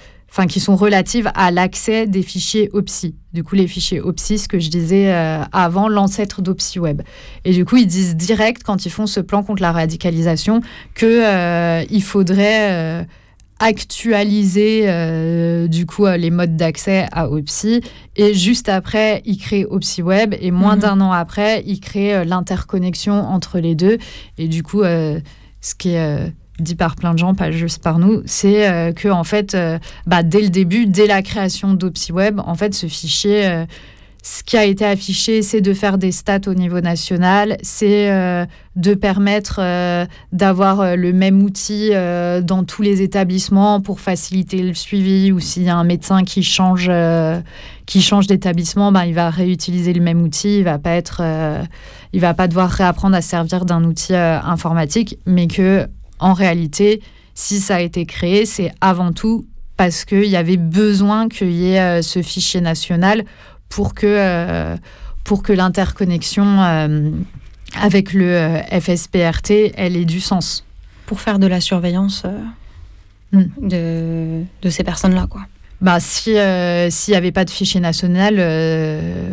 qui 0.49 0.61
sont 0.61 0.77
relatives 0.77 1.31
à 1.35 1.51
l'accès 1.51 2.07
des 2.07 2.23
fichiers 2.23 2.69
OPSI. 2.73 3.15
Du 3.33 3.43
coup, 3.43 3.55
les 3.55 3.67
fichiers 3.67 4.01
OPSI, 4.01 4.39
ce 4.39 4.49
que 4.49 4.59
je 4.59 4.69
disais 4.69 5.13
euh, 5.13 5.43
avant, 5.53 5.89
l'ancêtre 5.89 6.43
d'OpsiWeb. 6.43 7.03
Et 7.45 7.53
du 7.53 7.65
coup, 7.65 7.77
ils 7.77 7.87
disent 7.87 8.17
direct 8.17 8.63
quand 8.65 8.85
ils 8.85 8.91
font 8.91 9.07
ce 9.07 9.21
plan 9.21 9.43
contre 9.43 9.63
la 9.63 9.73
radicalisation 9.73 10.61
que 10.95 11.85
il 11.91 12.03
faudrait 12.03 13.07
actualiser 13.59 14.83
euh, 14.87 15.67
du 15.67 15.87
coup 15.87 16.05
euh, 16.05 16.17
les 16.17 16.31
modes 16.31 16.57
d'accès 16.57 17.07
à 17.11 17.31
Opsi 17.31 17.81
et 18.15 18.35
juste 18.35 18.69
après 18.69 19.23
il 19.25 19.39
crée 19.39 19.65
OpsiWeb 19.65 20.35
et 20.39 20.51
moins 20.51 20.77
mhm. 20.77 20.83
d'un 20.83 21.01
an 21.01 21.13
après 21.13 21.63
il 21.67 21.81
crée 21.81 22.15
euh, 22.15 22.25
l'interconnexion 22.25 23.15
entre 23.15 23.59
les 23.59 23.75
deux. 23.75 23.99
Et 24.37 24.49
du 24.49 24.63
coup 24.63 24.83
ce 24.83 25.75
qui 25.79 25.91
est 25.91 26.33
dit 26.59 26.75
par 26.75 26.97
plein 26.97 27.13
de 27.13 27.19
gens 27.19 27.35
pas 27.35 27.51
juste 27.51 27.83
par 27.83 27.99
nous 27.99 28.23
c'est 28.27 28.93
que 28.95 29.09
en 29.09 29.25
fait 29.25 29.57
bah, 30.07 30.23
dès 30.23 30.41
le 30.41 30.49
début 30.49 30.87
dès 30.87 31.07
la 31.07 31.23
création 31.23 31.75
d'OpsiWeb 31.75 32.41
en 32.41 32.55
fait 32.55 32.75
ce 32.75 32.87
fichier 32.87 33.67
ce 34.29 34.43
qui 34.43 34.57
a 34.57 34.65
été 34.65 34.85
affiché, 34.85 35.41
c'est 35.41 35.61
de 35.61 35.73
faire 35.73 35.99
des 35.99 36.11
stats 36.11 36.49
au 36.49 36.55
niveau 36.55 36.81
national, 36.81 37.57
c'est 37.63 38.11
euh, 38.11 38.45
de 38.75 38.95
permettre 38.95 39.61
euh, 39.61 40.05
d'avoir 40.33 40.81
euh, 40.81 40.97
le 40.97 41.13
même 41.13 41.45
outil 41.45 41.93
dans 42.43 42.65
tous 42.65 42.83
les 42.83 43.03
établissements 43.03 43.81
pour 43.81 44.01
faciliter 44.01 44.63
le 44.63 44.75
suivi 44.75 45.31
ou 45.31 45.39
s'il 45.39 45.63
y 45.63 45.69
a 45.69 45.77
un 45.77 45.85
médecin 45.85 46.25
qui 46.25 46.43
change, 46.43 46.91
qui 47.87 48.03
change 48.03 48.27
d'établissement, 48.27 48.91
ben, 48.91 49.05
il 49.05 49.15
va 49.15 49.31
réutiliser 49.31 49.93
le 49.93 50.03
même 50.03 50.21
outil, 50.21 50.59
il 50.59 50.65
va 50.65 50.79
pas 50.79 50.99
va 52.13 52.35
pas 52.35 52.49
devoir 52.49 52.69
réapprendre 52.69 53.15
à 53.15 53.23
servir 53.23 53.65
d'un 53.65 53.85
outil 53.85 54.17
informatique, 54.17 55.21
mais 55.25 55.47
que 55.47 55.87
en 56.19 56.33
réalité, 56.33 57.01
si 57.35 57.61
ça 57.61 57.77
a 57.77 57.81
été 57.81 58.07
créé, 58.07 58.45
c'est 58.45 58.73
avant 58.81 59.13
tout 59.13 59.47
parce 59.77 60.05
qu'il 60.05 60.25
y 60.25 60.37
avait 60.37 60.57
besoin 60.57 61.29
qu'il 61.29 61.53
y 61.53 61.75
ait 61.75 62.03
ce 62.03 62.23
fichier 62.23 62.61
national 62.61 63.25
pour 63.69 63.95
que, 63.95 64.07
euh, 64.07 64.77
pour 65.25 65.43
que 65.43 65.53
l'interconnexion 65.53 66.63
euh, 66.63 67.11
avec 67.81 68.13
le 68.13 68.37
euh, 68.37 68.81
FSPRT, 68.81 69.73
elle 69.77 69.97
ait 69.97 70.05
du 70.05 70.21
sens. 70.21 70.65
Pour 71.07 71.21
faire 71.21 71.39
de 71.39 71.47
la 71.47 71.61
surveillance 71.61 72.25
hmm. 73.33 73.43
de, 73.61 74.43
de, 74.63 74.71
ces 74.71 74.83
personnes-là, 74.83 75.27
quoi. 75.29 75.43
Bah, 75.83 76.01
si 76.01 76.37
s'il 76.91 77.13
n'y 77.13 77.17
avait 77.17 77.33
pas 77.33 77.45
de 77.45 77.51
fichier 77.51 77.81
national, 77.81 78.37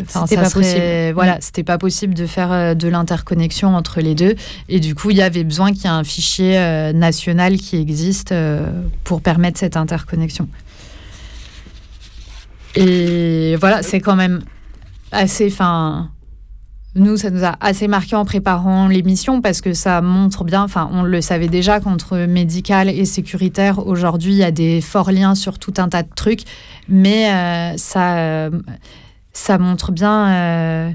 c'était 0.08 0.36
pas 0.36 0.50
possible. 0.50 1.12
Voilà, 1.14 1.36
hmm. 1.36 1.42
c'était 1.42 1.64
pas 1.64 1.78
possible 1.78 2.14
de 2.14 2.26
faire 2.28 2.76
de 2.76 2.88
l'interconnexion 2.90 3.76
entre 3.76 4.02
les 4.02 4.14
deux. 4.14 4.36
Et 4.68 4.82
du 4.82 4.94
coup, 4.94 5.12
il 5.12 5.18
y 5.18 5.22
avait 5.22 5.46
besoin 5.46 5.72
qu'il 5.72 5.84
y 5.84 5.86
ait 5.86 5.90
un 5.90 6.04
fichier 6.04 6.92
national 6.94 7.56
qui 7.56 7.78
existe 7.78 8.34
pour 9.06 9.22
permettre 9.22 9.58
cette 9.58 9.78
interconnexion. 9.78 10.50
Et 12.76 13.56
voilà, 13.60 13.84
c'est 13.84 14.00
quand 14.00 14.16
même 14.16 14.42
assez. 15.12 15.50
Fin, 15.50 16.10
nous, 16.96 17.18
ça 17.18 17.30
nous 17.30 17.44
a 17.44 17.56
assez 17.60 17.88
marqué 17.88 18.16
en 18.16 18.26
préparant 18.26 18.88
l'émission 18.88 19.42
parce 19.42 19.62
que 19.62 19.74
ça 19.74 20.02
montre 20.02 20.44
bien, 20.44 20.64
enfin, 20.64 20.90
on 20.92 21.04
le 21.04 21.22
savait 21.22 21.48
déjà 21.48 21.80
qu'entre 21.80 22.18
médical 22.26 22.90
et 22.90 23.06
sécuritaire, 23.06 23.86
aujourd'hui, 23.86 24.34
il 24.34 24.38
y 24.38 24.44
a 24.44 24.52
des 24.52 24.82
forts 24.82 25.12
liens 25.12 25.36
sur 25.36 25.60
tout 25.60 25.74
un 25.78 25.90
tas 25.90 26.04
de 26.04 26.10
trucs, 26.16 26.42
mais 26.88 27.32
euh, 27.32 27.78
ça, 27.78 28.50
ça 29.34 29.58
montre 29.58 29.92
bien 29.92 30.28
euh, 30.28 30.92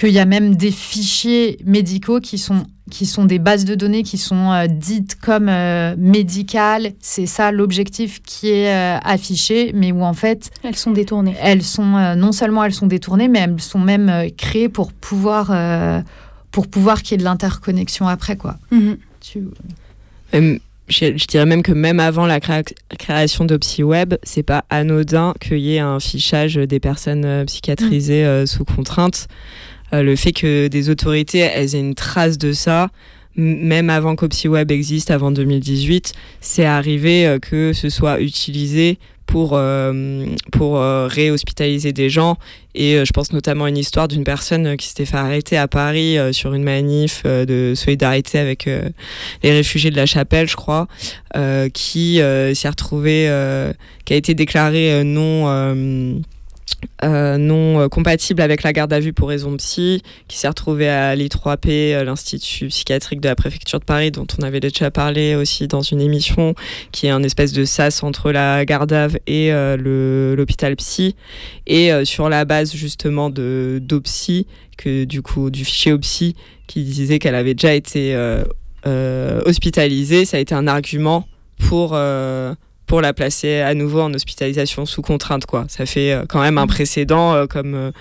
qu'il 0.00 0.14
y 0.14 0.18
a 0.18 0.24
même 0.24 0.56
des 0.56 0.70
fichiers 0.70 1.58
médicaux 1.64 2.20
qui 2.20 2.38
sont 2.38 2.64
qui 2.90 3.06
sont 3.06 3.24
des 3.24 3.38
bases 3.38 3.64
de 3.64 3.76
données 3.76 4.02
qui 4.02 4.18
sont 4.18 4.50
euh, 4.50 4.66
dites 4.66 5.14
comme 5.14 5.48
euh, 5.48 5.94
médicales. 5.96 6.90
C'est 6.98 7.26
ça 7.26 7.52
l'objectif 7.52 8.20
qui 8.20 8.48
est 8.48 8.74
euh, 8.74 8.98
affiché, 9.04 9.70
mais 9.74 9.92
où 9.92 10.02
en 10.02 10.12
fait... 10.12 10.50
Elles 10.64 10.74
sont 10.74 10.90
détournées. 10.90 11.36
Elles 11.40 11.62
sont, 11.62 12.16
non 12.16 12.32
seulement 12.32 12.64
elles 12.64 12.74
sont 12.74 12.88
détournées, 12.88 13.28
mais 13.28 13.38
elles 13.38 13.60
sont 13.60 13.78
même 13.78 14.28
créées 14.36 14.68
pour 14.68 14.92
pouvoir, 14.92 15.54
pour 16.50 16.66
pouvoir 16.66 17.02
qu'il 17.02 17.12
y 17.12 17.14
ait 17.14 17.18
de 17.18 17.24
l'interconnexion 17.24 18.08
après. 18.08 18.36
quoi. 18.36 18.56
Mhm. 18.72 18.98
je, 20.88 21.26
dirais 21.26 21.46
même 21.46 21.62
que 21.62 21.72
même 21.72 22.00
avant 22.00 22.26
la 22.26 22.40
création 22.40 23.44
d'OpsiWeb, 23.44 24.14
c'est 24.24 24.42
pas 24.42 24.64
anodin 24.68 25.34
qu'il 25.40 25.58
y 25.58 25.76
ait 25.76 25.78
un 25.78 26.00
fichage 26.00 26.56
des 26.56 26.80
personnes 26.80 27.44
psychiatrisées 27.46 28.24
mhm. 28.24 28.46
sous 28.46 28.64
contrainte. 28.64 29.28
Euh, 29.92 30.02
le 30.02 30.16
fait 30.16 30.32
que 30.32 30.68
des 30.68 30.90
autorités 30.90 31.38
elles 31.38 31.74
aient 31.74 31.80
une 31.80 31.94
trace 31.94 32.38
de 32.38 32.52
ça, 32.52 32.90
même 33.36 33.90
avant 33.90 34.16
qu'OpsiWeb 34.16 34.70
existe, 34.70 35.10
avant 35.10 35.30
2018, 35.30 36.12
c'est 36.40 36.64
arrivé 36.64 37.26
euh, 37.26 37.38
que 37.38 37.72
ce 37.72 37.88
soit 37.88 38.20
utilisé 38.20 38.98
pour, 39.26 39.56
pour 40.50 40.80
réhospitaliser 40.80 41.92
des 41.92 42.10
gens. 42.10 42.36
Et 42.74 42.96
je 43.04 43.12
pense 43.12 43.32
notamment 43.32 43.66
à 43.66 43.68
une 43.68 43.78
histoire 43.78 44.08
d'une 44.08 44.24
personne 44.24 44.76
qui 44.76 44.88
s'était 44.88 45.04
fait 45.04 45.18
arrêter 45.18 45.56
à 45.56 45.68
Paris 45.68 46.16
sur 46.32 46.52
une 46.52 46.64
manif 46.64 47.22
de 47.24 47.74
solidarité 47.76 48.40
avec 48.40 48.64
les 49.44 49.52
réfugiés 49.52 49.92
de 49.92 49.96
la 49.96 50.06
Chapelle, 50.06 50.48
je 50.48 50.56
crois, 50.56 50.88
qui 51.72 52.16
s'est 52.16 52.68
retrouvée, 52.68 53.30
qui 54.04 54.14
a 54.14 54.16
été 54.16 54.34
déclarée 54.34 55.04
non 55.04 55.46
euh, 57.02 57.38
non 57.38 57.80
euh, 57.80 57.88
compatible 57.88 58.42
avec 58.42 58.62
la 58.62 58.72
garde 58.72 58.92
à 58.92 59.00
vue 59.00 59.12
pour 59.12 59.28
raison 59.28 59.56
psy, 59.56 60.02
qui 60.28 60.36
s'est 60.36 60.48
retrouvé 60.48 60.88
à 60.88 61.16
l'I3P, 61.16 61.94
euh, 61.94 62.04
l'Institut 62.04 62.68
psychiatrique 62.68 63.20
de 63.20 63.28
la 63.28 63.34
préfecture 63.34 63.80
de 63.80 63.84
Paris, 63.84 64.10
dont 64.10 64.26
on 64.38 64.42
avait 64.42 64.60
déjà 64.60 64.90
parlé 64.90 65.34
aussi 65.34 65.66
dans 65.66 65.80
une 65.80 66.00
émission, 66.00 66.54
qui 66.92 67.06
est 67.06 67.10
un 67.10 67.22
espèce 67.22 67.52
de 67.52 67.64
sas 67.64 68.02
entre 68.02 68.32
la 68.32 68.64
garde 68.64 68.92
à 68.92 69.08
vue 69.08 69.18
et 69.26 69.50
l'hôpital 69.78 70.76
psy. 70.76 71.16
Et 71.66 71.90
sur 72.04 72.28
la 72.28 72.44
base 72.44 72.74
justement 72.74 73.30
de 73.30 73.78
d'Opsy, 73.82 74.46
que 74.76 75.04
du 75.04 75.22
coup 75.22 75.50
du 75.50 75.64
fichier 75.64 75.92
Opsy, 75.92 76.34
qui 76.66 76.82
disait 76.84 77.18
qu'elle 77.18 77.34
avait 77.34 77.54
déjà 77.54 77.74
été 77.74 78.16
hospitalisée, 78.84 80.24
ça 80.24 80.36
a 80.36 80.40
été 80.40 80.54
un 80.54 80.66
argument 80.66 81.26
pour 81.58 81.96
pour 82.90 83.00
la 83.00 83.12
placer 83.12 83.60
à 83.60 83.72
nouveau 83.74 84.00
en 84.00 84.12
hospitalisation 84.12 84.84
sous 84.84 85.00
contrainte. 85.00 85.46
Quoi. 85.46 85.64
Ça 85.68 85.86
fait 85.86 86.12
euh, 86.12 86.24
quand 86.28 86.40
même 86.40 86.58
un 86.58 86.64
mmh. 86.64 86.70
précédent 86.70 87.34
euh, 87.34 87.46
comme, 87.46 87.76
euh, 87.76 87.92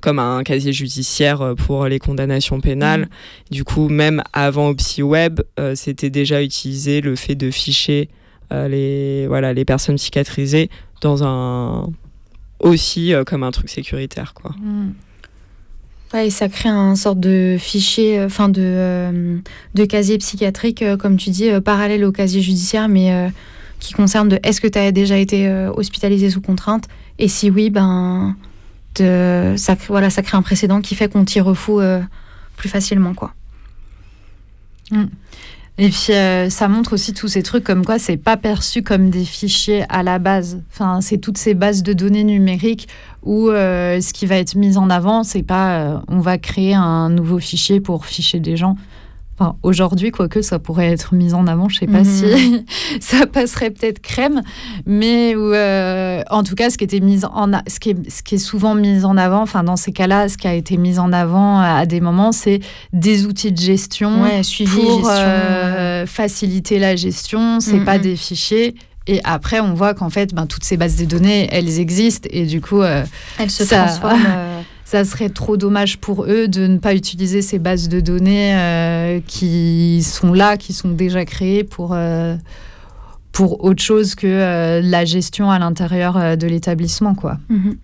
comme 0.00 0.18
un 0.18 0.42
casier 0.42 0.72
judiciaire 0.72 1.52
pour 1.66 1.84
les 1.84 1.98
condamnations 1.98 2.58
pénales. 2.58 3.02
Mmh. 3.02 3.08
Du 3.50 3.64
coup, 3.64 3.90
même 3.90 4.22
avant 4.32 4.70
OpsiWeb, 4.70 5.42
c'était 5.74 6.08
déjà 6.08 6.42
utilisé 6.42 7.02
le 7.02 7.14
fait 7.14 7.34
de 7.34 7.50
ficher 7.50 8.08
les, 8.50 9.26
voilà, 9.26 9.52
les 9.52 9.66
personnes 9.66 9.96
psychiatrisées 9.96 10.70
dans 11.02 11.24
un 11.24 11.90
aussi 12.58 13.12
comme 13.26 13.42
un 13.42 13.50
truc 13.50 13.68
sécuritaire. 13.68 14.32
Quoi. 14.32 14.52
Mmh. 14.52 16.16
et 16.16 16.30
ça 16.30 16.48
crée 16.48 16.70
un 16.70 16.96
sorte 16.96 17.20
de 17.20 17.58
fichier, 17.60 18.22
enfin 18.22 18.48
de, 18.48 19.40
de 19.74 19.84
casier 19.84 20.16
psychiatrique, 20.16 20.82
comme 20.98 21.18
tu 21.18 21.28
dis, 21.28 21.50
parallèle 21.62 22.02
au 22.06 22.12
casier 22.12 22.40
judiciaire, 22.40 22.88
mais 22.88 23.30
qui 23.78 23.92
concerne 23.92 24.28
de 24.28 24.38
est-ce 24.42 24.60
que 24.60 24.66
tu 24.66 24.78
as 24.78 24.92
déjà 24.92 25.16
été 25.16 25.48
euh, 25.48 25.72
hospitalisé 25.72 26.30
sous 26.30 26.40
contrainte 26.40 26.88
Et 27.18 27.28
si 27.28 27.50
oui, 27.50 27.70
ben, 27.70 28.36
ça, 28.96 29.76
voilà, 29.88 30.10
ça 30.10 30.22
crée 30.22 30.36
un 30.36 30.42
précédent 30.42 30.80
qui 30.80 30.94
fait 30.94 31.10
qu'on 31.10 31.24
t'y 31.24 31.40
refoue 31.40 31.80
euh, 31.80 32.00
plus 32.56 32.68
facilement. 32.68 33.14
quoi. 33.14 33.34
Mm. 34.90 35.04
Et 35.80 35.90
puis 35.90 36.12
euh, 36.12 36.50
ça 36.50 36.66
montre 36.66 36.94
aussi 36.94 37.14
tous 37.14 37.28
ces 37.28 37.44
trucs 37.44 37.62
comme 37.62 37.84
quoi 37.84 38.00
c'est 38.00 38.16
pas 38.16 38.36
perçu 38.36 38.82
comme 38.82 39.10
des 39.10 39.24
fichiers 39.24 39.84
à 39.88 40.02
la 40.02 40.18
base. 40.18 40.60
Enfin, 40.72 41.00
c'est 41.00 41.18
toutes 41.18 41.38
ces 41.38 41.54
bases 41.54 41.84
de 41.84 41.92
données 41.92 42.24
numériques 42.24 42.88
où 43.22 43.48
ce 43.48 44.12
qui 44.12 44.26
va 44.26 44.38
être 44.38 44.56
mis 44.56 44.76
en 44.76 44.90
avant, 44.90 45.22
c'est 45.22 45.44
pas 45.44 46.02
on 46.08 46.18
va 46.18 46.36
créer 46.36 46.74
un 46.74 47.10
nouveau 47.10 47.38
fichier 47.38 47.80
pour 47.80 48.06
ficher 48.06 48.40
des 48.40 48.56
gens. 48.56 48.76
Enfin, 49.40 49.54
aujourd'hui, 49.62 50.10
quoique 50.10 50.42
ça 50.42 50.58
pourrait 50.58 50.90
être 50.90 51.14
mis 51.14 51.32
en 51.32 51.46
avant, 51.46 51.68
je 51.68 51.78
sais 51.78 51.86
pas 51.86 52.02
si 52.02 52.24
mhm. 52.24 52.64
ça 53.00 53.24
passerait 53.26 53.70
peut-être 53.70 54.00
crème, 54.00 54.42
mais 54.84 55.34
euh, 55.36 56.22
en 56.28 56.42
tout 56.42 56.56
cas, 56.56 56.70
ce 56.70 56.78
qui 56.78 56.82
était 56.82 56.98
mis 56.98 57.24
en, 57.24 57.52
ce 57.68 57.78
qui 57.78 57.90
est, 57.90 58.10
ce 58.10 58.24
qui 58.24 58.34
est 58.34 58.38
souvent 58.38 58.74
mis 58.74 59.04
en 59.04 59.16
avant, 59.16 59.42
enfin 59.42 59.62
dans 59.62 59.76
ces 59.76 59.92
cas-là, 59.92 60.28
ce 60.28 60.36
qui 60.36 60.48
a 60.48 60.54
été 60.54 60.76
mis 60.76 60.98
en 60.98 61.12
avant 61.12 61.60
à 61.60 61.86
des 61.86 62.00
moments, 62.00 62.32
c'est 62.32 62.58
des 62.92 63.26
outils 63.26 63.52
de 63.52 63.60
gestion 63.60 64.24
pour 64.74 65.08
euh, 65.08 66.04
faciliter 66.06 66.80
la 66.80 66.96
gestion. 66.96 67.60
C'est 67.60 67.84
pas 67.84 67.98
mhm. 67.98 68.02
des 68.02 68.16
fichiers. 68.16 68.74
Et 69.06 69.20
après, 69.24 69.60
on 69.60 69.72
voit 69.72 69.94
qu'en 69.94 70.10
fait, 70.10 70.34
ben, 70.34 70.46
toutes 70.46 70.64
ces 70.64 70.76
bases 70.76 70.96
de 70.96 71.04
données, 71.04 71.48
elles 71.52 71.78
existent 71.78 72.28
et 72.30 72.44
du 72.44 72.60
coup, 72.60 72.82
euh, 72.82 73.04
elles 73.38 73.50
se 73.50 73.62
transforment. 73.62 74.18
ça 74.88 75.04
serait 75.04 75.28
trop 75.28 75.58
dommage 75.58 75.98
pour 75.98 76.24
eux 76.24 76.48
de 76.48 76.66
ne 76.66 76.78
pas 76.78 76.94
utiliser 76.94 77.42
ces 77.42 77.58
bases 77.58 77.90
de 77.90 78.00
données 78.00 78.56
euh, 78.56 79.20
qui 79.26 80.02
sont 80.02 80.32
là, 80.32 80.56
qui 80.56 80.72
sont 80.72 80.88
déjà 80.88 81.26
créées 81.26 81.62
pour, 81.62 81.92
euh, 81.92 82.36
autre 83.38 83.82
chose 83.82 84.14
que 84.14 84.26
euh, 84.26 84.80
la 84.80 85.04
gestion 85.04 85.50
à 85.50 85.58
l'intérieur 85.58 86.38
de 86.38 86.46
l'établissement. 86.46 87.14
quoi. 87.14 87.36
Mhm. 87.50 87.76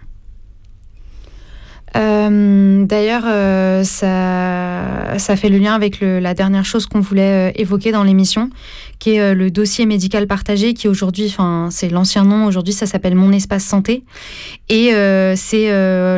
Euh, 1.97 2.85
d'ailleurs, 2.85 3.23
euh, 3.27 3.85
ça, 3.85 5.19
ça 5.19 5.37
fait 5.37 5.49
le 5.49 5.59
lien 5.59 5.75
avec 5.75 6.01
la 6.01 6.35
dernière 6.35 6.65
chose 6.65 6.87
qu'on 6.87 7.01
voulait 7.01 7.51
euh, 7.51 7.53
évoquer 7.55 7.93
dans 7.93 8.03
l'émission, 8.03 8.51
qui 8.99 9.15
est 9.15 9.35
le 9.35 9.51
dossier 9.51 9.87
médical 9.87 10.27
partagé, 10.27 10.75
qui 10.75 10.89
aujourd'hui, 10.89 11.27
enfin, 11.29 11.69
c'est 11.71 11.89
l'ancien 11.89 12.25
nom, 12.25 12.47
aujourd'hui, 12.47 12.73
ça 12.73 12.87
s'appelle 12.87 13.15
Mon 13.15 13.33
Espace 13.33 13.65
Santé. 13.65 14.03
Et 14.69 14.93
c'est 15.37 15.69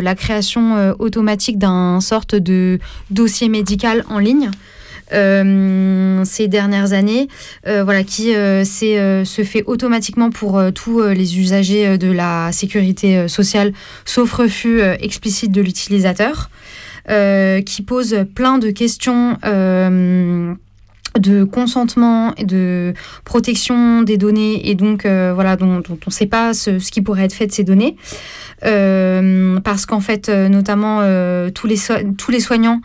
la 0.00 0.14
création 0.14 0.94
automatique 0.98 1.58
d'un 1.58 2.00
sorte 2.00 2.34
de 2.34 2.78
dossier 3.10 3.48
médical 3.48 4.04
en 4.08 4.18
ligne. 4.18 4.50
Euh, 5.12 6.24
ces 6.24 6.48
dernières 6.48 6.92
années, 6.92 7.28
euh, 7.66 7.84
voilà, 7.84 8.02
qui 8.02 8.34
euh, 8.34 8.64
se 8.64 9.44
fait 9.44 9.62
automatiquement 9.66 10.30
pour 10.30 10.60
tous 10.74 11.02
les 11.02 11.38
usagers 11.38 11.98
de 11.98 12.10
la 12.10 12.50
sécurité 12.52 13.28
sociale, 13.28 13.72
sauf 14.04 14.32
refus 14.32 14.80
explicite 15.00 15.52
de 15.52 15.60
l'utilisateur, 15.60 16.50
qui 17.08 17.82
pose 17.82 18.24
plein 18.34 18.58
de 18.58 18.70
questions 18.70 19.36
de 21.18 21.44
consentement 21.44 22.34
et 22.36 22.44
de 22.44 22.94
protection 23.24 24.02
des 24.02 24.16
données 24.16 24.68
et 24.68 24.74
donc 24.74 25.02
voilà 25.04 25.56
dont, 25.56 25.82
on 25.88 25.94
ne 26.06 26.12
sait 26.12 26.26
pas 26.26 26.54
ce, 26.54 26.78
qui 26.90 27.02
pourrait 27.02 27.24
être 27.24 27.32
fait 27.32 27.46
de 27.46 27.52
ces 27.52 27.64
données. 27.64 27.96
Euh, 28.64 29.60
parce 29.60 29.84
qu'en 29.84 30.00
fait, 30.00 30.28
euh, 30.28 30.48
notamment, 30.48 31.00
euh, 31.02 31.50
tous, 31.50 31.66
les 31.66 31.76
tous 32.16 32.30
les 32.30 32.40
soignants 32.40 32.80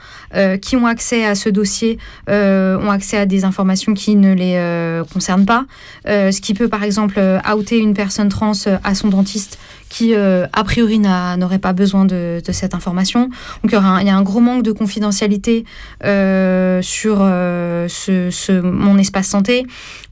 qui 0.62 0.76
ont 0.76 0.86
accès 0.86 1.26
à 1.26 1.36
ce 1.36 1.50
dossier 1.50 1.98
ont 2.28 2.90
accès 2.90 3.18
à 3.18 3.26
des 3.26 3.44
informations 3.44 3.94
qui 3.94 4.16
ne 4.16 4.34
les 4.34 5.02
concernent 5.14 5.46
pas, 5.46 5.66
ce 6.06 6.40
qui 6.42 6.54
peut 6.54 6.70
par 6.70 6.84
exemple 6.84 7.20
outer 7.54 7.78
une 7.78 7.94
personne 7.94 8.30
trans 8.30 8.54
à 8.84 8.96
son 8.96 9.10
dentiste 9.10 9.60
qui, 9.92 10.16
a 10.16 10.64
priori, 10.64 11.00
n'aurait 11.00 11.60
pas 11.60 11.74
besoin 11.74 12.06
de, 12.06 12.42
cette 12.52 12.74
information. 12.74 13.30
Donc, 13.64 13.72
il 13.72 14.06
y, 14.08 14.10
a 14.10 14.16
un 14.16 14.22
gros 14.22 14.40
manque 14.40 14.64
de 14.64 14.72
confidentialité 14.72 15.66
sur 16.02 17.18
ce, 17.18 18.62
mon 18.62 18.98
espace 18.98 19.28
santé, 19.28 19.66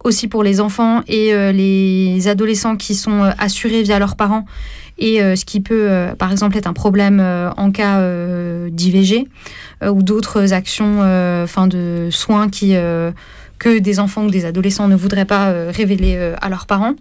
aussi 0.04 0.28
pour 0.28 0.44
les 0.44 0.60
enfants 0.60 1.02
et 1.08 1.32
les 1.54 2.28
adolescents 2.28 2.76
qui 2.76 2.94
sont 2.94 3.32
assurés 3.38 3.82
via 3.82 4.00
leurs 4.00 4.16
parents 4.16 4.46
et 5.00 5.22
euh, 5.22 5.36
ce 5.36 5.46
qui 5.46 5.62
peut, 5.62 5.88
euh, 5.90 6.14
par 6.14 6.32
exemple, 6.32 6.58
être 6.58 6.68
un 6.68 6.74
problème 6.74 7.20
euh, 7.22 7.50
en 7.58 7.72
cas 7.72 8.00
d'IVG 8.70 9.28
ou 9.90 10.04
d'autres 10.04 10.54
actions 10.54 11.00
enfin 11.44 11.68
de 11.68 12.10
soins 12.12 12.48
que 12.50 13.80
des 13.80 14.00
enfants 14.00 14.26
ou 14.26 14.30
des 14.30 14.46
adolescents 14.46 14.88
ne 14.88 14.96
voudraient 14.96 15.26
pas 15.26 15.52
révéler 15.70 16.34
à 16.42 16.50
leurs 16.50 16.66
parents. 16.66 16.96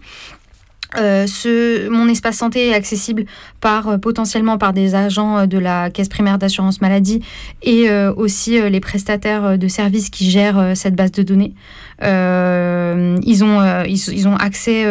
Ce, 0.95 1.87
mon 1.89 2.07
espace 2.07 2.37
santé 2.37 2.69
est 2.69 2.73
accessible 2.73 3.25
par, 3.61 3.99
potentiellement 3.99 4.57
par 4.57 4.73
des 4.73 4.95
agents 4.95 5.45
de 5.45 5.57
la 5.57 5.89
caisse 5.89 6.09
primaire 6.09 6.37
d'assurance 6.37 6.81
maladie 6.81 7.21
et 7.61 7.89
aussi 8.17 8.59
les 8.59 8.79
prestataires 8.79 9.57
de 9.57 9.67
services 9.67 10.09
qui 10.09 10.29
gèrent 10.29 10.71
cette 10.75 10.95
base 10.95 11.11
de 11.11 11.23
données. 11.23 11.53
ils, 12.01 13.43
ont, 13.43 13.83
ils, 13.85 14.27
ont 14.27 14.35
accès 14.35 14.85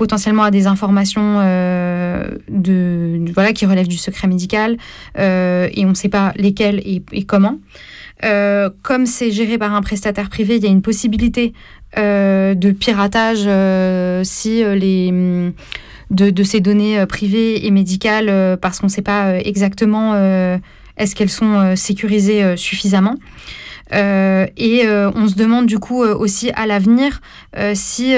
potentiellement 0.00 0.44
à 0.44 0.50
des 0.50 0.66
informations 0.66 1.40
euh, 1.40 2.30
de, 2.48 3.20
voilà, 3.34 3.52
qui 3.52 3.66
relèvent 3.66 3.86
du 3.86 3.98
secret 3.98 4.28
médical 4.28 4.78
euh, 5.18 5.68
et 5.74 5.84
on 5.84 5.90
ne 5.90 5.94
sait 5.94 6.08
pas 6.08 6.32
lesquelles 6.36 6.80
et, 6.86 7.24
comment. 7.24 7.58
Euh, 8.24 8.70
comme 8.82 9.04
c'est 9.04 9.30
géré 9.30 9.58
par 9.58 9.74
un 9.74 9.82
prestataire 9.82 10.30
privé, 10.30 10.56
il 10.56 10.64
y 10.64 10.66
a 10.66 10.70
une 10.70 10.80
possibilité 10.80 11.52
de 11.96 12.70
piratage 12.72 13.48
si 14.26 14.62
les 14.64 15.52
de, 16.10 16.42
ces 16.42 16.60
données 16.60 17.04
privées 17.06 17.66
et 17.66 17.70
médicales 17.70 18.58
parce 18.60 18.80
qu'on 18.80 18.86
ne 18.86 18.90
sait 18.90 19.02
pas 19.02 19.38
exactement 19.38 20.14
est-ce 20.96 21.14
qu'elles 21.14 21.30
sont 21.30 21.74
sécurisées 21.76 22.56
suffisamment. 22.56 23.16
et 23.92 24.84
on 25.14 25.28
se 25.28 25.34
demande 25.34 25.66
du 25.66 25.78
coup 25.78 26.02
aussi 26.02 26.50
à 26.52 26.66
l'avenir 26.66 27.20
si 27.74 28.14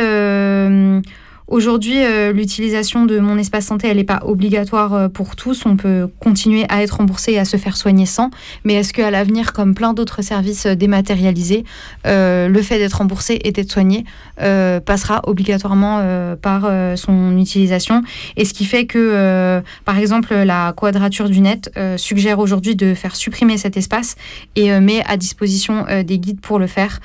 Aujourd'hui, 1.52 2.02
euh, 2.02 2.32
l'utilisation 2.32 3.04
de 3.04 3.18
mon 3.18 3.36
espace 3.36 3.66
santé, 3.66 3.86
elle 3.86 3.98
n'est 3.98 4.04
pas 4.04 4.22
obligatoire 4.24 4.94
euh, 4.94 5.08
pour 5.10 5.36
tous. 5.36 5.66
On 5.66 5.76
peut 5.76 6.08
continuer 6.18 6.64
à 6.70 6.82
être 6.82 6.96
remboursé 6.96 7.32
et 7.32 7.38
à 7.38 7.44
se 7.44 7.58
faire 7.58 7.76
soigner 7.76 8.06
sans. 8.06 8.30
Mais 8.64 8.72
est-ce 8.72 8.94
qu'à 8.94 9.10
l'avenir, 9.10 9.52
comme 9.52 9.74
plein 9.74 9.92
d'autres 9.92 10.22
services 10.22 10.64
euh, 10.64 10.74
dématérialisés, 10.74 11.64
le 12.06 12.60
fait 12.62 12.78
d'être 12.78 12.94
remboursé 12.94 13.38
et 13.44 13.52
d'être 13.52 13.70
soigné 13.70 14.04
passera 14.38 15.20
obligatoirement 15.24 16.02
par 16.40 16.70
son 16.96 17.36
utilisation? 17.36 18.02
Et 18.36 18.44
ce 18.44 18.54
qui 18.54 18.64
fait 18.64 18.86
que, 18.86 19.62
par 19.84 19.98
exemple, 19.98 20.34
la 20.34 20.72
quadrature 20.76 21.28
du 21.28 21.40
net 21.40 21.70
suggère 21.96 22.38
aujourd'hui 22.38 22.76
de 22.76 22.94
faire 22.94 23.14
supprimer 23.14 23.58
cet 23.58 23.76
espace 23.76 24.16
et 24.56 24.78
met 24.80 25.02
à 25.06 25.16
disposition 25.16 25.86
des 26.04 26.18
guides 26.18 26.40
pour 26.40 26.58
le 26.58 26.66
faire 26.66 27.00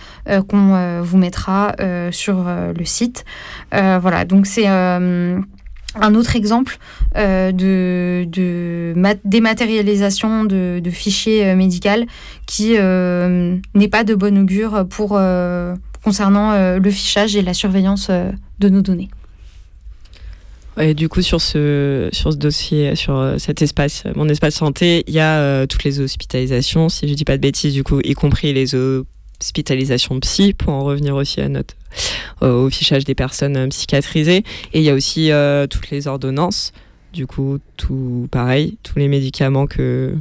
qu'on 0.47 1.01
vous 1.01 1.17
mettra 1.17 1.75
sur 2.11 2.45
le 2.45 2.85
site. 2.85 3.25
voilà, 3.71 4.25
c'est 4.45 4.67
euh, 4.67 5.39
un 5.95 6.15
autre 6.15 6.35
exemple 6.35 6.77
euh, 7.15 7.51
de, 7.51 8.93
dématérialisation 9.25 10.43
de, 10.45 10.81
fichiers 10.91 11.55
médicaux 11.55 12.05
qui 12.45 12.73
n'est 12.73 13.89
pas 13.89 14.03
de 14.03 14.15
bon 14.15 14.37
augure 14.37 14.85
pour, 14.89 15.19
concernant 16.03 16.77
le 16.77 16.91
fichage 16.91 17.35
et 17.35 17.41
la 17.41 17.53
surveillance 17.53 18.11
de 18.59 18.69
nos 18.69 18.81
données. 18.81 19.09
Et 20.79 20.93
du 20.93 21.09
coup, 21.09 21.23
sur 21.23 21.41
ce, 21.41 22.07
sur 22.11 22.31
ce 22.31 22.37
dossier, 22.37 22.95
sur 22.95 23.33
cet 23.39 23.63
espace, 23.63 24.03
mon 24.15 24.29
espace 24.29 24.53
santé, 24.53 25.03
il 25.07 25.13
y 25.15 25.19
a 25.19 25.65
toutes 25.65 25.83
les 25.83 25.99
hospitalisations, 25.99 26.89
si 26.89 27.07
je 27.07 27.15
dis 27.15 27.25
pas 27.25 27.37
de 27.37 27.41
bêtises, 27.41 27.73
du 27.73 27.83
coup, 27.83 27.99
y 28.03 28.13
compris 28.13 28.53
les 28.53 28.75
hospitalisations 29.41 30.19
psy, 30.19 30.53
pour 30.53 30.73
en 30.73 30.83
revenir 30.83 31.15
aussi 31.15 31.41
à 31.41 31.49
notre 31.49 31.75
euh, 32.43 32.65
au 32.65 32.69
fichage 32.69 33.03
des 33.03 33.15
personnes 33.15 33.57
euh, 33.57 33.67
psychiatrisées. 33.67 34.43
Et 34.73 34.79
il 34.79 34.83
y 34.83 34.89
a 34.89 34.93
aussi 34.93 35.31
euh, 35.31 35.67
toutes 35.67 35.89
les 35.89 36.07
ordonnances. 36.07 36.73
Du 37.13 37.25
coup, 37.25 37.59
tout 37.77 38.27
pareil, 38.31 38.77
tous 38.83 38.99
les 38.99 39.07
médicaments 39.07 39.65
que 39.65 40.13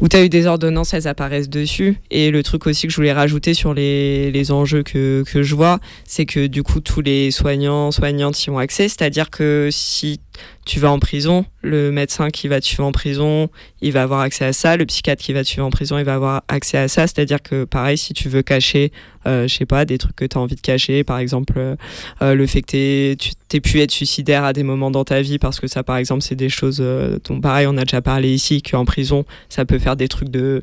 où 0.00 0.08
tu 0.08 0.16
as 0.16 0.24
eu 0.24 0.28
des 0.28 0.46
ordonnances, 0.46 0.92
elles 0.92 1.06
apparaissent 1.06 1.48
dessus. 1.48 2.00
Et 2.10 2.30
le 2.30 2.42
truc 2.42 2.66
aussi 2.66 2.86
que 2.86 2.92
je 2.92 2.96
voulais 2.96 3.12
rajouter 3.12 3.54
sur 3.54 3.74
les, 3.74 4.32
les 4.32 4.50
enjeux 4.50 4.82
que, 4.82 5.22
que, 5.24 5.42
je 5.42 5.54
vois, 5.54 5.78
c'est 6.04 6.26
que 6.26 6.46
du 6.46 6.64
coup, 6.64 6.80
tous 6.80 7.00
les 7.00 7.30
soignants, 7.30 7.92
soignantes 7.92 8.44
y 8.44 8.50
ont 8.50 8.58
accès. 8.58 8.88
C'est-à-dire 8.88 9.30
que 9.30 9.68
si 9.70 10.20
tu 10.64 10.80
vas 10.80 10.90
en 10.90 10.98
prison, 10.98 11.44
le 11.62 11.90
médecin 11.90 12.30
qui 12.30 12.48
va 12.48 12.60
te 12.60 12.64
suivre 12.64 12.84
en 12.84 12.92
prison, 12.92 13.50
il 13.82 13.92
va 13.92 14.02
avoir 14.02 14.20
accès 14.20 14.46
à 14.46 14.52
ça. 14.52 14.76
Le 14.76 14.86
psychiatre 14.86 15.22
qui 15.22 15.32
va 15.32 15.42
te 15.42 15.48
suivre 15.48 15.66
en 15.66 15.70
prison, 15.70 15.98
il 15.98 16.04
va 16.04 16.14
avoir 16.14 16.42
accès 16.48 16.78
à 16.78 16.88
ça. 16.88 17.06
C'est-à-dire 17.06 17.42
que, 17.42 17.64
pareil, 17.64 17.98
si 17.98 18.14
tu 18.14 18.30
veux 18.30 18.42
cacher, 18.42 18.90
euh, 19.26 19.46
je 19.46 19.54
sais 19.54 19.66
pas, 19.66 19.84
des 19.84 19.98
trucs 19.98 20.16
que 20.16 20.24
tu 20.24 20.38
as 20.38 20.40
envie 20.40 20.56
de 20.56 20.60
cacher, 20.62 21.04
par 21.04 21.18
exemple, 21.18 21.54
euh, 21.56 21.76
euh, 22.22 22.34
le 22.34 22.46
fait 22.46 22.62
que 22.62 23.14
tu 23.14 23.30
t'aies 23.48 23.60
pu 23.60 23.80
être 23.80 23.90
suicidaire 23.90 24.44
à 24.44 24.54
des 24.54 24.62
moments 24.62 24.90
dans 24.90 25.04
ta 25.04 25.20
vie, 25.20 25.38
parce 25.38 25.60
que 25.60 25.66
ça, 25.66 25.82
par 25.82 25.98
exemple, 25.98 26.22
c'est 26.22 26.34
des 26.34 26.48
choses 26.48 26.82
dont, 27.28 27.40
pareil, 27.40 27.66
on 27.66 27.76
a 27.76 27.84
déjà 27.84 28.00
parlé 28.00 28.32
ici, 28.32 28.62
qu'en 28.62 28.86
prison, 28.86 29.24
ça 29.50 29.66
peut 29.66 29.78
faire 29.78 29.96
des 29.96 30.08
trucs 30.08 30.30
de, 30.30 30.62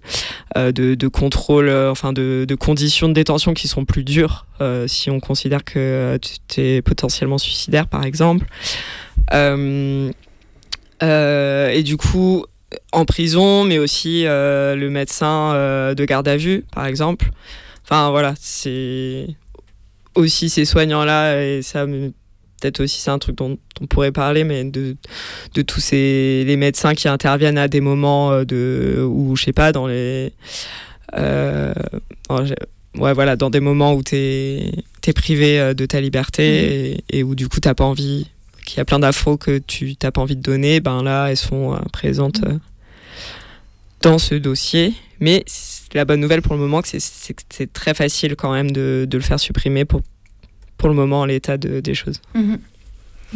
de, 0.56 0.72
de, 0.96 1.08
contrôle, 1.08 1.70
enfin, 1.70 2.12
de, 2.12 2.46
de, 2.48 2.56
conditions 2.56 3.08
de 3.08 3.14
détention 3.14 3.54
qui 3.54 3.68
sont 3.68 3.86
plus 3.86 4.04
dures 4.04 4.48
si 4.86 5.10
on 5.10 5.20
considère 5.20 5.64
que 5.64 6.20
tu 6.48 6.62
es 6.62 6.82
potentiellement 6.84 7.40
suicidaire, 7.40 7.88
par 7.88 8.04
exemple. 8.06 8.46
Euh, 9.34 10.12
euh, 11.04 11.70
et 11.70 11.84
du 11.84 11.98
coup, 11.98 12.46
en 12.92 13.06
prison, 13.06 13.64
mais 13.64 13.80
aussi 13.80 14.26
euh, 14.26 14.76
le 14.76 14.90
médecin 14.90 15.54
de 15.94 16.06
garde 16.06 16.28
à 16.28 16.38
vue, 16.38 16.64
par 16.74 16.86
exemple. 16.86 17.32
Enfin 17.84 18.12
voilà, 18.12 18.34
c'est 18.40 19.28
aussi 20.16 20.50
ces 20.50 20.66
soignants-là, 20.66 21.44
et 21.44 21.62
ça 21.62 21.86
peut-être 21.86 22.82
aussi 22.82 23.00
c'est 23.00 23.10
un 23.10 23.18
truc 23.18 23.38
dont 23.38 23.58
on 23.82 23.88
pourrait 23.88 24.12
parler, 24.12 24.44
mais 24.44 24.64
de, 24.64 24.96
de 25.56 25.62
tous 25.62 25.80
ces 25.80 26.44
les 26.46 26.58
médecins 26.58 26.94
qui 26.94 27.08
interviennent 27.08 27.58
à 27.58 27.68
des 27.68 27.82
moments 27.82 28.44
de 28.44 29.04
où 29.04 29.36
je 29.36 29.46
sais 29.46 29.54
pas 29.54 29.72
dans 29.72 29.88
les 29.88 30.32
ouais 31.18 33.14
voilà 33.14 33.36
dans 33.36 33.50
des 33.50 33.62
moments 33.62 33.94
où 33.94 34.04
tu 34.04 34.16
es, 34.16 35.14
privé 35.16 35.74
de 35.74 35.86
ta 35.86 36.00
liberté 36.00 36.98
mmh. 36.98 37.16
et, 37.16 37.24
où 37.24 37.36
du 37.36 37.50
coup 37.50 37.60
t'as 37.60 37.74
pas 37.74 37.84
envie 37.86 38.28
qu'il 38.66 38.78
y 38.78 38.80
a 38.80 38.86
plein 38.86 39.00
d'afros 39.00 39.38
que 39.38 39.58
tu 39.60 39.96
n'as 40.02 40.12
pas 40.12 40.22
envie 40.22 40.36
de 40.36 40.42
donner, 40.42 40.80
ben 40.80 41.04
là, 41.04 41.28
elles 41.28 41.38
sont 41.38 41.74
euh, 41.74 41.80
présentes 41.92 42.42
euh, 42.46 42.58
dans 44.02 44.18
ce 44.18 44.36
dossier. 44.36 44.94
Mais 45.20 45.46
la 45.94 46.06
bonne 46.06 46.20
nouvelle 46.20 46.42
pour 46.42 46.56
le 46.56 46.62
moment, 46.62 46.82
c'est 46.84 47.34
que 47.34 47.44
c'est 47.50 47.72
très 47.72 47.94
facile 47.94 48.36
quand 48.36 48.52
même 48.52 48.72
de, 48.72 49.06
de, 49.10 49.18
le 49.18 49.24
faire 49.24 49.40
supprimer 49.40 49.86
pour, 49.86 50.02
pour 50.78 50.90
le 50.90 50.96
moment, 50.96 51.26
l'état 51.26 51.58
de, 51.58 51.80
des 51.80 51.94
choses. 51.94 52.22
Mhm. 52.34 52.60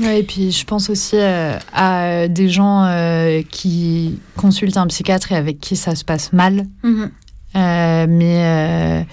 et 0.03 0.23
puis 0.23 0.51
je 0.51 0.65
pense 0.65 0.89
aussi 0.89 1.17
euh, 1.17 1.57
à 1.73 2.27
des 2.27 2.49
gens 2.49 3.43
qui 3.51 4.19
consultent 4.35 4.77
un 4.77 4.87
psychiatre 4.87 5.31
et 5.31 5.35
avec 5.35 5.59
qui 5.59 5.75
ça 5.75 5.95
se 5.95 6.03
passe 6.03 6.33
mal, 6.33 6.65
mhm. 6.83 7.11
mais 7.53 9.05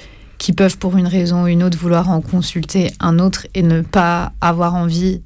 qui 0.42 0.52
peuvent 0.52 0.76
pour 0.76 0.96
une 0.96 1.06
raison 1.06 1.44
ou 1.44 1.46
une 1.46 1.62
autre 1.62 1.78
vouloir 1.78 2.10
en 2.10 2.20
consulter 2.20 2.90
un 2.98 3.20
autre 3.20 3.46
et 3.54 3.62
ne 3.62 3.80
pas 3.80 4.32
avoir 4.40 4.74
envie 4.74 5.22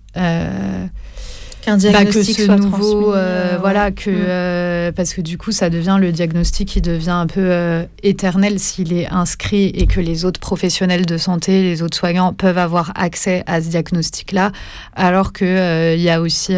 qu'un 1.67 1.77
diagnostic 1.77 2.47
bah, 2.47 2.57
que 2.57 2.63
ce 2.63 2.67
nouveau, 2.67 3.15
euh, 3.15 3.59
voilà, 3.61 3.91
que 3.91 4.11
mm. 4.11 4.25
euh, 4.29 4.93
parce 4.93 5.13
que 5.13 5.21
du 5.21 5.37
coup, 5.37 5.53
ça 5.53 5.69
devient 5.69 5.99
le 6.01 6.13
diagnostic 6.13 6.69
qui 6.69 6.81
devient 6.81 7.11
un 7.11 7.27
peu 7.27 7.85
éternel 8.03 8.61
s'il 8.61 8.93
est 8.93 9.09
inscrit 9.09 9.67
et 9.67 9.87
que 9.87 10.01
les 10.01 10.25
autres 10.25 10.41
professionnels 10.41 11.07
de 11.07 11.17
santé, 11.17 11.63
les 11.63 11.83
autres 11.83 11.97
soignants 11.97 12.33
peuvent 12.33 12.59
avoir 12.59 12.93
accès 12.95 13.43
à 13.47 13.61
ce 13.61 13.69
diagnostic-là, 13.69 14.53
alors 14.95 15.33
que 15.33 15.95
il 15.97 16.01
y 16.01 16.11
a 16.11 16.21
aussi 16.21 16.55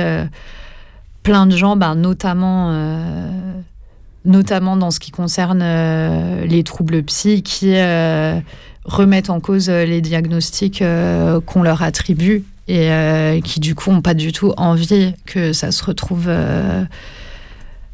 plein 1.22 1.46
de 1.46 1.56
gens, 1.56 1.76
bah, 1.76 1.94
notamment 1.94 2.72
notamment 4.24 4.76
dans 4.76 4.90
ce 4.90 5.00
qui 5.00 5.10
concerne 5.10 5.64
les 6.44 6.64
troubles 6.64 7.02
psy, 7.04 7.42
qui 7.42 7.74
remettent 8.84 9.30
en 9.30 9.40
cause 9.40 9.70
les 9.70 10.02
diagnostics 10.02 10.84
qu'on 11.46 11.62
leur 11.62 11.82
attribue 11.82 12.44
et 12.68 12.92
euh, 12.92 13.40
qui 13.40 13.60
du 13.60 13.74
coup 13.74 13.90
n'ont 13.90 14.02
pas 14.02 14.14
du 14.14 14.30
tout 14.32 14.52
envie 14.58 15.14
que 15.24 15.54
ça 15.54 15.72
se 15.72 15.82
retrouve, 15.82 16.26
euh, 16.28 16.84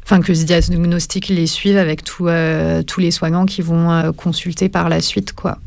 enfin 0.03 0.19
que 0.19 0.33
ce 0.33 0.43
diagnostic 0.43 1.29
les 1.29 1.47
suive 1.47 1.77
avec 1.77 2.01
euh, 2.21 2.83
tous 2.83 2.99
les 2.99 3.11
soignants 3.11 3.45
qui 3.45 3.61
vont 3.61 4.13
consulter 4.13 4.67
par 4.67 4.89
la 4.89 4.99
suite, 5.01 5.33
quoi. 5.33 5.57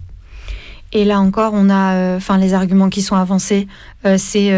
Et 0.93 1.05
là 1.05 1.21
encore, 1.21 1.53
on 1.53 1.69
a, 1.69 2.17
enfin, 2.17 2.39
les 2.39 2.55
arguments 2.55 2.89
qui 2.89 3.03
sont 3.03 3.17
avancés, 3.17 3.69
c'est 4.17 4.49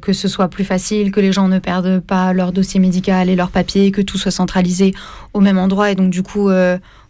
que 0.00 0.12
ce 0.14 0.28
soit 0.28 0.48
plus 0.48 0.64
facile, 0.64 1.10
que 1.10 1.20
les 1.20 1.30
gens 1.30 1.46
ne 1.46 1.58
perdent 1.58 2.00
pas 2.00 2.32
leur 2.32 2.52
dossier 2.52 2.80
médical 2.80 3.28
et 3.28 3.36
leurs 3.36 3.50
papiers, 3.50 3.90
que 3.90 4.00
tout 4.00 4.16
soit 4.16 4.30
centralisé 4.30 4.94
au 5.34 5.40
même 5.40 5.58
endroit, 5.58 5.90
et 5.90 5.94
donc 5.94 6.08
du 6.08 6.22
coup, 6.22 6.50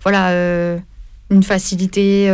voilà, 0.03 0.77
une 1.31 1.43
facilité 1.45 2.29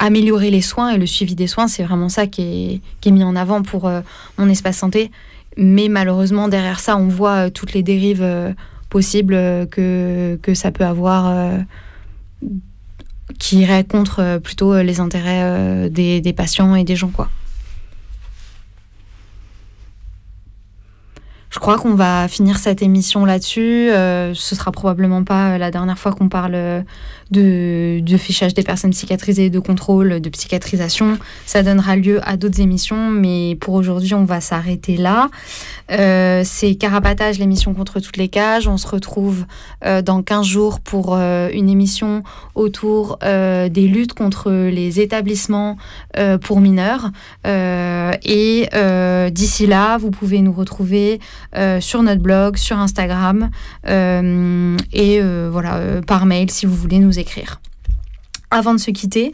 améliorer 0.00 0.50
les 0.50 0.62
soins 0.62 0.90
et 0.90 0.98
le 0.98 1.06
suivi 1.06 1.36
des 1.36 1.46
soins, 1.46 1.68
c'est 1.68 1.84
vraiment 1.84 2.08
ça 2.08 2.26
qui 2.26 2.82
est, 3.04 3.10
mis 3.10 3.22
en 3.22 3.36
avant 3.36 3.62
pour 3.62 3.86
euh, 3.86 4.00
mon 4.38 4.48
espace 4.48 4.78
santé. 4.78 5.12
Mais 5.56 5.88
malheureusement, 5.88 6.48
derrière 6.48 6.80
ça, 6.80 6.96
on 6.96 7.06
voit 7.06 7.46
euh, 7.46 7.50
toutes 7.50 7.74
les 7.74 7.82
dérives 7.82 8.22
euh, 8.22 8.52
possibles 8.88 9.34
que, 9.70 10.38
ça 10.54 10.72
peut 10.72 10.84
avoir 10.84 11.52
qui 13.38 13.60
iraient 13.60 13.84
contre 13.84 14.40
plutôt 14.42 14.82
les 14.82 14.98
intérêts 14.98 15.88
des, 15.88 16.20
des, 16.20 16.32
patients 16.32 16.74
et 16.74 16.82
des 16.82 16.96
gens. 16.96 17.10
quoi. 17.10 17.30
Je 21.50 21.58
crois 21.58 21.78
qu'on 21.78 21.94
va 21.94 22.28
finir 22.28 22.58
cette 22.58 22.80
émission 22.80 23.24
là-dessus. 23.24 23.88
Ce 23.90 24.32
ce 24.34 24.56
sera 24.56 24.72
probablement 24.72 25.22
pas 25.22 25.58
la 25.58 25.70
dernière 25.70 25.98
fois 25.98 26.12
qu'on 26.12 26.28
parle 26.28 26.84
de, 27.30 28.16
fichage 28.18 28.54
des 28.54 28.62
personnes 28.62 28.90
psychiatrisées, 28.90 29.50
de 29.50 29.58
contrôle, 29.58 30.20
de 30.20 30.28
psychiatrisation. 30.28 31.18
Ça 31.46 31.62
donnera 31.62 31.96
lieu 31.96 32.20
à 32.28 32.36
d'autres 32.36 32.60
émissions, 32.60 33.10
mais 33.10 33.56
pour 33.60 33.74
aujourd'hui, 33.74 34.14
on 34.14 34.24
va 34.24 34.40
s'arrêter 34.40 34.96
là. 34.96 35.28
Euh, 35.90 36.42
c'est 36.44 36.74
Carapatage, 36.74 37.38
l'émission 37.38 37.74
contre 37.74 38.00
toutes 38.00 38.16
les 38.16 38.28
cages. 38.28 38.68
On 38.68 38.76
se 38.76 38.86
retrouve 38.86 39.44
euh, 39.84 40.02
dans 40.02 40.22
15 40.22 40.46
jours 40.46 40.80
pour 40.80 41.14
euh, 41.14 41.48
une 41.52 41.68
émission 41.68 42.22
autour 42.54 43.18
des 43.20 43.88
luttes 43.88 44.14
contre 44.14 44.50
les 44.50 45.00
établissements 45.00 45.76
pour 46.42 46.60
mineurs. 46.60 47.10
et 47.44 48.68
d'ici 49.30 49.66
là, 49.66 49.98
vous 49.98 50.10
pouvez 50.10 50.40
nous 50.40 50.52
retrouver 50.52 51.20
sur 51.80 52.02
notre 52.02 52.22
blog, 52.22 52.56
sur 52.56 52.78
Instagram 52.78 53.50
et 53.86 55.20
voilà, 55.50 56.00
par 56.06 56.26
mail 56.26 56.50
si 56.50 56.66
vous 56.66 56.76
voulez 56.76 56.98
nous 56.98 57.18
écrire. 57.18 57.60
Avant 58.50 58.74
de 58.74 58.80
se 58.80 58.90
quitter, 58.90 59.32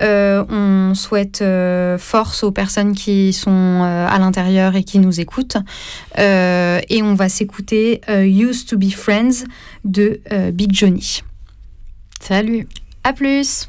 euh, 0.00 0.44
on 0.48 0.94
souhaite 0.94 1.42
euh, 1.42 1.98
force 1.98 2.44
aux 2.44 2.52
personnes 2.52 2.94
qui 2.94 3.32
sont 3.32 3.50
euh, 3.50 4.06
à 4.06 4.18
l'intérieur 4.18 4.76
et 4.76 4.84
qui 4.84 4.98
nous 4.98 5.20
écoutent. 5.20 5.56
et 6.16 7.02
on 7.02 7.14
va 7.14 7.28
s'écouter 7.28 8.00
Used 8.08 8.68
to 8.68 8.76
be 8.76 8.90
Friends 8.90 9.44
de 9.84 10.20
Big 10.52 10.72
Johnny. 10.72 11.22
Salut. 12.20 12.66
À 13.04 13.12
plus. 13.12 13.68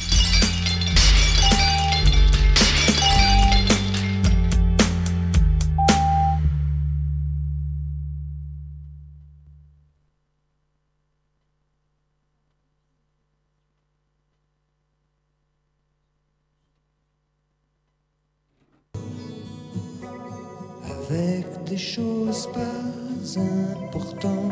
Pas 23.89 24.50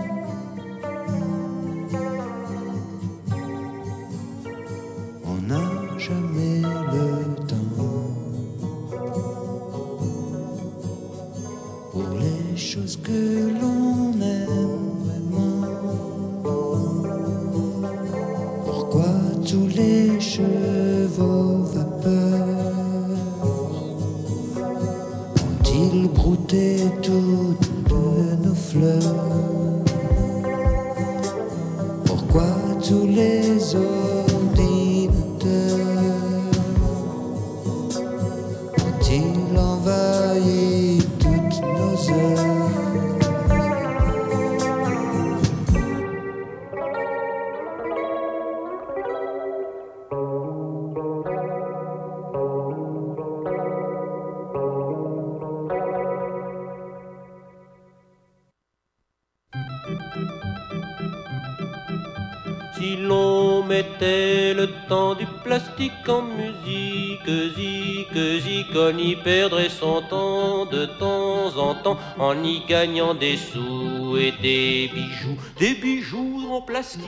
en 66.07 66.21
musique, 66.23 67.55
zik, 67.55 68.13
zik, 68.13 68.67
on 68.75 68.97
y 68.97 69.15
perdrait 69.15 69.69
son 69.69 70.01
temps 70.01 70.65
de 70.65 70.85
temps 70.85 71.55
en 71.57 71.75
temps 71.75 71.97
en 72.17 72.43
y 72.43 72.61
gagnant 72.67 73.13
des 73.13 73.37
sous 73.37 74.17
et 74.17 74.33
des 74.41 74.89
bijoux, 74.93 75.37
des 75.57 75.75
bijoux 75.75 76.47
en 76.51 76.61
plastique, 76.61 77.05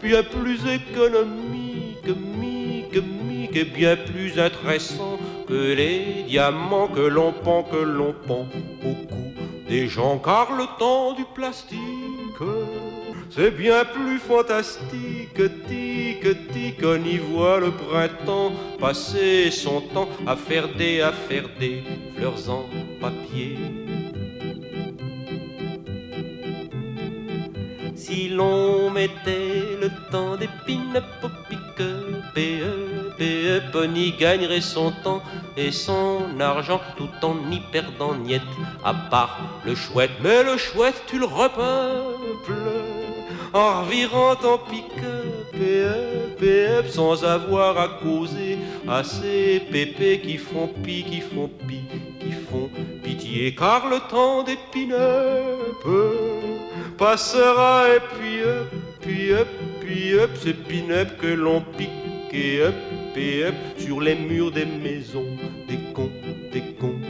bien 0.00 0.22
plus 0.22 0.60
économique, 0.66 2.06
mique, 2.40 3.02
mique 3.02 3.56
et 3.56 3.64
bien 3.64 3.96
plus 3.96 4.38
intéressant 4.38 5.18
que 5.48 5.74
les 5.74 6.24
diamants 6.28 6.88
que 6.88 7.00
l'on 7.00 7.32
pend, 7.32 7.64
que 7.64 7.76
l'on 7.76 8.14
pend 8.26 8.46
au 8.84 8.94
cou 9.06 9.32
des 9.68 9.88
gens, 9.88 10.18
car 10.18 10.52
le 10.52 10.66
temps 10.78 11.14
du 11.14 11.24
plastique 11.34 11.80
c'est 13.30 13.50
bien 13.50 13.84
plus 13.84 14.18
fantastique, 14.18 15.40
tic, 15.68 16.22
tic, 16.52 16.80
on 16.84 17.04
y 17.04 17.18
voit 17.18 17.60
le 17.60 17.70
printemps 17.70 18.52
passer 18.78 19.50
son 19.50 19.80
temps 19.80 20.08
à 20.26 20.36
faire 20.36 20.68
des, 20.74 21.00
à 21.00 21.12
faire 21.12 21.48
des 21.58 21.82
fleurs 22.16 22.48
en 22.48 22.64
papier. 23.00 23.56
Si 27.94 28.28
l'on 28.28 28.90
mettait 28.90 29.76
le 29.80 29.90
temps 30.10 30.36
des 30.36 30.48
pin-up 30.66 31.04
PE, 31.76 33.12
PE, 33.18 33.62
on 33.74 33.94
y 33.94 34.12
gagnerait 34.12 34.60
son 34.60 34.90
temps 34.90 35.22
et 35.56 35.70
son 35.70 36.40
argent 36.40 36.80
tout 36.96 37.10
en 37.22 37.50
y 37.50 37.60
perdant 37.72 38.14
niette, 38.14 38.42
à 38.84 38.94
part 38.94 39.60
le 39.64 39.74
chouette. 39.74 40.12
Mais 40.22 40.42
le 40.42 40.56
chouette, 40.56 41.02
tu 41.06 41.18
le 41.18 41.26
repeuples 41.26 42.85
en 43.56 43.80
revirant 43.80 44.36
en 44.52 44.58
pique-up, 44.58 45.56
PE, 46.38 46.88
sans 46.88 47.24
avoir 47.24 47.78
à 47.78 47.88
causer 48.02 48.58
à 48.86 49.02
ces 49.02 49.60
pépés 49.72 50.20
qui 50.20 50.36
font 50.36 50.68
pi, 50.84 51.04
qui 51.04 51.20
font 51.20 51.50
pi, 51.66 51.80
qui 52.20 52.32
font 52.32 52.68
pitié, 53.02 53.54
car 53.54 53.88
le 53.88 53.98
temps 54.10 54.42
des 54.42 54.58
pin-up 54.72 55.84
passera 56.98 57.86
et 57.96 58.00
puis 58.14 58.42
up, 58.42 58.70
puis 59.00 59.32
up, 59.32 59.48
puis 59.80 60.18
up, 60.18 60.30
ces 60.42 60.52
pin-up 60.52 61.16
que 61.18 61.28
l'on 61.28 61.62
pique 61.78 62.34
et 62.34 62.60
up 62.60 62.74
et 63.16 63.44
up 63.44 63.54
sur 63.78 64.00
les 64.02 64.14
murs 64.14 64.52
des 64.52 64.66
maisons, 64.66 65.36
des 65.66 65.78
cons, 65.94 66.10
des 66.52 66.74
cons. 66.78 67.05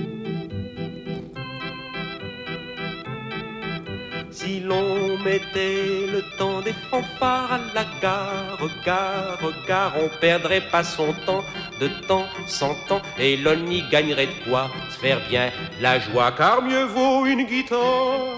Si 4.37 4.61
l'on 4.61 5.17
mettait 5.17 6.07
le 6.13 6.23
temps 6.37 6.61
des 6.61 6.75
fanfares 6.91 7.55
à 7.55 7.59
la 7.75 7.87
gare, 8.03 8.69
gare, 8.85 9.39
gare, 9.67 9.95
on 9.99 10.11
perdrait 10.21 10.61
pas 10.71 10.85
son 10.85 11.15
temps 11.25 11.43
de 11.81 11.89
temps, 12.07 12.27
sans 12.47 12.75
temps, 12.87 13.01
et 13.19 13.39
l'on 13.39 13.65
y 13.67 13.83
gagnerait 13.91 14.27
de 14.27 14.51
quoi 14.51 14.69
se 14.91 14.99
faire 14.99 15.27
bien 15.31 15.51
la 15.81 15.99
joie, 16.01 16.33
car 16.33 16.61
mieux 16.61 16.85
vaut 16.85 17.25
une 17.25 17.45
guitare 17.45 18.37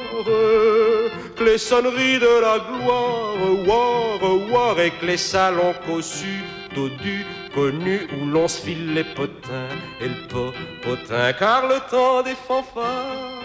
que 1.34 1.42
les 1.42 1.58
sonneries 1.58 2.20
de 2.20 2.42
la 2.42 2.58
gloire, 2.60 3.34
war, 3.66 4.52
war, 4.52 4.78
et 4.78 4.92
que 4.92 5.04
les 5.04 5.16
salons 5.16 5.74
cossus 5.84 6.44
dodus 6.78 7.26
connus 7.54 8.06
où 8.14 8.26
l'on 8.32 8.46
se 8.46 8.60
file 8.64 8.94
les 8.94 9.04
potins 9.18 9.72
et 10.00 10.08
le 10.08 10.20
pot, 10.28 10.52
potin, 10.82 11.32
car 11.32 11.66
le 11.66 11.78
temps 11.90 12.22
des 12.22 12.38
fanfares 12.46 13.38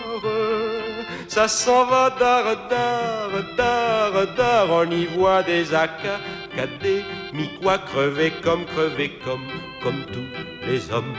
ça 1.27 1.47
s'en 1.47 1.85
va 1.85 2.09
d'art, 2.11 2.67
d'art, 2.69 3.31
d'art, 3.57 4.35
d'art. 4.35 4.69
On 4.69 4.89
y 4.91 5.05
voit 5.05 5.41
des 5.41 5.73
académiques, 5.73 7.59
quoi, 7.61 7.77
crever 7.79 8.31
comme, 8.43 8.65
crever 8.65 9.13
comme, 9.25 9.47
comme 9.81 10.05
tous 10.13 10.29
les 10.67 10.91
hommes. 10.91 11.15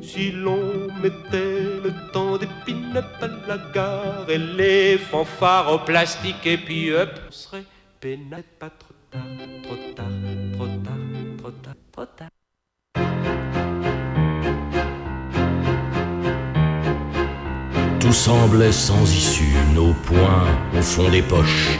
Si 0.00 0.32
l'on 0.32 0.88
mettait 1.02 1.62
le 1.84 1.92
temps 2.12 2.36
des 2.36 2.48
pin-up 2.66 3.04
à 3.20 3.28
la 3.48 3.58
gare 3.74 4.26
et 4.28 4.38
les 4.38 4.98
fanfares 4.98 5.72
au 5.72 5.78
plastique 5.78 6.46
et 6.46 6.58
puis 6.58 6.90
up, 6.90 7.10
on 7.28 7.32
serait 7.32 7.64
pénal 8.00 8.42
pas 8.58 8.70
trop 8.70 8.94
tard, 9.10 9.20
trop 9.62 9.76
tard, 9.94 10.06
trop 10.54 10.66
tard, 10.66 10.94
trop 11.36 11.50
tard, 11.50 11.74
trop 11.92 12.06
tard. 12.16 12.30
Tout 18.00 18.12
semblait 18.12 18.72
sans 18.72 19.04
issue, 19.12 19.54
nos 19.74 19.92
poings 19.92 20.48
au 20.78 20.80
fond 20.80 21.10
des 21.10 21.20
poches. 21.20 21.78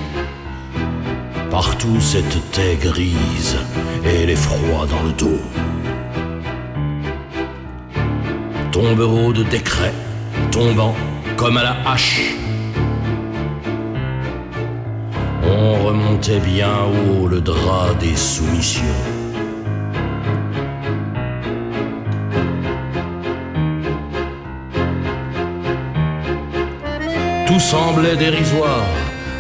Partout 1.50 1.98
cette 2.00 2.50
taie 2.52 2.76
grise 2.76 3.56
et 4.04 4.26
l'effroi 4.26 4.86
dans 4.86 5.02
le 5.02 5.12
dos. 5.12 5.40
Tombereau 8.72 9.32
de 9.32 9.42
décrets, 9.44 9.94
tombant 10.52 10.94
comme 11.38 11.56
à 11.56 11.62
la 11.62 11.90
hache. 11.90 12.39
On 16.20 16.22
remontait 16.22 16.50
bien 16.50 16.74
haut 16.84 17.28
le 17.28 17.40
drap 17.40 17.94
des 17.98 18.14
soumissions. 18.14 18.82
Tout 27.46 27.58
semblait 27.58 28.16
dérisoire, 28.16 28.84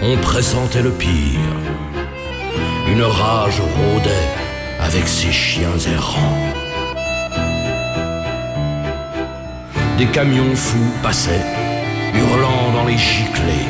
on 0.02 0.16
pressentait 0.22 0.80
le 0.80 0.90
pire. 0.90 1.38
Une 2.88 3.02
rage 3.02 3.60
rôdait 3.60 4.28
avec 4.80 5.06
ses 5.06 5.32
chiens 5.32 5.78
errants. 5.86 6.38
Des 9.98 10.06
camions 10.06 10.56
fous 10.56 10.94
passaient, 11.02 11.44
hurlant 12.14 12.72
dans 12.72 12.86
les 12.86 12.96
giclées. 12.96 13.68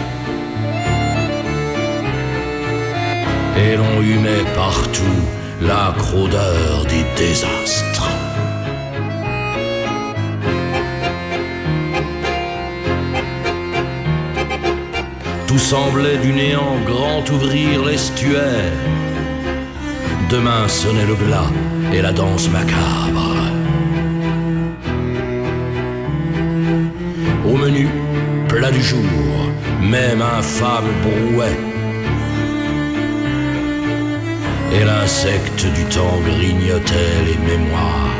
Et 3.62 3.76
l'on 3.76 4.00
humait 4.00 4.44
partout 4.54 5.18
la 5.60 5.94
odeur 6.14 6.86
des 6.88 7.04
désastres. 7.16 8.08
Tout 15.46 15.58
semblait 15.58 16.16
du 16.18 16.32
néant 16.32 16.76
grand 16.86 17.28
ouvrir 17.30 17.84
l'estuaire. 17.84 18.72
Demain 20.30 20.66
sonnait 20.68 21.06
le 21.06 21.14
glas 21.14 21.50
et 21.92 22.00
la 22.00 22.12
danse 22.12 22.48
macabre. 22.50 23.36
Au 27.46 27.56
menu, 27.56 27.88
plat 28.48 28.70
du 28.70 28.82
jour, 28.82 29.00
même 29.82 30.22
infâme 30.22 30.90
brouet. 31.02 31.69
Et 34.72 34.84
l'insecte 34.84 35.66
du 35.74 35.84
temps 35.84 36.20
grignotait 36.24 37.18
les 37.26 37.38
mémoires. 37.38 38.14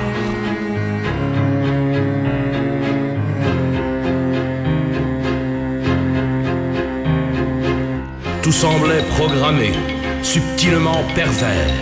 Tout 8.42 8.52
semblait 8.52 9.04
programmé, 9.16 9.72
subtilement 10.22 11.04
pervers. 11.14 11.74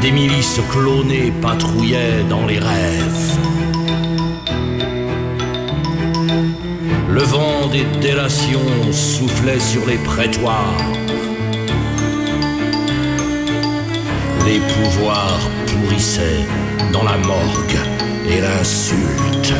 Des 0.00 0.10
milices 0.10 0.60
clonées 0.72 1.32
patrouillaient 1.40 2.24
dans 2.28 2.46
les 2.46 2.58
rêves. 2.58 3.38
Le 7.08 7.22
vent 7.22 7.68
des 7.70 7.84
délations 8.00 8.92
soufflait 8.92 9.60
sur 9.60 9.86
les 9.86 9.98
prétoires. 9.98 10.93
Les 14.46 14.60
pouvoirs 14.60 15.40
pourrissaient 15.66 16.44
dans 16.92 17.02
la 17.02 17.16
morgue 17.16 17.78
et 18.28 18.40
l'insulte. 18.40 19.54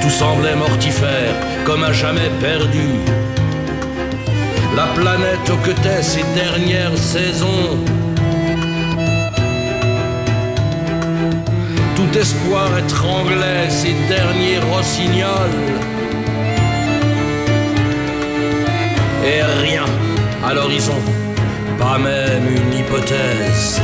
Tout 0.00 0.10
semblait 0.10 0.54
mortifère, 0.56 1.34
comme 1.64 1.84
à 1.84 1.92
jamais 1.92 2.30
perdu. 2.40 2.88
La 4.76 4.86
planète 4.88 5.48
hoquetait 5.50 6.02
ses 6.02 6.24
dernières 6.34 6.98
saisons. 6.98 7.78
Tout 11.96 12.18
espoir 12.18 12.68
étranglait 12.78 13.70
ses 13.70 13.94
derniers 14.08 14.58
rossignols. 14.70 16.01
Et 19.24 19.40
rien 19.40 19.84
à 20.44 20.52
l'horizon, 20.52 21.00
pas 21.78 21.96
même 21.96 22.44
une 22.56 22.74
hypothèse. 22.78 23.80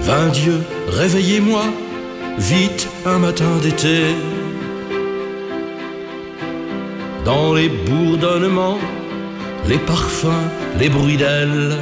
Vingt 0.00 0.28
Dieu, 0.32 0.60
réveillez-moi, 0.88 1.62
vite 2.38 2.88
un 3.04 3.18
matin 3.18 3.58
d'été. 3.62 4.14
Dans 7.24 7.54
les 7.54 7.68
bourdonnements, 7.68 8.78
les 9.68 9.78
parfums, 9.78 10.48
les 10.78 10.88
bruits 10.88 11.16
d'ailes. 11.16 11.76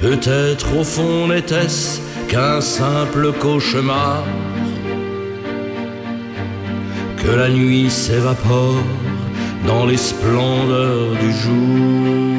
Peut-être 0.00 0.78
au 0.78 0.82
fond 0.82 1.28
n'était-ce 1.28 2.00
qu'un 2.28 2.62
simple 2.62 3.32
cauchemar. 3.38 4.24
Que 7.18 7.30
la 7.30 7.50
nuit 7.50 7.90
s'évapore 7.90 8.82
dans 9.66 9.84
les 9.84 9.98
splendeurs 9.98 11.12
du 11.20 11.32
jour. 11.32 12.29